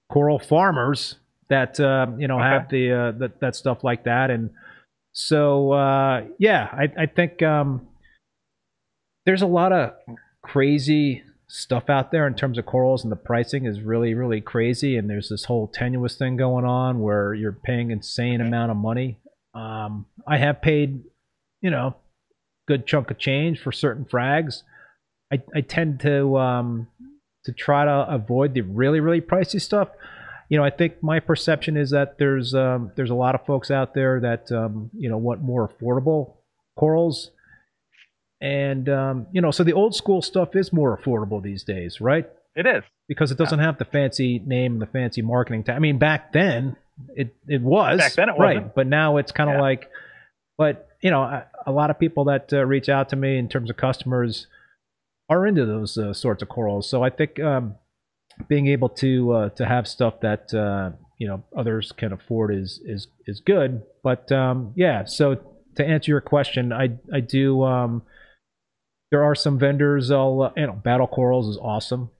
coral 0.08 0.38
farmers 0.38 1.16
that 1.52 1.78
uh, 1.78 2.06
you 2.18 2.26
know 2.26 2.38
Okay. 2.38 2.48
have 2.48 2.68
the 2.70 2.92
uh, 2.92 3.12
that 3.18 3.40
that 3.40 3.54
stuff 3.54 3.84
like 3.84 4.04
that, 4.04 4.30
and 4.30 4.50
so 5.12 5.72
uh, 5.72 6.24
yeah, 6.38 6.68
I 6.72 7.02
I 7.02 7.06
think 7.06 7.42
um, 7.42 7.86
there's 9.26 9.42
a 9.42 9.46
lot 9.46 9.72
of 9.72 9.92
crazy 10.42 11.22
stuff 11.48 11.90
out 11.90 12.10
there 12.10 12.26
in 12.26 12.34
terms 12.34 12.56
of 12.56 12.64
corals 12.64 13.02
and 13.04 13.12
the 13.12 13.16
pricing 13.16 13.66
is 13.66 13.82
really 13.82 14.14
really 14.14 14.40
crazy. 14.40 14.96
And 14.96 15.08
there's 15.10 15.28
this 15.28 15.44
whole 15.44 15.68
tenuis 15.68 16.16
thing 16.16 16.36
going 16.38 16.64
on 16.64 17.00
where 17.00 17.34
you're 17.34 17.52
paying 17.52 17.90
insane 17.90 18.40
Okay. 18.40 18.48
amount 18.48 18.70
of 18.70 18.76
money. 18.78 19.18
Um, 19.54 20.06
i 20.26 20.38
have 20.38 20.62
paid 20.62 21.04
you 21.60 21.70
know 21.70 21.94
good 22.66 22.86
chunk 22.86 23.10
of 23.10 23.18
change 23.18 23.60
for 23.60 23.72
certain 23.72 24.06
frags. 24.06 24.62
I, 25.30 25.42
I 25.54 25.60
tend 25.60 26.00
to 26.00 26.38
um, 26.38 26.88
to 27.44 27.52
try 27.52 27.84
to 27.84 28.06
avoid 28.08 28.54
the 28.54 28.62
really 28.62 29.00
really 29.00 29.20
pricey 29.20 29.60
stuff 29.60 29.88
you 30.52 30.58
know 30.58 30.64
i 30.64 30.70
think 30.70 31.02
my 31.02 31.18
perception 31.18 31.76
is 31.76 31.88
that 31.90 32.18
there's 32.18 32.54
um, 32.54 32.92
there's 32.96 33.10
a 33.10 33.14
lot 33.24 33.34
of 33.34 33.44
folks 33.46 33.70
out 33.70 33.94
there 33.94 34.20
that 34.20 34.44
um, 34.52 34.90
you 35.02 35.08
know 35.10 35.16
want 35.28 35.40
more 35.40 35.64
affordable 35.68 36.34
corals 36.78 37.30
and 38.40 38.88
um, 38.88 39.26
you 39.32 39.40
know 39.40 39.50
so 39.50 39.64
the 39.64 39.72
old 39.72 39.94
school 39.94 40.20
stuff 40.22 40.54
is 40.56 40.72
more 40.72 40.96
affordable 40.96 41.42
these 41.42 41.62
days 41.62 42.00
right 42.00 42.28
It 42.56 42.66
is. 42.66 42.82
because 43.08 43.30
it 43.30 43.38
doesn't 43.38 43.60
have 43.60 43.78
the 43.78 43.84
fancy 43.84 44.40
name, 44.44 44.72
and 44.74 44.82
the 44.82 44.86
fancy 44.86 45.22
marketing. 45.22 45.64
Ta- 45.64 45.74
I 45.74 45.78
mean, 45.78 45.98
back 45.98 46.32
then 46.32 46.76
it 47.16 47.34
it 47.48 47.62
was 47.62 47.98
Back 47.98 48.14
then 48.14 48.28
it 48.28 48.32
right, 48.38 48.56
wasn't. 48.56 48.74
but 48.74 48.86
now 48.86 49.16
it's 49.16 49.32
kind 49.32 49.48
of 49.50 49.56
Yeah. 49.56 49.62
like. 49.62 49.90
But 50.58 50.88
you 51.02 51.10
know, 51.10 51.22
a, 51.22 51.46
a 51.66 51.72
lot 51.72 51.90
of 51.90 51.98
people 51.98 52.24
that 52.24 52.52
uh, 52.52 52.64
reach 52.66 52.88
out 52.88 53.08
to 53.10 53.16
me 53.16 53.38
in 53.38 53.48
terms 53.48 53.70
of 53.70 53.76
customers 53.76 54.46
are 55.28 55.46
into 55.46 55.64
those 55.64 55.96
uh, 55.96 56.12
sorts 56.12 56.42
of 56.42 56.48
corals. 56.48 56.88
So 56.88 57.02
I 57.02 57.10
think 57.10 57.40
um, 57.40 57.76
being 58.48 58.66
able 58.68 58.88
to 58.88 59.32
uh, 59.32 59.48
to 59.50 59.66
have 59.66 59.86
stuff 59.88 60.20
that 60.20 60.52
uh, 60.54 60.90
you 61.18 61.26
know 61.28 61.42
others 61.56 61.92
can 61.92 62.12
afford 62.12 62.54
is 62.54 62.80
is 62.84 63.08
is 63.26 63.40
good. 63.40 63.82
But 64.02 64.30
um, 64.32 64.72
yeah, 64.76 65.04
so 65.04 65.38
to 65.76 65.84
answer 65.86 66.10
your 66.10 66.20
question, 66.20 66.72
I 66.72 66.98
I 67.12 67.20
do. 67.20 67.62
Um, 67.62 68.02
there 69.10 69.22
are 69.24 69.34
some 69.34 69.58
vendors. 69.58 70.10
I'll 70.10 70.42
uh, 70.42 70.52
you 70.56 70.66
know 70.66 70.72
Battle 70.74 71.06
Corals 71.06 71.48
is 71.48 71.58
awesome. 71.60 72.10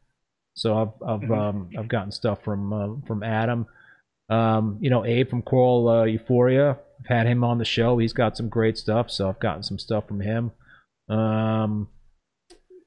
So 0.55 0.77
I've 0.77 1.09
I've 1.09 1.29
Mhm. 1.29 1.39
um, 1.39 1.71
I've 1.79 1.89
gotten 1.89 2.13
stuff 2.13 2.43
from 2.45 2.73
uh, 2.73 3.07
from 3.07 3.23
Adam. 3.23 3.67
Um, 4.29 4.79
you 4.81 4.91
know 4.91 5.05
Abe 5.05 5.29
from 5.29 5.43
Coral 5.43 5.89
uh, 5.89 6.05
Euphoria. 6.05 6.79
I've 7.01 7.07
had 7.07 7.27
him 7.27 7.43
on 7.43 7.59
the 7.59 7.65
show. 7.65 7.99
He's 7.99 8.13
got 8.13 8.37
some 8.37 8.49
great 8.49 8.79
stuff. 8.79 9.11
So 9.11 9.29
I've 9.29 9.41
gotten 9.41 9.63
some 9.63 9.79
stuff 9.79 10.07
from 10.07 10.21
him. 10.21 10.53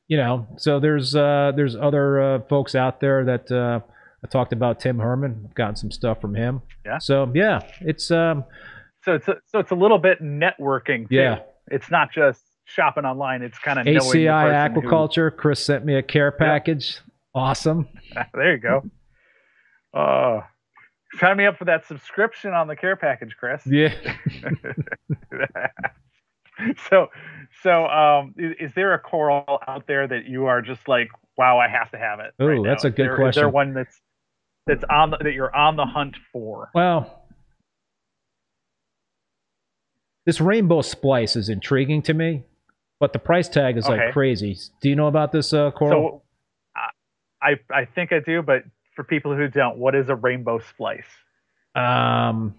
You 0.07 0.17
know, 0.17 0.47
so 0.57 0.79
there's 0.79 1.15
uh, 1.15 1.51
there's 1.55 1.75
other 1.75 2.21
uh, 2.21 2.39
folks 2.47 2.75
out 2.75 2.99
there 2.99 3.25
that 3.25 3.51
uh, 3.51 3.79
I 4.23 4.27
talked 4.27 4.53
about. 4.53 4.79
Tim 4.79 4.99
Herman, 4.99 5.45
I've 5.49 5.55
gotten 5.55 5.75
some 5.75 5.89
stuff 5.91 6.21
from 6.21 6.35
him. 6.35 6.61
Yeah. 6.85 6.99
So 6.99 7.31
yeah, 7.33 7.61
it's 7.81 8.11
um, 8.11 8.43
So 9.03 9.15
it's 9.15 9.27
a, 9.27 9.37
so 9.47 9.59
it's 9.59 9.71
a 9.71 9.75
little 9.75 9.97
bit 9.97 10.21
networking. 10.21 11.09
Too. 11.09 11.15
yeah. 11.15 11.39
It's 11.71 11.89
not 11.89 12.11
just 12.11 12.41
shopping 12.65 13.05
online. 13.05 13.41
It's 13.41 13.57
kind 13.57 13.79
of 13.79 13.87
ACI 13.87 14.01
person 14.71 14.73
who- 14.75 14.81
Aquaculture. 14.87 15.35
Chris 15.35 15.65
sent 15.65 15.83
me 15.85 15.95
a 15.95 16.03
care 16.03 16.31
package. 16.31 16.99
Awesome. 17.33 17.87
there 18.33 18.53
you 18.53 18.59
go. 18.59 18.83
Uh, 19.93 20.41
sign 21.19 21.37
me 21.37 21.45
up 21.47 21.57
for 21.57 21.65
that 21.65 21.87
subscription 21.87 22.53
on 22.53 22.67
the 22.67 22.75
care 22.75 22.95
package, 22.95 23.35
Chris. 23.39 23.63
Yeah. 23.65 23.93
so, 26.89 27.07
so 27.63 27.85
um, 27.87 28.33
is, 28.37 28.53
is 28.59 28.71
there 28.75 28.93
a 28.93 28.99
coral 28.99 29.59
out 29.67 29.87
there 29.87 30.07
that 30.07 30.25
you 30.25 30.45
are 30.45 30.61
just 30.61 30.87
like, 30.87 31.09
wow, 31.37 31.57
I 31.59 31.67
have 31.67 31.91
to 31.91 31.97
have 31.97 32.19
it? 32.19 32.33
oh 32.39 32.47
right 32.47 32.61
now? 32.61 32.69
that's 32.69 32.83
a 32.85 32.89
good 32.89 33.05
Is 33.05 33.07
there 33.07 33.15
question. 33.15 33.29
Is 33.29 33.35
there 33.35 33.49
one 33.49 33.73
that's 33.73 34.01
that's 34.67 34.83
on 34.89 35.11
the, 35.11 35.17
that 35.17 35.33
you're 35.33 35.55
on 35.55 35.75
the 35.75 35.85
hunt 35.85 36.15
for? 36.31 36.71
Well, 36.73 37.23
this 40.25 40.41
rainbow 40.41 40.81
splice 40.81 41.35
is 41.35 41.49
intriguing 41.49 42.01
to 42.03 42.13
me, 42.13 42.43
but 42.99 43.13
the 43.13 43.19
price 43.19 43.47
tag 43.47 43.77
is 43.77 43.85
Okay. 43.85 44.05
like 44.05 44.13
crazy. 44.13 44.57
Do 44.81 44.89
you 44.89 44.95
know 44.95 45.07
about 45.07 45.31
this 45.31 45.53
uh, 45.53 45.71
coral? 45.71 46.01
So, 46.01 46.21
I 47.41 47.59
I 47.69 47.85
think 47.85 48.11
I 48.11 48.19
do, 48.19 48.41
but 48.41 48.63
for 48.95 49.03
people 49.03 49.35
who 49.35 49.47
don't, 49.47 49.77
what 49.77 49.93
is 49.93 50.09
a 50.09 50.15
rainbow 50.15 50.59
splice? 50.59 51.05
um, 51.75 52.55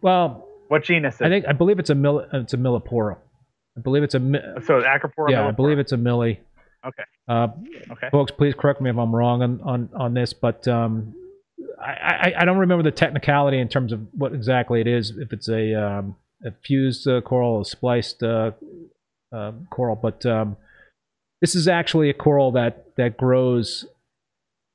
well, 0.00 0.48
What 0.68 0.84
genus 0.84 1.16
is 1.16 1.22
I 1.22 1.28
think 1.28 1.46
I 1.46 1.52
believe 1.52 1.78
it's 1.78 1.90
a 1.90 1.94
mill. 1.94 2.24
It's 2.32 2.54
a 2.54 2.56
Millepora. 2.56 3.16
I 3.76 3.80
believe 3.80 4.02
it's 4.02 4.14
a. 4.14 4.20
mi- 4.20 4.40
So 4.64 4.82
Acropora 4.82 5.30
Yeah, 5.30 5.46
I 5.48 5.50
believe 5.50 5.78
it's 5.78 5.92
a 5.92 5.96
millie. 5.96 6.40
Okay. 6.86 7.02
Uh, 7.28 7.48
Okay. 7.92 8.08
folks, 8.10 8.30
please 8.30 8.54
correct 8.54 8.80
me 8.80 8.90
if 8.90 8.96
I'm 8.96 9.14
wrong 9.14 9.42
on 9.42 9.60
on, 9.62 9.88
on 9.94 10.14
this, 10.14 10.32
but 10.32 10.66
um, 10.68 11.14
I, 11.80 11.92
I 11.92 12.34
I 12.40 12.44
don't 12.44 12.58
remember 12.58 12.82
the 12.82 12.90
technicality 12.92 13.58
in 13.58 13.68
terms 13.68 13.92
of 13.92 14.00
what 14.12 14.32
exactly 14.34 14.80
it 14.80 14.86
is. 14.86 15.10
If 15.10 15.32
it's 15.32 15.48
a 15.48 15.74
um, 15.74 16.16
a 16.44 16.52
fused 16.64 17.08
uh, 17.08 17.20
coral, 17.22 17.60
a 17.62 17.64
spliced 17.64 18.22
uh, 18.22 18.52
uh, 19.32 19.52
coral, 19.70 19.96
but 19.96 20.24
um, 20.26 20.56
this 21.40 21.54
is 21.54 21.66
actually 21.68 22.10
a 22.10 22.14
coral 22.14 22.52
that 22.52 22.94
that 22.96 23.16
grows 23.16 23.86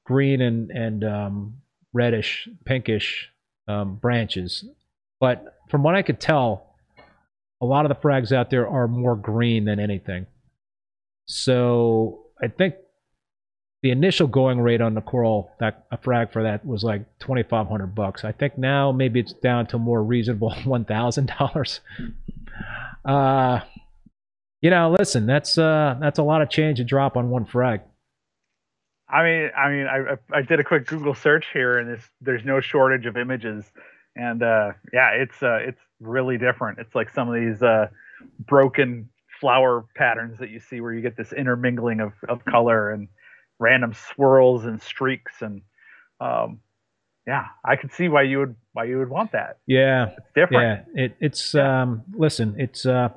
green 0.06 0.41
and 0.41 0.72
and 0.72 1.03
um, 1.03 1.53
reddish, 1.94 2.48
pinkish 2.66 3.30
um, 3.68 3.95
branches. 3.95 4.66
But 5.20 5.56
from 5.70 5.84
what 5.84 5.96
I 5.96 6.02
could 6.02 6.20
tell, 6.20 6.76
a 7.62 7.66
lot 7.66 7.86
of 7.86 7.90
the 7.90 7.96
frags 7.96 8.32
out 8.32 8.50
there 8.50 8.68
are 8.68 8.88
more 8.88 9.16
green 9.16 9.66
than 9.66 9.80
anything. 9.80 10.28
So 11.26 12.26
I 12.41 12.48
think 12.48 12.76
the 13.82 13.91
initial 13.91 14.28
going 14.28 14.60
rate 14.60 14.82
on 14.82 14.94
the 14.94 15.02
coral 15.02 15.52
that 15.60 15.86
a 15.91 15.98
frag 15.98 16.32
for 16.32 16.44
that 16.44 16.66
was 16.66 16.84
like 16.84 17.06
twenty 17.20 17.44
five 17.44 17.68
hundred 17.68 17.96
bucks. 17.96 18.24
I 18.26 18.32
think 18.32 18.58
now 18.58 18.91
maybe 18.91 19.20
it's 19.20 19.34
down 19.34 19.68
to 19.68 19.78
more 19.78 20.04
reasonable 20.04 20.54
one 20.66 20.86
thousand 20.86 21.32
dollars. 21.38 21.80
Uh 23.06 23.60
you 24.62 24.70
know, 24.70 24.91
listen, 24.98 25.26
that's 25.26 25.58
uh 25.58 25.96
that's 26.02 26.20
a 26.20 26.24
lot 26.24 26.41
of 26.41 26.50
change 26.50 26.78
to 26.80 26.84
drop 26.84 27.16
on 27.16 27.30
one 27.30 27.46
frag. 27.46 27.82
I 29.08 29.24
mean, 29.24 29.50
I 29.58 29.70
mean, 29.70 29.88
I 29.88 30.18
I- 30.38 30.41
did 30.41 30.60
a 30.60 30.64
quick 30.64 30.86
Google 30.86 31.16
search 31.16 31.48
here, 31.54 31.78
and 31.80 32.00
there's 32.22 32.46
no 32.46 32.60
shortage 32.60 33.06
of 33.06 33.18
images, 33.18 33.72
and 34.15 34.44
uh, 34.44 34.72
yeah, 34.94 35.11
it's 35.11 35.41
uh, 35.41 35.60
it's 35.61 35.80
really 35.99 36.38
different. 36.38 36.80
It's 36.80 36.95
like 36.95 37.10
some 37.10 37.30
of 37.30 37.36
these 37.36 37.61
uh, 37.61 37.88
broken 38.40 39.10
flower 39.40 39.86
patterns 39.95 40.40
that 40.40 40.49
you 40.49 40.60
see, 40.60 40.81
where 40.81 40.94
you 40.94 41.02
get 41.02 41.15
this 41.15 41.31
intermingling 41.31 41.99
of, 41.99 42.14
of 42.27 42.44
color 42.45 42.91
and 42.91 43.07
random 43.60 43.94
swirls 43.94 44.65
and 44.65 44.81
streaks, 44.81 45.41
and 45.41 45.61
um, 46.19 46.60
yeah, 47.27 47.45
I 47.64 47.76
could 47.76 47.94
see 47.94 48.10
why 48.10 48.23
you 48.23 48.40
would 48.40 48.56
why 48.73 48.86
you 48.86 48.98
would 48.98 49.10
want 49.10 49.31
that. 49.34 49.57
Yeah, 49.68 50.10
It's 50.18 50.31
different. 50.36 50.86
Yeah, 50.95 51.03
it, 51.06 51.18
it's 51.19 51.56
um. 51.56 52.03
Listen, 52.14 52.56
it's 52.57 52.86
uh. 52.86 53.10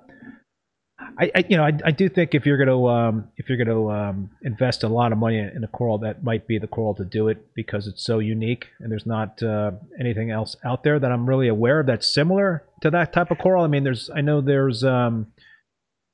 I, 1.19 1.31
I 1.35 1.45
you 1.49 1.57
know 1.57 1.65
I, 1.65 1.73
I 1.85 1.91
do 1.91 2.09
think 2.09 2.35
if 2.35 2.47
you're 2.47 2.59
gonna 2.59 2.85
um 2.87 3.29
if 3.37 3.49
you're 3.49 3.59
gonna 3.63 3.89
um 3.89 4.31
invest 4.43 4.83
a 4.83 4.89
lot 4.89 5.13
of 5.13 5.19
money 5.19 5.39
in 5.39 5.63
a 5.65 5.69
coral 5.69 5.99
that 5.99 6.23
might 6.25 6.47
be 6.47 6.59
the 6.59 6.67
coral 6.67 6.95
to 6.95 7.05
do 7.05 7.29
it 7.29 7.55
because 7.55 7.87
it's 7.87 8.05
so 8.05 8.19
unique 8.19 8.67
and 8.81 8.91
there's 8.91 9.07
not 9.07 9.43
uh, 9.43 9.73
anything 10.01 10.31
else 10.31 10.57
out 10.65 10.83
there 10.85 10.99
that 10.99 11.11
I'm 11.13 11.29
really 11.29 11.49
aware 11.49 11.81
of 11.81 11.87
that's 11.87 12.13
similar 12.13 12.65
to 12.83 12.91
that 12.91 13.13
type 13.13 13.31
of 13.31 13.39
coral. 13.39 13.65
I 13.65 13.69
mean, 13.69 13.85
there's 13.85 14.11
I 14.15 14.21
know 14.23 14.41
there's 14.41 14.83
um 14.85 15.27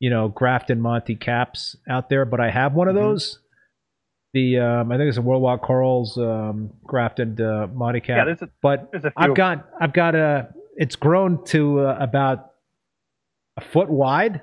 you 0.01 0.11
know 0.11 0.29
Grafton 0.29 0.81
Monty 0.81 1.15
caps 1.17 1.77
out 1.89 2.09
there, 2.09 2.25
but 2.25 2.41
I 2.41 2.51
have 2.51 2.75
one 2.75 2.89
of 2.89 2.95
Mhm. 2.95 3.01
those. 3.01 3.39
The 4.35 4.59
um 4.59 4.93
I 4.93 4.97
think 4.99 5.09
it's 5.09 5.17
a 5.19 5.23
World 5.23 5.43
Wide 5.43 5.61
Corals 5.63 6.19
um 6.19 6.71
Grafton 6.85 7.41
uh, 7.41 7.67
Monty 7.73 8.01
cap, 8.01 8.19
Yeah, 8.19 8.25
there's 8.27 8.43
a, 8.43 8.49
but 8.63 8.91
there's 8.91 9.05
a 9.05 9.11
few. 9.11 9.15
I've 9.17 9.35
got 9.35 9.69
I've 9.81 9.93
got 9.93 10.15
a 10.15 10.49
it's 10.77 10.97
grown 10.97 11.45
to 11.47 11.81
uh, 11.81 11.97
about 11.99 12.51
a 13.57 13.61
foot 13.61 13.89
wide 13.89 14.43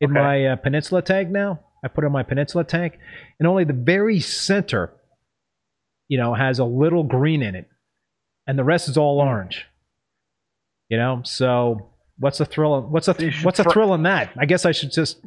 in 0.00 0.10
Okay. 0.10 0.20
my 0.20 0.46
uh, 0.46 0.56
peninsula 0.56 1.02
tank 1.02 1.30
now. 1.30 1.60
I 1.84 1.88
put 1.88 2.04
it 2.04 2.08
in 2.08 2.12
my 2.12 2.22
peninsula 2.22 2.64
tank, 2.64 2.98
and 3.38 3.46
only 3.46 3.64
the 3.64 3.72
very 3.72 4.18
center, 4.20 4.92
you 6.08 6.18
know, 6.18 6.34
has 6.34 6.58
a 6.58 6.64
little 6.64 7.04
green 7.04 7.42
in 7.42 7.54
it, 7.54 7.68
and 8.46 8.58
the 8.58 8.64
rest 8.64 8.88
is 8.88 8.96
all 8.96 9.20
Hmm. 9.22 9.28
orange. 9.28 9.66
You 10.88 10.96
know, 10.98 11.20
so 11.24 11.90
what's 12.18 12.38
the 12.38 12.44
thrill? 12.44 12.80
What's 12.82 13.06
the 13.06 13.14
So 13.14 13.22
you 13.22 13.30
should 13.30 13.44
what's 13.44 13.58
the 13.58 13.64
fr- 13.64 13.70
thrill 13.70 13.94
in 13.94 14.02
that? 14.04 14.30
I 14.38 14.46
guess 14.46 14.64
I 14.64 14.72
should 14.72 14.92
just 14.92 15.18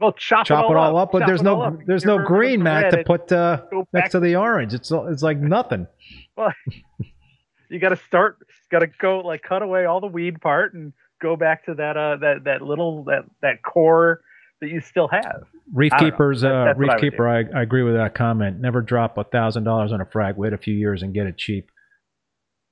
well, 0.00 0.12
chop, 0.12 0.46
chop 0.46 0.70
it 0.70 0.76
all 0.76 0.96
up, 0.96 1.10
but 1.12 1.26
there's 1.26 1.42
no 1.42 1.56
all 1.56 1.62
up. 1.68 1.84
there's 1.86 2.04
no 2.04 2.24
green, 2.24 2.62
Matt, 2.62 2.92
to 2.92 3.02
put 3.04 3.30
uh, 3.32 3.62
next 3.92 4.12
to 4.12 4.20
the 4.20 4.36
orange. 4.36 4.74
It's 4.74 4.90
it's 4.92 5.22
like 5.22 5.38
nothing. 5.38 5.86
Well, 6.36 6.52
you 7.68 7.80
got 7.80 7.88
to 7.88 7.96
start 7.96 8.38
got 8.70 8.78
to 8.78 8.86
go 8.86 9.18
like 9.18 9.42
cut 9.42 9.62
away 9.62 9.86
all 9.86 10.00
the 10.00 10.06
weed 10.06 10.40
part 10.40 10.72
and 10.74 10.92
go 11.20 11.36
back 11.36 11.64
to 11.66 11.74
that 11.74 11.96
uh 11.96 12.16
that 12.16 12.44
that 12.44 12.62
little 12.62 13.04
that 13.04 13.24
that 13.42 13.62
core 13.62 14.20
that 14.60 14.68
you 14.70 14.80
still 14.80 15.08
have 15.08 15.42
Reef 15.72 15.92
I 15.92 15.98
don't 15.98 16.06
know. 16.08 16.10
keepers, 16.12 16.40
That- 16.40 16.52
uh, 16.68 16.74
reef 16.76 16.90
I 16.90 16.98
keeper. 16.98 17.28
I, 17.28 17.44
I 17.54 17.62
agree 17.62 17.82
with 17.82 17.94
that 17.94 18.14
comment. 18.14 18.58
Never 18.60 18.80
drop 18.80 19.18
a 19.18 19.24
thousand 19.24 19.64
dollars 19.64 19.92
on 19.92 20.00
a 20.00 20.06
frag. 20.06 20.36
Wait 20.36 20.52
a 20.54 20.58
few 20.58 20.74
years 20.74 21.02
and 21.02 21.12
get 21.14 21.26
it 21.26 21.36
cheap. 21.36 21.68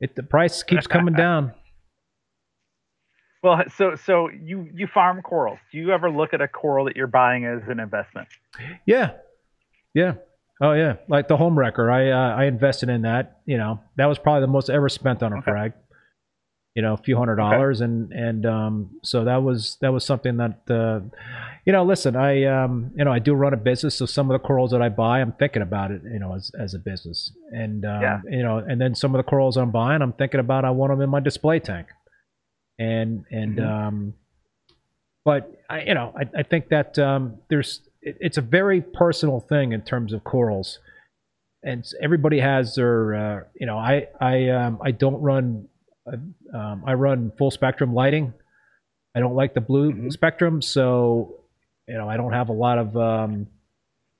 It 0.01 0.16
the 0.16 0.23
price 0.23 0.62
keeps 0.62 0.86
coming 0.86 1.14
down. 1.27 1.52
well 3.43 3.62
so 3.77 3.94
so 3.94 4.28
you 4.31 4.68
you 4.74 4.86
farm 4.86 5.23
corals 5.23 5.59
do 5.70 5.78
you 5.78 5.93
ever 5.93 6.10
look 6.10 6.32
at 6.35 6.40
a 6.40 6.48
coral 6.48 6.86
that 6.86 6.97
you're 6.97 7.06
buying 7.06 7.44
as 7.44 7.60
an 7.68 7.78
investment 7.81 8.28
Yeah, 8.86 9.12
yeah. 9.94 10.14
Oh 10.60 10.73
yeah, 10.73 10.97
like 11.06 11.28
the 11.28 11.36
home 11.36 11.59
wrecker. 11.59 11.90
I 11.90 12.10
uh, 12.10 12.35
I 12.35 12.44
invested 12.47 12.89
in 12.89 13.02
that. 13.02 13.40
You 13.44 13.59
know, 13.59 13.81
that 13.98 14.06
was 14.06 14.18
probably 14.18 14.40
the 14.40 14.47
most 14.47 14.70
ever 14.70 14.89
spent 14.89 15.23
on 15.23 15.35
a 15.35 15.36
Okay. 15.36 15.51
frag. 15.51 15.73
You 16.77 16.82
know, 16.82 16.93
a 16.93 16.98
few 16.98 17.16
hundred 17.16 17.40
Okay. 17.40 17.40
dollars, 17.40 17.81
and 17.81 18.12
and 18.12 18.44
um, 18.44 18.90
so 19.03 19.24
that 19.24 19.43
was 19.43 19.78
that 19.81 19.93
was 19.94 20.05
something 20.05 20.36
that 20.36 20.61
uh, 20.70 21.01
you 21.65 21.73
know. 21.73 21.82
Listen, 21.85 22.15
I 22.16 22.44
um, 22.44 22.90
you 22.94 23.03
know, 23.03 23.11
I 23.11 23.19
do 23.19 23.32
run 23.32 23.55
a 23.55 23.57
business, 23.57 23.94
so 23.97 24.05
some 24.05 24.31
of 24.31 24.39
the 24.39 24.47
corals 24.47 24.73
that 24.73 24.82
I 24.82 24.90
buy, 24.90 25.20
I'm 25.23 25.32
thinking 25.32 25.62
about 25.62 25.90
it, 25.90 26.03
you 26.05 26.19
know, 26.19 26.35
as 26.35 26.53
as 26.61 26.74
a 26.74 26.78
business, 26.78 27.32
and 27.51 27.86
um, 27.86 28.03
Yeah. 28.03 28.20
you 28.28 28.43
know, 28.43 28.59
and 28.59 28.78
then 28.78 28.94
some 28.94 29.15
of 29.15 29.19
the 29.19 29.23
corals 29.28 29.57
I'm 29.57 29.70
buying, 29.70 30.03
I'm 30.03 30.12
thinking 30.12 30.39
about 30.39 30.66
I 30.66 30.70
want 30.70 30.93
them 30.93 31.01
in 31.01 31.09
my 31.09 31.20
display 31.20 31.61
tank, 31.61 31.86
and 32.78 33.24
and 33.31 33.59
Mhm. 33.59 33.86
um, 33.86 34.15
but 35.24 35.51
I, 35.70 35.81
you 35.82 35.94
know, 35.94 36.12
I, 36.15 36.40
I 36.40 36.43
think 36.43 36.69
that 36.69 36.98
um, 36.98 37.36
there's 37.48 37.81
it, 38.03 38.19
it's 38.20 38.36
a 38.36 38.43
very 38.43 38.82
personal 38.82 39.40
thing 39.40 39.73
in 39.73 39.81
terms 39.81 40.12
of 40.12 40.24
corals, 40.24 40.78
and 41.62 41.85
everybody 42.03 42.39
has 42.40 42.74
their 42.74 43.15
uh, 43.15 43.40
you 43.59 43.66
know 43.66 43.78
I 43.78 44.09
I 44.20 44.51
um, 44.51 44.78
I 44.85 44.90
don't 44.90 45.23
run 45.23 45.69
um, 46.55 46.83
I 46.87 46.95
run 46.95 47.33
full 47.39 47.51
spectrum 47.51 47.95
lighting. 47.95 48.33
I 49.15 49.20
don't 49.20 49.35
like 49.35 49.55
the 49.55 49.61
blue 49.61 49.93
Mhm. 49.93 50.12
spectrum, 50.12 50.61
so 50.62 51.41
you 51.89 51.95
know 51.95 52.09
I 52.09 52.16
don't 52.16 52.33
have 52.33 52.49
a 52.49 52.53
lot 52.53 52.78
of 52.78 52.97
um, 52.97 53.47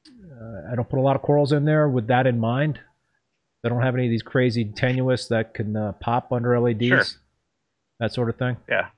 uh, 0.09 0.73
I 0.73 0.75
don't 0.75 0.89
put 0.89 0.99
a 0.99 1.03
lot 1.03 1.17
of 1.17 1.23
corals 1.23 1.53
in 1.53 1.65
there 1.65 1.89
with 1.89 2.07
that 2.09 2.27
in 2.27 2.39
mind. 2.39 2.81
I 3.65 3.69
don't 3.69 3.83
have 3.83 3.95
any 3.95 4.07
of 4.07 4.11
these 4.11 4.23
crazy 4.23 4.65
tenuis 4.65 5.29
that 5.29 5.53
can 5.55 5.77
uh, 5.77 5.93
pop 5.93 6.33
under 6.33 6.59
LEDs, 6.59 6.87
Sure. 6.87 7.03
that 8.01 8.13
sort 8.13 8.29
of 8.29 8.37
thing. 8.37 8.57
Yeah. 8.69 8.89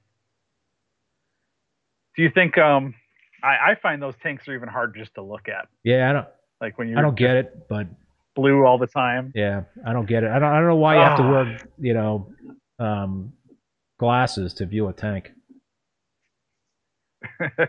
Do 2.16 2.22
you 2.22 2.30
think? 2.30 2.58
Um, 2.58 2.94
I, 3.42 3.70
I 3.70 3.74
find 3.80 4.02
those 4.02 4.14
tanks 4.22 4.48
are 4.48 4.54
even 4.54 4.68
hard 4.68 4.94
just 4.96 5.14
to 5.14 5.22
look 5.22 5.48
at. 5.48 5.68
Yeah, 5.84 6.10
I 6.10 6.12
don't, 6.12 6.26
Like 6.60 6.78
when 6.78 6.88
you're 6.88 6.98
I 6.98 7.02
don't 7.02 7.16
get 7.16 7.36
it, 7.36 7.68
but 7.68 7.86
blue 8.34 8.64
all 8.66 8.78
the 8.78 8.86
time. 8.88 9.32
yeah, 9.34 9.62
I 9.86 9.92
don't 9.92 10.06
get 10.08 10.24
it. 10.24 10.30
I 10.30 10.38
don't, 10.38 10.48
I 10.52 10.58
don't 10.58 10.66
know 10.68 10.76
why 10.76 10.96
you 10.96 11.02
have 11.02 11.16
to 11.18 11.22
Ah. 11.22 11.30
wear, 11.30 11.58
you 11.78 11.94
know, 11.94 12.30
um, 12.78 13.32
glasses 13.98 14.54
to 14.54 14.66
view 14.66 14.88
a 14.88 14.92
tank. 14.92 15.32
well, 17.40 17.60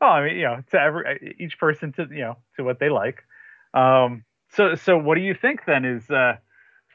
I 0.00 0.24
mean, 0.24 0.36
you 0.36 0.44
know, 0.44 0.62
to 0.70 0.80
every 0.80 1.36
each 1.38 1.58
person 1.58 1.92
to 1.94 2.06
you 2.10 2.22
know 2.22 2.36
to 2.56 2.64
what 2.64 2.78
they 2.80 2.88
like. 2.88 3.22
Um, 3.74 4.24
so, 4.50 4.74
so 4.74 4.96
what 4.96 5.16
do 5.16 5.20
you 5.20 5.34
think 5.34 5.60
then 5.66 5.84
is 5.84 6.10
uh, 6.10 6.36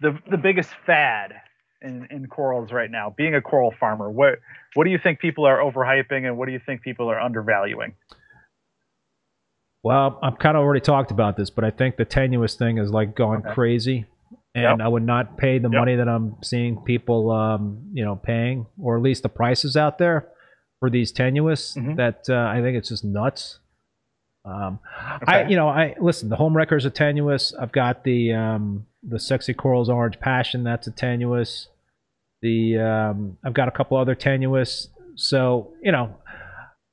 the 0.02 0.18
the 0.30 0.38
biggest 0.38 0.72
fad 0.86 1.34
in, 1.82 2.08
in 2.10 2.28
corals 2.28 2.72
right 2.72 2.90
now? 2.90 3.14
Being 3.16 3.36
a 3.36 3.42
coral 3.42 3.72
farmer, 3.80 4.10
what 4.10 4.40
what 4.74 4.86
do 4.86 4.92
you 4.92 4.98
think 4.98 5.20
people 5.20 5.46
are 5.46 5.60
overhyping, 5.60 6.26
and 6.26 6.38
what 6.38 6.48
do 6.48 6.54
you 6.54 6.62
think 6.66 6.82
people 6.82 7.10
are 7.10 7.20
undervaluing? 7.20 7.94
Well, 9.84 10.18
I've 10.24 10.40
kind 10.40 10.56
of 10.56 10.64
already 10.64 10.80
talked 10.80 11.12
about 11.12 11.36
this, 11.36 11.50
but 11.50 11.66
I 11.66 11.70
think 11.70 11.98
the 11.98 12.06
tenuis 12.06 12.56
thing 12.58 12.78
is 12.78 12.92
like 12.92 13.16
going 13.16 13.42
Okay. 13.42 13.54
crazy, 13.54 14.06
and 14.56 14.82
I 14.82 14.88
would 14.88 15.04
not 15.04 15.38
pay 15.38 15.58
the 15.60 15.70
Yep. 15.70 15.80
money 15.80 15.96
that 15.96 16.08
I'm 16.08 16.36
seeing 16.44 16.82
people, 16.84 17.32
um, 17.32 17.90
you 17.94 18.04
know, 18.06 18.16
paying, 18.16 18.68
or 18.80 18.98
at 18.98 19.02
least 19.04 19.24
the 19.24 19.30
prices 19.30 19.76
out 19.76 19.98
there 19.98 20.28
for 20.80 20.90
these 20.90 21.12
tenuis. 21.12 21.76
Mhm. 21.78 21.96
That 21.98 22.26
uh, 22.30 22.48
I 22.50 22.62
think 22.62 22.78
it's 22.78 22.90
just 22.90 23.04
nuts. 23.04 23.60
Um, 24.46 24.80
I, 25.26 25.44
you 25.46 25.56
know, 25.56 25.70
I 25.70 25.96
listen. 26.00 26.28
The 26.30 26.36
home 26.36 26.56
wreckers 26.56 26.86
are 26.86 26.92
tenuis. 26.92 27.54
I've 27.60 27.72
got 27.72 28.04
the 28.04 28.34
um, 28.34 28.86
the 29.02 29.18
sexy 29.20 29.54
corals 29.54 29.90
orange 29.90 30.20
passion. 30.20 30.64
That's 30.64 30.86
a 30.88 30.92
tenuis. 30.92 31.68
The 32.42 32.78
um, 32.80 33.38
I've 33.44 33.54
got 33.54 33.70
a 33.70 33.72
couple 33.72 33.96
other 33.98 34.16
tenuis. 34.16 34.88
So 35.16 35.74
you 35.82 35.92
know, 35.94 36.16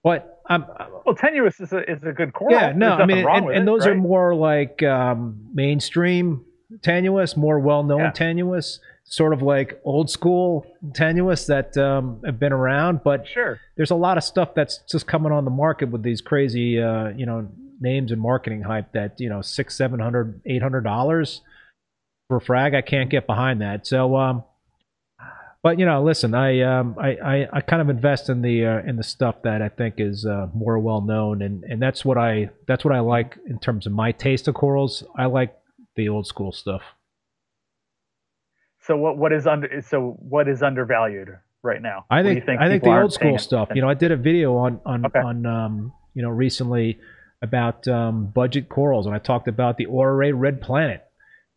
but 0.04 0.40
I'm 0.48 0.64
Well, 1.04 1.16
tenuis 1.16 1.60
is 1.60 1.72
a 1.72 1.90
is 1.90 2.02
a 2.04 2.12
good 2.12 2.32
coral. 2.32 2.54
yeah, 2.54 2.72
no, 2.72 2.90
There's 2.96 3.00
I 3.00 3.06
mean, 3.06 3.26
and, 3.28 3.50
and 3.50 3.68
those 3.68 3.84
are 3.86 3.94
more 3.96 4.32
like 4.34 4.82
um, 4.84 5.48
mainstream 5.52 6.44
tenuis, 6.78 7.36
more 7.36 7.58
well-known 7.58 8.00
Yeah. 8.00 8.12
tenuis, 8.12 8.78
sort 9.04 9.32
of 9.32 9.42
like 9.42 9.80
old 9.84 10.08
school 10.10 10.66
tenuis 10.92 11.46
that 11.46 11.76
um, 11.76 12.20
have 12.24 12.38
been 12.38 12.52
around. 12.52 13.02
But 13.02 13.26
sure. 13.26 13.60
there's 13.76 13.90
a 13.90 13.96
lot 13.96 14.16
of 14.16 14.24
stuff 14.24 14.54
that's 14.54 14.78
just 14.90 15.06
coming 15.06 15.32
on 15.32 15.44
the 15.44 15.50
market 15.50 15.90
with 15.90 16.02
these 16.02 16.20
crazy, 16.20 16.80
uh, 16.80 17.08
you 17.08 17.26
know, 17.26 17.48
names 17.80 18.12
and 18.12 18.20
marketing 18.20 18.62
hype 18.62 18.92
that 18.92 19.18
you 19.18 19.28
know 19.28 19.40
six, 19.42 19.76
seven 19.76 20.00
hundred, 20.00 20.40
eight 20.46 20.62
hundred 20.62 20.82
dollars 20.82 21.40
for 22.28 22.36
a 22.36 22.40
frag. 22.40 22.74
I 22.74 22.82
can't 22.82 23.10
get 23.10 23.26
behind 23.26 23.60
that. 23.62 23.86
So, 23.86 24.16
um, 24.16 24.44
but 25.62 25.78
you 25.78 25.84
know, 25.86 26.02
listen, 26.02 26.34
I 26.34 26.60
um, 26.62 26.96
I, 26.98 27.08
I, 27.16 27.48
I 27.54 27.60
kind 27.60 27.82
of 27.82 27.88
invest 27.90 28.28
in 28.28 28.42
the 28.42 28.64
uh, 28.66 28.82
in 28.86 28.96
the 28.96 29.02
stuff 29.02 29.42
that 29.42 29.60
I 29.60 29.68
think 29.68 29.94
is 29.98 30.24
uh, 30.24 30.48
more 30.54 30.78
well 30.78 31.00
known, 31.00 31.42
and, 31.42 31.64
and 31.64 31.82
that's 31.82 32.04
what 32.04 32.16
I 32.16 32.50
that's 32.66 32.84
what 32.84 32.94
I 32.94 33.00
like 33.00 33.38
in 33.46 33.58
terms 33.58 33.86
of 33.86 33.92
my 33.92 34.12
taste 34.12 34.46
of 34.48 34.54
corals. 34.54 35.02
I 35.16 35.26
like 35.26 35.54
the 36.00 36.08
old 36.08 36.26
school 36.26 36.52
stuff. 36.52 36.82
So 38.86 38.96
what 38.96 39.16
what 39.18 39.32
is 39.32 39.46
under 39.46 39.82
so 39.82 40.16
what 40.18 40.48
is 40.48 40.62
undervalued 40.62 41.28
right 41.62 41.82
now? 41.82 42.06
I 42.10 42.22
think, 42.22 42.46
think 42.46 42.60
I 42.60 42.68
think 42.68 42.82
the 42.82 42.96
old 42.98 43.12
school 43.12 43.38
stuff. 43.38 43.68
You 43.74 43.82
know, 43.82 43.88
I 43.88 43.94
did 43.94 44.10
a 44.10 44.16
video 44.16 44.56
on 44.56 44.80
on 44.86 45.06
Okay. 45.06 45.18
on 45.20 45.46
um, 45.46 45.92
you 46.14 46.22
know 46.22 46.30
recently 46.30 46.98
about 47.42 47.86
um, 47.88 48.26
budget 48.26 48.68
corals, 48.68 49.06
and 49.06 49.14
I 49.14 49.18
talked 49.18 49.48
about 49.48 49.76
the 49.76 49.86
Ray 49.86 50.32
Red 50.32 50.60
Planet. 50.62 51.04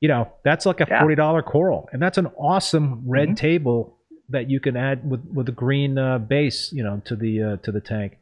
You 0.02 0.10
know, 0.10 0.32
that's 0.44 0.66
like 0.66 0.82
a 0.82 0.88
Yeah. 0.90 1.00
forty 1.00 1.16
dollar 1.16 1.42
coral, 1.42 1.90
and 1.94 2.02
that's 2.02 2.18
an 2.18 2.28
awesome 2.38 3.04
red 3.08 3.30
Mhm. 3.30 3.38
table 3.38 3.98
that 4.30 4.50
you 4.50 4.60
can 4.60 4.76
add 4.76 5.10
with 5.10 5.24
with 5.34 5.48
a 5.48 5.54
green 5.54 5.98
uh, 5.98 6.18
base. 6.20 6.74
You 6.74 6.84
know, 6.84 7.02
to 7.06 7.16
the 7.16 7.42
uh, 7.44 7.58
to 7.64 7.72
the 7.72 7.82
tank. 7.82 8.18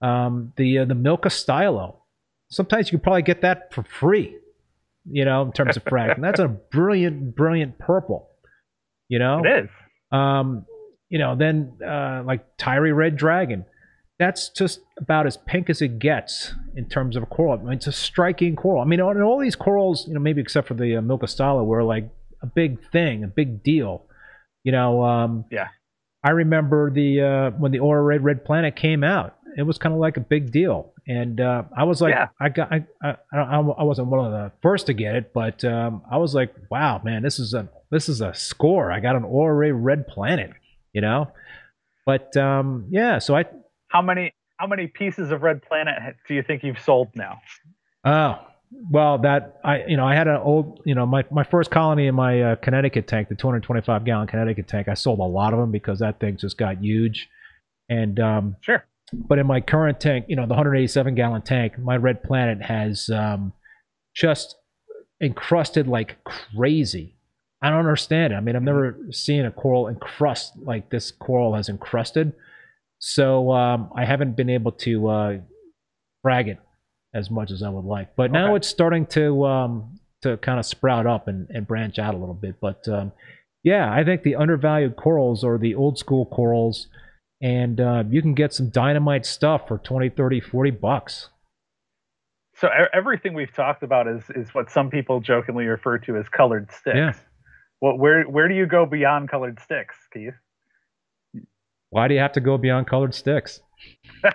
Um, 0.00 0.52
the 0.56 0.78
uh, 0.78 0.84
the 0.84 0.94
Milka 0.94 1.30
Stylo. 1.30 2.02
Sometimes 2.48 2.92
you 2.92 2.98
can 2.98 3.02
probably 3.02 3.22
get 3.22 3.40
that 3.40 3.74
for 3.74 3.82
free. 3.82 4.36
You 5.08 5.24
know, 5.24 5.42
in 5.42 5.52
terms 5.52 5.76
of 5.76 5.82
frag, 5.84 6.10
and 6.16 6.24
that's 6.24 6.40
a 6.40 6.48
brilliant, 6.48 7.36
brilliant 7.36 7.78
purple. 7.78 8.28
You 9.08 9.18
know, 9.20 9.42
It 9.44 9.64
is. 9.64 9.70
um, 10.10 10.66
you 11.08 11.18
know, 11.18 11.36
then 11.36 11.78
uh, 11.86 12.22
like 12.26 12.44
Tyree 12.58 12.92
Red 12.92 13.16
Dragon. 13.16 13.64
That's 14.18 14.48
just 14.48 14.80
about 14.98 15.26
as 15.26 15.36
pink 15.36 15.68
as 15.68 15.82
it 15.82 15.98
gets 15.98 16.54
in 16.74 16.88
terms 16.88 17.16
of 17.16 17.22
a 17.22 17.26
coral. 17.26 17.52
I 17.60 17.62
mean, 17.62 17.72
it's 17.74 17.86
a 17.86 17.92
striking 17.92 18.56
coral. 18.56 18.80
I 18.80 18.86
mean, 18.86 18.98
and 18.98 19.22
all 19.22 19.38
these 19.38 19.54
corals, 19.54 20.08
you 20.08 20.14
know, 20.14 20.20
maybe 20.20 20.40
except 20.40 20.66
for 20.68 20.72
the 20.74 20.96
uh, 20.96 21.02
Milka 21.02 21.26
Stala, 21.26 21.64
were 21.66 21.84
like 21.84 22.08
a 22.42 22.46
big 22.46 22.78
thing, 22.90 23.24
a 23.24 23.28
big 23.28 23.62
deal. 23.62 24.06
You 24.64 24.72
know, 24.72 25.04
um, 25.04 25.44
Yeah. 25.50 25.68
I 26.24 26.30
remember 26.30 26.90
the 26.90 27.20
uh, 27.20 27.50
when 27.58 27.72
the 27.72 27.78
ORA 27.78 28.02
Red 28.02 28.24
Red 28.24 28.44
Planet 28.44 28.74
came 28.74 29.04
out. 29.04 29.35
It 29.56 29.62
was 29.62 29.78
kind 29.78 29.94
of 29.94 30.00
like 30.00 30.16
a 30.16 30.20
big 30.20 30.52
deal, 30.52 30.92
and 31.08 31.40
uh, 31.40 31.62
I 31.76 31.84
was 31.84 32.00
like, 32.00 32.14
Yeah. 32.14 32.28
I 32.38 32.48
got, 32.50 32.72
I, 32.72 32.84
I, 33.02 33.16
I 33.32 33.38
I 33.38 33.82
wasn't 33.82 34.08
one 34.08 34.24
of 34.26 34.32
the 34.32 34.52
first 34.60 34.86
to 34.86 34.92
get 34.92 35.14
it, 35.14 35.32
but 35.32 35.64
um, 35.64 36.02
I 36.10 36.18
was 36.18 36.34
like, 36.34 36.54
wow, 36.70 37.00
man, 37.02 37.22
this 37.22 37.38
is 37.38 37.54
a 37.54 37.68
this 37.90 38.08
is 38.08 38.20
a 38.20 38.34
score. 38.34 38.92
I 38.92 39.00
got 39.00 39.16
an 39.16 39.24
ORA 39.24 39.72
Red 39.72 40.06
Planet, 40.08 40.50
you 40.92 41.00
know. 41.00 41.30
But 42.04 42.36
um, 42.36 42.86
yeah, 42.90 43.18
so 43.18 43.36
I 43.36 43.46
How 43.88 44.02
many 44.02 44.32
how 44.58 44.66
many 44.66 44.86
pieces 44.86 45.30
of 45.30 45.42
Red 45.42 45.62
Planet 45.62 46.16
do 46.28 46.34
you 46.34 46.42
think 46.42 46.62
you've 46.62 46.80
sold 46.80 47.08
now? 47.14 47.40
Oh, 48.04 48.38
well, 48.90 49.18
that 49.18 49.60
I 49.64 49.84
you 49.86 49.96
know 49.96 50.06
I 50.06 50.14
had 50.14 50.28
an 50.28 50.36
old 50.36 50.82
you 50.84 50.94
know 50.94 51.06
my 51.06 51.24
my 51.30 51.44
first 51.44 51.70
colony 51.70 52.06
in 52.06 52.14
my 52.14 52.42
uh, 52.42 52.56
Connecticut 52.56 53.06
tank, 53.06 53.28
the 53.28 53.34
225 53.34 54.04
gallon 54.04 54.26
Connecticut 54.26 54.68
tank. 54.68 54.88
I 54.88 54.94
sold 54.94 55.18
a 55.20 55.24
lot 55.24 55.52
of 55.52 55.58
them 55.58 55.70
because 55.70 56.00
that 56.00 56.20
thing 56.20 56.36
just 56.36 56.58
got 56.58 56.78
huge, 56.78 57.28
and 57.88 58.18
um, 58.20 58.56
Sure. 58.60 58.84
But 59.12 59.38
in 59.38 59.46
my 59.46 59.60
current 59.60 60.00
tank, 60.00 60.26
you 60.28 60.36
know 60.36 60.42
the 60.42 60.54
187 60.54 61.14
gallon 61.14 61.42
tank, 61.42 61.78
my 61.78 61.96
Red 61.96 62.22
Planet 62.22 62.62
has 62.62 63.08
um, 63.10 63.52
just 64.14 64.56
encrusted 65.20 65.86
like 65.86 66.16
crazy. 66.24 67.14
I 67.62 67.70
don't 67.70 67.78
understand 67.80 68.32
it. 68.32 68.36
I 68.36 68.40
mean, 68.40 68.54
I've 68.54 68.62
never 68.62 68.96
seen 69.10 69.44
a 69.46 69.50
coral 69.50 69.88
encrust 69.88 70.52
like 70.58 70.90
this 70.90 71.10
coral 71.10 71.54
has 71.54 71.68
encrusted. 71.68 72.32
So 72.98 73.50
um, 73.52 73.90
I 73.96 74.04
haven't 74.04 74.36
been 74.36 74.50
able 74.50 74.72
to 74.72 75.08
uh, 75.08 75.38
frag 76.22 76.48
it 76.48 76.58
as 77.14 77.30
much 77.30 77.50
as 77.50 77.62
I 77.62 77.68
would 77.70 77.84
like. 77.84 78.14
But 78.14 78.30
now 78.30 78.48
Okay. 78.48 78.56
it's 78.56 78.68
starting 78.68 79.06
to 79.06 79.44
um, 79.46 79.98
to 80.22 80.36
kind 80.38 80.58
of 80.58 80.66
sprout 80.66 81.06
up 81.06 81.28
and, 81.28 81.46
and 81.50 81.66
branch 81.66 81.98
out 81.98 82.14
a 82.14 82.18
little 82.18 82.34
bit. 82.34 82.56
But 82.60 82.86
um, 82.88 83.12
yeah, 83.62 83.90
I 83.92 84.04
think 84.04 84.22
the 84.22 84.36
undervalued 84.36 84.96
corals 84.96 85.42
or 85.42 85.58
the 85.58 85.74
old 85.74 85.98
school 85.98 86.26
corals. 86.26 86.88
And 87.40 87.80
uh, 87.80 88.04
you 88.08 88.22
can 88.22 88.34
get 88.34 88.54
some 88.54 88.70
dynamite 88.70 89.26
stuff 89.26 89.68
for 89.68 89.78
20, 89.78 90.10
30, 90.10 90.40
40 90.40 90.70
bucks. 90.70 91.28
So 92.58 92.68
everything 92.94 93.34
we've 93.34 93.52
talked 93.52 93.82
about 93.82 94.08
is 94.08 94.22
is 94.34 94.54
what 94.54 94.70
some 94.70 94.88
people 94.88 95.20
jokingly 95.20 95.66
refer 95.66 95.98
to 95.98 96.16
as 96.16 96.26
colored 96.30 96.70
sticks. 96.72 96.96
Yeah. 96.96 97.12
What 97.80 97.98
where 97.98 98.24
where 98.24 98.48
do 98.48 98.54
you 98.54 98.64
go 98.64 98.86
beyond 98.86 99.28
colored 99.28 99.60
sticks, 99.60 99.96
Keith? 100.10 100.32
Why 101.90 102.08
do 102.08 102.14
you 102.14 102.20
have 102.20 102.32
to 102.32 102.40
go 102.40 102.56
beyond 102.56 102.86
colored 102.86 103.14
sticks? 103.14 103.60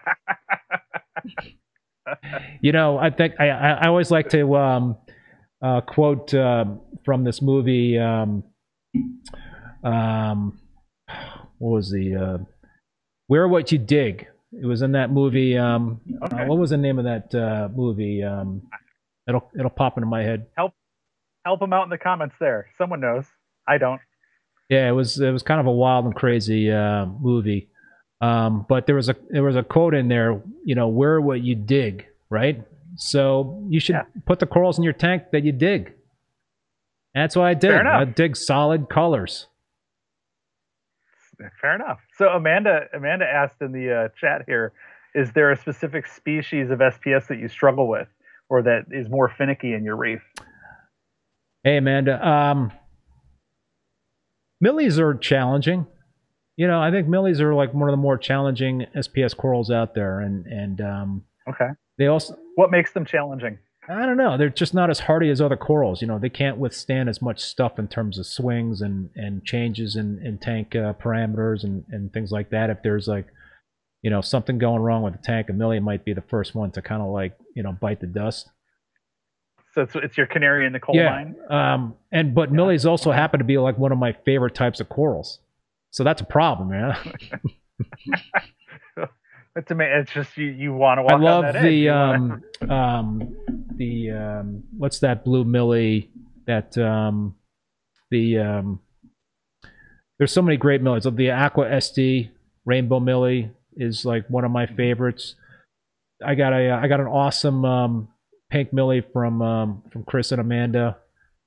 you 2.62 2.72
know, 2.72 3.00
I 3.00 3.10
think 3.10 3.34
I, 3.40 3.50
I 3.50 3.88
always 3.88 4.12
like 4.12 4.30
to 4.30 4.56
um, 4.56 4.98
uh, 5.62 5.82
quote 5.82 6.32
um, 6.36 6.82
from 7.04 7.24
this 7.24 7.42
movie. 7.42 7.98
Um, 7.98 8.44
um, 9.84 10.60
what 11.58 11.72
was 11.72 11.90
the 11.90 12.16
uh, 12.16 12.38
"Wear 13.32 13.48
What 13.48 13.72
You 13.72 13.78
Dig"? 13.78 14.28
It 14.52 14.66
was 14.66 14.82
in 14.82 14.92
that 14.92 15.10
movie. 15.10 15.58
Um, 15.58 16.02
Okay. 16.24 16.42
uh, 16.44 16.46
what 16.48 16.58
was 16.60 16.72
the 16.72 16.78
name 16.78 17.00
of 17.00 17.06
that 17.06 17.34
uh, 17.34 17.70
movie? 17.74 18.22
Um, 18.22 18.62
it'll 19.26 19.50
it'll 19.58 19.70
pop 19.70 19.98
into 19.98 20.06
my 20.08 20.22
head. 20.22 20.48
Help 20.58 20.74
help 21.46 21.62
them 21.62 21.72
out 21.72 21.84
in 21.86 21.90
the 21.90 21.98
comments 21.98 22.36
there. 22.42 22.68
Someone 22.78 23.00
knows. 23.00 23.24
I 23.66 23.78
don't. 23.78 24.02
Yeah, 24.68 24.90
it 24.90 24.92
was 24.92 25.18
it 25.22 25.32
was 25.32 25.44
kind 25.44 25.62
of 25.62 25.66
a 25.66 25.72
wild 25.72 26.04
and 26.04 26.14
crazy 26.14 26.70
uh, 26.70 27.06
movie. 27.06 27.70
Um, 28.20 28.66
but 28.68 28.86
there 28.86 28.96
was 28.98 29.08
a 29.08 29.16
there 29.30 29.44
was 29.44 29.56
a 29.56 29.64
quote 29.64 29.94
in 29.96 30.10
there, 30.10 30.42
you 30.66 30.76
know, 30.76 30.90
where 30.90 31.22
what 31.22 31.42
you 31.42 31.56
dig, 31.56 32.06
right? 32.30 32.62
So 32.98 33.66
you 33.70 33.80
should 33.80 33.96
Yeah. 33.96 34.04
put 34.26 34.40
the 34.40 34.46
corals 34.46 34.78
in 34.78 34.84
your 34.84 34.94
tank 34.94 35.32
that 35.32 35.44
you 35.46 35.54
dig. 35.54 35.94
That's 37.16 37.38
what 37.38 37.46
I 37.46 37.54
did. 37.54 37.72
I 37.72 38.04
dig 38.04 38.36
solid 38.36 38.90
colors. 38.90 39.48
Fair 41.60 41.76
enough. 41.76 42.00
So 42.18 42.30
Amanda 42.30 42.82
Amanda 42.94 43.26
asked 43.26 43.62
in 43.62 43.72
the 43.72 43.92
uh, 44.06 44.08
chat 44.20 44.44
here, 44.48 44.74
is 45.16 45.32
there 45.34 45.52
a 45.52 45.58
specific 45.58 46.08
species 46.08 46.70
of 46.70 46.80
SPS 46.80 47.28
that 47.28 47.40
you 47.40 47.48
struggle 47.48 47.88
with, 47.88 48.08
or 48.50 48.62
that 48.64 48.86
is 48.92 49.10
more 49.10 49.30
finicky 49.30 49.74
in 49.74 49.84
your 49.84 49.96
reef? 49.96 50.22
Hey 51.64 51.78
Amanda, 51.78 52.26
um, 52.28 52.72
millies 54.60 55.00
are 55.00 55.14
challenging. 55.16 55.86
You 56.58 56.68
know, 56.68 56.82
I 56.82 56.92
think 56.92 57.08
millies 57.08 57.42
are 57.42 57.54
like 57.54 57.74
one 57.74 57.90
of 57.90 57.94
the 57.94 57.98
more 57.98 58.18
challenging 58.18 58.86
SPS 58.96 59.36
corals 59.36 59.72
out 59.72 59.94
there, 59.96 60.20
and 60.20 60.46
and 60.48 60.82
um, 60.82 61.24
Okay. 61.50 61.70
they 61.98 62.08
also 62.08 62.36
What 62.56 62.72
makes 62.72 62.94
them 62.94 63.06
challenging? 63.06 63.58
I 63.90 64.06
don't 64.06 64.18
know. 64.18 64.38
They're 64.38 64.50
just 64.50 64.74
not 64.74 64.90
as 64.90 65.00
hardy 65.00 65.30
as 65.30 65.42
other 65.42 65.58
corals. 65.58 66.02
You 66.02 66.08
know, 66.08 66.20
they 66.20 66.30
can't 66.30 66.58
withstand 66.58 67.10
as 67.10 67.22
much 67.22 67.42
stuff 67.42 67.80
in 67.80 67.88
terms 67.88 68.20
of 68.20 68.28
swings 68.28 68.82
and, 68.82 69.10
and 69.16 69.44
changes 69.44 69.96
in, 69.96 70.24
in 70.24 70.38
tank 70.38 70.76
uh, 70.76 70.94
parameters 70.94 71.64
and, 71.64 71.84
and 71.90 72.14
things 72.14 72.32
like 72.32 72.52
that. 72.52 72.70
If 72.70 72.84
there's 72.84 73.08
like, 73.08 73.28
you 74.04 74.12
know, 74.12 74.22
something 74.22 74.60
going 74.60 74.82
wrong 74.82 75.02
with 75.02 75.14
the 75.14 75.20
tank, 75.24 75.50
Amelia 75.50 75.82
might 75.82 76.06
be 76.06 76.14
the 76.14 76.22
first 76.22 76.54
one 76.54 76.72
to 76.72 76.82
kind 76.82 77.02
of 77.02 77.10
like, 77.10 77.36
you 77.56 77.64
know, 77.64 77.72
bite 77.72 78.00
the 78.00 78.08
dust. 78.08 78.50
So 79.74 79.82
it's, 79.82 79.96
it's 79.96 80.18
your 80.18 80.28
canary 80.28 80.68
in 80.68 80.74
the 80.74 80.80
coal 80.80 80.96
yeah. 80.96 81.10
mine. 81.10 81.36
Um, 81.50 81.96
and 82.12 82.36
but 82.36 82.50
Yeah. 82.50 82.58
Millie's 82.58 82.86
also 82.86 83.12
happen 83.12 83.40
to 83.40 83.46
be 83.46 83.58
like 83.58 83.78
one 83.78 83.92
of 83.92 83.98
my 83.98 84.14
favorite 84.26 84.54
types 84.54 84.80
of 84.80 84.90
corals. 84.90 85.40
So 85.90 86.04
that's 86.04 86.22
a 86.22 86.26
problem, 86.26 86.70
man. 86.70 86.96
It's 89.56 89.70
amazing. 89.70 90.00
It's 90.00 90.12
just 90.12 90.38
you, 90.38 90.48
you 90.48 90.74
want 90.74 91.00
to 91.00 91.04
walk 91.04 91.14
I 91.14 91.18
love 91.18 91.54
the 91.62 91.90
um 91.90 92.44
um 92.70 93.36
the 93.76 94.12
um 94.12 94.64
what's 94.78 95.00
that 95.00 95.26
blue 95.26 95.44
Millie 95.44 96.10
that 96.48 96.78
um 96.78 97.36
the 98.10 98.38
um 98.38 98.80
there's 100.18 100.32
so 100.32 100.42
many 100.42 100.56
great 100.56 100.82
millies. 100.82 101.04
The 101.04 101.32
Aqua 101.32 101.66
SD 101.66 102.30
Rainbow 102.66 103.00
Millie 103.00 103.52
is 103.76 104.06
like 104.06 104.26
one 104.30 104.46
of 104.46 104.52
my 104.52 104.68
favorites. 104.68 105.36
I 106.26 106.36
got 106.36 106.54
a 106.54 106.72
I 106.72 106.88
got 106.88 107.00
an 107.00 107.08
awesome 107.08 107.66
um 107.66 108.08
pink 108.50 108.72
Millie 108.72 109.04
from 109.14 109.42
um 109.42 109.84
from 109.92 110.04
Chris 110.04 110.32
and 110.32 110.40
Amanda. 110.40 110.98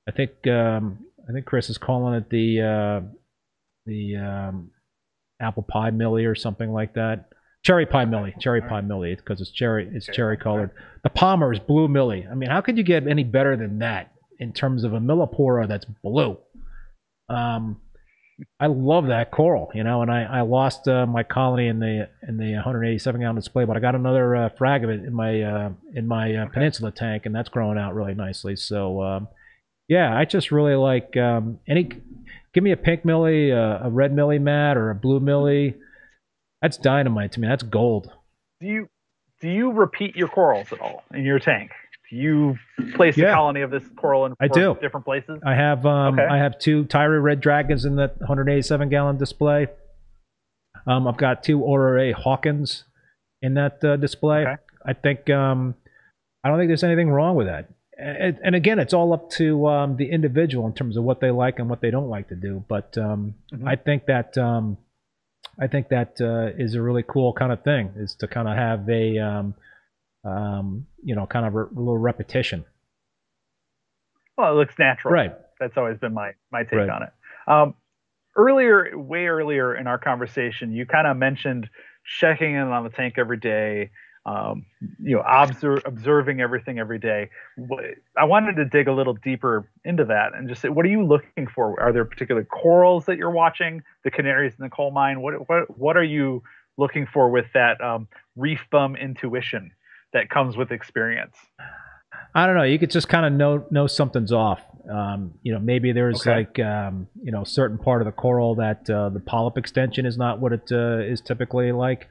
I 0.07 0.11
think 0.11 0.47
um 0.47 0.99
I 1.27 1.33
think 1.33 1.47
Chris 1.47 1.71
is 1.71 1.79
calling 1.79 2.15
it 2.15 2.29
the 2.29 2.61
uh 2.61 3.01
the 3.87 4.17
um 4.17 4.71
apple 5.41 5.63
pie 5.63 5.91
Millie 5.91 6.27
or 6.27 6.35
something 6.35 6.71
like 6.71 6.95
that. 6.95 7.31
Cherry 7.65 7.87
pie 7.87 8.05
Millie, 8.05 8.35
cherry 8.39 8.61
pie 8.61 8.83
Millie, 8.83 9.15
because 9.15 9.41
it's 9.41 9.51
cherry, 9.51 9.89
it's 9.95 10.09
Okay, 10.09 10.17
cherry 10.17 10.37
colored. 10.37 10.71
The 11.03 11.09
Palmer 11.11 11.53
is 11.53 11.59
blue 11.59 11.89
Millie. 11.89 12.27
I 12.31 12.35
mean, 12.35 12.51
how 12.51 12.61
could 12.61 12.77
you 12.77 12.85
get 12.85 13.07
any 13.07 13.25
better 13.25 13.57
than 13.57 13.79
that 13.79 14.13
in 14.39 14.53
terms 14.53 14.85
of 14.85 14.93
a 14.93 15.01
Millepora 15.01 15.67
that's 15.67 15.87
blue? 16.03 16.37
Um, 17.31 17.81
I 18.59 18.67
love 18.67 19.07
that 19.07 19.31
coral, 19.31 19.71
you 19.75 19.85
know, 19.85 20.03
and 20.03 20.11
I, 20.11 20.25
I 20.25 20.41
lost 20.43 20.89
uh, 20.89 21.07
my 21.07 21.23
colony 21.23 21.69
in 21.69 21.79
the 21.79 22.09
in 22.29 22.37
the 22.37 22.55
187 22.55 23.21
gallon 23.21 23.37
display, 23.37 23.65
but 23.65 23.77
I 23.77 23.81
got 23.81 23.95
another 23.95 24.37
uh, 24.37 24.49
frag 24.59 24.85
of 24.85 24.91
it 24.91 25.05
in 25.05 25.15
my 25.15 25.41
uh, 25.41 25.71
in 25.95 26.07
my 26.07 26.35
uh, 26.35 26.47
peninsula 26.47 26.91
tank, 26.91 27.25
and 27.25 27.35
that's 27.35 27.49
growing 27.49 27.79
out 27.79 27.95
really 27.95 28.15
nicely. 28.15 28.57
So 28.57 29.03
um, 29.03 29.29
yeah, 29.89 30.17
I 30.17 30.25
just 30.25 30.51
really 30.51 30.75
like 30.75 31.17
um, 31.17 31.61
any. 31.69 31.91
Give 32.53 32.63
me 32.63 32.73
a 32.73 32.77
pink 32.77 33.05
millie, 33.05 33.51
a, 33.51 33.85
a 33.85 33.91
red 33.91 34.15
millie 34.15 34.39
mat, 34.39 34.77
or 34.77 34.91
a 34.91 34.95
blue 34.95 35.21
millie. 35.21 35.77
That's 36.65 36.79
dynamite 36.79 37.33
to 37.33 37.41
me. 37.41 37.47
That's 37.49 37.63
gold. 37.63 38.11
do 38.61 38.67
you 38.67 38.89
do 39.43 39.51
you 39.51 39.71
repeat 39.73 40.17
your 40.17 40.29
corals 40.29 40.73
at 40.73 40.81
all 40.81 41.05
in 41.13 41.23
your 41.25 41.39
tank? 41.39 41.71
Do 42.11 42.17
you 42.17 42.57
place 42.95 43.19
Yeah. 43.19 43.33
a 43.33 43.35
colony 43.35 43.61
of 43.61 43.71
this 43.71 43.83
coral 43.97 44.25
in 44.25 44.33
I 44.41 44.49
do. 44.49 44.75
different 44.81 45.05
places? 45.05 45.43
I 45.45 45.55
have 45.55 45.85
um, 45.85 46.19
Okay. 46.19 46.27
I 46.27 46.39
have 46.39 46.59
two 46.59 46.87
Tyree 46.87 47.19
red 47.19 47.43
dragons 47.43 47.85
in 47.85 47.97
the 47.97 48.11
187 48.19 48.89
gallon 48.89 49.19
display. 49.19 49.67
Um, 50.87 51.07
I've 51.07 51.19
got 51.19 51.43
two 51.43 51.63
Aurora 51.63 52.15
Hawkins 52.15 52.85
in 53.43 53.53
that 53.55 53.85
uh, 53.85 53.97
display. 53.97 54.47
Okay. 54.47 54.57
I 54.87 54.95
think 54.95 55.29
um, 55.29 55.75
I 56.43 56.49
don't 56.49 56.59
think 56.59 56.71
there's 56.71 56.85
anything 56.85 57.11
wrong 57.11 57.37
with 57.37 57.47
that. 57.47 57.69
And, 57.99 58.39
and 58.43 58.55
again, 58.55 58.79
it's 58.79 58.95
all 58.95 59.13
up 59.13 59.29
to 59.33 59.67
um, 59.69 59.97
the 59.99 60.11
individual 60.11 60.67
in 60.67 60.73
terms 60.73 60.97
of 60.97 61.05
what 61.05 61.21
they 61.21 61.31
like 61.31 61.59
and 61.59 61.69
what 61.69 61.83
they 61.83 61.91
don't 61.91 62.09
like 62.09 62.29
to 62.29 62.37
do. 62.37 62.65
But 62.69 62.97
um, 62.97 63.35
Mhm. 63.53 63.69
I 63.69 63.77
think 63.77 64.07
that 64.07 64.39
um, 64.39 64.79
I 65.59 65.67
think 65.67 65.89
that 65.89 66.21
uh, 66.21 66.51
is 66.57 66.75
a 66.75 66.83
really 66.83 67.05
cool 67.07 67.33
kind 67.33 67.53
of 67.53 67.63
thing 67.63 67.93
is 67.97 68.15
to 68.17 68.29
kind 68.29 68.49
of 68.49 68.57
have 68.57 68.89
a 68.89 69.19
um, 69.19 69.55
um, 70.25 70.87
you 71.03 71.15
know 71.15 71.27
kind 71.27 71.47
of 71.47 71.55
a, 71.55 71.65
little 71.73 71.99
repetition. 71.99 72.65
Well, 74.37 74.53
it 74.53 74.57
looks 74.57 74.79
natural. 74.79 75.15
Right. 75.15 75.33
That's 75.61 75.77
always 75.77 75.99
been 75.99 76.15
my 76.15 76.33
my 76.51 76.65
take 76.65 76.73
Right. 76.73 76.91
on 76.91 77.03
it. 77.05 77.11
Um, 77.47 77.75
earlier, 78.37 78.97
way 78.99 79.27
earlier 79.27 79.75
in 79.75 79.87
our 79.87 79.99
conversation, 79.99 80.73
you 80.73 80.87
kind 80.87 81.07
of 81.07 81.17
mentioned 81.17 81.69
checking 82.05 82.55
in 82.55 82.63
on 82.63 82.85
the 82.85 82.91
tank 82.91 83.15
every 83.17 83.39
day. 83.39 83.91
Um, 84.27 84.65
you 85.03 85.17
know, 85.17 85.23
observe, 85.27 85.83
observing 85.85 86.41
everything 86.41 86.79
every 86.79 86.99
day. 86.99 87.29
I 88.17 88.25
wanted 88.25 88.57
to 88.57 88.65
dig 88.65 88.89
a 88.89 88.93
little 88.93 89.13
deeper 89.13 89.69
into 89.85 90.05
that 90.07 90.35
and 90.35 90.49
just 90.49 90.63
say, 90.63 90.71
what 90.71 90.87
are 90.87 90.89
you 90.89 91.05
looking 91.05 91.47
for? 91.47 91.79
Are 91.79 91.93
there 91.93 92.07
particular 92.07 92.43
corals 92.45 93.05
that 93.05 93.19
you're 93.19 93.31
watching? 93.31 93.83
The 94.03 94.11
canaries 94.11 94.55
in 94.59 94.65
the 94.65 94.71
coal 94.71 94.91
mine. 94.91 95.21
What 95.21 95.49
what 95.49 95.79
what 95.79 95.97
are 95.99 96.05
you 96.05 96.43
looking 96.79 97.07
for 97.07 97.29
with 97.31 97.47
that 97.53 97.81
um, 97.83 98.09
reef 98.35 98.61
bum 98.71 98.97
intuition 98.97 99.73
that 100.15 100.31
comes 100.31 100.57
with 100.57 100.73
experience? 100.73 101.37
I 102.35 102.47
don't 102.47 102.57
know. 102.57 102.63
You 102.65 102.79
could 102.79 102.91
just 102.91 103.09
kind 103.09 103.27
of 103.27 103.33
know 103.33 103.67
know 103.71 103.87
something's 103.87 104.33
off. 104.33 104.61
Um, 104.91 105.35
you 105.43 105.53
know, 105.53 105.59
maybe 105.61 105.93
there's 105.93 106.23
Okay. 106.27 106.37
like 106.37 106.59
um, 106.61 107.09
you 107.23 107.31
know 107.31 107.45
certain 107.45 107.79
part 107.79 108.01
of 108.01 108.07
the 108.07 108.13
coral 108.13 108.55
that 108.57 108.89
uh, 108.89 109.11
the 109.11 109.21
polyp 109.21 109.57
extension 109.59 110.07
is 110.07 110.17
not 110.17 110.41
what 110.41 110.53
it 110.53 110.73
uh, 110.73 110.99
is 110.99 111.21
typically 111.21 111.73
like, 111.73 112.09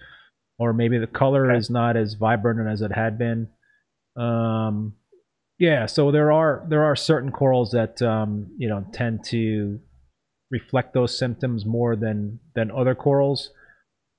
or 0.64 0.72
maybe 0.74 0.98
the 0.98 1.08
color 1.08 1.50
Okay. 1.52 1.58
is 1.58 1.70
not 1.70 1.98
as 1.98 2.14
vibrant 2.14 2.70
as 2.70 2.82
it 2.82 2.92
had 2.92 3.18
been. 3.18 3.50
Um, 4.16 4.96
yeah, 5.60 5.86
so 5.88 6.12
there 6.12 6.32
are 6.32 6.66
there 6.70 6.84
are 6.84 6.96
certain 6.96 7.32
corals 7.32 7.72
that 7.72 8.02
um, 8.02 8.48
you 8.58 8.70
know 8.70 8.86
tend 8.94 9.24
to 9.26 9.80
reflect 10.52 10.94
those 10.94 11.18
symptoms 11.18 11.66
more 11.66 11.96
than 11.96 12.40
than 12.56 12.72
other 12.72 12.96
corals. 12.96 13.50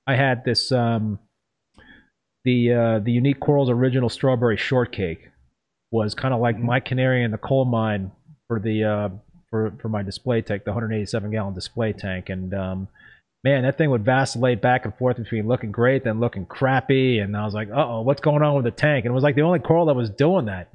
I 0.06 0.16
had 0.16 0.44
this 0.44 0.70
um, 0.72 1.18
the 2.44 2.72
uh, 2.72 2.98
the 3.00 3.12
unique 3.12 3.40
corals 3.40 3.70
original 3.70 4.08
strawberry 4.08 4.56
shortcake 4.56 5.30
was 5.90 6.14
kind 6.14 6.34
of 6.34 6.40
like 6.40 6.56
Mhm. 6.56 6.62
my 6.64 6.80
canary 6.80 7.22
in 7.24 7.30
the 7.30 7.38
coal 7.38 7.64
mine 7.64 8.12
for 8.48 8.60
the 8.60 8.84
uh, 8.84 9.08
for 9.50 9.72
for 9.80 9.88
my 9.88 10.02
display 10.02 10.42
tank, 10.42 10.64
the 10.64 10.72
187 10.72 11.30
gallon 11.30 11.54
display 11.54 11.92
tank, 11.92 12.28
and 12.28 12.52
um, 12.54 12.88
man, 13.44 13.62
that 13.62 13.76
thing 13.76 13.90
would 13.90 14.04
vacillate 14.04 14.62
back 14.62 14.86
and 14.86 14.96
forth 14.96 15.18
between 15.18 15.46
looking 15.46 15.70
great 15.70 16.02
then 16.02 16.18
looking 16.18 16.46
crappy, 16.46 17.18
and 17.18 17.36
I 17.36 17.44
was 17.44 17.54
like, 17.54 17.68
uh 17.68 17.86
oh, 17.86 18.00
what's 18.00 18.22
going 18.22 18.42
on 18.42 18.54
with 18.54 18.64
the 18.64 18.70
tank? 18.70 19.04
And 19.04 19.12
it 19.12 19.14
was 19.14 19.22
like 19.22 19.36
the 19.36 19.42
only 19.42 19.58
coral 19.58 19.86
that 19.86 19.94
was 19.94 20.10
doing 20.10 20.46
that. 20.46 20.70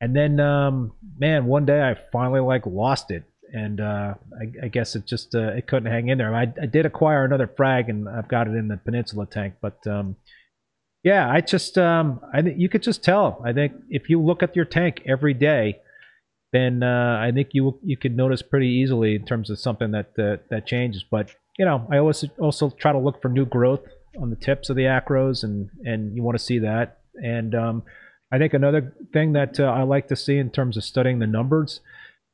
And 0.00 0.14
then, 0.14 0.38
um, 0.38 0.92
man, 1.18 1.46
one 1.46 1.64
day 1.64 1.80
I 1.80 1.96
finally 2.12 2.40
like 2.40 2.66
lost 2.66 3.10
it, 3.10 3.24
and 3.52 3.80
uh, 3.80 4.14
I, 4.38 4.66
I 4.66 4.68
guess 4.68 4.94
it 4.94 5.06
just 5.06 5.34
uh, 5.34 5.52
it 5.52 5.66
couldn't 5.66 5.90
hang 5.90 6.08
in 6.08 6.18
there. 6.18 6.34
I, 6.34 6.42
I 6.60 6.66
did 6.66 6.84
acquire 6.84 7.24
another 7.24 7.46
frag, 7.46 7.88
and 7.88 8.08
I've 8.08 8.28
got 8.28 8.46
it 8.46 8.54
in 8.54 8.68
the 8.68 8.76
Peninsula 8.76 9.26
tank, 9.26 9.54
but 9.62 9.78
um, 9.86 10.16
yeah, 11.02 11.30
I 11.30 11.40
just 11.40 11.78
um, 11.78 12.20
I 12.34 12.42
think 12.42 12.58
you 12.58 12.68
could 12.68 12.82
just 12.82 13.02
tell. 13.02 13.42
I 13.44 13.52
think 13.52 13.72
if 13.88 14.10
you 14.10 14.20
look 14.20 14.42
at 14.42 14.56
your 14.56 14.64
tank 14.66 15.02
every 15.06 15.34
day, 15.34 15.80
then 16.52 16.82
uh, 16.82 17.18
I 17.20 17.30
think 17.32 17.50
you 17.52 17.78
you 17.82 17.96
could 17.96 18.16
notice 18.16 18.42
pretty 18.42 18.68
easily 18.68 19.14
in 19.14 19.24
terms 19.24 19.48
of 19.48 19.58
something 19.58 19.92
that 19.92 20.18
uh, 20.18 20.42
that 20.50 20.66
changes. 20.66 21.04
But 21.08 21.34
you 21.58 21.64
know, 21.64 21.86
I 21.90 21.98
always 21.98 22.24
also 22.38 22.70
try 22.70 22.92
to 22.92 22.98
look 22.98 23.22
for 23.22 23.28
new 23.28 23.46
growth 23.46 23.80
on 24.20 24.30
the 24.30 24.36
tips 24.36 24.70
of 24.70 24.76
the 24.76 24.82
acros, 24.82 25.44
and 25.44 25.70
and 25.84 26.14
you 26.14 26.22
want 26.22 26.38
to 26.38 26.44
see 26.44 26.58
that. 26.60 27.00
And 27.14 27.54
um, 27.54 27.82
I 28.32 28.38
think 28.38 28.54
another 28.54 28.94
thing 29.12 29.32
that 29.34 29.60
uh, 29.60 29.64
I 29.64 29.82
like 29.82 30.08
to 30.08 30.16
see 30.16 30.36
in 30.36 30.50
terms 30.50 30.76
of 30.76 30.84
studying 30.84 31.20
the 31.20 31.26
numbers 31.26 31.80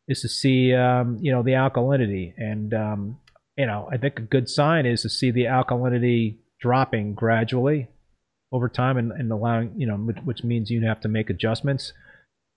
is 0.08 0.22
to 0.22 0.28
see 0.28 0.74
um, 0.74 1.18
you 1.20 1.32
know 1.32 1.42
the 1.42 1.52
alkalinity, 1.52 2.32
and 2.36 2.72
um, 2.72 3.18
you 3.56 3.66
know 3.66 3.88
I 3.92 3.98
think 3.98 4.18
a 4.18 4.22
good 4.22 4.48
sign 4.48 4.86
is 4.86 5.02
to 5.02 5.10
see 5.10 5.30
the 5.30 5.44
alkalinity 5.44 6.38
dropping 6.60 7.14
gradually 7.14 7.88
over 8.52 8.68
time 8.68 8.96
and, 8.96 9.12
and 9.12 9.30
allowing 9.30 9.72
you 9.76 9.86
know 9.86 9.96
which, 9.96 10.42
means 10.42 10.70
you 10.70 10.84
have 10.86 11.00
to 11.02 11.08
make 11.08 11.30
adjustments. 11.30 11.92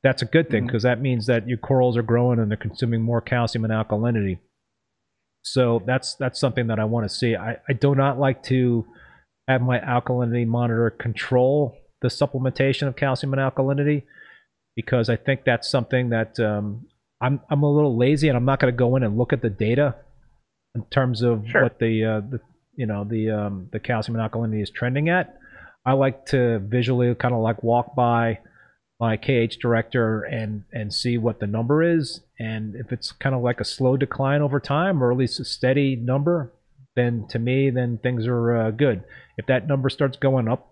That's 0.01 0.21
a 0.21 0.25
good 0.25 0.49
thing 0.49 0.65
because 0.65 0.83
that 0.83 0.99
means 0.99 1.27
that 1.27 1.47
your 1.47 1.57
corals 1.57 1.95
are 1.95 2.03
growing 2.03 2.37
and 2.37 2.51
they're 2.51 2.57
consuming 2.57 3.01
more 3.01 3.21
calcium 3.21 3.63
and 3.63 3.71
alkalinity 3.71 4.39
so 5.43 5.81
that's 5.85 6.15
that's 6.15 6.39
something 6.39 6.67
that 6.67 6.79
i 6.79 6.85
want 6.85 7.07
to 7.07 7.13
see 7.13 7.35
I, 7.35 7.57
I 7.69 7.73
do 7.73 7.93
not 7.95 8.19
like 8.19 8.43
to 8.43 8.85
have 9.47 9.61
my 9.61 9.79
alkalinity 9.79 10.47
monitor 10.47 10.89
control 10.89 11.75
the 12.01 12.07
supplementation 12.07 12.87
of 12.87 12.95
calcium 12.95 13.33
and 13.33 13.41
alkalinity 13.41 14.03
because 14.75 15.09
i 15.09 15.15
think 15.15 15.41
that's 15.45 15.69
something 15.69 16.09
that 16.09 16.39
um, 16.39 16.85
I'm, 17.21 17.39
I'm 17.49 17.63
a 17.63 17.71
little 17.71 17.97
lazy 17.97 18.27
and 18.29 18.37
i'm 18.37 18.45
not 18.45 18.59
going 18.59 18.73
to 18.73 18.77
go 18.77 18.95
in 18.95 19.03
and 19.03 19.17
look 19.17 19.33
at 19.33 19.41
the 19.41 19.49
data 19.49 19.95
in 20.75 20.83
terms 20.85 21.21
of 21.21 21.45
Sure. 21.47 21.63
what 21.63 21.79
the 21.79 22.03
uh, 22.05 22.19
the 22.21 22.39
you 22.75 22.85
know 22.87 23.03
the 23.03 23.29
um, 23.29 23.69
the 23.71 23.79
calcium 23.79 24.17
and 24.19 24.31
alkalinity 24.31 24.63
is 24.63 24.69
trending 24.71 25.09
at 25.09 25.37
I 25.85 25.91
like 25.93 26.25
to 26.27 26.59
visually 26.59 27.13
kind 27.13 27.33
of 27.33 27.41
like 27.41 27.61
walk 27.61 27.93
by 27.95 28.39
my 28.99 29.17
KH 29.17 29.57
director 29.61 30.23
and 30.23 30.63
and 30.71 30.93
see 30.93 31.17
what 31.17 31.39
the 31.39 31.47
number 31.47 31.83
is, 31.83 32.21
and 32.39 32.75
if 32.75 32.91
it's 32.91 33.11
kind 33.11 33.35
of 33.35 33.41
like 33.41 33.59
a 33.59 33.65
slow 33.65 33.97
decline 33.97 34.41
over 34.41 34.59
time, 34.59 35.03
or 35.03 35.11
at 35.11 35.17
least 35.17 35.39
a 35.39 35.45
steady 35.45 35.95
number, 35.95 36.51
then 36.95 37.25
to 37.29 37.39
me, 37.39 37.69
then 37.69 37.97
things 37.97 38.27
are 38.27 38.55
uh, 38.55 38.71
good. 38.71 39.03
If 39.37 39.47
that 39.47 39.67
number 39.67 39.89
starts 39.89 40.17
going 40.17 40.47
up 40.47 40.69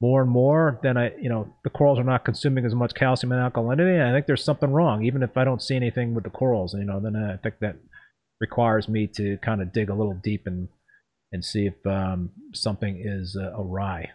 more 0.00 0.22
and 0.22 0.30
more, 0.30 0.78
then 0.82 0.96
I, 0.96 1.16
you 1.16 1.28
know, 1.28 1.54
the 1.64 1.70
corals 1.70 1.98
are 1.98 2.04
not 2.04 2.24
consuming 2.24 2.64
as 2.64 2.74
much 2.74 2.94
calcium 2.94 3.32
and 3.32 3.40
alkalinity. 3.40 3.94
And 3.94 4.04
I 4.04 4.12
think 4.12 4.26
there's 4.26 4.44
something 4.44 4.70
wrong, 4.70 5.04
even 5.04 5.22
if 5.22 5.36
I 5.36 5.44
don't 5.44 5.62
see 5.62 5.74
anything 5.74 6.14
with 6.14 6.24
the 6.24 6.30
corals. 6.30 6.74
You 6.74 6.84
know, 6.84 7.00
then 7.00 7.16
I 7.16 7.36
think 7.38 7.56
that 7.60 7.76
requires 8.40 8.88
me 8.88 9.06
to 9.16 9.38
kind 9.38 9.62
of 9.62 9.72
dig 9.72 9.88
a 9.90 9.94
little 9.94 10.18
deep 10.22 10.46
and 10.46 10.68
and 11.32 11.44
see 11.44 11.66
if 11.66 11.86
um, 11.86 12.30
something 12.54 13.02
is 13.04 13.36
uh, 13.36 13.52
awry. 13.58 14.10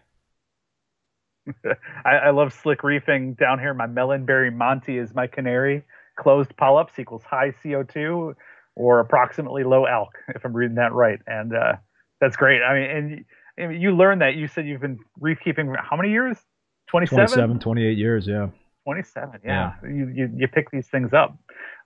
I, 2.05 2.09
I 2.09 2.29
love 2.31 2.53
slick 2.53 2.83
reefing 2.83 3.33
down 3.37 3.59
here. 3.59 3.73
My 3.73 3.87
melonberry 3.87 4.53
Monty 4.53 4.97
is 4.97 5.13
my 5.13 5.27
canary. 5.27 5.83
Closed 6.19 6.55
polyps 6.57 6.99
equals 6.99 7.23
high 7.23 7.53
CO2 7.63 8.33
or 8.75 8.99
approximately 8.99 9.63
low 9.63 9.85
alk, 9.85 10.11
if 10.35 10.45
I'm 10.45 10.53
reading 10.53 10.75
that 10.75 10.93
right. 10.93 11.19
And 11.27 11.55
uh, 11.55 11.73
that's 12.19 12.35
great. 12.35 12.61
I 12.61 12.73
mean, 12.73 13.25
and 13.57 13.81
you 13.81 13.95
learned 13.95 14.21
that. 14.21 14.35
You 14.35 14.47
said 14.47 14.67
you've 14.67 14.81
been 14.81 14.99
reef 15.19 15.39
keeping 15.43 15.73
how 15.77 15.95
many 15.95 16.11
years? 16.11 16.37
27? 16.89 17.27
27, 17.27 17.59
28 17.59 17.97
years, 17.97 18.27
yeah. 18.27 18.47
27, 18.85 19.39
yeah. 19.43 19.73
yeah. 19.83 19.89
You, 19.89 20.11
you, 20.13 20.29
you 20.35 20.47
pick 20.47 20.71
these 20.71 20.87
things 20.87 21.13
up. 21.13 21.37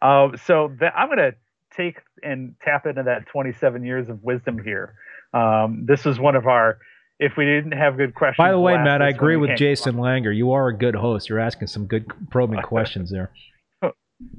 Uh, 0.02 0.30
so 0.46 0.76
I'm 0.96 1.08
going 1.08 1.18
to 1.18 1.36
take 1.76 1.98
and 2.24 2.56
tap 2.64 2.86
into 2.86 3.04
that 3.04 3.28
27 3.28 3.84
years 3.84 4.10
of 4.10 4.24
wisdom 4.24 4.60
here. 4.64 4.96
Um, 5.34 5.86
this 5.86 6.06
is 6.06 6.20
one 6.20 6.36
of 6.36 6.48
our 6.48 6.80
if 7.20 7.34
we 7.38 7.46
didn't 7.46 7.72
have 7.72 7.98
good 7.98 8.14
questions. 8.14 8.44
By 8.44 8.52
the 8.52 8.60
way, 8.60 8.78
Matt, 8.78 9.02
I 9.02 9.10
agree 9.10 9.38
with 9.38 9.58
Jason 9.58 9.96
Langer. 9.96 10.36
You 10.36 10.52
are 10.52 10.68
a 10.68 10.78
good 10.78 10.96
host. 10.96 11.30
You're 11.30 11.40
asking 11.40 11.68
some 11.68 11.86
good 11.86 12.06
probing 12.30 12.62
questions 12.64 13.10
there. 13.10 13.32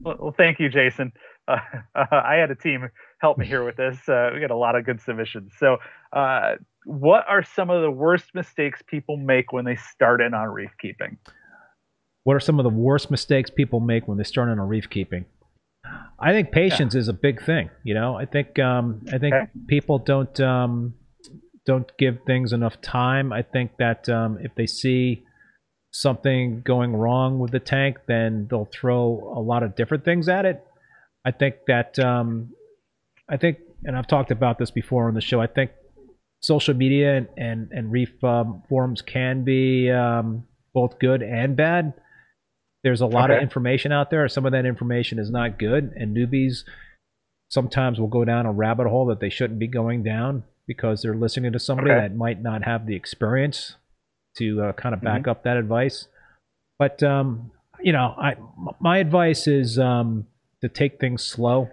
Well, 0.02 0.34
thank 0.36 0.58
you, 0.58 0.68
Jason. 0.68 1.12
Uh, 1.46 1.58
I 1.94 2.34
had 2.34 2.50
a 2.50 2.54
team 2.54 2.88
help 3.18 3.38
me 3.38 3.46
here 3.46 3.64
with 3.64 3.76
this. 3.76 3.96
Uh, 4.08 4.30
we 4.32 4.40
got 4.40 4.50
a 4.50 4.56
lot 4.56 4.74
of 4.74 4.84
good 4.84 5.00
submissions. 5.00 5.52
So, 5.58 5.78
uh, 6.12 6.56
what 6.84 7.24
are 7.28 7.42
some 7.42 7.68
of 7.68 7.82
the 7.82 7.90
worst 7.90 8.34
mistakes 8.34 8.82
people 8.86 9.16
make 9.16 9.52
when 9.52 9.64
they 9.64 9.76
start 9.76 10.20
in 10.20 10.34
on 10.34 10.48
reef 10.48 10.70
keeping? 10.80 11.18
What 12.24 12.34
are 12.34 12.40
some 12.40 12.58
of 12.58 12.64
the 12.64 12.70
worst 12.70 13.10
mistakes 13.10 13.50
people 13.50 13.80
make 13.80 14.08
when 14.08 14.18
they 14.18 14.24
start 14.24 14.48
in 14.48 14.58
on 14.58 14.68
reef 14.68 14.88
keeping? 14.88 15.26
I 16.18 16.32
think 16.32 16.52
patience 16.52 16.94
yeah. 16.94 17.00
is 17.00 17.08
a 17.08 17.12
big 17.12 17.42
thing. 17.44 17.70
You 17.84 17.94
know, 17.94 18.16
I 18.16 18.24
think 18.24 18.58
um, 18.58 19.02
I 19.12 19.18
think 19.18 19.34
okay. 19.34 19.50
people 19.66 19.98
don't 19.98 20.40
um, 20.40 20.94
don't 21.66 21.90
give 21.98 22.18
things 22.26 22.52
enough 22.52 22.80
time. 22.80 23.32
I 23.32 23.42
think 23.42 23.72
that 23.78 24.08
um, 24.08 24.38
if 24.40 24.54
they 24.54 24.66
see 24.66 25.24
something 25.90 26.62
going 26.64 26.94
wrong 26.94 27.38
with 27.38 27.50
the 27.50 27.58
tank, 27.58 27.98
then 28.06 28.46
they'll 28.48 28.68
throw 28.72 29.32
a 29.36 29.40
lot 29.40 29.62
of 29.62 29.74
different 29.74 30.04
things 30.04 30.28
at 30.28 30.44
it. 30.44 30.64
I 31.24 31.32
think 31.32 31.56
that 31.66 31.98
um, 31.98 32.52
I 33.28 33.36
think, 33.36 33.58
and 33.84 33.96
I've 33.96 34.06
talked 34.06 34.30
about 34.30 34.58
this 34.58 34.70
before 34.70 35.08
on 35.08 35.14
the 35.14 35.20
show. 35.20 35.40
I 35.40 35.48
think 35.48 35.72
social 36.40 36.74
media 36.74 37.16
and 37.16 37.28
and, 37.36 37.72
and 37.72 37.92
reef 37.92 38.22
um, 38.22 38.62
forums 38.68 39.02
can 39.02 39.42
be 39.42 39.90
um, 39.90 40.46
both 40.72 40.98
good 41.00 41.22
and 41.22 41.56
bad. 41.56 41.94
There's 42.84 43.00
a 43.00 43.06
lot 43.06 43.30
okay. 43.30 43.38
of 43.38 43.42
information 43.42 43.90
out 43.90 44.10
there. 44.10 44.28
Some 44.28 44.46
of 44.46 44.52
that 44.52 44.64
information 44.64 45.18
is 45.18 45.30
not 45.30 45.58
good, 45.58 45.92
and 45.96 46.16
newbies 46.16 46.58
sometimes 47.48 47.98
will 47.98 48.06
go 48.06 48.24
down 48.24 48.46
a 48.46 48.52
rabbit 48.52 48.86
hole 48.86 49.06
that 49.06 49.18
they 49.18 49.30
shouldn't 49.30 49.58
be 49.58 49.66
going 49.66 50.04
down 50.04 50.44
because 50.66 51.02
they're 51.02 51.16
listening 51.16 51.52
to 51.52 51.58
somebody 51.58 51.90
okay. 51.90 52.00
that 52.00 52.16
might 52.16 52.42
not 52.42 52.64
have 52.64 52.86
the 52.86 52.94
experience 52.94 53.76
to 54.36 54.62
uh, 54.62 54.72
kind 54.72 54.94
of 54.94 55.00
back 55.00 55.22
mm-hmm. 55.22 55.30
up 55.30 55.44
that 55.44 55.56
advice. 55.56 56.08
But 56.78 57.02
um, 57.02 57.52
you 57.80 57.92
know, 57.92 58.14
I 58.18 58.36
my 58.80 58.98
advice 58.98 59.46
is 59.46 59.78
um, 59.78 60.26
to 60.60 60.68
take 60.68 60.98
things 61.00 61.22
slow 61.22 61.70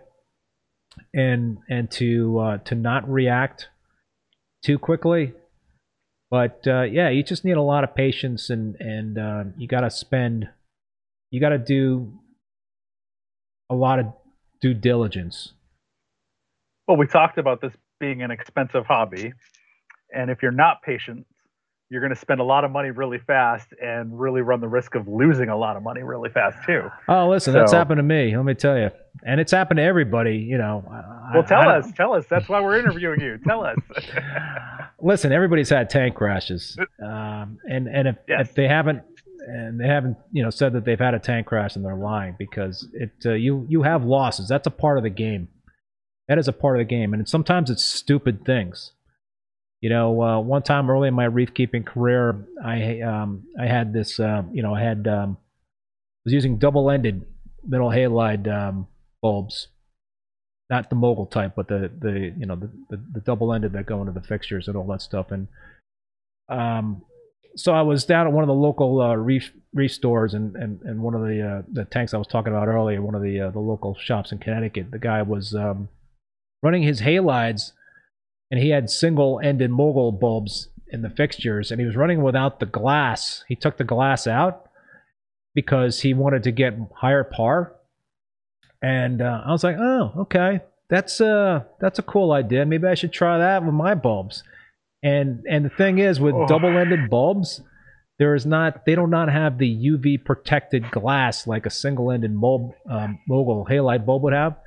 and 1.13 1.57
and 1.69 1.89
to 1.91 2.39
uh, 2.39 2.57
to 2.59 2.75
not 2.75 3.09
react 3.09 3.69
too 4.63 4.79
quickly. 4.79 5.33
But 6.29 6.61
uh, 6.65 6.83
yeah, 6.83 7.09
you 7.09 7.23
just 7.23 7.45
need 7.45 7.57
a 7.57 7.61
lot 7.61 7.83
of 7.83 7.95
patience 7.95 8.49
and 8.49 8.75
and 8.79 9.17
uh, 9.17 9.43
you 9.57 9.67
got 9.67 9.81
to 9.81 9.89
spend 9.89 10.49
you 11.31 11.39
got 11.39 11.49
to 11.49 11.57
do 11.57 12.13
a 13.69 13.75
lot 13.75 13.99
of 13.99 14.13
due 14.61 14.73
diligence. 14.73 15.53
Well, 16.87 16.97
we 16.97 17.07
talked 17.07 17.37
about 17.37 17.61
this 17.61 17.73
being 17.99 18.21
an 18.21 18.31
expensive 18.31 18.85
hobby, 18.85 19.33
and 20.13 20.29
if 20.29 20.41
you're 20.41 20.51
not 20.51 20.81
patient, 20.81 21.25
you're 21.89 22.01
going 22.01 22.13
to 22.13 22.19
spend 22.19 22.39
a 22.39 22.43
lot 22.43 22.63
of 22.63 22.71
money 22.71 22.89
really 22.89 23.19
fast 23.19 23.67
and 23.81 24.19
really 24.19 24.41
run 24.41 24.59
the 24.61 24.67
risk 24.67 24.95
of 24.95 25.07
losing 25.07 25.49
a 25.49 25.57
lot 25.57 25.77
of 25.77 25.83
money 25.83 26.01
really 26.01 26.29
fast 26.29 26.57
too. 26.65 26.89
Oh, 27.07 27.29
listen, 27.29 27.53
so, 27.53 27.59
that's 27.59 27.71
happened 27.71 27.99
to 27.99 28.03
me. 28.03 28.35
Let 28.35 28.45
me 28.45 28.55
tell 28.55 28.77
you, 28.77 28.89
and 29.23 29.39
it's 29.39 29.51
happened 29.51 29.77
to 29.77 29.83
everybody. 29.83 30.37
You 30.37 30.57
know. 30.57 30.83
Well, 31.33 31.43
tell 31.43 31.69
I, 31.69 31.77
us, 31.77 31.91
tell 31.95 32.13
us. 32.13 32.25
That's 32.29 32.49
why 32.49 32.61
we're 32.61 32.79
interviewing 32.79 33.21
you. 33.21 33.37
Tell 33.45 33.63
us. 33.63 33.77
listen, 35.01 35.31
everybody's 35.31 35.69
had 35.69 35.89
tank 35.89 36.15
crashes, 36.15 36.77
um, 37.01 37.59
and 37.69 37.87
and 37.87 38.07
if, 38.07 38.15
yes. 38.27 38.49
if 38.49 38.55
they 38.55 38.67
haven't 38.67 39.03
and 39.45 39.79
they 39.79 39.87
haven't 39.87 40.17
you 40.31 40.41
know 40.41 40.49
said 40.49 40.73
that 40.73 40.85
they've 40.85 40.99
had 40.99 41.13
a 41.13 41.19
tank 41.19 41.47
crash 41.47 41.75
and 41.75 41.85
they're 41.85 41.95
lying 41.95 42.35
because 42.39 42.87
it 42.93 43.11
uh, 43.25 43.33
you 43.33 43.65
you 43.69 43.83
have 43.83 44.05
losses 44.05 44.47
that's 44.47 44.67
a 44.67 44.71
part 44.71 44.97
of 44.97 45.03
the 45.03 45.09
game 45.09 45.47
that 46.27 46.37
is 46.37 46.47
a 46.47 46.53
part 46.53 46.77
of 46.77 46.79
the 46.79 46.95
game 46.95 47.13
and 47.13 47.27
sometimes 47.27 47.69
it's 47.69 47.83
stupid 47.83 48.45
things 48.45 48.91
you 49.81 49.89
know 49.89 50.21
uh, 50.21 50.39
one 50.39 50.63
time 50.63 50.89
early 50.89 51.07
in 51.07 51.13
my 51.13 51.25
reef 51.25 51.53
keeping 51.53 51.83
career 51.83 52.47
i 52.63 53.01
um, 53.01 53.43
i 53.59 53.65
had 53.65 53.93
this 53.93 54.19
uh, 54.19 54.43
you 54.51 54.63
know 54.63 54.73
i 54.73 54.81
had 54.81 55.07
um, 55.07 55.37
was 56.25 56.33
using 56.33 56.57
double 56.57 56.89
ended 56.89 57.25
metal 57.65 57.89
halide 57.89 58.47
um, 58.47 58.87
bulbs 59.21 59.67
not 60.69 60.89
the 60.89 60.95
mogul 60.95 61.25
type 61.25 61.53
but 61.55 61.67
the 61.67 61.91
the 61.99 62.33
you 62.37 62.45
know 62.45 62.55
the, 62.55 62.71
the, 62.89 63.03
the 63.13 63.21
double 63.21 63.53
ended 63.53 63.73
that 63.73 63.85
go 63.85 63.99
into 63.99 64.13
the 64.13 64.25
fixtures 64.25 64.67
and 64.67 64.77
all 64.77 64.87
that 64.87 65.01
stuff 65.01 65.31
and 65.31 65.47
um 66.49 67.03
so 67.55 67.73
I 67.73 67.81
was 67.81 68.05
down 68.05 68.27
at 68.27 68.33
one 68.33 68.43
of 68.43 68.47
the 68.47 68.53
local 68.53 69.01
uh, 69.01 69.15
reef 69.15 69.51
reef 69.73 69.91
stores, 69.91 70.33
and, 70.33 70.55
and, 70.55 70.81
and 70.83 71.01
one 71.01 71.13
of 71.13 71.21
the 71.21 71.41
uh, 71.41 71.61
the 71.71 71.85
tanks 71.85 72.13
I 72.13 72.17
was 72.17 72.27
talking 72.27 72.51
about 72.51 72.67
earlier, 72.67 73.01
one 73.01 73.15
of 73.15 73.21
the 73.21 73.41
uh, 73.41 73.51
the 73.51 73.59
local 73.59 73.95
shops 73.95 74.31
in 74.31 74.39
Connecticut. 74.39 74.91
The 74.91 74.99
guy 74.99 75.21
was 75.21 75.53
um, 75.53 75.89
running 76.63 76.81
his 76.81 77.01
halides, 77.01 77.73
and 78.49 78.59
he 78.59 78.69
had 78.69 78.89
single-ended 78.89 79.69
mogul 79.69 80.11
bulbs 80.11 80.69
in 80.87 81.01
the 81.01 81.09
fixtures, 81.09 81.69
and 81.71 81.79
he 81.79 81.85
was 81.85 81.95
running 81.95 82.23
without 82.23 82.59
the 82.59 82.65
glass. 82.65 83.43
He 83.47 83.55
took 83.55 83.77
the 83.77 83.83
glass 83.83 84.25
out 84.25 84.69
because 85.53 86.01
he 86.01 86.13
wanted 86.13 86.43
to 86.43 86.51
get 86.51 86.73
higher 86.95 87.23
par. 87.23 87.75
And 88.81 89.21
uh, 89.21 89.41
I 89.45 89.51
was 89.51 89.63
like, 89.63 89.77
oh, 89.79 90.11
okay, 90.21 90.61
that's 90.89 91.21
uh 91.21 91.63
that's 91.79 91.99
a 91.99 92.03
cool 92.03 92.31
idea. 92.31 92.65
Maybe 92.65 92.87
I 92.87 92.95
should 92.95 93.13
try 93.13 93.37
that 93.37 93.63
with 93.63 93.73
my 93.73 93.95
bulbs. 93.95 94.43
And 95.01 95.43
and 95.49 95.65
the 95.65 95.69
thing 95.69 95.99
is, 95.99 96.19
with 96.19 96.35
oh. 96.35 96.47
double-ended 96.47 97.09
bulbs, 97.09 97.61
there 98.19 98.35
is 98.35 98.45
not 98.45 98.85
they 98.85 98.95
do 98.95 99.07
not 99.07 99.29
have 99.29 99.57
the 99.57 99.75
UV 99.91 100.23
protected 100.23 100.91
glass 100.91 101.47
like 101.47 101.65
a 101.65 101.69
single-ended 101.69 102.39
bulb, 102.39 102.73
um, 102.89 103.19
mogul 103.27 103.65
halide 103.69 104.05
bulb 104.05 104.23
would 104.23 104.33
have. 104.33 104.57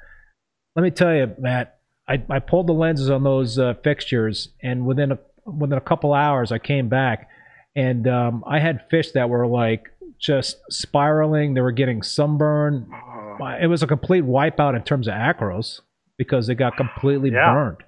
Let 0.74 0.82
me 0.82 0.90
tell 0.90 1.14
you, 1.14 1.34
Matt, 1.38 1.75
I, 2.08 2.22
I 2.30 2.38
pulled 2.38 2.68
the 2.68 2.72
lenses 2.72 3.10
on 3.10 3.24
those 3.24 3.58
uh, 3.58 3.74
fixtures, 3.82 4.48
and 4.62 4.86
within 4.86 5.12
a 5.12 5.18
within 5.44 5.78
a 5.78 5.80
couple 5.80 6.12
hours, 6.12 6.52
I 6.52 6.58
came 6.58 6.88
back, 6.88 7.28
and 7.74 8.06
um, 8.06 8.44
I 8.46 8.58
had 8.58 8.88
fish 8.90 9.12
that 9.12 9.28
were 9.28 9.46
like 9.46 9.90
just 10.18 10.58
spiraling. 10.70 11.54
They 11.54 11.60
were 11.60 11.72
getting 11.72 12.02
sunburn. 12.02 12.88
Oh. 12.92 13.46
It 13.60 13.66
was 13.66 13.82
a 13.82 13.86
complete 13.86 14.24
wipeout 14.24 14.74
in 14.76 14.82
terms 14.82 15.08
of 15.08 15.14
acros 15.14 15.80
because 16.16 16.46
they 16.46 16.54
got 16.54 16.76
completely 16.76 17.30
yeah. 17.30 17.52
burned 17.52 17.82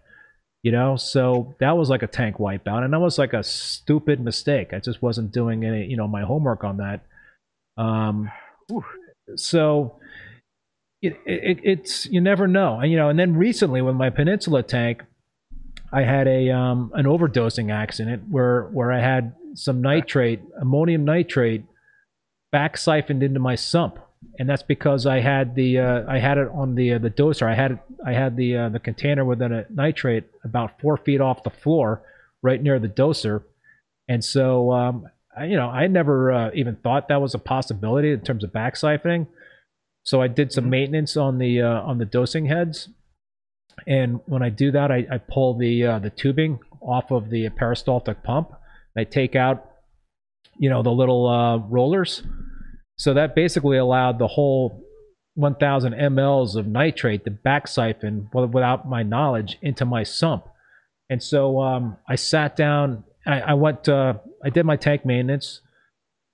you 0.63 0.73
know 0.73 0.97
so 0.97 1.55
that 1.61 1.77
was 1.77 1.89
like 1.89 2.03
a 2.03 2.07
tank 2.07 2.37
wipeout 2.37 2.83
and 2.83 2.93
that 2.93 3.01
was 3.01 3.19
like 3.19 3.33
a 3.33 3.43
stupid 3.43 4.21
mistake 4.21 4.73
i 4.73 4.79
just 4.79 5.01
wasn't 5.01 5.33
doing 5.33 5.65
any 5.65 5.87
you 5.87 5.97
know 5.97 6.09
my 6.09 6.23
homework 6.23 6.65
on 6.65 6.79
that 6.79 7.05
um 7.83 8.31
so 9.37 9.99
it, 11.01 11.19
it, 11.25 11.61
it's 11.63 12.07
you 12.07 12.21
never 12.21 12.47
know 12.47 12.81
and 12.81 12.91
you 12.91 12.97
know 12.97 13.09
and 13.09 13.19
then 13.19 13.37
recently 13.37 13.81
with 13.81 13.95
my 13.95 14.11
peninsula 14.11 14.63
tank 14.63 15.03
i 15.93 16.03
had 16.03 16.27
a 16.27 16.51
um 16.51 16.91
an 16.95 17.05
overdosing 17.05 17.73
accident 17.73 18.25
where 18.29 18.65
where 18.73 18.93
i 18.93 19.01
had 19.01 19.35
some 19.55 19.81
nitrate 19.81 20.41
ammonium 20.61 21.05
nitrate 21.05 21.65
back 22.51 22.77
siphoned 22.77 23.23
into 23.23 23.39
my 23.39 23.55
sump 23.55 23.99
and 24.39 24.49
that's 24.49 24.63
because 24.63 25.07
I 25.07 25.21
had 25.21 25.55
the 25.55 25.79
uh, 25.79 26.05
I 26.09 26.19
had 26.19 26.39
it 26.39 26.49
on 26.53 26.75
the 26.75 26.95
uh, 26.95 26.99
the 26.99 27.11
doser. 27.11 27.47
I 27.47 27.55
had 27.55 27.79
I 28.05 28.13
had 28.13 28.37
the 28.37 28.57
uh, 28.57 28.69
the 28.69 28.79
container 28.79 29.25
with 29.25 29.43
a 29.43 29.67
nitrate 29.71 30.25
about 30.45 30.81
four 30.81 30.97
feet 30.97 31.21
off 31.21 31.43
the 31.43 31.51
floor, 31.51 32.03
right 32.43 32.63
near 32.63 32.79
the 32.79 32.89
doser, 32.89 33.43
and 34.09 34.25
so 34.25 34.73
um, 34.73 35.09
I, 35.37 35.47
you 35.47 35.57
know 35.57 35.69
I 35.69 35.87
never 35.87 36.33
uh, 36.33 36.51
even 36.55 36.77
thought 36.77 37.09
that 37.09 37.21
was 37.21 37.35
a 37.35 37.39
possibility 37.39 38.13
in 38.13 38.21
terms 38.21 38.45
of 38.45 38.53
back 38.53 38.75
siphoning. 38.75 39.27
So 40.09 40.23
I 40.23 40.29
did 40.29 40.53
some 40.53 40.65
mm-hmm. 40.65 40.71
maintenance 40.71 41.17
on 41.17 41.39
the 41.39 41.63
uh, 41.63 41.83
on 41.83 41.99
the 41.99 42.05
dosing 42.05 42.47
heads, 42.47 42.89
and 43.87 44.21
when 44.27 44.43
I 44.43 44.49
do 44.49 44.71
that, 44.73 44.91
I, 44.91 45.07
I 45.11 45.19
pull 45.19 45.59
the 45.59 45.85
uh, 45.85 45.99
the 45.99 46.11
tubing 46.11 46.59
off 46.81 47.11
of 47.11 47.31
the 47.31 47.49
peristaltic 47.51 48.23
pump. 48.23 48.53
I 48.97 49.05
take 49.05 49.37
out, 49.37 49.71
you 50.57 50.71
know, 50.71 50.83
the 50.83 50.91
little 50.91 51.29
rollers 51.69 52.23
so 52.99 53.15
that 53.15 53.35
basically 53.35 53.79
allowed 53.79 54.19
the 54.19 54.27
whole 54.27 54.85
1,000 55.37 55.93
mLs 55.93 56.57
of 56.57 56.67
nitrate 56.67 57.25
to 57.25 57.31
back 57.31 57.69
siphon 57.69 58.29
without 58.35 58.89
my 58.89 59.05
knowledge 59.05 59.57
into 59.63 59.85
my 59.85 60.03
sump. 60.03 60.47
And 61.09 61.23
so 61.23 61.61
um, 61.61 61.97
I 62.09 62.17
sat 62.17 62.57
down. 62.57 63.05
I, 63.25 63.41
I 63.41 63.55
went. 63.55 63.89
Uh, 63.89 64.15
I 64.45 64.51
did 64.51 64.67
my 64.67 64.77
tank 64.77 65.07
maintenance, 65.07 65.61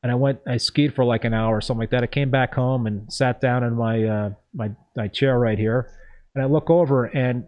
and 0.05 0.13
I 0.13 0.15
went. 0.17 0.41
I 0.47 0.59
skied 0.59 0.95
for 0.95 1.03
like 1.05 1.25
an 1.25 1.33
hour 1.33 1.57
or 1.57 1.61
something 1.63 1.81
like 1.81 1.91
that. 1.91 2.03
I 2.03 2.07
came 2.07 2.31
back 2.31 2.55
home 2.55 2.87
and 2.87 3.11
sat 3.11 3.41
down 3.41 3.65
in 3.65 3.73
my 3.73 4.05
uh, 4.05 4.31
my 4.53 4.71
my 4.95 5.09
chair 5.09 5.39
right 5.39 5.59
here, 5.59 5.91
and 6.35 6.45
I 6.45 6.47
look 6.47 6.69
over 6.69 7.07
and 7.07 7.47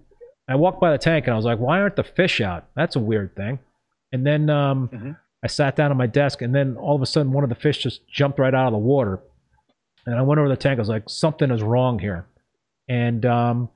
I 0.48 0.54
walked 0.54 0.80
by 0.80 0.90
the 0.90 0.98
tank 0.98 1.26
and 1.26 1.34
I 1.34 1.36
was 1.36 1.44
like, 1.44 1.58
"Why 1.58 1.80
aren't 1.80 1.96
the 1.96 2.02
fish 2.02 2.40
out? 2.40 2.66
That's 2.74 2.96
a 2.96 2.98
weird 2.98 3.36
thing." 3.36 3.58
And 4.10 4.26
then 4.26 4.48
um, 4.48 4.88
mm-hmm. 4.88 5.10
I 5.44 5.48
sat 5.48 5.76
down 5.76 5.90
at 5.90 5.98
my 5.98 6.06
desk, 6.06 6.40
and 6.40 6.54
then 6.54 6.78
all 6.78 6.96
of 6.96 7.02
a 7.02 7.06
sudden, 7.06 7.30
one 7.30 7.44
of 7.44 7.50
the 7.50 7.56
fish 7.56 7.78
just 7.82 8.08
jumped 8.08 8.38
right 8.38 8.54
out 8.54 8.68
of 8.68 8.72
the 8.72 8.78
water. 8.78 9.20
And 10.06 10.14
I 10.14 10.22
went 10.22 10.38
over 10.38 10.48
the 10.48 10.56
tank. 10.56 10.78
I 10.78 10.80
was 10.80 10.88
like, 10.88 11.10
something 11.10 11.50
is 11.50 11.62
wrong 11.62 11.98
here. 11.98 12.26
And, 12.88 13.26
um, 13.26 13.68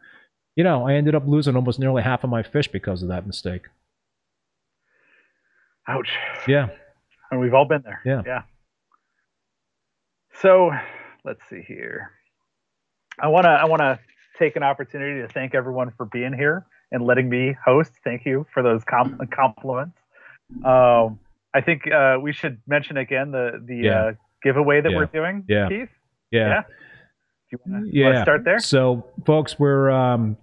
you 0.55 0.63
know, 0.63 0.87
I 0.87 0.95
ended 0.95 1.17
up 1.17 1.25
losing 1.27 1.57
almost 1.57 1.81
nearly 1.81 2.03
half 2.03 2.23
of 2.23 2.31
my 2.31 2.45
fish 2.45 2.69
because 2.69 3.03
of 3.03 3.09
that 3.09 3.27
mistake. 3.27 3.67
Ouch. 5.89 6.09
Yeah. 6.47 6.69
And 7.33 7.41
we've 7.41 7.53
all 7.53 7.67
been 7.67 7.83
there. 7.83 8.01
Yeah. 8.05 8.23
Yeah. 8.25 8.43
So 10.41 10.71
let's 11.25 11.41
see 11.51 11.63
here. 11.67 12.11
I 13.19 13.29
wanna 13.29 13.49
I 13.51 13.67
wanna 13.67 13.99
take 14.39 14.57
an 14.57 14.63
opportunity 14.63 15.21
to 15.21 15.29
thank 15.29 15.55
everyone 15.55 15.93
for 15.97 16.07
being 16.07 16.33
here 16.33 16.67
and 16.93 17.05
letting 17.05 17.29
me 17.29 17.55
host. 17.65 17.93
Thank 18.05 18.25
you 18.25 18.47
for 18.55 18.63
those 18.63 18.83
com- 18.85 19.19
compliments. 19.35 19.97
Um, 20.65 21.19
I 21.53 21.61
think 21.61 21.83
uh, 21.91 22.17
we 22.21 22.33
should 22.33 22.59
mention 22.67 22.97
again 22.97 23.31
the 23.33 23.63
the 23.65 23.77
Yeah. 23.77 24.01
uh, 24.05 24.13
giveaway 24.43 24.81
that 24.81 24.91
Yeah. 24.91 24.97
we're 24.97 25.07
doing. 25.07 25.45
Yeah. 25.49 25.69
Keith. 25.69 25.89
Yeah. 26.31 26.49
Yeah. 26.49 26.63
Do 26.63 26.67
you 27.53 27.59
want 27.73 27.85
to 27.85 27.91
Yeah. 27.93 28.23
start 28.23 28.45
there? 28.45 28.59
So, 28.61 29.07
folks, 29.27 29.59
we're 29.59 29.91
um, 29.91 30.37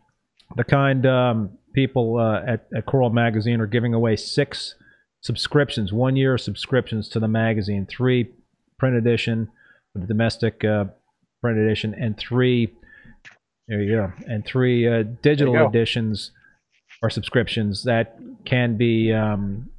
the 0.56 0.64
kind 0.64 1.06
um, 1.06 1.58
people 1.74 2.18
uh, 2.20 2.44
at, 2.46 2.68
at 2.76 2.86
Coral 2.86 3.10
Magazine 3.10 3.62
are 3.62 3.66
giving 3.68 3.94
away 3.94 4.16
six 4.18 4.76
subscriptions, 5.22 5.92
one 5.92 6.16
year 6.16 6.38
subscriptions 6.38 7.10
to 7.10 7.20
the 7.20 7.28
magazine, 7.28 7.86
three 7.86 8.32
print 8.78 8.96
edition, 8.96 9.50
the 10.02 10.08
domestic 10.08 10.64
uh, 10.64 10.86
print 11.42 11.58
edition, 11.60 11.94
and 11.94 12.18
three. 12.18 12.74
There 13.68 13.82
you 13.82 13.96
go, 13.96 14.14
and 14.28 14.46
three 14.46 14.88
uh, 14.88 15.04
digital 15.22 15.54
editions 15.68 16.32
or 17.04 17.10
subscriptions 17.10 17.84
that 17.84 18.18
can 18.46 18.78
be 18.78 19.12
um, 19.12 19.70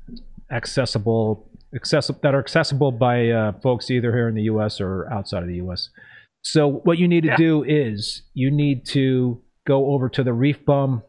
accessible, 0.50 1.48
accessible 1.74 2.20
that 2.22 2.34
are 2.34 2.38
accessible 2.40 2.92
by 2.92 3.30
uh, 3.30 3.52
folks 3.62 3.90
either 3.90 4.12
here 4.12 4.28
in 4.28 4.34
the 4.34 4.42
U.S. 4.42 4.80
or 4.80 5.10
outside 5.12 5.42
of 5.42 5.48
the 5.48 5.56
U.S. 5.56 5.88
So 6.42 6.68
what 6.68 6.98
you 6.98 7.08
need 7.08 7.22
to 7.22 7.28
Yeah. 7.30 7.36
do 7.36 7.64
is 7.64 8.22
you 8.34 8.50
need 8.50 8.84
to 8.88 9.42
go 9.66 9.86
over 9.92 10.08
to 10.10 10.22
the 10.22 10.32
Reef 10.32 10.64
Bum 10.64 11.02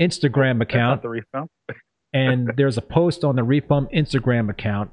Instagram 0.00 0.60
account, 0.62 1.02
the 1.02 1.08
reef 1.08 1.24
bump. 1.32 1.50
and 2.12 2.50
there's 2.56 2.76
a 2.78 2.82
post 2.82 3.24
on 3.24 3.36
the 3.36 3.44
Reef 3.44 3.66
Bum 3.68 3.88
Instagram 3.94 4.50
account 4.50 4.90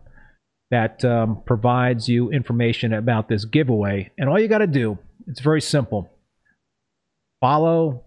that 0.72 1.04
um, 1.04 1.42
provides 1.46 2.08
you 2.08 2.32
information 2.32 2.94
about 2.94 3.28
this 3.28 3.46
giveaway. 3.46 4.10
And 4.18 4.30
all 4.30 4.40
you 4.40 4.48
got 4.48 4.60
to 4.60 4.68
do, 4.68 4.98
it's 5.28 5.42
very 5.42 5.62
simple. 5.62 6.10
Follow 7.42 8.04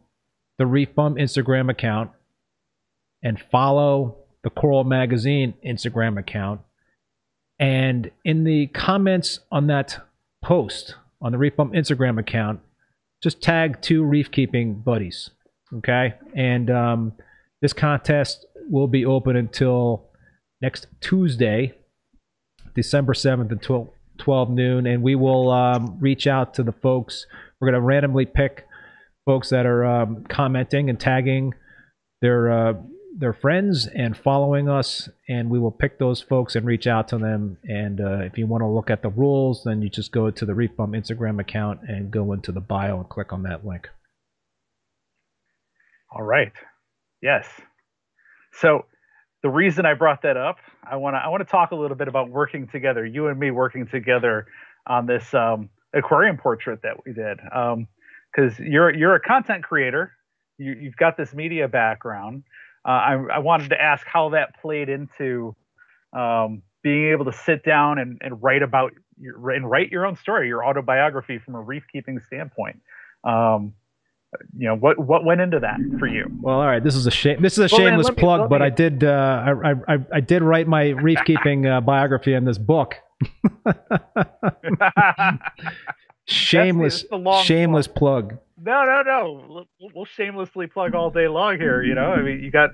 the 0.59 0.67
Reef 0.67 0.95
Bum 0.95 1.17
Instagram 1.17 1.71
account 1.71 2.11
and 3.23 3.39
follow 3.39 4.17
the 4.43 4.51
Coral 4.51 4.85
Magazine 4.85 5.55
Instagram 5.65 6.19
account. 6.19 6.61
And 7.59 8.11
in 8.25 8.45
the 8.45 8.67
comments 8.69 9.41
on 9.53 9.67
that 9.69 9.99
post 10.43 10.97
on 11.21 11.33
the 11.33 11.39
Reef 11.39 11.57
Bum 11.57 11.73
Instagram 11.73 12.19
account, 12.19 12.61
just 13.23 13.43
tag 13.43 13.81
two 13.83 14.05
reef 14.05 14.31
keeping 14.31 14.75
buddies. 14.75 15.31
Okay. 15.77 16.15
And 16.35 16.71
um, 16.71 17.13
this 17.61 17.73
contest 17.73 18.47
will 18.71 18.89
be 18.89 19.05
open 19.05 19.37
until 19.37 20.11
next 20.61 20.87
Tuesday, 21.01 21.75
December 22.75 23.15
7th 23.15 23.53
at 23.53 23.63
12, 23.63 23.89
12 24.19 24.51
noon. 24.51 24.87
And 24.87 25.03
we 25.03 25.15
will 25.15 25.51
um, 25.51 25.99
reach 26.01 26.27
out 26.27 26.55
to 26.55 26.63
the 26.63 26.73
folks. 26.73 27.27
We're 27.61 27.71
going 27.71 27.81
to 27.81 27.87
randomly 27.87 28.27
pick 28.27 28.67
folks 29.25 29.51
that 29.51 29.67
are 29.67 29.85
um, 29.85 30.25
commenting 30.29 30.91
and 30.91 30.99
tagging 30.99 31.55
their 32.21 32.51
uh, 32.51 32.73
their 33.17 33.33
friends 33.33 33.87
and 33.87 34.17
following 34.17 34.69
us, 34.69 35.09
and 35.29 35.49
we 35.49 35.59
will 35.59 35.71
pick 35.71 35.99
those 35.99 36.21
folks 36.21 36.57
and 36.57 36.67
reach 36.67 36.87
out 36.87 37.07
to 37.09 37.19
them. 37.19 37.59
And 37.63 38.01
uh, 38.01 38.19
if 38.21 38.37
you 38.37 38.47
want 38.47 38.63
to 38.63 38.69
look 38.69 38.91
at 38.91 39.03
the 39.03 39.09
rules, 39.09 39.63
then 39.65 39.83
you 39.83 39.89
just 39.89 40.11
go 40.11 40.31
to 40.31 40.45
the 40.45 40.55
Reef 40.55 40.73
Instagram 40.77 41.41
account 41.41 41.81
and 41.87 42.11
go 42.11 42.33
into 42.33 42.51
the 42.51 42.61
bio 42.61 42.99
and 42.99 43.09
click 43.09 43.33
on 43.33 43.45
that 43.45 43.65
link. 43.65 43.89
All 46.13 46.23
right. 46.23 46.53
Yes. 47.23 47.47
So 48.61 48.87
the 49.45 49.51
reason 49.51 49.85
I 49.85 49.93
brought 49.93 50.23
that 50.23 50.39
up, 50.39 50.57
I 50.91 50.97
want 50.97 51.17
to 51.17 51.19
I 51.19 51.29
want 51.29 51.43
to 51.43 51.51
talk 51.51 51.71
a 51.71 51.77
little 51.77 51.99
bit 51.99 52.09
about 52.09 52.31
working 52.31 52.67
together. 52.67 53.05
You 53.05 53.29
and 53.29 53.39
me 53.39 53.51
working 53.51 53.87
together 53.87 54.47
on 54.87 55.05
this 55.05 55.35
um, 55.35 55.69
aquarium 55.93 56.39
portrait 56.39 56.81
that 56.83 57.05
we 57.05 57.13
did. 57.13 57.39
Because 58.33 58.59
you're 58.59 58.91
you're 58.91 59.15
a 59.15 59.21
content 59.21 59.63
creator. 59.63 60.13
You, 60.57 60.75
you've 60.81 60.97
got 60.97 61.19
this 61.19 61.35
media 61.35 61.69
background. 61.69 62.45
Uh, 62.89 62.93
I, 62.93 63.13
I 63.35 63.39
wanted 63.41 63.69
to 63.69 63.81
ask 63.81 64.07
how 64.07 64.31
that 64.31 64.59
played 64.63 64.89
into 64.89 65.55
um, 66.15 66.63
being 66.83 67.11
able 67.11 67.27
to 67.27 67.33
sit 67.33 67.65
down 67.65 67.99
and, 67.99 68.17
and 68.23 68.43
write 68.43 68.63
about 68.63 68.95
your, 69.21 69.51
and 69.51 69.71
write 69.71 69.91
your 69.91 70.07
own 70.07 70.17
story, 70.17 70.49
your 70.49 70.65
autobiography 70.65 71.39
from 71.39 71.55
a 71.55 71.61
reef 71.61 71.83
keeping 71.93 72.19
standpoint. 72.19 72.81
Um, 73.25 73.75
you 74.57 74.69
know 74.69 74.75
what 74.77 74.99
what 74.99 75.25
went 75.25 75.41
into 75.41 75.61
that 75.61 75.79
for 75.99 76.07
you? 76.07 76.27
Well, 76.41 76.57
all 76.61 76.67
right. 76.67 76.83
This 76.83 76.95
is 76.95 77.07
a 77.07 77.11
shame. 77.11 77.41
This 77.43 77.55
is 77.55 77.59
a 77.71 77.75
Well, 77.75 77.81
shameless 77.87 78.07
let 78.07 78.17
me- 78.17 78.21
plug, 78.21 78.51
but 78.51 78.63
I 78.63 78.71
did. 78.71 79.05
Uh, 79.05 79.43
I, 79.65 79.71
I 79.71 79.75
I- 79.95 80.07
I 80.15 80.21
did 80.21 80.43
write 80.43 80.67
my 80.69 80.89
reef 80.89 81.19
keeping 81.25 81.67
uh, 81.67 81.81
biography 81.81 82.35
in 82.35 82.45
this 82.45 82.59
book. 82.59 82.97
shameless, 86.27 87.03
it's 87.03 87.11
the 87.11 87.43
shameless 87.45 87.87
plug. 87.87 88.39
no, 88.63 88.85
no, 88.85 89.03
no. 89.05 89.45
We'll, 89.81 89.91
we'll 89.95 90.05
shamelessly 90.05 90.67
plug 90.67 90.95
all 90.95 91.11
day 91.11 91.29
long 91.29 91.59
here. 91.59 91.83
You 91.83 91.95
know, 91.95 92.13
I 92.13 92.23
mean, 92.23 92.41
you 92.43 92.51
got. 92.51 92.71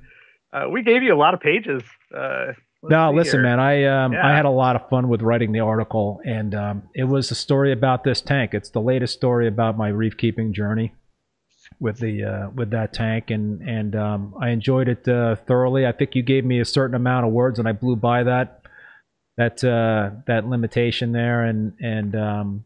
Uh, 0.52 0.68
we 0.68 0.82
gave 0.82 1.02
you 1.02 1.14
a 1.14 1.16
lot 1.18 1.32
of 1.34 1.40
pages. 1.40 1.82
Uh, 2.12 2.46
let's 2.82 2.90
No, 2.90 3.12
listen, 3.12 3.38
here. 3.40 3.42
man. 3.42 3.60
I 3.60 3.84
um, 3.84 4.14
I 4.20 4.34
had 4.34 4.44
a 4.46 4.50
lot 4.50 4.74
of 4.76 4.88
fun 4.88 5.08
with 5.08 5.22
writing 5.22 5.52
the 5.52 5.60
article, 5.60 6.20
and 6.24 6.54
um, 6.54 6.82
it 6.94 7.04
was 7.04 7.30
a 7.30 7.34
story 7.36 7.72
about 7.72 8.02
this 8.04 8.20
tank. 8.20 8.52
It's 8.54 8.70
the 8.70 8.80
latest 8.80 9.14
story 9.14 9.46
about 9.46 9.78
my 9.78 9.88
reef 9.88 10.16
keeping 10.16 10.52
journey 10.52 10.92
with 11.80 11.98
the 11.98 12.24
uh, 12.24 12.50
with 12.50 12.70
that 12.70 12.92
tank, 12.92 13.30
and 13.30 13.62
and 13.62 13.96
um, 13.96 14.34
I 14.40 14.50
enjoyed 14.50 14.88
it 14.88 15.08
uh, 15.08 15.36
thoroughly. 15.46 15.86
I 15.86 15.92
think 15.92 16.14
you 16.14 16.22
gave 16.22 16.44
me 16.44 16.60
a 16.60 16.64
certain 16.64 16.94
amount 16.94 17.26
of 17.26 17.32
words, 17.32 17.58
and 17.58 17.66
I 17.66 17.72
blew 17.72 17.96
by 17.96 18.22
that 18.24 18.62
that 19.36 19.64
uh, 19.64 20.10
that 20.26 20.46
limitation 20.46 21.12
there, 21.12 21.44
and 21.44 21.72
and 21.80 22.14
um, 22.14 22.64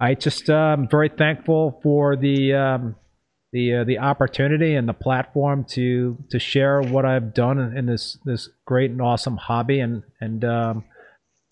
I 0.00 0.14
just 0.14 0.50
um, 0.50 0.88
very 0.88 1.08
thankful 1.08 1.80
for 1.82 2.16
the 2.16 2.54
um, 2.54 2.96
the 3.52 3.76
uh, 3.76 3.84
the 3.84 3.98
opportunity 3.98 4.74
and 4.74 4.88
the 4.88 4.94
platform 4.94 5.64
to 5.70 6.18
to 6.30 6.38
share 6.38 6.82
what 6.82 7.04
I've 7.04 7.32
done 7.32 7.58
in, 7.58 7.76
in 7.76 7.86
this 7.86 8.18
this 8.24 8.48
great 8.64 8.90
and 8.90 9.00
awesome 9.00 9.36
hobby 9.36 9.80
and 9.80 10.02
and 10.20 10.44
um, 10.44 10.84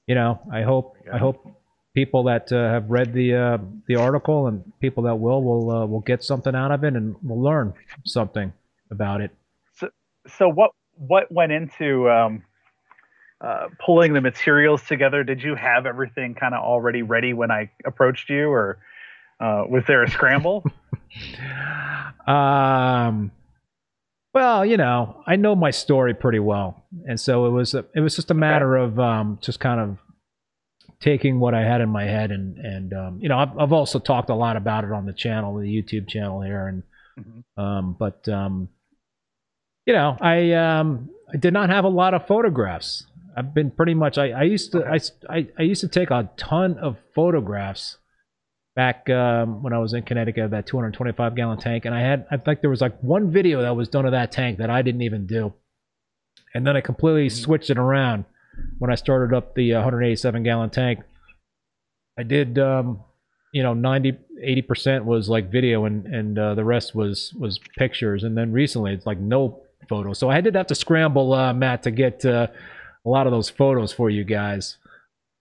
you 0.06 0.14
know 0.14 0.40
I 0.52 0.62
hope 0.62 0.96
I 1.12 1.18
hope 1.18 1.46
people 1.94 2.24
that 2.24 2.52
uh, 2.52 2.68
have 2.70 2.90
read 2.90 3.12
the 3.12 3.34
uh, 3.34 3.58
the 3.86 3.96
article 3.96 4.48
and 4.48 4.72
people 4.80 5.04
that 5.04 5.14
will 5.14 5.42
will 5.42 5.70
uh, 5.70 5.86
will 5.86 6.00
get 6.00 6.22
something 6.22 6.54
out 6.54 6.70
of 6.70 6.84
it 6.84 6.94
and 6.94 7.16
will 7.22 7.40
learn 7.40 7.72
something 8.04 8.52
about 8.90 9.20
it. 9.20 9.30
So 10.26 10.48
what 10.48 10.72
what 10.96 11.30
went 11.30 11.52
into 11.52 12.10
um, 12.10 12.42
uh, 13.40 13.68
pulling 13.84 14.12
the 14.12 14.20
materials 14.20 14.82
together? 14.84 15.22
Did 15.24 15.42
you 15.42 15.54
have 15.54 15.86
everything 15.86 16.34
kind 16.34 16.54
of 16.54 16.62
already 16.62 17.02
ready 17.02 17.32
when 17.32 17.50
I 17.50 17.70
approached 17.84 18.28
you, 18.30 18.50
or 18.50 18.78
uh, 19.40 19.64
was 19.68 19.84
there 19.86 20.02
a 20.02 20.10
scramble? 20.10 20.64
Um, 22.26 23.30
well, 24.32 24.64
you 24.64 24.78
know, 24.78 25.22
I 25.26 25.36
know 25.36 25.54
my 25.54 25.70
story 25.70 26.14
pretty 26.14 26.38
well, 26.38 26.82
and 27.06 27.20
so 27.20 27.46
it 27.46 27.50
was 27.50 27.74
a, 27.74 27.84
it 27.94 28.00
was 28.00 28.16
just 28.16 28.30
a 28.30 28.34
matter 28.34 28.76
of 28.76 28.98
um, 28.98 29.38
just 29.42 29.60
kind 29.60 29.78
of 29.78 29.98
taking 31.04 31.38
what 31.38 31.54
I 31.54 31.62
had 31.62 31.82
in 31.82 31.90
my 31.90 32.04
head, 32.04 32.30
and 32.32 32.56
and 32.56 32.92
um, 32.94 33.18
you 33.20 33.28
know, 33.28 33.38
I've, 33.38 33.56
I've 33.58 33.72
also 33.72 33.98
talked 33.98 34.30
a 34.30 34.34
lot 34.34 34.56
about 34.56 34.84
it 34.84 34.90
on 34.92 35.04
the 35.04 35.12
channel, 35.12 35.54
the 35.58 35.66
YouTube 35.82 36.08
channel 36.08 36.40
here, 36.40 36.66
and 36.66 36.82
Mhm. 37.16 37.62
um, 37.62 37.96
but 37.96 38.28
um, 38.28 38.68
you 39.86 39.92
know, 39.92 40.16
I 40.20 40.52
um, 40.52 41.10
I 41.32 41.36
did 41.36 41.52
not 41.52 41.70
have 41.70 41.84
a 41.84 41.88
lot 41.88 42.14
of 42.14 42.26
photographs. 42.26 43.04
I've 43.36 43.52
been 43.54 43.70
pretty 43.70 43.94
much. 43.94 44.16
I, 44.18 44.30
I 44.30 44.42
used 44.44 44.72
to 44.72 44.84
I, 44.84 44.98
I 45.28 45.46
I 45.58 45.62
used 45.62 45.82
to 45.82 45.88
take 45.88 46.10
a 46.10 46.28
ton 46.36 46.78
of 46.78 46.96
photographs 47.14 47.98
back 48.74 49.08
um, 49.10 49.62
when 49.62 49.72
I 49.72 49.78
was 49.78 49.92
in 49.92 50.02
Connecticut, 50.02 50.50
that 50.50 50.66
225 50.66 51.36
gallon 51.36 51.58
tank, 51.58 51.84
and 51.84 51.94
I 51.94 52.00
had 52.00 52.26
I 52.30 52.36
think 52.38 52.60
there 52.62 52.70
was 52.70 52.80
like 52.80 52.98
one 53.00 53.30
video 53.30 53.62
that 53.62 53.76
was 53.76 53.88
done 53.88 54.06
of 54.06 54.12
that 54.12 54.32
tank 54.32 54.58
that 54.58 54.70
I 54.70 54.82
didn't 54.82 55.02
even 55.02 55.26
do, 55.26 55.52
and 56.54 56.66
then 56.66 56.76
I 56.76 56.80
completely 56.80 57.28
switched 57.28 57.70
it 57.70 57.78
around 57.78 58.24
when 58.78 58.90
I 58.90 58.94
started 58.94 59.34
up 59.34 59.54
the 59.54 59.74
uh, 59.74 59.78
187 59.78 60.42
gallon 60.42 60.70
tank. 60.70 61.00
I 62.18 62.22
did 62.22 62.58
um, 62.58 63.00
you 63.52 63.62
know 63.62 63.74
90 63.74 64.16
80 64.40 64.62
percent 64.62 65.04
was 65.04 65.28
like 65.28 65.50
video 65.50 65.84
and 65.84 66.06
and 66.06 66.38
uh, 66.38 66.54
the 66.54 66.64
rest 66.64 66.94
was 66.94 67.32
was 67.38 67.58
pictures, 67.78 68.24
and 68.24 68.36
then 68.36 68.52
recently 68.52 68.92
it's 68.92 69.06
like 69.06 69.18
no 69.18 69.62
photos. 69.88 70.18
So 70.18 70.30
I 70.30 70.40
did 70.40 70.54
have 70.54 70.66
to 70.68 70.74
scramble, 70.74 71.32
uh, 71.32 71.52
Matt, 71.52 71.82
to 71.84 71.90
get 71.90 72.24
uh, 72.24 72.46
a 73.04 73.08
lot 73.08 73.26
of 73.26 73.32
those 73.32 73.50
photos 73.50 73.92
for 73.92 74.10
you 74.10 74.24
guys. 74.24 74.78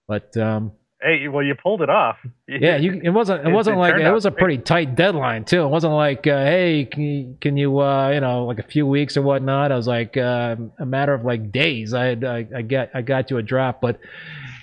But 0.08 0.36
um, 0.38 0.74
Hey, 1.04 1.28
well, 1.28 1.44
you 1.44 1.54
pulled 1.54 1.82
it 1.82 1.90
off. 1.90 2.18
Yeah, 2.48 2.78
you, 2.78 3.02
it 3.04 3.10
wasn't. 3.10 3.42
It, 3.42 3.50
It- 3.50 3.54
wasn't 3.54 3.76
it 3.76 3.80
like 3.80 3.96
it 3.96 4.10
was 4.12 4.26
a 4.26 4.32
pretty 4.32 4.58
tight 4.58 4.96
deadline 4.96 5.44
too. 5.44 5.64
It 5.64 5.68
wasn't 5.68 5.94
like, 5.94 6.26
uh, 6.26 6.46
hey, 6.46 6.86
can 6.90 7.02
you, 7.04 7.38
can 7.42 7.58
you, 7.58 7.78
uh, 7.80 8.10
you 8.10 8.22
know, 8.22 8.46
like 8.46 8.60
a 8.60 8.64
few 8.64 8.88
weeks 8.88 9.18
or 9.18 9.22
whatnot. 9.22 9.72
I 9.72 9.76
was 9.76 9.88
like 9.88 10.16
uh, 10.16 10.56
a 10.80 10.86
matter 10.86 11.14
of 11.14 11.26
like 11.26 11.52
days. 11.52 11.94
I, 11.94 12.06
had, 12.06 12.24
I, 12.24 12.48
I 12.56 12.62
got, 12.62 12.90
I 12.94 13.02
got 13.02 13.28
to 13.28 13.38
a 13.38 13.44
draft, 13.44 13.82
but 13.82 14.00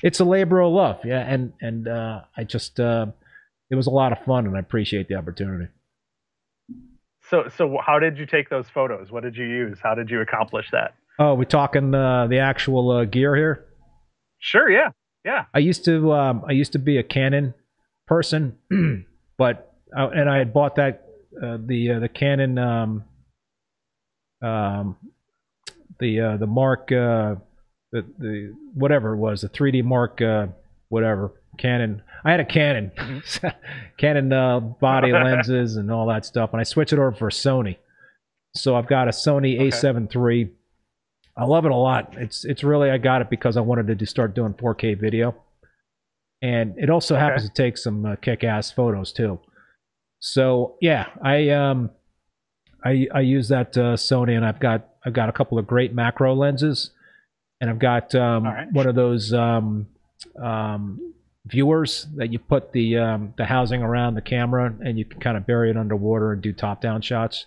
it's 0.02 0.20
a 0.20 0.24
labor 0.24 0.60
of 0.60 0.72
love. 0.72 1.00
Yeah, 1.04 1.20
and 1.20 1.52
and 1.60 1.86
uh, 1.86 2.22
I 2.36 2.44
just, 2.44 2.80
uh, 2.80 3.06
it 3.70 3.74
was 3.74 3.86
a 3.86 3.90
lot 3.90 4.12
of 4.12 4.24
fun, 4.24 4.46
and 4.46 4.56
I 4.56 4.60
appreciate 4.60 5.08
the 5.08 5.16
opportunity. 5.16 5.70
So, 7.28 7.44
so 7.56 7.78
how 7.84 7.98
did 7.98 8.18
you 8.18 8.26
take 8.26 8.48
those 8.50 8.68
photos? 8.68 9.12
What 9.12 9.22
did 9.22 9.36
you 9.36 9.44
use? 9.44 9.78
How 9.82 9.94
did 9.94 10.10
you 10.10 10.20
accomplish 10.20 10.66
that? 10.72 10.94
Oh, 11.18 11.34
we 11.34 11.44
talking 11.44 11.94
uh, 11.94 12.26
the 12.28 12.38
actual 12.38 12.90
uh, 12.90 13.04
gear 13.04 13.36
here? 13.36 13.66
Sure, 14.38 14.70
yeah, 14.70 14.88
yeah. 15.24 15.44
I 15.54 15.58
used 15.58 15.84
to 15.86 16.12
um, 16.12 16.44
I 16.48 16.52
used 16.52 16.72
to 16.72 16.78
be 16.78 16.98
a 16.98 17.02
Canon 17.02 17.54
person, 18.06 18.56
but 19.38 19.72
uh, 19.96 20.08
and 20.08 20.28
I 20.28 20.38
had 20.38 20.52
bought 20.52 20.76
that 20.76 21.06
uh, 21.42 21.58
the 21.64 21.92
uh, 21.92 21.98
the 22.00 22.08
Canon 22.08 22.58
um, 22.58 23.04
um, 24.42 24.96
the 25.98 26.20
uh, 26.20 26.36
the 26.36 26.46
Mark 26.46 26.90
uh, 26.92 27.36
the 27.92 28.04
the 28.18 28.54
whatever 28.74 29.14
it 29.14 29.18
was 29.18 29.42
the 29.42 29.48
3D 29.48 29.84
Mark 29.84 30.20
uh, 30.22 30.46
whatever 30.88 31.32
Canon. 31.58 32.02
I 32.24 32.30
had 32.32 32.40
a 32.40 32.44
Canon 32.44 32.92
Canon 33.98 34.32
uh, 34.32 34.60
body 34.60 35.12
lenses 35.12 35.76
and 35.76 35.90
all 35.90 36.06
that 36.08 36.26
stuff, 36.26 36.50
and 36.52 36.60
I 36.60 36.64
switched 36.64 36.92
it 36.92 36.98
over 36.98 37.12
for 37.12 37.30
Sony. 37.30 37.76
So 38.54 38.74
I've 38.74 38.88
got 38.88 39.06
a 39.08 39.12
Sony 39.12 39.54
Okay. 39.56 39.68
A7 39.68 40.14
III. 40.14 40.50
I 41.36 41.44
love 41.44 41.64
it 41.64 41.70
a 41.70 41.76
lot. 41.76 42.14
It's 42.18 42.44
it's 42.44 42.62
really 42.64 42.90
I 42.90 42.98
got 42.98 43.22
it 43.22 43.30
because 43.30 43.56
I 43.56 43.60
wanted 43.60 43.86
to 43.88 43.94
do- 43.94 44.06
start 44.06 44.34
doing 44.34 44.52
4K 44.54 44.98
video, 44.98 45.34
and 46.42 46.74
it 46.78 46.90
also 46.90 47.14
Okay. 47.14 47.24
happens 47.24 47.44
to 47.48 47.54
take 47.54 47.78
some 47.78 48.04
uh, 48.04 48.16
kick-ass 48.16 48.72
photos 48.72 49.12
too. 49.12 49.38
So 50.18 50.76
yeah, 50.80 51.06
I 51.22 51.48
um 51.50 51.90
I 52.84 53.08
I 53.14 53.20
use 53.20 53.48
that 53.48 53.76
uh, 53.76 53.94
Sony, 53.96 54.36
and 54.36 54.44
I've 54.44 54.60
got 54.60 54.88
I've 55.04 55.12
got 55.14 55.28
a 55.28 55.32
couple 55.32 55.58
of 55.58 55.66
great 55.66 55.94
macro 55.94 56.34
lenses, 56.34 56.90
and 57.60 57.70
I've 57.70 57.78
got 57.78 58.14
um, 58.14 58.44
right. 58.44 58.72
one 58.72 58.86
of 58.86 58.94
those 58.94 59.32
um, 59.32 59.86
um, 60.42 61.14
viewers 61.46 62.06
that 62.16 62.32
you 62.32 62.38
put 62.38 62.72
the 62.72 62.98
um, 62.98 63.32
the 63.38 63.46
housing 63.46 63.82
around 63.82 64.14
the 64.14 64.20
camera, 64.20 64.74
and 64.84 64.98
you 64.98 65.04
can 65.06 65.20
kind 65.20 65.36
of 65.38 65.46
bury 65.46 65.70
it 65.70 65.76
underwater 65.76 66.32
and 66.32 66.42
do 66.42 66.52
top-down 66.52 67.00
shots. 67.00 67.46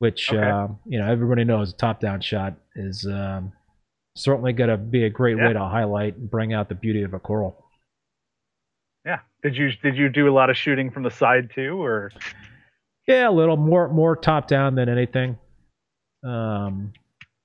Which 0.00 0.32
Okay. 0.32 0.40
uh, 0.48 0.68
you 0.86 0.98
know 0.98 1.10
everybody 1.10 1.44
knows 1.44 1.72
a 1.72 1.76
top-down 1.76 2.20
shot 2.20 2.54
is 2.76 3.04
um, 3.06 3.52
certainly 4.16 4.52
going 4.52 4.70
to 4.70 4.76
be 4.76 5.04
a 5.04 5.10
great 5.10 5.36
Yeah. 5.36 5.48
way 5.48 5.52
to 5.54 5.60
highlight 5.60 6.16
and 6.16 6.30
bring 6.30 6.52
out 6.52 6.68
the 6.68 6.74
beauty 6.76 7.02
of 7.02 7.14
a 7.14 7.18
coral. 7.18 7.64
Yeah. 9.04 9.20
Did 9.42 9.56
you 9.56 9.70
did 9.82 9.96
you 9.96 10.08
do 10.08 10.28
a 10.28 10.32
lot 10.34 10.50
of 10.50 10.56
shooting 10.56 10.90
from 10.90 11.02
the 11.02 11.10
side 11.10 11.50
too, 11.54 11.82
or 11.82 12.12
Yeah, 13.06 13.28
a 13.28 13.32
little 13.32 13.56
more 13.56 13.88
more 13.88 14.14
top 14.16 14.46
down 14.48 14.74
than 14.76 14.88
anything. 14.88 15.36
Um, 16.24 16.92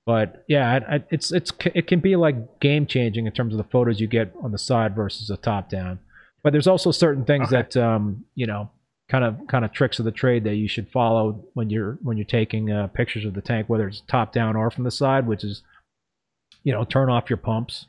but 0.06 0.44
yeah, 0.48 0.70
I, 0.88 0.96
I, 0.96 1.04
it's 1.10 1.32
it's 1.32 1.50
it 1.74 1.86
can 1.86 2.00
be 2.00 2.14
like 2.16 2.60
game 2.60 2.86
changing 2.86 3.26
in 3.26 3.32
terms 3.32 3.54
of 3.54 3.58
the 3.58 3.64
photos 3.70 4.00
you 4.00 4.06
get 4.06 4.32
on 4.42 4.52
the 4.52 4.58
side 4.58 4.94
versus 4.94 5.28
the 5.28 5.36
top 5.36 5.70
down. 5.70 5.98
But 6.42 6.52
there's 6.52 6.66
also 6.66 6.90
certain 6.90 7.24
things 7.24 7.48
Okay. 7.52 7.62
that 7.62 7.76
um, 7.76 8.24
you 8.34 8.46
know, 8.46 8.70
kind 9.14 9.24
of 9.24 9.46
kind 9.46 9.64
of 9.64 9.70
tricks 9.72 10.00
of 10.00 10.04
the 10.04 10.10
trade 10.10 10.42
that 10.42 10.56
you 10.56 10.66
should 10.66 10.88
follow 10.90 11.44
when 11.54 11.70
you're 11.70 11.98
when 12.02 12.16
you're 12.16 12.24
taking 12.26 12.72
uh, 12.72 12.88
pictures 12.88 13.24
of 13.24 13.34
the 13.34 13.40
tank, 13.40 13.68
whether 13.68 13.86
it's 13.86 14.02
top 14.08 14.32
down 14.32 14.56
or 14.56 14.72
from 14.72 14.82
the 14.82 14.90
side, 14.90 15.24
which 15.28 15.44
is 15.44 15.62
you 16.64 16.72
know, 16.72 16.82
turn 16.84 17.08
off 17.10 17.30
your 17.30 17.36
pumps. 17.36 17.86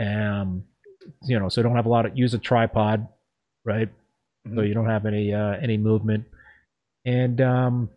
Um, 0.00 0.64
you 1.24 1.38
know, 1.38 1.48
so 1.48 1.62
don't 1.62 1.76
have 1.76 1.86
a 1.86 1.90
lot 1.90 2.04
of 2.06 2.18
use 2.18 2.34
a 2.34 2.38
tripod, 2.38 3.06
right? 3.64 3.90
So 4.46 4.50
Mhm. 4.60 4.68
you 4.68 4.74
don't 4.74 4.86
have 4.88 5.06
any 5.06 5.32
uh, 5.32 5.56
any 5.62 5.76
movement. 5.76 6.24
And 7.04 7.40
um, 7.40 7.90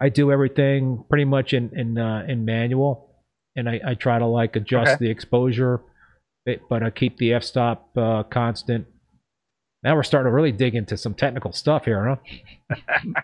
I 0.00 0.08
do 0.08 0.32
everything 0.32 1.04
pretty 1.08 1.26
much 1.26 1.52
in 1.52 1.70
in 1.78 1.96
uh, 1.98 2.24
in 2.26 2.44
manual, 2.44 3.08
and 3.54 3.68
I, 3.68 3.80
I 3.86 3.94
try 3.94 4.18
to 4.18 4.26
like 4.26 4.56
adjust 4.56 4.94
Okay. 4.94 5.04
the 5.04 5.10
exposure, 5.10 5.80
but, 6.68 6.82
I 6.82 6.90
keep 6.90 7.18
the 7.18 7.34
f-stop 7.34 7.96
uh, 7.96 8.22
constant. 8.24 8.86
Now 9.86 9.94
we're 9.94 10.02
starting 10.02 10.28
to 10.28 10.34
really 10.34 10.50
dig 10.50 10.74
into 10.74 10.96
some 10.96 11.14
technical 11.14 11.52
stuff 11.52 11.84
here, 11.84 12.18
huh? 12.68 12.76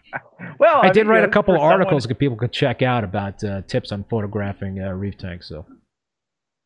well, 0.60 0.80
I, 0.80 0.90
did 0.90 1.08
mean, 1.08 1.08
write 1.08 1.24
a 1.24 1.28
couple 1.28 1.54
of 1.54 1.58
someone- 1.58 1.72
articles 1.72 2.04
that 2.04 2.14
people 2.20 2.36
could 2.36 2.52
check 2.52 2.82
out 2.82 3.02
about 3.02 3.42
uh, 3.42 3.62
tips 3.62 3.90
on 3.90 4.04
photographing 4.04 4.80
uh, 4.80 4.92
reef 4.92 5.18
tanks. 5.18 5.48
So 5.48 5.66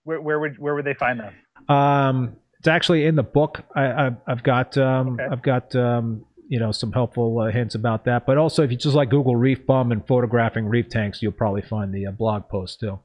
Where, 0.05 0.21
where 0.21 0.39
would 0.39 0.59
where 0.59 0.75
would 0.75 0.85
they 0.85 0.93
find 0.93 1.19
them? 1.19 1.75
Um, 1.75 2.37
it's 2.59 2.69
actually 2.69 3.07
in 3.07 3.15
the 3.17 3.23
book. 3.23 3.63
I, 3.75 4.07
I've, 4.07 4.17
I've 4.27 4.43
got 4.43 4.77
um, 4.77 5.15
Okay. 5.15 5.25
I've 5.33 5.41
got 5.43 5.75
um, 5.75 6.27
you 6.47 6.61
know 6.61 6.73
some 6.73 6.93
helpful 6.93 7.39
uh, 7.39 7.51
hints 7.51 7.75
about 7.75 8.05
that. 8.05 8.27
But 8.27 8.37
also, 8.37 8.63
if 8.63 8.71
you 8.71 8.77
just 8.77 8.95
like 8.95 9.09
Google 9.09 9.35
reef 9.35 9.65
bum 9.65 9.93
and 9.93 10.07
photographing 10.07 10.67
reef 10.67 10.91
tanks, 10.91 11.23
you'll 11.23 11.33
probably 11.33 11.63
find 11.63 11.95
the 11.95 12.09
uh, 12.09 12.11
blog 12.11 12.51
post 12.51 12.81
too. 12.81 12.99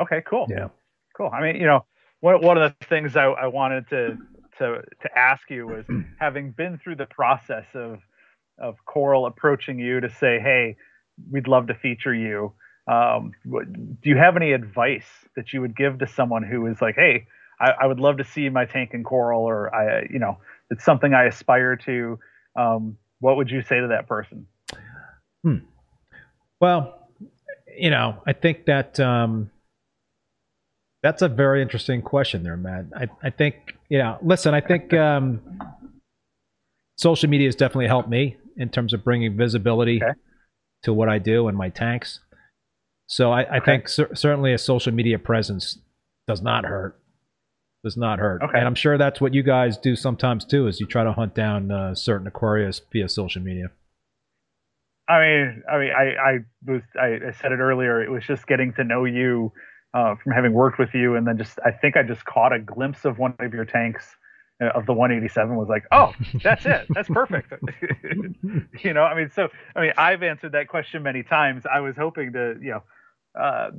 Okay, 0.00 0.22
cool. 0.24 0.46
Yeah. 0.48 0.68
Cool. 1.16 1.30
I 1.34 1.42
mean, 1.42 1.56
you 1.56 1.66
know, 1.66 1.84
one 2.20 2.40
one 2.40 2.56
of 2.56 2.72
the 2.78 2.86
things 2.86 3.16
I, 3.16 3.24
I 3.24 3.48
wanted 3.48 3.88
to 3.88 4.16
to 4.58 4.82
to 5.02 5.18
ask 5.18 5.50
you 5.50 5.66
was 5.66 5.84
having 6.18 6.50
been 6.50 6.78
through 6.78 6.96
the 6.96 7.06
process 7.06 7.66
of 7.74 8.00
of 8.58 8.76
Coral 8.86 9.26
approaching 9.26 9.78
you 9.78 10.00
to 10.00 10.10
say, 10.10 10.38
"Hey, 10.40 10.76
we'd 11.30 11.48
love 11.48 11.66
to 11.68 11.74
feature 11.74 12.14
you." 12.14 12.52
Um, 12.88 13.32
what, 13.44 13.72
do 13.72 14.08
you 14.08 14.16
have 14.16 14.36
any 14.36 14.52
advice 14.52 15.08
that 15.34 15.52
you 15.52 15.60
would 15.60 15.76
give 15.76 15.98
to 15.98 16.06
someone 16.06 16.42
who 16.42 16.66
is 16.66 16.80
like, 16.80 16.94
"Hey, 16.94 17.26
I, 17.60 17.72
I 17.82 17.86
would 17.86 18.00
love 18.00 18.18
to 18.18 18.24
see 18.24 18.48
my 18.48 18.64
tank 18.64 18.90
in 18.94 19.04
Coral," 19.04 19.42
or 19.42 19.74
I, 19.74 20.06
you 20.10 20.18
know, 20.18 20.38
it's 20.70 20.84
something 20.84 21.12
I 21.12 21.24
aspire 21.24 21.76
to. 21.76 22.18
Um, 22.54 22.96
what 23.20 23.36
would 23.36 23.50
you 23.50 23.62
say 23.62 23.80
to 23.80 23.88
that 23.88 24.06
person? 24.06 24.46
Well, 26.60 27.08
you 27.76 27.90
know, 27.90 28.22
I 28.26 28.32
think 28.32 28.66
that 28.66 28.98
um, 29.00 29.50
that's 31.06 31.22
a 31.22 31.28
very 31.28 31.62
interesting 31.62 32.02
question 32.02 32.42
there, 32.42 32.56
Matt. 32.56 32.86
I, 32.96 33.06
I 33.22 33.30
think, 33.30 33.54
you 33.88 33.98
know, 33.98 34.18
listen, 34.22 34.54
I 34.54 34.60
think 34.60 34.92
um, 34.92 35.40
social 36.98 37.30
media 37.30 37.46
has 37.46 37.54
definitely 37.54 37.86
helped 37.86 38.08
me 38.08 38.36
in 38.56 38.70
terms 38.70 38.92
of 38.92 39.04
bringing 39.04 39.36
visibility 39.36 40.02
Okay. 40.02 40.18
to 40.82 40.92
what 40.92 41.08
I 41.08 41.18
do 41.18 41.46
and 41.46 41.56
my 41.56 41.68
tanks. 41.68 42.18
So 43.06 43.30
I, 43.30 43.42
I 43.42 43.56
Okay. 43.58 43.64
think 43.66 43.88
cer- 43.88 44.14
certainly 44.16 44.52
a 44.52 44.58
social 44.58 44.92
media 44.92 45.16
presence 45.16 45.78
does 46.26 46.42
not 46.42 46.64
hurt. 46.64 46.98
Does 47.84 47.96
not 47.96 48.18
hurt. 48.18 48.42
Okay. 48.42 48.58
And 48.58 48.66
I'm 48.66 48.74
sure 48.74 48.98
that's 48.98 49.20
what 49.20 49.32
you 49.32 49.44
guys 49.44 49.78
do 49.78 49.94
sometimes 49.94 50.44
too, 50.44 50.66
is 50.66 50.80
you 50.80 50.86
try 50.86 51.04
to 51.04 51.12
hunt 51.12 51.36
down 51.36 51.70
uh, 51.70 51.94
certain 51.94 52.28
aquarists 52.28 52.80
via 52.92 53.08
social 53.08 53.42
media. 53.42 53.70
I 55.08 55.20
mean, 55.20 55.62
I 55.72 55.78
mean, 55.78 55.90
I, 55.96 56.30
I 56.30 56.38
was, 56.66 56.82
I, 57.00 57.28
I 57.28 57.32
said 57.40 57.52
it 57.52 57.60
earlier. 57.60 58.02
It 58.02 58.10
was 58.10 58.24
just 58.26 58.48
getting 58.48 58.72
to 58.72 58.82
know 58.82 59.04
you 59.04 59.52
uh, 59.96 60.14
from 60.22 60.32
having 60.32 60.52
worked 60.52 60.78
with 60.78 60.92
you, 60.92 61.16
and 61.16 61.26
then 61.26 61.38
just, 61.38 61.58
I 61.64 61.70
think 61.70 61.96
I 61.96 62.02
just 62.02 62.24
caught 62.26 62.52
a 62.52 62.58
glimpse 62.58 63.06
of 63.06 63.18
one 63.18 63.34
of 63.38 63.54
your 63.54 63.64
tanks 63.64 64.14
uh, 64.62 64.66
of 64.74 64.84
the 64.84 64.92
187. 64.92 65.56
Was 65.56 65.68
like, 65.68 65.84
oh, 65.90 66.12
that's 66.42 66.66
it. 66.66 66.86
That's 66.90 67.08
perfect. 67.08 67.54
you 68.84 68.92
know, 68.92 69.04
I 69.04 69.16
mean, 69.16 69.30
so, 69.34 69.48
I 69.74 69.80
mean, 69.80 69.92
I've 69.96 70.22
answered 70.22 70.52
that 70.52 70.68
question 70.68 71.02
many 71.02 71.22
times. 71.22 71.64
I 71.72 71.80
was 71.80 71.96
hoping 71.96 72.34
to, 72.34 72.56
you 72.60 72.72
know, 72.72 72.82
uh, 73.40 73.70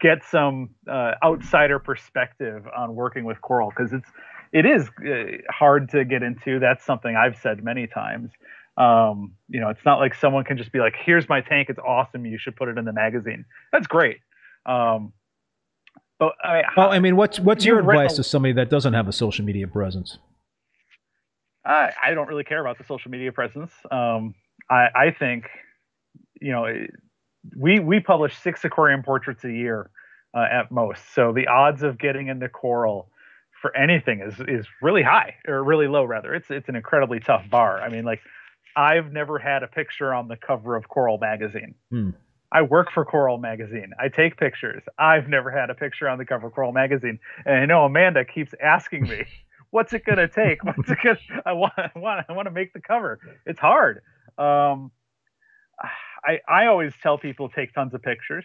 get 0.00 0.24
some 0.28 0.70
uh, 0.90 1.12
outsider 1.24 1.78
perspective 1.78 2.64
on 2.76 2.96
working 2.96 3.24
with 3.24 3.40
coral 3.40 3.70
because 3.70 3.92
it's, 3.92 4.10
it 4.52 4.66
is 4.66 4.88
uh, 5.06 5.38
hard 5.48 5.90
to 5.90 6.04
get 6.04 6.24
into. 6.24 6.58
That's 6.58 6.84
something 6.84 7.14
I've 7.14 7.36
said 7.36 7.62
many 7.62 7.86
times 7.86 8.30
um, 8.78 9.32
you 9.48 9.58
know, 9.58 9.70
it's 9.70 9.84
not 9.86 10.00
like 10.00 10.14
someone 10.14 10.44
can 10.44 10.58
just 10.58 10.70
be 10.70 10.80
like, 10.80 10.94
"Here's 11.02 11.30
my 11.30 11.40
tank. 11.40 11.68
It's 11.70 11.78
awesome. 11.78 12.26
You 12.26 12.36
should 12.36 12.56
put 12.56 12.68
it 12.68 12.76
in 12.76 12.84
the 12.84 12.92
magazine." 12.92 13.46
That's 13.72 13.86
great. 13.86 14.18
Um, 14.66 15.14
but 16.18 16.32
I, 16.42 16.62
Well, 16.76 16.90
I 16.90 16.98
mean, 16.98 17.16
what's 17.16 17.38
what's 17.38 17.64
your 17.64 17.78
advice 17.78 18.14
a- 18.14 18.16
to 18.16 18.24
somebody 18.24 18.54
that 18.54 18.70
doesn't 18.70 18.94
have 18.94 19.08
a 19.08 19.12
social 19.12 19.44
media 19.44 19.66
presence? 19.66 20.18
I, 21.64 21.92
I 22.02 22.14
don't 22.14 22.28
really 22.28 22.44
care 22.44 22.60
about 22.60 22.78
the 22.78 22.84
social 22.84 23.10
media 23.10 23.32
presence. 23.32 23.72
Um, 23.90 24.34
I, 24.70 24.86
I 24.94 25.10
think, 25.18 25.46
you 26.40 26.52
know, 26.52 26.72
we 27.56 27.80
we 27.80 28.00
publish 28.00 28.36
six 28.38 28.64
aquarium 28.64 29.02
portraits 29.02 29.44
a 29.44 29.52
year 29.52 29.90
uh, 30.34 30.46
at 30.50 30.70
most. 30.70 31.14
So 31.14 31.32
the 31.32 31.48
odds 31.48 31.82
of 31.82 31.98
getting 31.98 32.28
into 32.28 32.48
coral 32.48 33.10
for 33.60 33.76
anything 33.76 34.20
is 34.20 34.34
is 34.46 34.66
really 34.80 35.02
high 35.02 35.34
or 35.48 35.62
really 35.64 35.88
low 35.88 36.04
rather. 36.04 36.34
It's 36.34 36.50
it's 36.50 36.68
an 36.68 36.76
incredibly 36.76 37.20
tough 37.20 37.48
bar. 37.50 37.80
I 37.80 37.88
mean, 37.88 38.04
like 38.04 38.20
I've 38.76 39.12
never 39.12 39.38
had 39.38 39.62
a 39.62 39.66
picture 39.68 40.12
on 40.14 40.28
the 40.28 40.36
cover 40.36 40.76
of 40.76 40.88
Coral 40.88 41.18
magazine. 41.18 41.74
Hmm. 41.90 42.10
I 42.52 42.62
work 42.62 42.90
for 42.92 43.04
Coral 43.04 43.38
magazine. 43.38 43.92
I 43.98 44.08
take 44.08 44.36
pictures. 44.36 44.82
I've 44.98 45.28
never 45.28 45.50
had 45.50 45.70
a 45.70 45.74
picture 45.74 46.08
on 46.08 46.18
the 46.18 46.24
cover 46.24 46.46
of 46.48 46.54
Coral 46.54 46.72
magazine. 46.72 47.18
And 47.44 47.56
I 47.56 47.66
know 47.66 47.84
Amanda 47.84 48.24
keeps 48.24 48.54
asking 48.62 49.08
me, 49.08 49.24
"What's 49.70 49.92
it 49.92 50.04
gonna 50.04 50.28
take? 50.28 50.62
What's 50.64 50.90
it 50.90 50.98
gonna? 51.02 51.18
I 51.46 51.52
want, 51.52 51.72
I 51.76 51.90
want, 51.96 52.26
I 52.28 52.32
want 52.32 52.46
to 52.46 52.52
make 52.52 52.72
the 52.72 52.80
cover. 52.80 53.18
It's 53.46 53.60
hard." 53.60 54.02
Um, 54.38 54.90
I 56.24 56.40
I 56.48 56.66
always 56.66 56.92
tell 57.02 57.18
people 57.18 57.48
take 57.48 57.74
tons 57.74 57.94
of 57.94 58.02
pictures. 58.02 58.44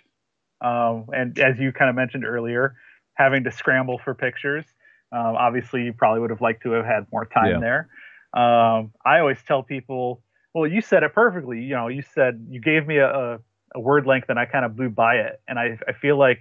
Um, 0.61 1.05
and 1.13 1.37
as 1.39 1.57
you 1.57 1.71
kind 1.71 1.89
of 1.89 1.95
mentioned 1.95 2.25
earlier, 2.25 2.75
having 3.13 3.43
to 3.45 3.51
scramble 3.51 3.99
for 4.03 4.13
pictures. 4.13 4.65
Um, 5.11 5.35
obviously, 5.35 5.83
you 5.83 5.93
probably 5.93 6.21
would 6.21 6.29
have 6.29 6.41
liked 6.41 6.63
to 6.63 6.71
have 6.71 6.85
had 6.85 7.07
more 7.11 7.25
time 7.25 7.59
Yeah. 7.59 7.59
there. 7.59 7.89
Um, 8.33 8.93
I 9.05 9.19
always 9.19 9.41
tell 9.43 9.63
people, 9.63 10.23
well, 10.53 10.67
you 10.67 10.81
said 10.81 11.03
it 11.03 11.13
perfectly. 11.13 11.61
You 11.61 11.75
know, 11.75 11.87
you 11.87 12.01
said 12.01 12.45
you 12.49 12.61
gave 12.61 12.87
me 12.87 12.97
a, 12.97 13.09
a, 13.09 13.39
a 13.73 13.79
word 13.79 14.05
length 14.05 14.29
and 14.29 14.37
I 14.37 14.45
kind 14.45 14.65
of 14.65 14.75
blew 14.75 14.89
by 14.89 15.15
it. 15.15 15.41
And 15.47 15.57
I, 15.57 15.77
I 15.87 15.93
feel 15.93 16.17
like 16.17 16.39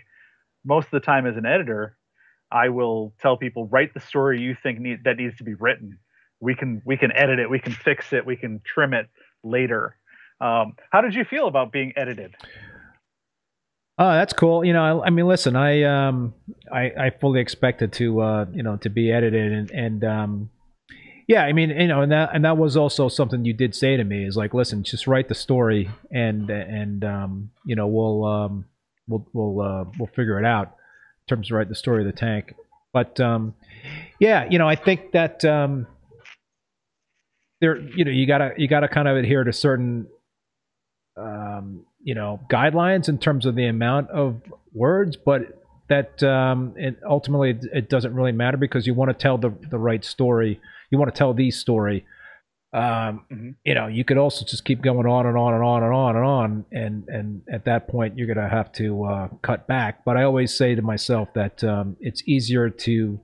most 0.64 0.86
of 0.86 0.90
the 0.92 1.00
time 1.00 1.26
as 1.26 1.36
an 1.36 1.46
editor, 1.46 1.96
I 2.50 2.68
will 2.68 3.12
tell 3.20 3.36
people 3.36 3.66
write 3.68 3.94
the 3.94 4.00
story 4.00 4.40
you 4.40 4.56
think 4.60 4.80
need, 4.80 5.04
that 5.04 5.16
needs 5.16 5.36
to 5.38 5.44
be 5.44 5.54
written. 5.54 5.98
We 6.40 6.54
can 6.54 6.82
we 6.84 6.96
can 6.96 7.12
edit 7.12 7.38
it, 7.38 7.50
we 7.50 7.58
can 7.58 7.72
fix 7.72 8.12
it, 8.12 8.24
we 8.24 8.36
can 8.36 8.60
trim 8.64 8.94
it 8.94 9.08
later. 9.44 9.96
Um, 10.40 10.74
how 10.90 11.02
did 11.02 11.14
you 11.14 11.24
feel 11.24 11.46
about 11.46 11.70
being 11.70 11.92
edited? 11.96 12.34
Oh, 13.98 14.12
that's 14.12 14.32
cool. 14.32 14.64
You 14.64 14.72
know, 14.72 15.02
I, 15.02 15.06
I 15.06 15.10
mean, 15.10 15.26
listen, 15.26 15.54
I 15.56 15.82
um, 15.82 16.32
I, 16.72 16.92
I 16.98 17.10
fully 17.10 17.40
expected 17.40 17.92
to, 17.94 18.20
uh, 18.22 18.46
you 18.50 18.62
know, 18.62 18.76
to 18.78 18.88
be 18.88 19.12
edited, 19.12 19.52
and 19.52 19.70
and 19.70 20.04
um, 20.04 20.50
yeah, 21.30 21.44
I 21.44 21.52
mean, 21.52 21.70
you 21.70 21.86
know, 21.86 22.02
and 22.02 22.10
that 22.10 22.30
and 22.34 22.44
that 22.44 22.58
was 22.58 22.76
also 22.76 23.08
something 23.08 23.44
you 23.44 23.52
did 23.52 23.72
say 23.76 23.96
to 23.96 24.02
me 24.02 24.26
is 24.26 24.36
like, 24.36 24.52
listen, 24.52 24.82
just 24.82 25.06
write 25.06 25.28
the 25.28 25.34
story, 25.36 25.88
and 26.10 26.50
and 26.50 27.04
um, 27.04 27.50
you 27.64 27.76
know, 27.76 27.86
we'll 27.86 28.24
um, 28.24 28.64
we'll 29.06 29.24
we'll 29.32 29.60
uh, 29.60 29.84
we'll 29.96 30.08
figure 30.08 30.40
it 30.40 30.44
out 30.44 30.66
in 30.66 31.26
terms 31.28 31.48
of 31.48 31.56
write 31.56 31.68
the 31.68 31.76
story 31.76 32.02
of 32.02 32.12
the 32.12 32.18
tank. 32.18 32.56
But 32.92 33.20
um, 33.20 33.54
yeah, 34.18 34.48
you 34.50 34.58
know, 34.58 34.68
I 34.68 34.74
think 34.74 35.12
that 35.12 35.44
um, 35.44 35.86
there, 37.60 37.78
you 37.78 38.04
know, 38.04 38.10
you 38.10 38.26
gotta 38.26 38.54
you 38.56 38.66
gotta 38.66 38.88
kind 38.88 39.06
of 39.06 39.16
adhere 39.16 39.44
to 39.44 39.52
certain 39.52 40.08
um, 41.16 41.86
you 42.02 42.16
know 42.16 42.40
guidelines 42.50 43.08
in 43.08 43.18
terms 43.18 43.46
of 43.46 43.54
the 43.54 43.66
amount 43.66 44.10
of 44.10 44.42
words, 44.74 45.16
but 45.16 45.62
that 45.86 46.24
um, 46.24 46.74
it, 46.76 46.96
ultimately 47.08 47.56
it, 47.72 47.88
doesn't 47.88 48.14
really 48.14 48.32
matter 48.32 48.56
because 48.56 48.84
you 48.84 48.94
want 48.94 49.10
to 49.10 49.14
tell 49.14 49.38
the 49.38 49.54
the 49.70 49.78
right 49.78 50.04
story. 50.04 50.60
You 50.90 50.98
want 50.98 51.14
to 51.14 51.18
tell 51.18 51.32
the 51.34 51.50
story. 51.50 52.06
Um, 52.72 53.26
Mhm. 53.30 53.54
You 53.64 53.74
know, 53.74 53.88
you 53.88 54.04
could 54.04 54.16
also 54.16 54.44
just 54.44 54.64
keep 54.64 54.80
going 54.80 55.06
on 55.06 55.26
and 55.26 55.36
on 55.36 55.54
and 55.54 55.62
on 55.62 55.82
and 55.82 55.92
on 55.92 56.16
and 56.16 56.24
on, 56.24 56.64
and 56.70 57.08
and 57.08 57.42
at 57.50 57.64
that 57.64 57.88
point 57.88 58.16
you're 58.16 58.32
gonna 58.32 58.48
have 58.48 58.70
to 58.72 59.04
uh, 59.04 59.28
cut 59.42 59.66
back. 59.66 60.04
But 60.04 60.16
I 60.16 60.22
always 60.22 60.54
say 60.54 60.76
to 60.76 60.82
myself 60.82 61.32
that 61.34 61.64
um, 61.64 61.96
it's 62.00 62.22
easier 62.28 62.70
to 62.70 63.20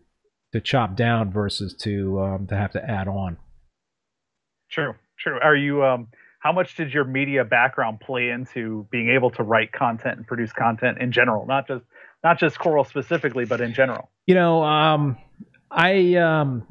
to 0.53 0.61
chop 0.61 0.97
down 0.97 1.31
versus 1.31 1.75
to 1.83 2.21
um, 2.21 2.47
to 2.49 2.57
have 2.57 2.73
to 2.73 2.91
add 2.91 3.07
on. 3.07 3.37
True, 4.71 4.95
true. 5.19 5.39
Are 5.41 5.55
you? 5.55 5.85
Um, 5.85 6.09
how 6.41 6.53
much 6.53 6.77
did 6.77 6.93
your 6.93 7.05
media 7.05 7.45
background 7.45 8.01
play 8.01 8.31
into 8.31 8.87
being 8.91 9.11
able 9.11 9.31
to 9.31 9.43
write 9.43 9.73
content 9.73 10.19
and 10.19 10.27
produce 10.27 10.53
content 10.53 10.99
in 10.99 11.13
general, 11.13 11.47
not 11.47 11.67
just 11.69 11.85
not 12.25 12.39
just 12.39 12.59
Coral 12.59 12.85
specifically, 12.85 13.45
but 13.45 13.61
in 13.61 13.73
general? 13.75 14.11
You 14.27 14.35
know, 14.35 14.63
um, 14.65 15.19
I 15.71 16.15
um, 16.17 16.67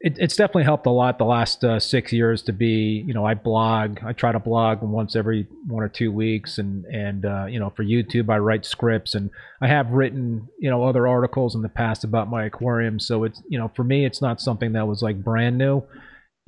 it, 0.00 0.16
it's 0.18 0.36
definitely 0.36 0.64
helped 0.64 0.86
a 0.86 0.90
lot 0.90 1.18
the 1.18 1.24
last 1.24 1.64
uh, 1.64 1.80
six 1.80 2.12
years 2.12 2.42
to 2.42 2.52
be. 2.52 3.02
You 3.06 3.14
know, 3.14 3.24
I 3.24 3.34
blog. 3.34 3.98
I 4.04 4.12
try 4.12 4.32
to 4.32 4.38
blog 4.38 4.82
once 4.82 5.16
every 5.16 5.46
one 5.66 5.82
or 5.82 5.88
two 5.88 6.12
weeks, 6.12 6.58
and 6.58 6.84
and 6.86 7.24
uh, 7.24 7.46
you 7.46 7.58
know, 7.58 7.70
for 7.70 7.84
YouTube, 7.84 8.30
I 8.30 8.38
write 8.38 8.64
scripts, 8.66 9.14
and 9.14 9.30
I 9.60 9.68
have 9.68 9.90
written 9.90 10.48
you 10.58 10.70
know 10.70 10.84
other 10.84 11.06
articles 11.08 11.54
in 11.54 11.62
the 11.62 11.68
past 11.68 12.04
about 12.04 12.28
my 12.30 12.44
aquarium. 12.44 12.98
So 13.00 13.24
it's 13.24 13.42
you 13.48 13.58
know, 13.58 13.70
for 13.74 13.84
me, 13.84 14.04
it's 14.04 14.20
not 14.22 14.40
something 14.40 14.72
that 14.72 14.86
was 14.86 15.02
like 15.02 15.22
brand 15.22 15.58
new. 15.58 15.82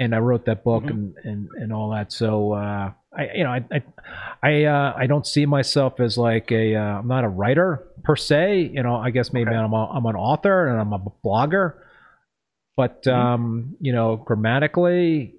And 0.01 0.15
I 0.15 0.19
wrote 0.19 0.45
that 0.45 0.62
book 0.62 0.85
Mhm. 0.85 0.91
and, 0.91 1.15
and, 1.25 1.49
and 1.61 1.73
all 1.73 1.91
that. 1.91 2.12
So 2.12 2.53
uh, 2.53 2.93
I 3.16 3.29
you 3.35 3.43
know 3.43 3.51
I 3.51 3.65
I 3.73 3.83
I, 4.43 4.65
uh, 4.65 4.95
I 4.97 5.07
don't 5.09 5.27
see 5.27 5.45
myself 5.45 5.99
as 5.99 6.16
like 6.16 6.53
a 6.53 6.77
uh, 6.77 6.99
I'm 7.01 7.09
not 7.09 7.25
a 7.25 7.29
writer 7.29 7.89
per 8.05 8.15
se. 8.15 8.70
You 8.73 8.83
know, 8.85 8.95
I 8.95 9.11
guess 9.11 9.33
maybe 9.33 9.51
Okay. 9.51 9.59
I'm 9.59 9.73
a, 9.73 9.87
I'm 9.91 10.07
an 10.07 10.15
author 10.15 10.69
and 10.69 10.81
I'm 10.81 10.93
a 10.93 11.01
blogger, 11.25 11.75
but 12.78 13.02
Mhm. 13.02 13.12
um, 13.12 13.76
you 13.80 13.92
know, 13.92 14.16
grammatically, 14.16 15.34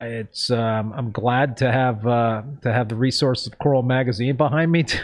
it's 0.00 0.50
um, 0.50 0.92
I'm 0.94 1.10
glad 1.12 1.56
to 1.58 1.70
have 1.72 2.06
uh, 2.06 2.42
to 2.62 2.72
have 2.72 2.88
the 2.88 2.94
resource 2.94 3.46
of 3.46 3.58
Coral 3.58 3.82
Magazine 3.82 4.36
behind 4.36 4.70
me 4.70 4.82
to 4.92 4.98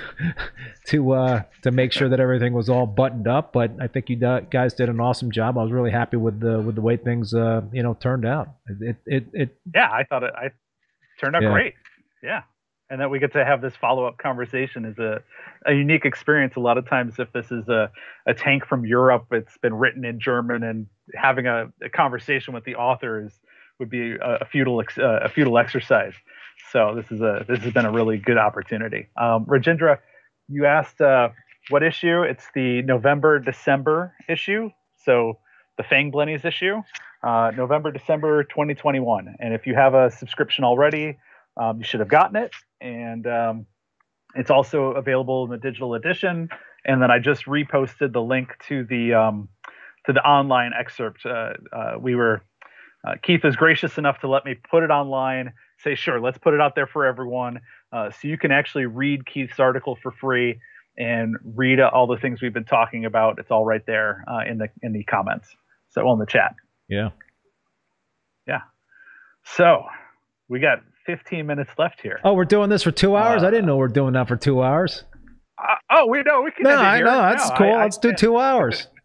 to 0.88 1.12
uh, 1.12 1.42
to 1.62 1.70
make 1.70 1.92
sure 1.92 2.08
that 2.08 2.20
everything 2.20 2.52
was 2.52 2.68
all 2.68 2.86
buttoned 2.86 3.26
up. 3.28 3.52
But 3.52 3.70
I 3.80 3.86
think 3.88 4.08
you 4.10 4.16
guys 4.16 4.74
did 4.74 4.88
an 4.88 5.00
awesome 5.00 5.30
job. 5.30 5.58
I 5.58 5.62
was 5.62 5.72
really 5.72 5.90
happy 5.90 6.16
with 6.16 6.40
the 6.40 6.60
with 6.60 6.74
the 6.76 6.80
way 6.82 6.96
things 6.96 7.34
uh, 7.34 7.62
you 7.72 7.82
know 7.82 7.94
turned 7.94 8.24
out. 8.24 8.48
It 8.80 8.96
it, 9.06 9.24
it 9.32 9.48
Yeah, 9.74 9.90
I 9.90 10.04
thought 10.04 10.22
it. 10.22 10.32
I 10.36 10.50
turned 11.20 11.36
out 11.36 11.42
Yeah. 11.42 11.52
great. 11.52 11.74
Yeah, 12.22 12.42
and 12.90 13.00
that 13.00 13.10
we 13.10 13.18
get 13.18 13.32
to 13.32 13.44
have 13.44 13.62
this 13.62 13.74
follow 13.76 14.04
up 14.04 14.18
conversation 14.18 14.84
is 14.84 14.98
a 14.98 15.22
a 15.66 15.72
unique 15.72 16.04
experience. 16.04 16.56
A 16.56 16.60
lot 16.60 16.76
of 16.78 16.86
times, 16.88 17.18
if 17.18 17.32
this 17.32 17.50
is 17.50 17.68
a 17.68 17.90
a 18.26 18.34
tank 18.34 18.66
from 18.66 18.84
Europe, 18.84 19.26
it's 19.32 19.56
been 19.58 19.74
written 19.74 20.04
in 20.04 20.20
German, 20.20 20.62
and 20.62 20.86
having 21.14 21.46
a, 21.46 21.72
a 21.82 21.88
conversation 21.88 22.54
with 22.54 22.64
the 22.64 22.76
authors 22.76 23.32
would 23.78 23.90
be 23.90 24.16
a, 24.20 24.44
futile 24.44 24.80
ex, 24.80 24.98
uh, 24.98 25.20
a 25.22 25.28
futile 25.28 25.58
exercise. 25.58 26.14
So 26.70 26.94
this 26.94 27.10
is 27.10 27.20
a 27.20 27.44
this 27.48 27.60
has 27.60 27.72
been 27.72 27.86
a 27.86 27.92
really 27.92 28.18
good 28.18 28.38
opportunity. 28.38 29.08
Um, 29.16 29.46
Rajendra, 29.46 29.98
you 30.48 30.66
asked 30.66 31.00
uh, 31.00 31.30
what 31.70 31.82
issue? 31.82 32.22
It's 32.22 32.44
the 32.54 32.82
November 32.82 33.38
December 33.38 34.14
issue. 34.28 34.70
So 35.04 35.38
the 35.76 35.82
Fang 35.82 36.12
Blennies 36.12 36.44
issue, 36.44 36.82
uh, 37.22 37.52
November 37.56 37.90
December 37.90 38.44
2021. 38.44 39.36
And 39.38 39.54
if 39.54 39.66
you 39.66 39.74
have 39.74 39.94
a 39.94 40.10
subscription 40.10 40.64
already, 40.64 41.18
um, 41.56 41.78
you 41.78 41.84
should 41.84 42.00
have 42.00 42.08
gotten 42.08 42.36
it. 42.36 42.52
And 42.80 43.26
um, 43.26 43.66
it's 44.34 44.50
also 44.50 44.92
available 44.92 45.44
in 45.44 45.50
the 45.50 45.58
digital 45.58 45.94
edition. 45.94 46.50
And 46.84 47.02
then 47.02 47.10
I 47.10 47.18
just 47.18 47.46
reposted 47.46 48.12
the 48.12 48.22
link 48.22 48.56
to 48.68 48.84
the 48.84 49.14
um, 49.14 49.48
to 50.06 50.12
the 50.12 50.20
online 50.26 50.72
excerpt. 50.78 51.24
Uh, 51.26 51.52
uh, 51.72 51.94
we 51.98 52.14
were 52.14 52.42
uh, 53.06 53.14
Keith 53.22 53.44
is 53.44 53.56
gracious 53.56 53.96
enough 53.98 54.20
to 54.20 54.28
let 54.28 54.44
me 54.44 54.54
put 54.70 54.82
it 54.82 54.90
online. 54.90 55.52
Say, 55.78 55.94
sure, 55.94 56.20
let's 56.20 56.36
put 56.38 56.52
it 56.52 56.60
out 56.60 56.74
there 56.74 56.86
for 56.86 57.06
everyone, 57.06 57.60
uh, 57.92 58.10
so 58.10 58.28
you 58.28 58.36
can 58.36 58.50
actually 58.52 58.84
read 58.84 59.24
Keith's 59.24 59.58
article 59.58 59.96
for 60.02 60.12
free 60.12 60.60
and 60.98 61.36
read 61.42 61.80
all 61.80 62.06
the 62.06 62.18
things 62.18 62.42
we've 62.42 62.52
been 62.52 62.64
talking 62.64 63.06
about. 63.06 63.38
It's 63.38 63.50
all 63.50 63.64
right 63.64 63.84
there 63.86 64.22
uh, 64.28 64.40
in 64.46 64.58
the 64.58 64.68
in 64.82 64.92
the 64.92 65.02
comments. 65.04 65.48
So 65.90 66.06
on 66.06 66.18
the 66.18 66.26
chat. 66.26 66.54
yeah. 66.88 67.10
Yeah. 68.46 68.60
So 69.44 69.84
we 70.48 70.60
got 70.60 70.80
15 71.06 71.46
minutes 71.46 71.70
left 71.78 72.00
here. 72.00 72.20
Oh, 72.24 72.34
we're 72.34 72.44
doing 72.44 72.68
this 72.68 72.82
for 72.82 72.90
two 72.90 73.16
hours. 73.16 73.42
I 73.42 73.50
didn't 73.50 73.66
know 73.66 73.76
we 73.76 73.84
are 73.84 73.88
doing 73.88 74.12
that 74.14 74.28
for 74.28 74.36
two 74.36 74.62
hours. 74.62 75.04
Uh, 75.58 75.74
oh, 75.90 76.06
we 76.06 76.22
know 76.22 76.42
we 76.42 76.50
can. 76.50 76.64
No, 76.64 76.76
I 76.76 77.00
know 77.00 77.06
that's 77.22 77.50
cool. 77.56 77.66
I- 77.72 77.78
I- 77.80 77.82
Let's 77.84 77.98
do 77.98 78.12
two 78.12 78.38
hours. 78.38 78.86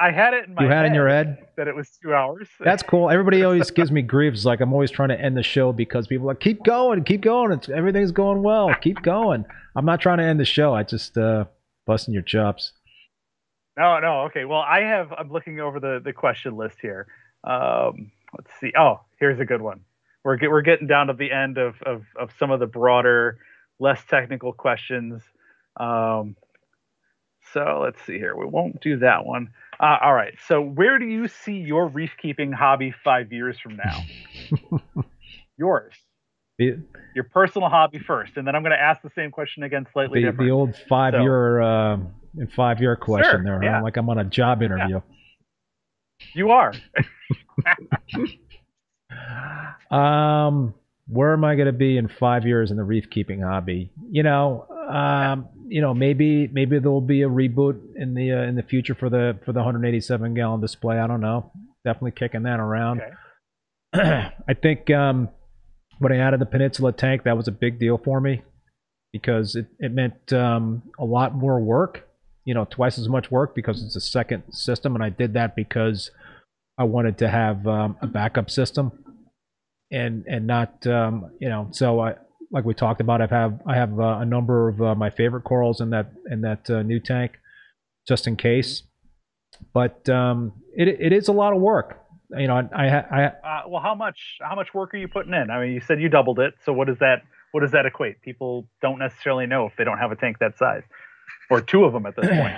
I 0.00 0.10
had 0.12 0.32
it 0.34 0.46
in 0.46 0.54
my 0.54 0.62
You 0.62 0.68
had 0.68 0.84
in 0.86 0.94
your 0.94 1.08
head. 1.08 1.38
that 1.56 1.66
it 1.66 1.74
was 1.74 1.90
two 2.00 2.14
hours. 2.14 2.48
That's 2.60 2.82
cool. 2.82 3.10
Everybody 3.10 3.42
always 3.42 3.70
gives 3.70 3.90
me 3.90 4.02
grief. 4.02 4.32
It's 4.34 4.44
like 4.44 4.60
I'm 4.60 4.72
always 4.72 4.90
trying 4.90 5.08
to 5.08 5.20
end 5.20 5.36
the 5.36 5.42
show 5.42 5.72
because 5.72 6.06
people 6.06 6.26
are 6.26 6.34
like 6.34 6.40
keep 6.40 6.62
going, 6.64 7.02
keep 7.04 7.20
going. 7.20 7.52
It's 7.52 7.68
everything's 7.68 8.12
going 8.12 8.42
well. 8.42 8.72
Keep 8.80 9.02
going. 9.02 9.44
I'm 9.74 9.84
not 9.84 10.00
trying 10.00 10.18
to 10.18 10.24
end 10.24 10.38
the 10.38 10.44
show. 10.44 10.72
I 10.74 10.82
just 10.84 11.18
uh 11.18 11.46
busting 11.86 12.14
your 12.14 12.22
chops. 12.22 12.72
No, 13.76 13.98
no. 14.00 14.22
Okay. 14.22 14.44
Well, 14.44 14.60
I 14.60 14.80
have. 14.80 15.12
I'm 15.12 15.30
looking 15.30 15.60
over 15.60 15.78
the 15.80 16.00
the 16.04 16.12
question 16.12 16.56
list 16.56 16.78
here. 16.80 17.06
Um, 17.44 18.10
let's 18.36 18.50
see. 18.60 18.72
Oh, 18.78 19.00
here's 19.20 19.38
a 19.40 19.44
good 19.44 19.62
one. 19.62 19.80
We're 20.24 20.36
get, 20.36 20.50
we're 20.50 20.62
getting 20.62 20.86
down 20.88 21.06
to 21.06 21.12
the 21.12 21.30
end 21.30 21.58
of 21.58 21.80
of 21.82 22.02
of 22.18 22.30
some 22.38 22.50
of 22.50 22.60
the 22.60 22.66
broader, 22.66 23.38
less 23.78 24.04
technical 24.04 24.52
questions. 24.52 25.22
Um, 25.78 26.34
so 27.52 27.80
let's 27.82 28.00
see 28.06 28.18
here. 28.18 28.36
We 28.36 28.46
won't 28.46 28.80
do 28.80 28.98
that 28.98 29.24
one. 29.24 29.48
Uh, 29.80 29.96
all 30.02 30.14
right. 30.14 30.34
So 30.46 30.60
where 30.60 30.98
do 30.98 31.04
you 31.06 31.28
see 31.28 31.54
your 31.58 31.86
reef 31.88 32.10
keeping 32.20 32.52
hobby 32.52 32.92
five 33.04 33.32
years 33.32 33.58
from 33.58 33.76
now? 33.76 34.02
Yours, 35.56 35.94
The, 36.58 36.78
your 37.14 37.24
personal 37.24 37.68
hobby 37.68 37.98
first, 37.98 38.36
and 38.36 38.46
then 38.46 38.54
I'm 38.54 38.62
going 38.62 38.72
to 38.76 38.80
ask 38.80 39.02
the 39.02 39.10
same 39.14 39.30
question 39.30 39.62
again, 39.64 39.86
slightly 39.92 40.20
the, 40.20 40.26
different. 40.30 40.48
the 40.48 40.52
old 40.52 40.76
five 40.88 41.14
year 41.14 41.60
uh, 41.60 41.98
five 42.54 42.80
year 42.80 42.94
question 42.96 43.44
Sure, 43.44 43.60
there. 43.60 43.62
yeah. 43.64 43.80
Like 43.82 43.96
I'm 43.96 44.08
on 44.08 44.18
a 44.18 44.24
job 44.24 44.62
interview. 44.62 45.00
you 46.34 46.50
are. 46.50 46.72
Um, 49.90 50.74
where 51.06 51.32
am 51.32 51.44
I 51.44 51.54
going 51.54 51.66
to 51.66 51.72
be 51.72 51.96
in 51.96 52.08
five 52.08 52.46
years 52.46 52.70
in 52.70 52.76
the 52.76 52.84
reef 52.84 53.08
keeping 53.10 53.40
hobby? 53.40 53.90
You 54.10 54.22
know, 54.22 54.66
um, 54.90 55.48
you 55.68 55.80
know, 55.80 55.94
maybe 55.94 56.48
maybe 56.48 56.78
there 56.78 56.90
will 56.90 57.00
be 57.00 57.22
a 57.22 57.28
reboot 57.28 57.80
in 57.96 58.14
the 58.14 58.32
uh, 58.32 58.42
in 58.42 58.54
the 58.54 58.62
future 58.62 58.94
for 58.94 59.10
the 59.10 59.38
for 59.44 59.52
the 59.52 59.60
187 59.60 60.34
gallon 60.34 60.60
display. 60.60 60.98
I 60.98 61.06
don't 61.06 61.20
know. 61.20 61.52
Definitely 61.84 62.12
kicking 62.12 62.42
that 62.44 62.60
around. 62.60 63.00
Okay. 63.94 64.30
I 64.48 64.54
think 64.54 64.90
um, 64.90 65.28
when 65.98 66.12
I 66.12 66.18
added 66.18 66.40
the 66.40 66.46
Peninsula 66.46 66.92
tank, 66.92 67.24
that 67.24 67.36
was 67.36 67.48
a 67.48 67.52
big 67.52 67.78
deal 67.78 67.98
for 67.98 68.20
me 68.20 68.42
because 69.12 69.56
it, 69.56 69.66
it 69.78 69.92
meant 69.92 70.32
um, 70.32 70.82
a 70.98 71.04
lot 71.04 71.34
more 71.34 71.60
work, 71.60 72.06
you 72.44 72.54
know, 72.54 72.66
twice 72.68 72.98
as 72.98 73.08
much 73.08 73.30
work 73.30 73.54
because 73.54 73.82
it's 73.82 73.96
a 73.96 74.00
second 74.00 74.42
system. 74.50 74.94
And 74.94 75.02
I 75.02 75.08
did 75.08 75.34
that 75.34 75.56
because 75.56 76.10
I 76.76 76.84
wanted 76.84 77.18
to 77.18 77.28
have 77.28 77.66
um, 77.66 77.96
a 78.02 78.06
backup 78.06 78.50
system 78.50 78.92
and 79.90 80.24
and 80.26 80.46
not, 80.46 80.86
um, 80.86 81.30
you 81.40 81.48
know, 81.48 81.68
so 81.70 82.00
I, 82.00 82.14
like 82.50 82.64
we 82.64 82.74
talked 82.74 83.00
about, 83.00 83.20
I've 83.20 83.30
have, 83.30 83.60
I 83.66 83.74
have 83.76 83.98
uh, 84.00 84.18
a 84.20 84.24
number 84.24 84.68
of 84.68 84.80
uh, 84.80 84.94
my 84.94 85.10
favorite 85.10 85.42
corals 85.42 85.80
in 85.80 85.90
that, 85.90 86.12
in 86.30 86.40
that 86.42 86.68
uh, 86.70 86.82
new 86.82 87.00
tank 87.00 87.32
just 88.06 88.26
in 88.26 88.36
case. 88.36 88.82
but 89.74 90.08
um, 90.08 90.52
it 90.74 90.88
it 90.88 91.12
is 91.12 91.28
a 91.28 91.32
lot 91.32 91.52
of 91.52 91.60
work. 91.60 92.00
You 92.36 92.46
know, 92.46 92.56
I 92.74 92.86
I, 92.86 92.98
I 93.10 93.24
Uh, 93.26 93.62
well, 93.68 93.82
how 93.82 93.94
much 93.94 94.18
how 94.40 94.54
much 94.54 94.72
work 94.74 94.94
are 94.94 94.98
you 94.98 95.08
putting 95.08 95.32
in? 95.34 95.50
I 95.50 95.60
mean, 95.60 95.72
you 95.72 95.80
said 95.80 96.00
you 96.00 96.08
doubled 96.08 96.38
it. 96.38 96.54
So 96.64 96.72
what 96.72 96.86
does 96.86 96.98
that 97.00 97.22
what 97.52 97.60
does 97.60 97.72
that 97.72 97.84
equate? 97.86 98.20
People 98.22 98.68
don't 98.82 98.98
necessarily 98.98 99.46
know 99.46 99.66
if 99.66 99.72
they 99.76 99.84
don't 99.84 99.98
have 99.98 100.12
a 100.12 100.16
tank 100.16 100.36
that 100.40 100.56
size, 100.58 100.82
or 101.50 101.60
two 101.60 101.84
of 101.84 101.92
them 101.92 102.06
at 102.06 102.14
this 102.16 102.26
point. 102.40 102.56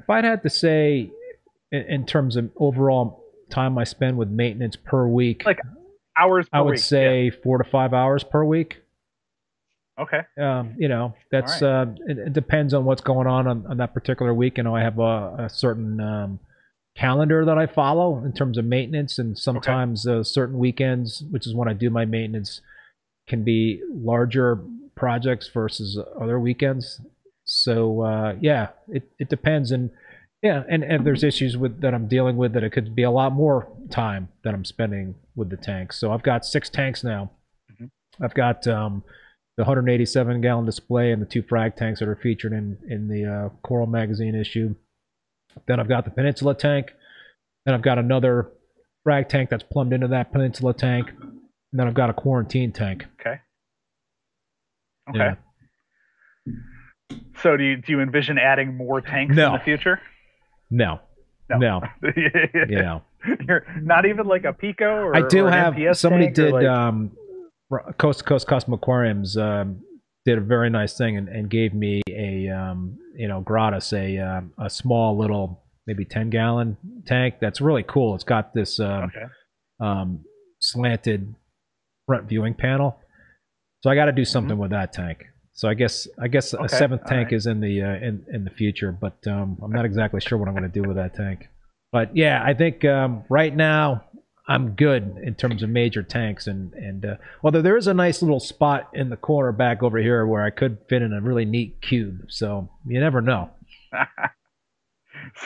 if 0.00 0.10
I'd 0.10 0.24
had 0.24 0.42
to 0.42 0.50
say 0.50 1.10
in, 1.70 1.82
in 1.82 2.06
terms 2.06 2.36
of 2.36 2.50
overall 2.56 3.22
time 3.50 3.76
I 3.78 3.84
spend 3.84 4.16
with 4.18 4.28
maintenance 4.28 4.76
per 4.76 5.06
week, 5.06 5.44
Like 5.46 5.60
Hours 6.18 6.48
per 6.50 6.58
I 6.58 6.60
would 6.62 6.72
week. 6.72 6.80
say 6.80 7.30
four 7.30 7.58
to 7.58 7.64
five 7.64 7.94
hours 7.94 8.24
per 8.24 8.44
week. 8.44 8.81
Okay. 10.00 10.22
Um, 10.40 10.74
you 10.78 10.88
know, 10.88 11.14
that's 11.30 11.62
All 11.62 11.68
uh, 11.68 11.86
it, 12.06 12.18
it 12.18 12.32
depends 12.32 12.72
on 12.72 12.84
what's 12.84 13.02
going 13.02 13.26
on, 13.26 13.46
on 13.46 13.66
on 13.66 13.76
that 13.76 13.92
particular 13.92 14.32
week. 14.32 14.56
You 14.56 14.64
know, 14.64 14.74
I 14.74 14.82
have 14.82 14.98
a, 14.98 15.46
a 15.46 15.50
certain 15.50 16.00
um, 16.00 16.40
calendar 16.96 17.44
that 17.44 17.58
I 17.58 17.66
follow 17.66 18.22
in 18.24 18.32
terms 18.32 18.56
of 18.58 18.64
maintenance, 18.64 19.18
and 19.18 19.36
sometimes 19.36 20.06
uh, 20.06 20.22
certain 20.22 20.58
weekends, 20.58 21.22
which 21.30 21.46
is 21.46 21.54
when 21.54 21.68
I 21.68 21.74
do 21.74 21.90
my 21.90 22.04
maintenance, 22.04 22.60
can 23.28 23.44
be 23.44 23.80
larger 23.92 24.60
projects 24.94 25.48
versus 25.48 25.98
other 26.20 26.38
weekends. 26.40 27.00
So 27.44 28.02
uh, 28.02 28.36
yeah, 28.40 28.68
it, 28.88 29.10
it 29.18 29.28
depends, 29.28 29.72
and 29.72 29.90
yeah, 30.42 30.62
and, 30.68 30.82
and 30.82 31.06
there's 31.06 31.22
issues 31.22 31.56
with 31.56 31.80
that 31.82 31.92
I'm 31.94 32.08
dealing 32.08 32.36
with 32.36 32.54
that 32.54 32.64
it 32.64 32.70
could 32.70 32.94
be 32.94 33.02
a 33.02 33.10
lot 33.10 33.32
more 33.32 33.68
time 33.90 34.28
that 34.42 34.54
I'm 34.54 34.64
spending 34.64 35.16
with 35.36 35.50
the 35.50 35.56
tanks. 35.56 35.98
So 36.00 36.12
I've 36.12 36.22
got 36.22 36.46
six 36.46 36.70
tanks 36.70 37.04
now. 37.04 37.30
Mhm. 37.70 37.90
I've 38.20 38.34
got 38.34 38.66
um, 38.66 39.04
the 39.56 39.62
187 39.64 40.40
gallon 40.40 40.64
display 40.64 41.12
and 41.12 41.20
the 41.20 41.26
two 41.26 41.42
frag 41.42 41.76
tanks 41.76 42.00
that 42.00 42.08
are 42.08 42.16
featured 42.16 42.52
in 42.52 42.78
in 42.88 43.08
the 43.08 43.24
uh, 43.24 43.48
Coral 43.62 43.86
magazine 43.86 44.34
issue. 44.34 44.74
Then 45.66 45.78
I've 45.80 45.88
got 45.88 46.04
the 46.04 46.10
Peninsula 46.10 46.54
tank. 46.54 46.92
Then 47.66 47.74
I've 47.74 47.82
got 47.82 47.98
another 47.98 48.50
frag 49.04 49.28
tank 49.28 49.50
that's 49.50 49.62
plumbed 49.62 49.92
into 49.92 50.08
that 50.08 50.32
Peninsula 50.32 50.72
tank. 50.74 51.10
And 51.20 51.40
then 51.80 51.86
I've 51.86 51.94
got 51.94 52.08
a 52.10 52.14
quarantine 52.14 52.72
tank. 52.72 53.04
Okay. 53.20 53.40
Okay. 55.10 55.18
Yeah. 55.18 55.34
So 57.42 57.56
do 57.56 57.64
you 57.64 57.76
do 57.76 57.92
you 57.92 58.00
envision 58.00 58.38
adding 58.38 58.76
more 58.76 59.00
tanks 59.00 59.34
No. 59.36 59.48
in 59.48 59.52
the 59.54 59.58
future? 59.64 60.00
No, 60.70 61.00
No. 61.50 61.58
no, 61.58 61.80
you 62.16 62.66
know. 62.76 63.02
You're 63.46 63.64
not 63.82 64.06
even 64.06 64.26
like 64.26 64.44
a 64.44 64.52
Pico 64.52 64.86
or 64.86 65.14
I 65.16 65.22
do 65.28 65.46
or 65.46 65.50
have 65.50 65.76
somebody 65.96 66.30
did 66.30 66.52
like- 66.52 66.66
um, 66.66 67.12
Coast 67.98 68.20
to 68.20 68.24
Coast 68.24 68.46
Custom 68.46 68.72
Aquariums 68.72 69.36
um, 69.36 69.82
did 70.24 70.38
a 70.38 70.40
very 70.40 70.70
nice 70.70 70.96
thing 70.96 71.16
and, 71.16 71.28
and 71.28 71.50
gave 71.50 71.74
me 71.74 72.02
a 72.10 72.48
um, 72.48 72.98
you 73.16 73.28
know 73.28 73.40
gratis 73.40 73.92
a 73.92 74.18
um, 74.18 74.52
a 74.58 74.70
small 74.70 75.16
little 75.16 75.62
maybe 75.86 76.04
10 76.04 76.30
gallon 76.30 76.76
tank 77.06 77.36
that's 77.40 77.60
really 77.60 77.82
cool. 77.82 78.14
It's 78.14 78.24
got 78.24 78.54
this 78.54 78.78
um, 78.78 79.04
okay. 79.04 79.24
um, 79.80 80.24
slanted 80.60 81.34
front 82.06 82.28
viewing 82.28 82.54
panel. 82.54 82.98
So 83.82 83.90
I 83.90 83.94
got 83.94 84.04
to 84.04 84.12
do 84.12 84.24
something 84.24 84.58
with 84.58 84.70
that 84.70 84.92
tank. 84.92 85.26
So 85.54 85.68
I 85.68 85.74
guess 85.74 86.08
I 86.20 86.28
guess 86.28 86.52
a 86.52 86.58
Mm-hmm. 86.58 86.76
Seventh 86.76 87.02
all 87.02 87.08
tank 87.08 87.26
right. 87.26 87.32
is 87.34 87.46
in 87.46 87.60
the 87.60 87.82
uh, 87.82 87.94
in 87.96 88.24
in 88.32 88.44
the 88.44 88.50
future, 88.50 88.92
but 88.92 89.16
um, 89.26 89.58
I'm 89.62 89.72
not 89.72 89.84
exactly 89.84 90.20
sure 90.20 90.38
what 90.38 90.48
I'm 90.48 90.54
going 90.54 90.70
to 90.70 90.80
do 90.80 90.86
with 90.86 90.96
that 90.96 91.14
tank. 91.14 91.48
But 91.90 92.16
yeah, 92.16 92.42
I 92.42 92.54
think 92.54 92.84
um, 92.84 93.24
right 93.28 93.54
now 93.54 94.04
I'm 94.52 94.72
good 94.72 95.18
in 95.22 95.34
terms 95.34 95.62
of 95.62 95.70
major 95.70 96.02
tanks, 96.02 96.46
and 96.46 96.74
and 96.74 97.04
uh, 97.06 97.14
although 97.42 97.62
there 97.62 97.78
is 97.78 97.86
a 97.86 97.94
nice 97.94 98.20
little 98.20 98.38
spot 98.38 98.90
in 98.92 99.08
the 99.08 99.16
corner 99.16 99.50
back 99.50 99.82
over 99.82 99.96
here 99.96 100.26
where 100.26 100.44
I 100.44 100.50
could 100.50 100.76
fit 100.88 101.00
in 101.00 101.14
a 101.14 101.22
really 101.22 101.46
neat 101.46 101.80
cube, 101.80 102.26
so 102.28 102.68
you 102.86 103.00
never 103.00 103.22
know. 103.22 103.50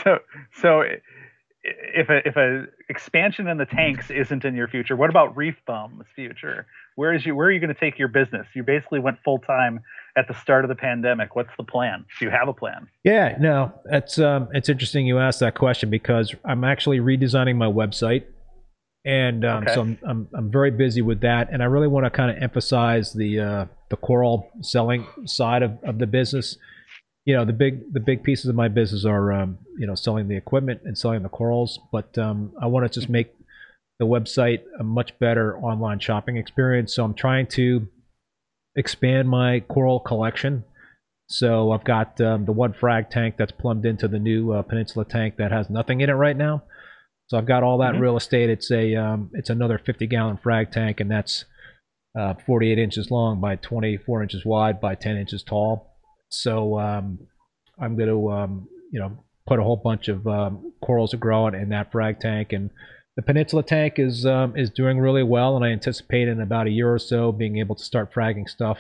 so 0.03 0.19
so 0.61 0.83
if 1.63 2.09
a 2.09 2.27
if 2.27 2.37
a 2.37 2.65
expansion 2.89 3.47
in 3.47 3.59
the 3.59 3.65
tanks 3.65 4.11
isn't 4.11 4.45
in 4.45 4.57
your 4.57 4.67
future, 4.67 4.97
what 4.97 5.09
about 5.09 5.37
Reef 5.37 5.55
Bum's 5.67 6.05
future? 6.17 6.67
Where 6.97 7.15
is 7.15 7.25
you 7.25 7.37
where 7.37 7.47
are 7.47 7.53
you 7.53 7.61
going 7.61 7.73
to 7.73 7.79
take 7.79 8.01
your 8.01 8.09
business? 8.09 8.47
You 8.55 8.65
basically 8.65 8.99
went 8.99 9.19
full 9.25 9.39
time 9.39 9.81
at 10.17 10.27
the 10.27 10.35
start 10.35 10.65
of 10.65 10.69
the 10.69 10.75
pandemic. 10.75 11.37
What's 11.37 11.55
the 11.57 11.65
plan? 11.65 12.07
Do 12.19 12.25
you 12.25 12.31
have 12.33 12.49
a 12.49 12.53
plan? 12.53 12.89
Yeah, 13.05 13.37
no, 13.39 13.73
it's 13.87 14.19
um, 14.19 14.49
it's 14.53 14.69
interesting 14.69 15.07
you 15.07 15.21
asked 15.21 15.39
that 15.41 15.55
question 15.55 15.91
because 15.91 16.35
I'm 16.45 16.65
actually 16.65 16.99
redesigning 16.99 17.55
my 17.55 17.67
website, 17.67 18.25
and 19.07 19.45
um, 19.45 19.63
Okay. 19.63 19.75
so 19.75 19.81
I'm, 19.83 19.99
I'm 20.07 20.29
I'm 20.35 20.51
very 20.51 20.73
busy 20.73 21.01
with 21.01 21.21
that, 21.21 21.49
and 21.53 21.63
I 21.63 21.67
really 21.67 21.87
want 21.89 22.05
to 22.05 22.11
kind 22.11 22.31
of 22.37 22.43
emphasize 22.43 23.13
the 23.13 23.41
uh, 23.41 23.65
the 23.89 23.97
coral 23.97 24.51
selling 24.61 25.07
side 25.25 25.63
of, 25.63 25.79
of 25.85 25.99
the 25.99 26.07
business. 26.09 26.59
You 27.25 27.37
know, 27.37 27.45
the 27.45 27.53
big 27.53 27.93
the 27.93 28.01
big 28.01 28.25
pieces 28.25 28.47
of 28.47 28.57
my 28.57 28.69
business 28.69 29.05
are 29.05 29.33
um, 29.33 29.59
you 29.79 29.87
know 29.87 29.95
selling 29.95 30.27
the 30.29 30.37
equipment 30.37 30.81
and 30.85 30.99
selling 30.99 31.23
the 31.23 31.29
corals, 31.29 31.79
but 31.93 32.19
um, 32.19 32.53
I 32.61 32.67
want 32.67 32.85
to 32.91 33.01
just 33.01 33.09
make 33.09 33.33
the 34.01 34.07
website 34.07 34.61
a 34.79 34.83
much 34.83 35.17
better 35.21 35.57
online 35.59 36.01
shopping 36.01 36.37
experience. 36.37 36.95
So 36.95 37.05
I'm 37.05 37.15
trying 37.15 37.47
to 37.49 37.87
expand 38.75 39.29
my 39.29 39.61
coral 39.61 40.01
collection. 40.01 40.65
So 41.29 41.73
I've 41.73 41.85
got 41.85 42.21
um, 42.21 42.45
the 42.45 42.53
one 42.53 42.73
frag 42.73 43.11
tank 43.11 43.37
that's 43.39 43.53
plumbed 43.53 43.87
into 43.87 44.07
the 44.07 44.19
new 44.19 44.53
uh, 44.53 44.63
Peninsula 44.63 45.05
tank 45.05 45.37
that 45.39 45.51
has 45.51 45.71
nothing 45.71 46.01
in 46.01 46.11
it 46.11 46.13
right 46.13 46.37
now. 46.37 46.63
So 47.29 47.37
I've 47.37 47.47
got 47.47 47.63
all 47.63 47.79
that 47.79 47.95
Mhm. 47.95 48.01
real 48.01 48.17
estate. 48.17 48.51
It's 48.51 48.71
a 48.71 48.95
um, 48.95 49.31
it's 49.35 49.51
another 49.51 49.79
50 49.79 50.07
gallon 50.07 50.37
frag 50.37 50.71
tank, 50.71 51.01
and 51.01 51.11
that's 51.11 51.45
uh, 52.17 52.35
48 52.35 52.79
inches 52.79 53.11
long 53.11 53.41
by 53.41 53.57
24 53.57 54.23
inches 54.23 54.45
wide 54.47 54.81
by 54.81 54.95
10 54.95 55.17
inches 55.17 55.43
tall. 55.43 55.93
So 56.31 56.79
um, 56.79 57.19
I'm 57.79 57.97
going 57.97 58.09
to 58.09 58.31
um, 58.31 58.69
you 58.91 59.01
know 59.01 59.19
put 59.47 59.59
a 59.59 59.63
whole 59.63 59.77
bunch 59.77 60.09
of 60.09 60.27
um, 60.27 60.73
corals 60.83 61.11
to 61.11 61.17
grow 61.17 61.47
in 61.49 61.69
that 61.71 61.93
frag 61.93 62.21
tank, 62.21 62.53
and 62.53 62.71
the 63.17 63.23
Peninsula 63.23 63.63
tank 63.63 63.99
is 63.99 64.25
um, 64.25 64.57
is 64.57 64.71
doing 64.71 64.99
really 65.01 65.23
well, 65.23 65.57
and 65.57 65.65
I 65.65 65.69
anticipate 65.69 66.29
in 66.29 66.41
about 66.41 66.67
a 66.67 66.71
year 66.71 66.93
or 66.93 66.99
so 66.99 67.33
being 67.33 67.59
able 67.59 67.75
to 67.75 67.85
start 67.85 68.13
fragging 68.15 68.49
stuff. 68.49 68.79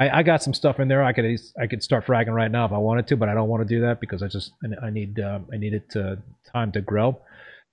I, 0.00 0.20
I 0.20 0.22
got 0.22 0.42
some 0.42 0.54
stuff 0.54 0.78
in 0.78 0.88
there. 0.88 1.02
I 1.02 1.12
could 1.12 1.24
I 1.58 1.66
could 1.66 1.82
start 1.82 2.06
fragging 2.06 2.34
right 2.34 2.50
now 2.50 2.64
if 2.66 2.72
I 2.72 2.78
wanted 2.78 3.06
to, 3.08 3.16
but 3.16 3.28
I 3.28 3.34
don't 3.34 3.48
want 3.48 3.66
to 3.66 3.74
do 3.74 3.80
that 3.82 3.98
because 4.00 4.22
I 4.22 4.28
just 4.28 4.52
I 4.82 4.90
need 4.90 5.18
um, 5.20 5.46
I 5.52 5.56
need 5.56 5.72
it 5.74 5.90
to 5.90 6.18
time 6.52 6.70
to 6.72 6.80
grow. 6.80 7.20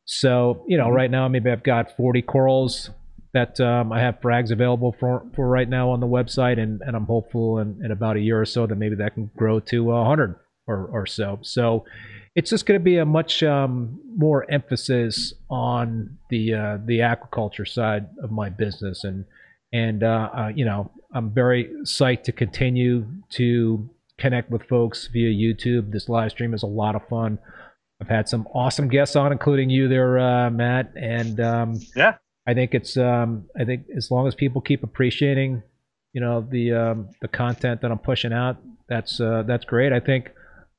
So 0.05 0.63
you 0.67 0.77
know, 0.77 0.87
Mhm. 0.87 0.95
right 0.95 1.11
now 1.11 1.27
maybe 1.27 1.49
I've 1.49 1.63
got 1.63 1.95
40 1.97 2.21
corals 2.21 2.91
that 3.33 3.59
um, 3.59 3.91
I 3.91 3.99
have 3.99 4.21
frags 4.21 4.51
available 4.51 4.95
for 4.99 5.25
for 5.35 5.47
right 5.47 5.67
now 5.67 5.89
on 5.89 5.99
the 5.99 6.07
website, 6.07 6.57
and, 6.59 6.81
and 6.81 6.95
I'm 6.95 7.05
hopeful 7.05 7.59
in, 7.59 7.79
in 7.83 7.91
about 7.91 8.15
a 8.15 8.19
year 8.21 8.39
or 8.39 8.45
so 8.45 8.65
that 8.65 8.75
maybe 8.75 8.95
that 8.95 9.13
can 9.15 9.29
grow 9.35 9.59
to 9.61 9.83
100 9.83 10.35
or 10.67 10.85
or 10.85 11.05
so. 11.05 11.39
So 11.41 11.85
it's 12.35 12.49
just 12.49 12.65
going 12.65 12.79
to 12.79 12.83
be 12.83 12.97
a 12.97 13.05
much 13.05 13.43
um, 13.43 13.99
more 14.15 14.49
emphasis 14.51 15.33
on 15.49 16.17
the 16.29 16.53
uh, 16.53 16.77
the 16.85 16.99
aquaculture 16.99 17.67
side 17.67 18.07
of 18.23 18.31
my 18.31 18.49
business, 18.49 19.03
and 19.03 19.25
and 19.73 20.03
uh, 20.03 20.29
uh, 20.37 20.51
you 20.55 20.63
know 20.65 20.91
I'm 21.13 21.31
very 21.33 21.65
psyched 21.83 22.23
to 22.23 22.31
continue 22.31 23.05
to 23.31 23.89
connect 24.17 24.49
with 24.49 24.63
folks 24.63 25.07
via 25.11 25.29
YouTube. 25.29 25.91
This 25.91 26.07
live 26.07 26.31
stream 26.31 26.53
is 26.53 26.63
a 26.63 26.67
lot 26.67 26.95
of 26.95 27.05
fun. 27.09 27.37
I've 28.01 28.07
had 28.09 28.27
some 28.27 28.45
awesome 28.53 28.87
guests 28.89 29.15
on, 29.15 29.31
including 29.31 29.69
you 29.69 29.87
there, 29.87 30.19
uh, 30.19 30.49
Matt, 30.49 30.91
and 30.95 31.39
um, 31.39 31.79
Yeah. 31.95 32.15
I 32.47 32.53
think 32.53 32.73
it's 32.75 32.95
um, 32.97 33.45
I 33.59 33.63
think 33.65 33.85
as 33.95 34.11
long 34.11 34.27
as 34.27 34.35
people 34.35 34.61
keep 34.61 34.83
appreciating, 34.83 35.63
you 36.13 36.21
know, 36.21 36.45
the 36.49 36.73
um, 36.73 37.09
the 37.21 37.27
content 37.27 37.81
that 37.81 37.91
I'm 37.91 37.97
pushing 37.99 38.33
out, 38.33 38.57
that's 38.87 39.19
uh, 39.19 39.43
that's 39.47 39.65
great. 39.65 39.91
I 39.93 39.99
think 39.99 40.29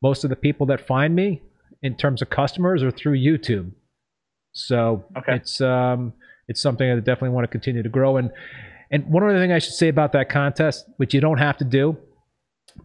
most 0.02 0.22
of 0.24 0.30
the 0.30 0.36
people 0.36 0.66
that 0.66 0.86
find 0.86 1.14
me 1.14 1.42
in 1.82 1.96
terms 1.96 2.22
of 2.22 2.30
customers 2.30 2.82
are 2.82 2.90
through 2.92 3.18
YouTube. 3.18 3.72
So 4.52 5.04
Okay. 5.16 5.34
it's 5.36 5.60
um, 5.60 6.12
it's 6.48 6.60
something 6.60 6.88
I 6.88 6.94
definitely 6.96 7.30
want 7.30 7.44
to 7.44 7.48
continue 7.50 7.82
to 7.82 7.88
grow. 7.88 8.16
And 8.18 8.30
and 8.90 9.04
one 9.06 9.24
other 9.24 9.38
thing 9.38 9.50
I 9.52 9.58
should 9.58 9.74
say 9.74 9.88
about 9.88 10.12
that 10.12 10.28
contest, 10.28 10.84
which 10.98 11.14
you 11.14 11.20
don't 11.20 11.38
have 11.38 11.56
to 11.58 11.64
do, 11.64 11.96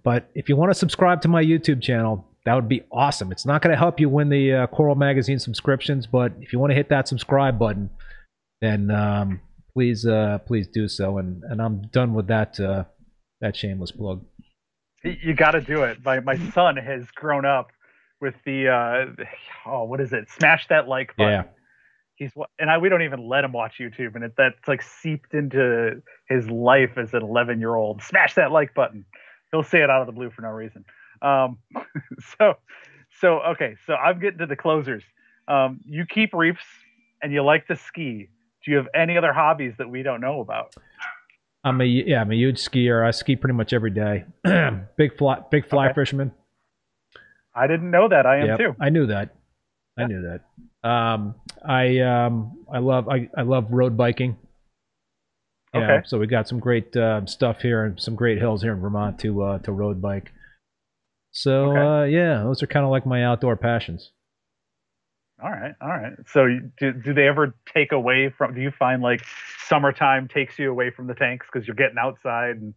but 0.03 0.29
if 0.33 0.49
you 0.49 0.55
want 0.55 0.71
to 0.71 0.75
subscribe 0.75 1.21
to 1.21 1.27
my 1.27 1.43
YouTube 1.43 1.81
channel, 1.83 2.25
that 2.45 2.55
would 2.55 2.67
be 2.67 2.83
awesome. 2.91 3.31
It's 3.31 3.45
not 3.45 3.61
going 3.61 3.71
to 3.71 3.77
help 3.77 3.99
you 3.99 4.09
win 4.09 4.29
the 4.29 4.53
uh, 4.53 4.67
Coral 4.67 4.95
Magazine 4.95 5.39
subscriptions, 5.39 6.07
but 6.07 6.33
if 6.41 6.51
you 6.51 6.59
want 6.59 6.71
to 6.71 6.75
hit 6.75 6.89
that 6.89 7.07
subscribe 7.07 7.59
button, 7.59 7.89
then 8.61 8.89
um, 8.89 9.41
please 9.73 10.05
uh, 10.05 10.39
please 10.45 10.67
do 10.67 10.87
so. 10.87 11.17
And 11.17 11.43
and 11.43 11.61
I'm 11.61 11.83
done 11.87 12.13
with 12.13 12.27
that 12.27 12.59
uh, 12.59 12.85
that 13.41 13.55
shameless 13.55 13.91
plug. 13.91 14.25
You 15.03 15.33
got 15.33 15.51
to 15.51 15.61
do 15.61 15.83
it. 15.83 15.99
My 16.03 16.19
my 16.19 16.37
son 16.51 16.77
has 16.77 17.05
grown 17.11 17.45
up 17.45 17.71
with 18.19 18.35
the 18.45 18.69
uh, 18.69 19.23
oh 19.65 19.83
what 19.83 20.01
is 20.01 20.13
it? 20.13 20.29
Smash 20.29 20.67
that 20.69 20.87
like 20.87 21.15
button. 21.15 21.31
Yeah. 21.31 21.43
He's 22.15 22.31
and 22.59 22.69
I 22.69 22.77
we 22.77 22.89
don't 22.89 23.01
even 23.03 23.27
let 23.27 23.43
him 23.43 23.51
watch 23.51 23.75
YouTube, 23.79 24.15
and 24.15 24.23
it 24.23 24.33
that's 24.37 24.67
like 24.67 24.81
seeped 24.81 25.33
into 25.33 26.01
his 26.27 26.47
life 26.49 26.97
as 26.97 27.13
an 27.13 27.23
11 27.23 27.59
year 27.59 27.75
old. 27.75 28.01
Smash 28.03 28.35
that 28.35 28.51
like 28.51 28.73
button. 28.73 29.05
He'll 29.51 29.63
say 29.63 29.81
it 29.81 29.89
out 29.89 30.01
of 30.01 30.07
the 30.07 30.13
blue 30.13 30.29
for 30.29 30.43
no 30.43 30.49
reason. 30.49 30.85
Um, 31.21 31.57
so 32.39 32.55
so 33.19 33.39
okay. 33.51 33.75
So 33.85 33.93
I'm 33.93 34.19
getting 34.19 34.39
to 34.39 34.45
the 34.45 34.55
closers. 34.55 35.03
Um, 35.47 35.81
you 35.85 36.05
keep 36.05 36.33
reefs 36.33 36.63
and 37.21 37.31
you 37.33 37.43
like 37.43 37.67
to 37.67 37.75
ski. 37.75 38.29
Do 38.63 38.71
you 38.71 38.77
have 38.77 38.87
any 38.93 39.17
other 39.17 39.33
hobbies 39.33 39.73
that 39.77 39.89
we 39.89 40.03
don't 40.03 40.21
know 40.21 40.39
about? 40.41 40.73
I'm 41.63 41.79
a 41.81 41.85
yeah 41.85 42.21
I'm 42.21 42.31
a 42.31 42.35
huge 42.35 42.57
skier. 42.57 43.05
I 43.05 43.11
ski 43.11 43.35
pretty 43.35 43.53
much 43.53 43.73
every 43.73 43.91
day. 43.91 44.25
big 44.97 45.17
fly 45.17 45.39
big 45.51 45.67
fly 45.67 45.87
Okay. 45.87 45.93
fisherman. 45.95 46.31
I 47.53 47.67
didn't 47.67 47.91
know 47.91 48.07
that. 48.07 48.25
I 48.25 48.37
am 48.39 48.47
Yep, 48.47 48.57
too. 48.57 48.75
I 48.79 48.89
knew 48.89 49.07
that. 49.07 49.35
I 49.97 50.05
knew 50.05 50.21
that. 50.21 50.89
Um, 50.89 51.35
I 51.63 51.99
um, 51.99 52.57
I 52.71 52.79
love 52.79 53.09
I, 53.09 53.29
I 53.37 53.41
love 53.43 53.67
road 53.71 53.97
biking. 53.97 54.37
Yeah, 55.73 55.81
Okay. 55.97 56.07
So 56.07 56.17
we 56.17 56.27
got 56.27 56.47
some 56.47 56.59
great 56.59 56.95
uh, 56.95 57.25
stuff 57.25 57.61
here 57.61 57.85
and 57.85 57.99
some 57.99 58.15
great 58.15 58.37
hills 58.39 58.61
here 58.61 58.73
in 58.73 58.79
Vermont 58.79 59.19
to 59.19 59.43
uh, 59.43 59.57
to 59.59 59.71
road 59.71 60.01
bike. 60.01 60.31
So 61.31 61.71
Okay. 61.71 61.79
uh, 61.79 62.03
yeah, 62.05 62.43
those 62.43 62.61
are 62.61 62.67
kind 62.67 62.85
of 62.85 62.91
like 62.91 63.05
my 63.05 63.23
outdoor 63.23 63.55
passions. 63.55 64.11
All 65.43 65.49
right, 65.49 65.73
all 65.81 65.87
right. 65.89 66.13
So, 66.27 66.45
do, 66.77 66.91
do 66.93 67.13
they 67.15 67.27
ever 67.27 67.55
take 67.73 67.91
away 67.91 68.29
from? 68.37 68.53
Do 68.53 68.61
you 68.61 68.69
find 68.69 69.01
like 69.01 69.25
summertime 69.67 70.27
takes 70.27 70.59
you 70.59 70.69
away 70.69 70.91
from 70.91 71.07
the 71.07 71.15
tanks 71.15 71.47
because 71.51 71.67
you're 71.67 71.75
getting 71.75 71.97
outside? 71.97 72.57
And 72.57 72.75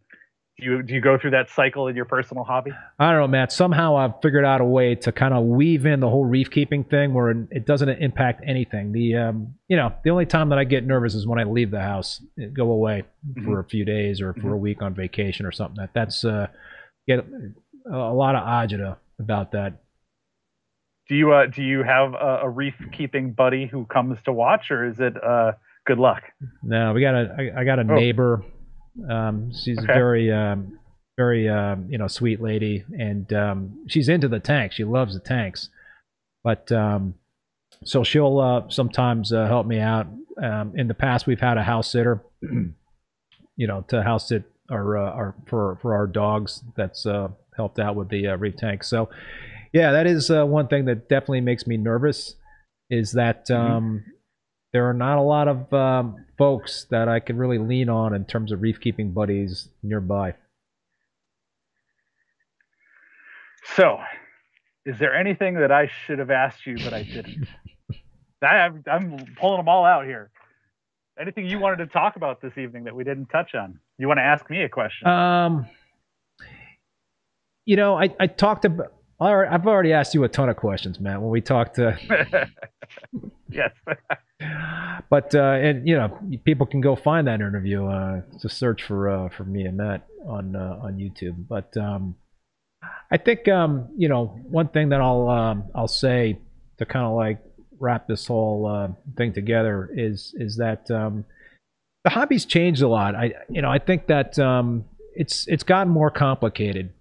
do 0.59 0.65
you 0.65 0.83
do 0.83 0.95
you 0.95 1.03
go 1.03 1.19
through 1.19 1.33
that 1.33 1.51
cycle 1.51 1.89
in 1.89 1.97
your 1.97 2.07
personal 2.07 2.43
hobby? 2.43 2.71
I 2.99 3.11
don't 3.11 3.21
know, 3.21 3.27
Matt. 3.29 3.53
Somehow 3.53 3.97
I've 3.97 4.15
figured 4.23 4.47
out 4.47 4.63
a 4.63 4.65
way 4.65 4.95
to 4.95 5.13
kind 5.13 5.35
of 5.35 5.45
weave 5.45 5.85
in 5.85 6.01
the 6.01 6.09
whole 6.09 6.25
reef 6.25 6.51
keeping 6.51 6.85
thing 6.85 7.13
where 7.13 7.31
it 7.51 7.67
doesn't 7.67 7.89
impact 7.89 8.43
anything. 8.47 8.93
The 8.93 9.17
um, 9.17 9.57
you 9.69 9.77
know, 9.77 9.93
the 10.03 10.11
only 10.11 10.25
time 10.27 10.49
that 10.49 10.59
I 10.59 10.65
get 10.65 10.87
nervous 10.87 11.15
is 11.15 11.27
when 11.27 11.39
I 11.39 11.45
leave 11.45 11.71
the 11.71 11.83
house, 11.83 12.23
go 12.55 12.71
away 12.71 13.03
for 13.45 13.61
a 13.61 13.65
few 13.65 13.85
days 13.85 14.23
or 14.23 14.33
for 14.33 14.55
a 14.55 14.59
week 14.59 14.81
on 14.81 14.95
vacation 14.95 15.45
or 15.45 15.53
something. 15.53 15.77
That 15.77 15.91
that's 15.93 16.25
uh, 16.25 16.47
get 17.07 17.27
a 17.91 18.13
lot 18.13 18.35
of 18.35 18.43
agita 18.45 18.97
about 19.19 19.53
that. 19.53 19.81
Do 21.09 21.15
you 21.17 21.33
uh, 21.33 21.47
do 21.47 21.63
you 21.63 21.83
have 21.83 22.15
a, 22.15 22.41
a 22.45 22.49
reef 22.49 22.75
keeping 22.93 23.33
buddy 23.33 23.67
who 23.67 23.85
comes 23.85 24.19
to 24.25 24.33
watch, 24.33 24.71
or 24.71 24.87
is 24.87 25.01
it 25.01 25.15
uh, 25.23 25.53
good 25.87 25.99
luck? 25.99 26.23
No, 26.63 26.93
we 26.95 27.03
got 27.03 27.15
a 27.15 27.53
I, 27.55 27.61
I 27.61 27.65
got 27.65 27.79
a 27.79 27.85
Oh. 27.85 27.95
neighbor. 27.95 28.43
Um, 29.11 29.53
she's 29.53 29.79
a 29.79 29.83
Okay. 29.83 29.93
very 29.93 30.33
um, 30.33 30.79
very 31.19 31.49
um, 31.49 31.87
you 31.91 31.99
know 31.99 32.07
sweet 32.09 32.41
lady, 32.41 32.85
and 32.99 33.31
um, 33.35 33.85
she's 33.87 34.09
into 34.09 34.29
the 34.29 34.41
tanks. 34.41 34.77
She 34.77 34.85
loves 34.85 35.13
the 35.13 35.21
tanks, 35.21 35.69
but 36.43 36.73
um, 36.73 37.15
so 37.85 38.03
she'll 38.03 38.39
uh, 38.39 38.63
sometimes 38.71 39.31
uh, 39.33 39.47
help 39.47 39.67
me 39.67 39.81
out. 39.81 40.07
Um, 40.43 40.73
in 40.75 40.89
the 40.89 40.95
past, 40.95 41.27
we've 41.27 41.39
had 41.41 41.59
a 41.59 41.63
house 41.63 41.93
sitter, 41.93 42.23
you 42.41 43.67
know, 43.67 43.85
to 43.89 44.03
house 44.03 44.29
sit 44.29 44.45
our 44.71 44.97
uh, 44.97 45.11
our 45.11 45.35
for 45.47 45.79
for 45.83 45.95
our 45.95 46.07
dogs. 46.07 46.63
That's 46.77 47.07
uh, 47.07 47.29
helped 47.57 47.79
out 47.79 47.97
with 47.97 48.09
the 48.09 48.29
uh, 48.29 48.37
reef 48.37 48.57
tank. 48.57 48.85
So, 48.85 49.09
yeah, 49.73 49.93
that 49.93 50.07
is 50.07 50.31
uh, 50.31 50.45
one 50.45 50.69
thing 50.69 50.85
that 50.87 51.09
definitely 51.09 51.41
makes 51.41 51.67
me 51.67 51.77
nervous. 51.77 52.37
Is 52.91 53.13
that 53.13 53.51
um, 53.51 54.05
there 54.73 54.89
are 54.89 54.95
not 54.95 55.19
a 55.19 55.23
lot 55.23 55.49
of 55.49 55.73
um, 55.73 56.27
folks 56.37 56.87
that 56.91 57.09
I 57.09 57.21
can 57.21 57.37
really 57.37 57.59
lean 57.59 57.89
on 57.89 58.15
in 58.15 58.25
terms 58.25 58.53
of 58.53 58.61
reef 58.61 58.81
keeping 58.81 59.13
buddies 59.13 59.69
nearby. 59.83 60.35
So, 63.77 63.99
is 64.85 64.99
there 64.99 65.15
anything 65.15 65.55
that 65.55 65.73
I 65.73 65.91
should 66.07 66.19
have 66.19 66.31
asked 66.31 66.67
you 66.67 66.77
but 66.77 66.93
I 66.93 67.03
didn't? 67.03 67.49
I, 68.43 68.69
I'm 68.91 69.25
pulling 69.41 69.59
them 69.59 69.69
all 69.69 69.87
out 69.87 70.05
here. 70.05 70.31
Anything 71.19 71.47
you 71.47 71.59
wanted 71.59 71.77
to 71.77 71.87
talk 71.87 72.17
about 72.17 72.43
this 72.43 72.59
evening 72.59 72.85
that 72.85 72.95
we 72.95 73.05
didn't 73.05 73.27
touch 73.27 73.55
on? 73.55 73.79
You 73.99 74.09
want 74.09 74.19
to 74.19 74.25
ask 74.25 74.49
me 74.51 74.63
a 74.63 74.69
question? 74.69 75.07
Um, 75.07 75.67
you 77.65 77.77
know, 77.77 77.97
I, 77.97 78.15
I 78.19 78.27
talked 78.27 78.65
about. 78.65 78.93
all 79.21 79.37
right, 79.37 79.51
I've 79.51 79.67
already 79.67 79.93
asked 79.93 80.15
you 80.15 80.25
a 80.25 80.29
ton 80.29 80.49
of 80.49 80.57
questions, 80.57 80.99
Matt. 80.99 81.21
When 81.21 81.31
we 81.31 81.41
talked 81.41 81.77
to, 81.77 81.97
yes. 83.51 83.71
but 85.11 85.35
uh, 85.35 85.39
and 85.39 85.87
you 85.87 85.97
know, 85.97 86.19
people 86.45 86.67
can 86.67 86.81
go 86.81 86.97
find 86.97 87.27
that 87.29 87.37
interview. 87.37 87.87
Uh, 87.87 88.23
just 88.43 88.59
search 88.59 88.83
for 88.83 89.09
uh, 89.09 89.29
for 89.31 89.45
me 89.45 89.65
and 89.65 89.77
Matt 89.77 90.07
on 90.27 90.57
uh, 90.57 90.81
on 90.83 90.97
YouTube. 90.97 91.47
But 91.49 91.77
um, 91.77 92.17
I 93.11 93.17
think 93.17 93.47
um, 93.49 93.89
you 93.97 94.09
know, 94.09 94.27
one 94.49 94.69
thing 94.69 94.89
that 94.91 95.01
I'll 95.01 95.29
um, 95.29 95.65
I'll 95.75 95.89
say 95.89 96.39
to 96.79 96.85
kind 96.85 97.07
of 97.07 97.15
like 97.15 97.39
wrap 97.79 98.09
this 98.09 98.27
whole 98.27 98.67
uh, 98.67 98.89
thing 99.17 99.33
together 99.33 99.89
is 99.95 100.35
is 100.37 100.57
that 100.57 100.91
um, 100.91 101.25
the 102.05 102.11
hobby's 102.11 102.45
changed 102.45 102.83
a 102.83 102.89
lot. 102.89 103.15
I 103.15 103.33
you 103.49 103.63
know 103.63 103.71
I 103.71 103.79
think 103.79 104.07
that 104.07 104.39
um, 104.39 104.85
it's 105.15 105.47
it's 105.49 105.65
gotten 105.65 105.93
more 105.93 106.11
complicated. 106.11 106.93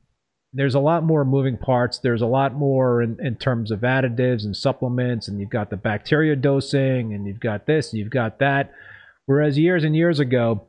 There's 0.55 0.75
a 0.75 0.79
lot 0.79 1.03
more 1.03 1.25
moving 1.25 1.57
parts. 1.57 1.97
There's 1.97 2.21
a 2.21 2.27
lot 2.27 2.53
more 2.53 3.01
in, 3.01 3.17
in 3.19 3.35
terms 3.37 3.71
of 3.71 3.79
additives 3.79 4.45
and 4.45 4.55
supplements, 4.55 5.27
and 5.27 5.39
you've 5.39 5.49
got 5.49 5.69
the 5.71 5.77
bacteria 5.77 6.35
dosing, 6.35 7.13
and 7.13 7.25
you've 7.25 7.39
got 7.39 7.65
this, 7.65 7.91
and 7.91 7.99
you've 7.99 8.11
got 8.11 8.37
that. 8.39 8.71
Whereas 9.25 9.57
years 9.57 9.83
and 9.83 9.95
years 9.95 10.19
ago, 10.19 10.67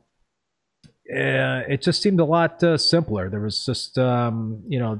uh, 1.13 1.61
it 1.69 1.81
just 1.83 2.01
seemed 2.01 2.19
a 2.19 2.25
lot 2.25 2.63
uh, 2.63 2.77
simpler. 2.77 3.29
There 3.29 3.41
was 3.41 3.63
just 3.65 3.97
um, 3.97 4.63
you 4.67 4.79
know 4.79 4.99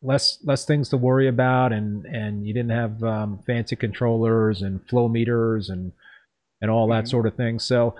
less 0.00 0.38
less 0.44 0.64
things 0.64 0.88
to 0.90 0.96
worry 0.96 1.28
about, 1.28 1.72
and 1.72 2.06
and 2.06 2.46
you 2.46 2.54
didn't 2.54 2.70
have 2.70 3.02
um, 3.02 3.40
fancy 3.46 3.76
controllers 3.76 4.62
and 4.62 4.80
flow 4.88 5.08
meters 5.08 5.68
and 5.68 5.92
and 6.60 6.70
all 6.70 6.86
that 6.88 7.04
Mhm. 7.04 7.08
sort 7.10 7.26
of 7.26 7.34
thing. 7.34 7.58
So 7.58 7.94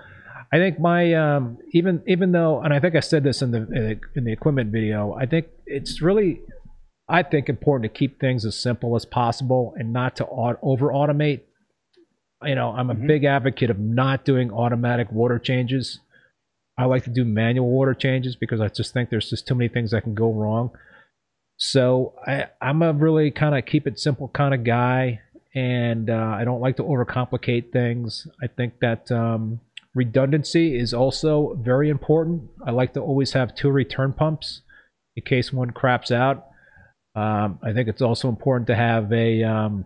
I 0.53 0.57
think 0.57 0.79
my 0.79 1.15
um, 1.15 1.57
even 1.71 2.03
even 2.05 2.31
though, 2.31 2.61
and 2.61 2.71
I 2.71 2.79
think 2.79 2.95
I 2.95 2.99
said 2.99 3.23
this 3.23 3.41
in 3.41 3.49
the 3.49 3.99
in 4.15 4.23
the 4.23 4.31
equipment 4.31 4.71
video, 4.71 5.15
I 5.19 5.25
think 5.25 5.47
it's 5.65 5.99
really 5.99 6.41
I 7.09 7.23
think 7.23 7.49
important 7.49 7.91
to 7.91 7.97
keep 7.97 8.19
things 8.19 8.45
as 8.45 8.55
simple 8.55 8.95
as 8.95 9.03
possible 9.03 9.73
and 9.77 9.91
not 9.91 10.15
to 10.17 10.27
au- 10.27 10.59
over 10.61 10.89
automate. 10.89 11.41
You 12.43 12.53
know, 12.53 12.69
I'm 12.69 12.91
a 12.91 12.95
Mhm. 12.95 13.07
big 13.07 13.23
advocate 13.23 13.71
of 13.71 13.79
not 13.79 14.25
doing 14.25 14.51
automatic 14.51 15.11
water 15.11 15.39
changes. 15.39 15.99
I 16.77 16.85
like 16.85 17.03
to 17.05 17.09
do 17.09 17.25
manual 17.25 17.71
water 17.71 17.95
changes 17.95 18.35
because 18.35 18.61
I 18.61 18.67
just 18.67 18.93
think 18.93 19.09
there's 19.09 19.31
just 19.31 19.47
too 19.47 19.55
many 19.55 19.69
things 19.69 19.89
that 19.89 20.03
can 20.03 20.13
go 20.13 20.31
wrong. 20.31 20.69
So 21.57 22.13
I, 22.27 22.45
I'm 22.61 22.83
a 22.83 22.93
really 22.93 23.31
kind 23.31 23.57
of 23.57 23.65
keep 23.65 23.87
it 23.87 23.97
simple 23.99 24.27
kind 24.27 24.53
of 24.53 24.63
guy, 24.63 25.21
and 25.55 26.11
uh, 26.11 26.35
I 26.39 26.43
don't 26.45 26.61
like 26.61 26.75
to 26.77 26.83
overcomplicate 26.83 27.71
things. 27.71 28.27
I 28.39 28.45
think 28.45 28.79
that 28.81 29.11
um, 29.11 29.59
redundancy 29.95 30.77
is 30.77 30.93
also 30.93 31.57
very 31.61 31.89
important. 31.89 32.49
I 32.65 32.71
like 32.71 32.93
to 32.93 33.01
always 33.01 33.33
have 33.33 33.55
two 33.55 33.69
return 33.69 34.13
pumps 34.13 34.61
in 35.15 35.23
case 35.23 35.53
one 35.53 35.71
craps 35.71 36.11
out. 36.11 36.47
Um, 37.15 37.59
I 37.63 37.73
think 37.73 37.87
it's 37.87 38.01
also 38.01 38.27
important 38.29 38.67
to 38.67 38.75
have 38.75 39.11
a, 39.13 39.43
um, 39.43 39.85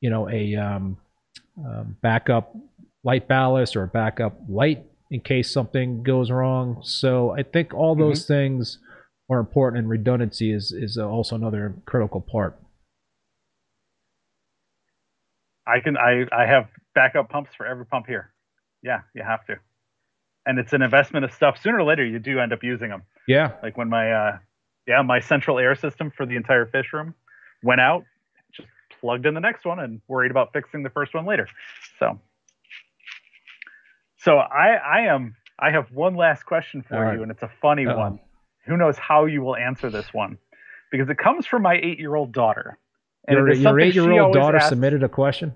you 0.00 0.10
know, 0.10 0.28
a 0.28 0.54
um, 0.54 0.98
um, 1.58 1.96
backup 2.02 2.54
light 3.02 3.26
ballast 3.26 3.74
or 3.74 3.82
a 3.82 3.88
backup 3.88 4.38
light 4.48 4.84
in 5.10 5.20
case 5.20 5.50
something 5.50 6.02
goes 6.02 6.30
wrong. 6.30 6.80
So 6.82 7.30
I 7.30 7.42
think 7.42 7.74
all 7.74 7.96
those 7.96 8.26
things 8.26 8.78
are 9.30 9.40
important, 9.40 9.80
and 9.80 9.88
redundancy 9.88 10.52
is 10.52 10.72
is 10.72 10.96
also 10.96 11.34
another 11.34 11.74
critical 11.86 12.20
part. 12.20 12.60
I 15.66 15.80
can 15.80 15.96
I 15.96 16.24
I 16.32 16.46
have 16.46 16.68
backup 16.94 17.28
pumps 17.28 17.50
for 17.56 17.66
every 17.66 17.86
pump 17.86 18.06
here. 18.06 18.32
Yeah, 18.82 19.00
you 19.14 19.22
have 19.22 19.44
to. 19.46 19.56
And 20.46 20.58
it's 20.58 20.72
an 20.72 20.82
investment 20.82 21.24
of 21.24 21.32
stuff. 21.32 21.58
Sooner 21.62 21.78
or 21.78 21.84
later, 21.84 22.04
you 22.04 22.18
do 22.18 22.38
end 22.38 22.52
up 22.52 22.62
using 22.62 22.88
them. 22.88 23.02
Yeah, 23.26 23.52
Like 23.62 23.76
when 23.76 23.88
my 23.90 24.10
uh, 24.10 24.38
yeah 24.86 25.02
my 25.02 25.20
central 25.20 25.58
air 25.58 25.74
system 25.74 26.10
for 26.16 26.24
the 26.24 26.36
entire 26.36 26.64
fish 26.64 26.86
room 26.94 27.14
went 27.62 27.80
out, 27.80 28.04
just 28.54 28.68
plugged 29.00 29.26
in 29.26 29.34
the 29.34 29.40
next 29.40 29.66
one 29.66 29.78
and 29.78 30.00
worried 30.08 30.30
about 30.30 30.52
fixing 30.54 30.82
the 30.82 30.90
first 30.90 31.14
one 31.14 31.26
later. 31.26 31.46
So 31.98 32.18
so 34.18 34.38
I 34.38 34.74
I 34.76 35.00
am 35.12 35.36
I 35.58 35.70
have 35.70 35.90
one 35.92 36.14
last 36.14 36.44
question 36.44 36.82
for 36.82 37.00
right. 37.00 37.14
you, 37.16 37.22
and 37.22 37.30
it's 37.30 37.42
a 37.42 37.50
funny 37.60 37.86
Uh-oh. 37.86 37.98
one. 37.98 38.20
Who 38.66 38.76
knows 38.76 38.96
how 38.96 39.26
you 39.26 39.42
will 39.42 39.56
answer 39.56 39.90
this 39.90 40.12
one? 40.12 40.38
Because 40.90 41.08
it 41.10 41.18
comes 41.18 41.46
from 41.46 41.62
my 41.62 41.74
eight-year-old 41.82 42.32
daughter. 42.32 42.78
And 43.26 43.36
your, 43.36 43.52
your 43.52 43.80
eight-year-old 43.80 44.32
daughter 44.34 44.56
asks- 44.56 44.68
submitted 44.70 45.02
a 45.02 45.08
question. 45.08 45.54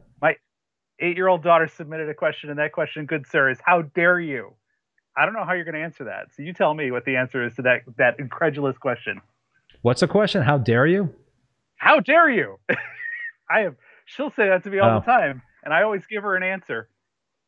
Eight-year-old 1.02 1.42
daughter 1.42 1.68
submitted 1.68 2.08
a 2.08 2.14
question, 2.14 2.48
and 2.50 2.58
that 2.58 2.72
question, 2.72 3.04
good 3.06 3.26
sir, 3.26 3.50
is 3.50 3.58
how 3.62 3.82
dare 3.82 4.18
you? 4.20 4.54
I 5.16 5.24
don't 5.26 5.34
know 5.34 5.44
how 5.44 5.52
you're 5.52 5.64
going 5.64 5.74
to 5.74 5.82
answer 5.82 6.04
that. 6.04 6.28
So 6.34 6.42
you 6.42 6.54
tell 6.54 6.72
me 6.72 6.90
what 6.90 7.04
the 7.04 7.16
answer 7.16 7.44
is 7.44 7.54
to 7.56 7.62
that 7.62 7.82
that 7.98 8.18
incredulous 8.18 8.78
question. 8.78 9.20
What's 9.82 10.00
the 10.00 10.08
question? 10.08 10.42
How 10.42 10.56
dare 10.58 10.86
you? 10.86 11.14
How 11.76 12.00
dare 12.00 12.30
you? 12.30 12.58
I 13.50 13.60
have. 13.60 13.74
She'll 14.06 14.30
say 14.30 14.48
that 14.48 14.64
to 14.64 14.70
me 14.70 14.78
all 14.78 14.96
Oh. 14.96 15.00
the 15.00 15.04
time, 15.06 15.42
and 15.64 15.74
I 15.74 15.82
always 15.82 16.06
give 16.06 16.22
her 16.22 16.36
an 16.36 16.42
answer, 16.42 16.88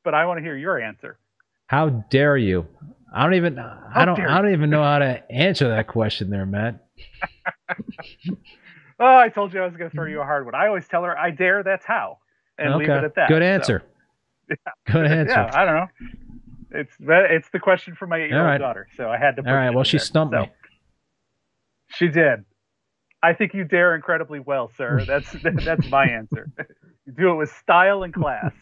but 0.04 0.12
I 0.14 0.26
want 0.26 0.38
to 0.38 0.42
hear 0.42 0.56
your 0.56 0.78
answer. 0.80 1.18
How 1.66 1.88
dare 1.88 2.36
you? 2.36 2.66
I 3.14 3.22
don't 3.22 3.34
even. 3.34 3.58
I 3.58 4.04
don't. 4.04 4.20
I 4.20 4.42
don't 4.42 4.52
even 4.52 4.68
know 4.70 4.82
how 4.82 4.98
to 4.98 5.22
answer 5.32 5.68
that 5.68 5.86
question, 5.88 6.28
there, 6.30 6.44
Matt. 6.46 6.84
Oh, 9.00 9.16
I 9.16 9.28
told 9.28 9.52
you 9.52 9.60
I 9.60 9.66
was 9.66 9.76
going 9.76 9.90
to 9.90 9.94
throw 9.94 10.06
you 10.06 10.20
a 10.20 10.24
hard 10.24 10.44
one. 10.44 10.54
I 10.54 10.68
always 10.68 10.86
tell 10.86 11.02
her, 11.02 11.18
"I 11.18 11.30
dare." 11.32 11.64
That's 11.64 11.84
how, 11.84 12.18
and 12.58 12.76
leave 12.76 12.88
okay. 12.88 12.98
it 12.98 13.04
at 13.04 13.14
that. 13.16 13.28
Good 13.28 13.42
So, 13.42 13.46
answer. 13.46 13.82
Good 14.86 15.06
answer. 15.06 15.32
Yeah, 15.32 15.50
I 15.52 15.64
don't 15.64 15.74
know. 15.74 15.86
It's 16.70 16.92
it's 17.00 17.48
the 17.50 17.60
question 17.60 17.94
for 17.94 18.06
my 18.06 18.18
eight-year-old 18.18 18.46
right. 18.46 18.58
daughter, 18.58 18.88
so 18.96 19.08
I 19.08 19.16
had 19.16 19.36
to. 19.36 19.42
Put 19.42 19.50
All 19.50 19.56
right. 19.56 19.70
Well, 19.74 19.84
she 19.84 19.96
there. 19.96 20.04
stumped 20.04 20.34
So- 20.34 20.40
me. 20.42 20.50
She 21.88 22.08
did. 22.08 22.44
I 23.22 23.32
think 23.32 23.54
you 23.54 23.64
dare 23.64 23.94
incredibly 23.94 24.40
well, 24.40 24.70
sir. 24.76 25.04
That's 25.06 25.30
that's 25.64 25.88
my 25.88 26.04
answer. 26.06 26.50
You 27.06 27.12
do 27.12 27.30
it 27.30 27.36
with 27.36 27.50
style 27.52 28.02
and 28.02 28.12
class. 28.12 28.52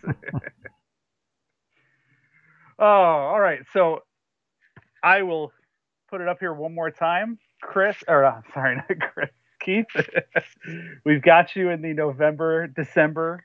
oh, 2.78 2.84
all 2.84 3.40
right. 3.40 3.60
So 3.72 4.00
I 5.02 5.22
will 5.22 5.52
put 6.10 6.20
it 6.20 6.28
up 6.28 6.38
here 6.38 6.52
one 6.52 6.74
more 6.74 6.90
time. 6.90 7.38
Chris, 7.60 7.96
or 8.06 8.24
uh, 8.24 8.40
sorry, 8.54 8.76
not 8.76 8.88
Chris. 9.14 9.30
Keith. 9.60 9.86
We've 11.04 11.22
got 11.22 11.54
you 11.56 11.70
in 11.70 11.82
the 11.82 11.92
November, 11.92 12.66
December 12.66 13.42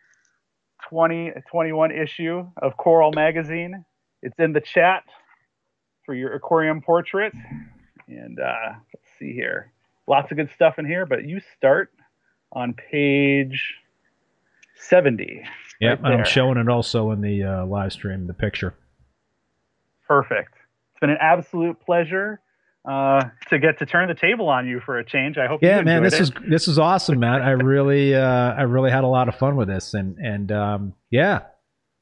2021 0.90 1.92
issue 1.92 2.48
of 2.58 2.78
Coral 2.78 3.12
Magazine. 3.12 3.86
It's 4.22 4.38
in 4.40 4.54
the 4.54 4.62
chat 4.62 5.04
for 6.06 6.14
your 6.14 6.34
aquarium 6.34 6.82
portrait. 6.82 7.34
And 8.08 8.40
uh, 8.40 8.74
let's 8.94 9.06
see 9.20 9.34
here. 9.34 9.72
Lots 10.08 10.32
of 10.32 10.38
good 10.38 10.50
stuff 10.56 10.80
in 10.80 10.86
here, 10.86 11.06
but 11.06 11.26
you 11.26 11.42
start 11.58 11.92
on 12.52 12.74
page 12.74 13.76
70. 14.76 15.44
Yep, 15.82 16.02
right 16.02 16.14
I'm 16.14 16.26
showing 16.26 16.58
it 16.58 16.70
also 16.70 17.12
in 17.12 17.22
the 17.22 17.44
uh, 17.44 17.66
live 17.66 17.92
stream, 17.92 18.26
the 18.26 18.34
picture. 18.34 18.74
Perfect. 20.08 20.54
It's 20.92 21.00
been 21.02 21.10
an 21.10 21.18
absolute 21.20 21.80
pleasure 21.80 22.40
uh, 22.88 23.22
to 23.50 23.60
get 23.60 23.80
to 23.80 23.86
turn 23.86 24.08
the 24.08 24.16
table 24.16 24.48
on 24.50 24.68
you 24.68 24.80
for 24.80 24.98
a 24.98 25.04
change. 25.06 25.38
I 25.38 25.48
hope 25.48 25.62
Yeah, 25.62 25.80
you 25.80 25.86
man, 25.86 26.04
this 26.04 26.14
it. 26.16 26.22
is 26.22 26.32
this 26.50 26.68
is 26.68 26.80
awesome, 26.80 27.20
man. 27.20 27.42
I 27.42 27.52
really 27.52 28.16
uh, 28.28 28.54
I 28.54 28.62
really 28.64 28.92
had 28.92 29.04
a 29.04 29.08
lot 29.08 29.28
of 29.28 29.36
fun 29.36 29.56
with 29.58 29.68
this, 29.68 29.94
and 29.94 30.18
and 30.18 30.52
um, 30.52 30.94
yeah, 31.12 31.42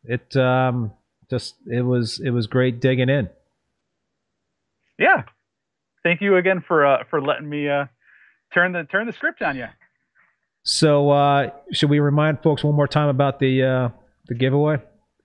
it 0.03 0.35
um, 0.37 0.91
just 1.29 1.55
it 1.65 1.81
was 1.81 2.19
it 2.23 2.29
was 2.29 2.47
great 2.47 2.79
digging 2.79 3.09
in. 3.09 3.29
yeah. 4.99 5.23
Thank 6.03 6.21
you 6.21 6.35
again 6.37 6.63
for 6.67 6.85
uh, 6.85 7.03
for 7.09 7.19
letting 7.19 7.49
me 7.49 7.67
uh, 7.67 7.85
turn 8.53 8.73
the 8.73 8.83
turn 8.83 9.07
the 9.07 9.13
script 9.13 9.41
on 9.41 9.57
you. 9.57 9.65
So 10.61 11.09
uh, 11.09 11.49
should 11.71 11.89
we 11.89 11.99
remind 11.99 12.43
folks 12.43 12.63
one 12.63 12.75
more 12.75 12.87
time 12.87 13.07
about 13.09 13.39
the 13.39 13.63
uh, 13.63 13.89
the 14.27 14.35
giveaway? 14.35 14.77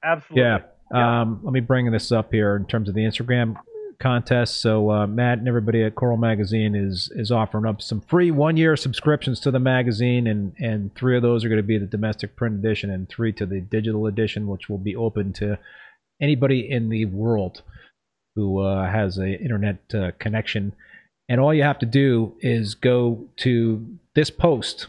Absolutely. 0.03 0.43
Yeah. 0.43 0.59
Yeah. 0.93 1.21
Um, 1.21 1.41
let 1.43 1.53
me 1.53 1.61
bring 1.61 1.91
this 1.91 2.11
up 2.13 2.33
here 2.33 2.57
in 2.57 2.65
terms 2.67 2.89
of 2.89 2.95
the 2.95 3.03
Instagram 3.03 3.57
contest. 4.01 4.61
So 4.61 4.91
uh, 4.91 5.07
Matt 5.07 5.39
and 5.39 5.47
everybody 5.47 5.83
at 5.85 5.95
Coral 5.95 6.17
Magazine 6.17 6.75
is 6.75 7.11
is 7.15 7.31
offering 7.31 7.67
up 7.67 7.81
some 7.81 8.01
free 8.01 8.31
one 8.31 8.57
year 8.57 8.77
subscriptions 8.77 9.39
to 9.41 9.51
the 9.51 9.61
magazine, 9.61 10.27
and 10.27 10.55
and 10.59 10.95
three 10.97 11.17
of 11.17 11.23
those 11.23 11.45
are 11.45 11.49
going 11.49 11.61
to 11.61 11.63
be 11.63 11.79
the 11.79 11.87
domestic 11.87 12.35
print 12.35 12.57
edition, 12.57 12.91
and 12.91 13.09
three 13.09 13.33
to 13.35 13.47
the 13.47 13.61
digital 13.61 14.07
edition, 14.07 14.49
which 14.49 14.69
will 14.69 14.79
be 14.79 14.97
open 14.97 15.33
to 15.35 15.59
anybody 16.21 16.69
in 16.69 16.89
the 16.89 17.05
world 17.05 17.63
who 18.35 18.61
uh, 18.61 18.91
has 18.91 19.19
a 19.19 19.41
internet 19.41 19.79
uh, 19.95 20.11
connection. 20.19 20.73
And 21.29 21.41
all 21.41 21.55
you 21.55 21.63
have 21.63 21.79
to 21.79 21.87
do 21.87 22.35
is 22.41 22.75
go 22.75 23.29
to 23.39 23.87
this 24.15 24.31
post 24.31 24.89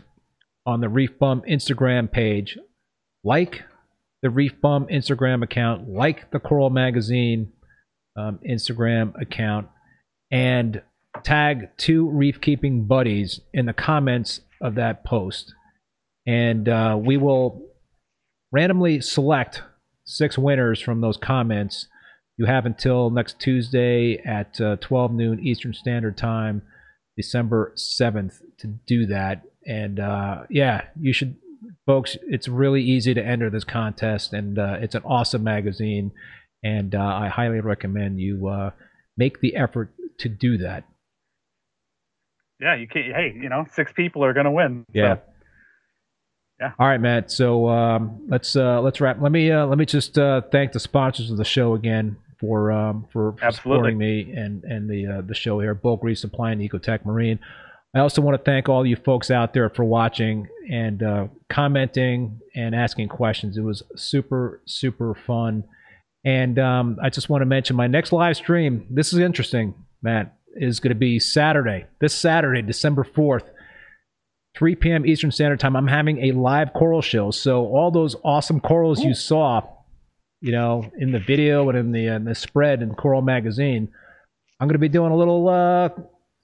on 0.65 0.81
the 0.81 0.89
Reef 0.89 1.19
Bum 1.19 1.43
Instagram 1.47 2.11
page, 2.11 2.57
like 3.23 3.63
the 4.21 4.29
Reef 4.29 4.59
Bum 4.61 4.87
Instagram 4.87 5.43
account, 5.43 5.89
like 5.89 6.31
the 6.31 6.39
Coral 6.39 6.69
Magazine 6.69 7.51
um, 8.15 8.39
Instagram 8.47 9.19
account, 9.21 9.67
and 10.31 10.81
tag 11.23 11.69
two 11.77 12.09
reef 12.09 12.39
keeping 12.41 12.85
buddies 12.85 13.41
in 13.53 13.65
the 13.65 13.73
comments 13.73 14.41
of 14.61 14.75
that 14.75 15.03
post. 15.03 15.53
And 16.25 16.69
uh, 16.69 16.97
we 16.99 17.17
will 17.17 17.61
randomly 18.51 19.01
select 19.01 19.63
six 20.05 20.37
winners 20.37 20.79
from 20.79 21.01
those 21.01 21.17
comments. 21.17 21.87
You 22.37 22.45
have 22.45 22.65
until 22.65 23.09
next 23.09 23.39
Tuesday 23.39 24.21
at 24.25 24.59
uh, 24.61 24.77
12 24.77 25.11
noon 25.13 25.39
Eastern 25.39 25.73
Standard 25.73 26.17
Time, 26.17 26.61
December 27.17 27.73
7th, 27.75 28.39
to 28.59 28.67
do 28.67 29.05
that. 29.07 29.43
And 29.65 29.99
uh, 29.99 30.43
yeah, 30.49 30.85
you 30.99 31.13
should 31.13 31.35
folks, 31.85 32.17
it's 32.27 32.47
really 32.47 32.81
easy 32.81 33.13
to 33.13 33.25
enter 33.25 33.49
this 33.49 33.63
contest, 33.63 34.33
and 34.33 34.57
uh, 34.57 34.77
it's 34.79 34.95
an 34.95 35.03
awesome 35.03 35.43
magazine, 35.43 36.11
and 36.63 36.93
uh, 36.95 36.99
I 36.99 37.27
highly 37.27 37.59
recommend 37.59 38.19
you 38.19 38.47
uh, 38.47 38.71
make 39.17 39.39
the 39.41 39.55
effort 39.55 39.93
to 40.19 40.29
do 40.29 40.57
that. 40.59 40.83
Yeah, 42.59 42.75
you 42.75 42.87
can't. 42.87 43.13
Hey, 43.13 43.33
you 43.35 43.49
know, 43.49 43.65
six 43.73 43.91
people 43.93 44.23
are 44.23 44.33
going 44.33 44.45
to 44.45 44.51
win. 44.51 44.85
so- 44.87 44.99
Yeah. 44.99 45.15
Yeah. 46.59 46.73
All 46.77 46.87
right, 46.87 47.01
Matt. 47.01 47.31
So 47.31 47.67
um, 47.69 48.27
let's 48.29 48.55
uh, 48.55 48.81
let's 48.81 49.01
wrap. 49.01 49.19
Let 49.19 49.31
me 49.31 49.51
uh, 49.51 49.65
let 49.65 49.79
me 49.79 49.85
just 49.85 50.15
uh, 50.19 50.41
thank 50.51 50.73
the 50.73 50.79
sponsors 50.79 51.31
of 51.31 51.37
the 51.37 51.43
show 51.43 51.73
again 51.73 52.17
for 52.39 52.71
um, 52.71 53.07
for, 53.11 53.31
for 53.39 53.51
supporting 53.51 53.97
me 53.97 54.31
and 54.37 54.63
and 54.63 54.87
the 54.87 55.07
uh, 55.07 55.21
the 55.21 55.33
show 55.33 55.59
here, 55.59 55.73
Bulk 55.73 56.03
Reef 56.03 56.19
Supply 56.19 56.51
and 56.51 56.61
Ecotech 56.61 57.03
Marine. 57.03 57.39
I 57.95 57.99
also 58.01 58.21
want 58.21 58.37
to 58.37 58.43
thank 58.43 58.69
all 58.69 58.85
you 58.85 58.95
folks 58.95 59.31
out 59.31 59.55
there 59.55 59.69
for 59.71 59.83
watching 59.83 60.47
and 60.69 61.01
uh, 61.01 61.27
commenting 61.49 62.39
and 62.55 62.75
asking 62.75 63.07
questions. 63.07 63.57
It 63.57 63.61
was 63.63 63.81
super 63.95 64.61
super 64.67 65.15
fun. 65.15 65.63
And 66.23 66.59
um, 66.59 66.97
I 67.01 67.09
just 67.09 67.29
want 67.29 67.41
to 67.41 67.45
mention 67.45 67.75
my 67.75 67.87
next 67.87 68.11
live 68.11 68.37
stream. 68.37 68.85
This 68.89 69.13
is 69.13 69.19
interesting, 69.19 69.73
Matt. 70.01 70.37
Is 70.53 70.79
going 70.81 70.89
to 70.89 70.99
be 70.99 71.17
Saturday. 71.17 71.85
This 72.01 72.13
Saturday, 72.13 72.61
December 72.61 73.03
fourth. 73.03 73.45
3 74.57 74.75
p.m. 74.75 75.05
Eastern 75.05 75.31
Standard 75.31 75.61
Time, 75.61 75.77
I'm 75.77 75.87
having 75.87 76.25
a 76.25 76.33
live 76.33 76.73
coral 76.73 77.01
show. 77.01 77.31
So 77.31 77.67
all 77.67 77.89
those 77.89 78.17
awesome 78.25 78.59
corals 78.59 79.01
you 79.01 79.13
saw, 79.13 79.61
you 80.41 80.51
know, 80.51 80.91
in 80.97 81.13
the 81.13 81.19
video 81.19 81.69
and 81.69 81.77
in 81.77 81.91
the 81.93 82.07
in 82.07 82.25
the 82.25 82.35
spread 82.35 82.81
in 82.81 82.93
Coral 82.93 83.21
Magazine, 83.21 83.89
I'm 84.59 84.67
going 84.67 84.73
to 84.73 84.79
be 84.79 84.89
doing 84.89 85.13
a 85.13 85.15
little, 85.15 85.47
uh, 85.47 85.89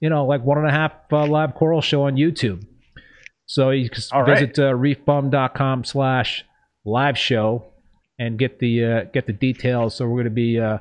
you 0.00 0.08
know, 0.08 0.24
like 0.24 0.42
one 0.42 0.56
and 0.56 0.66
a 0.66 0.70
half 0.70 0.92
uh, 1.12 1.26
live 1.26 1.54
coral 1.54 1.82
show 1.82 2.04
on 2.04 2.14
YouTube. 2.16 2.64
So 3.44 3.70
you 3.70 3.90
can 3.90 4.02
All 4.12 4.22
right. 4.22 4.38
visit 4.40 4.58
uh, 4.58 4.72
reefbum.com 4.72 5.84
slash 5.84 6.44
live 6.86 7.18
show 7.18 7.72
and 8.18 8.38
get 8.38 8.58
the 8.58 8.84
uh, 8.84 9.04
get 9.12 9.26
the 9.26 9.32
details. 9.32 9.94
So 9.94 10.06
we're 10.06 10.22
going 10.22 10.24
to 10.24 10.30
be 10.30 10.58
uh, 10.58 10.78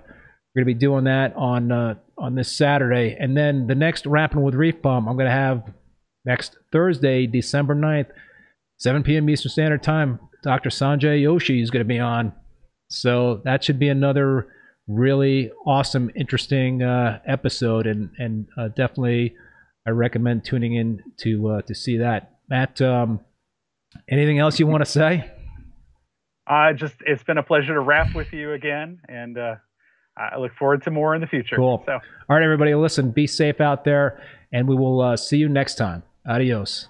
we're 0.56 0.64
going 0.64 0.74
to 0.74 0.74
be 0.74 0.80
doing 0.80 1.04
that 1.06 1.36
on 1.36 1.72
uh, 1.72 1.96
on 2.18 2.36
this 2.36 2.52
Saturday, 2.52 3.16
and 3.20 3.38
then 3.38 3.68
the 3.68 3.76
next 3.76 4.06
rapping 4.06 4.42
with 4.42 4.56
Reef 4.56 4.82
Bum, 4.82 5.08
I'm 5.08 5.16
going 5.16 5.28
to 5.28 5.32
have 5.32 5.72
next 6.26 6.58
Thursday, 6.72 7.26
December 7.26 7.74
9th, 7.74 8.08
7 8.78 9.04
p.m. 9.04 9.30
Eastern 9.30 9.52
Standard 9.52 9.84
Time. 9.84 10.20
Dr. 10.44 10.70
Sanjay 10.70 11.22
Joshi 11.22 11.62
is 11.62 11.72
going 11.72 11.82
to 11.82 11.88
be 11.88 12.00
on. 12.00 12.34
So 12.90 13.42
that 13.44 13.64
should 13.64 13.80
be 13.80 13.90
another 13.90 14.48
really 14.88 15.52
awesome, 15.66 16.10
interesting 16.16 16.82
uh, 16.82 17.20
episode, 17.26 17.88
and 17.88 18.10
and 18.18 18.48
uh, 18.58 18.70
definitely 18.70 19.36
I 19.86 19.92
recommend 19.92 20.46
tuning 20.46 20.76
in 20.76 21.04
to 21.22 21.50
uh, 21.50 21.62
to 21.64 21.76
see 21.76 21.98
that. 21.98 22.38
Matt, 22.50 22.82
um, 22.82 23.20
anything 24.10 24.40
else 24.40 24.60
you 24.60 24.68
want 24.68 24.86
to 24.86 24.90
say? 24.90 25.32
Uh, 26.48 26.74
just 26.74 26.96
it's 27.06 27.24
been 27.24 27.38
a 27.38 27.44
pleasure 27.44 27.74
to 27.74 27.82
rap 27.82 28.16
with 28.16 28.32
you 28.32 28.54
again, 28.54 29.00
and 29.10 29.38
uh, 29.38 29.56
I 30.16 30.38
look 30.38 30.54
forward 30.56 30.84
to 30.84 30.92
more 30.92 31.14
in 31.14 31.22
the 31.22 31.28
future. 31.28 31.56
Cool. 31.56 31.84
So. 31.86 31.94
All 31.94 32.36
right, 32.36 32.44
everybody, 32.44 32.74
listen, 32.76 33.12
be 33.12 33.28
safe 33.28 33.60
out 33.60 33.84
there, 33.84 34.22
and 34.52 34.68
we 34.68 34.76
will 34.76 35.02
uh, 35.02 35.18
see 35.18 35.38
you 35.38 35.50
next 35.50 35.76
time. 35.76 36.04
Adios. 36.26 36.88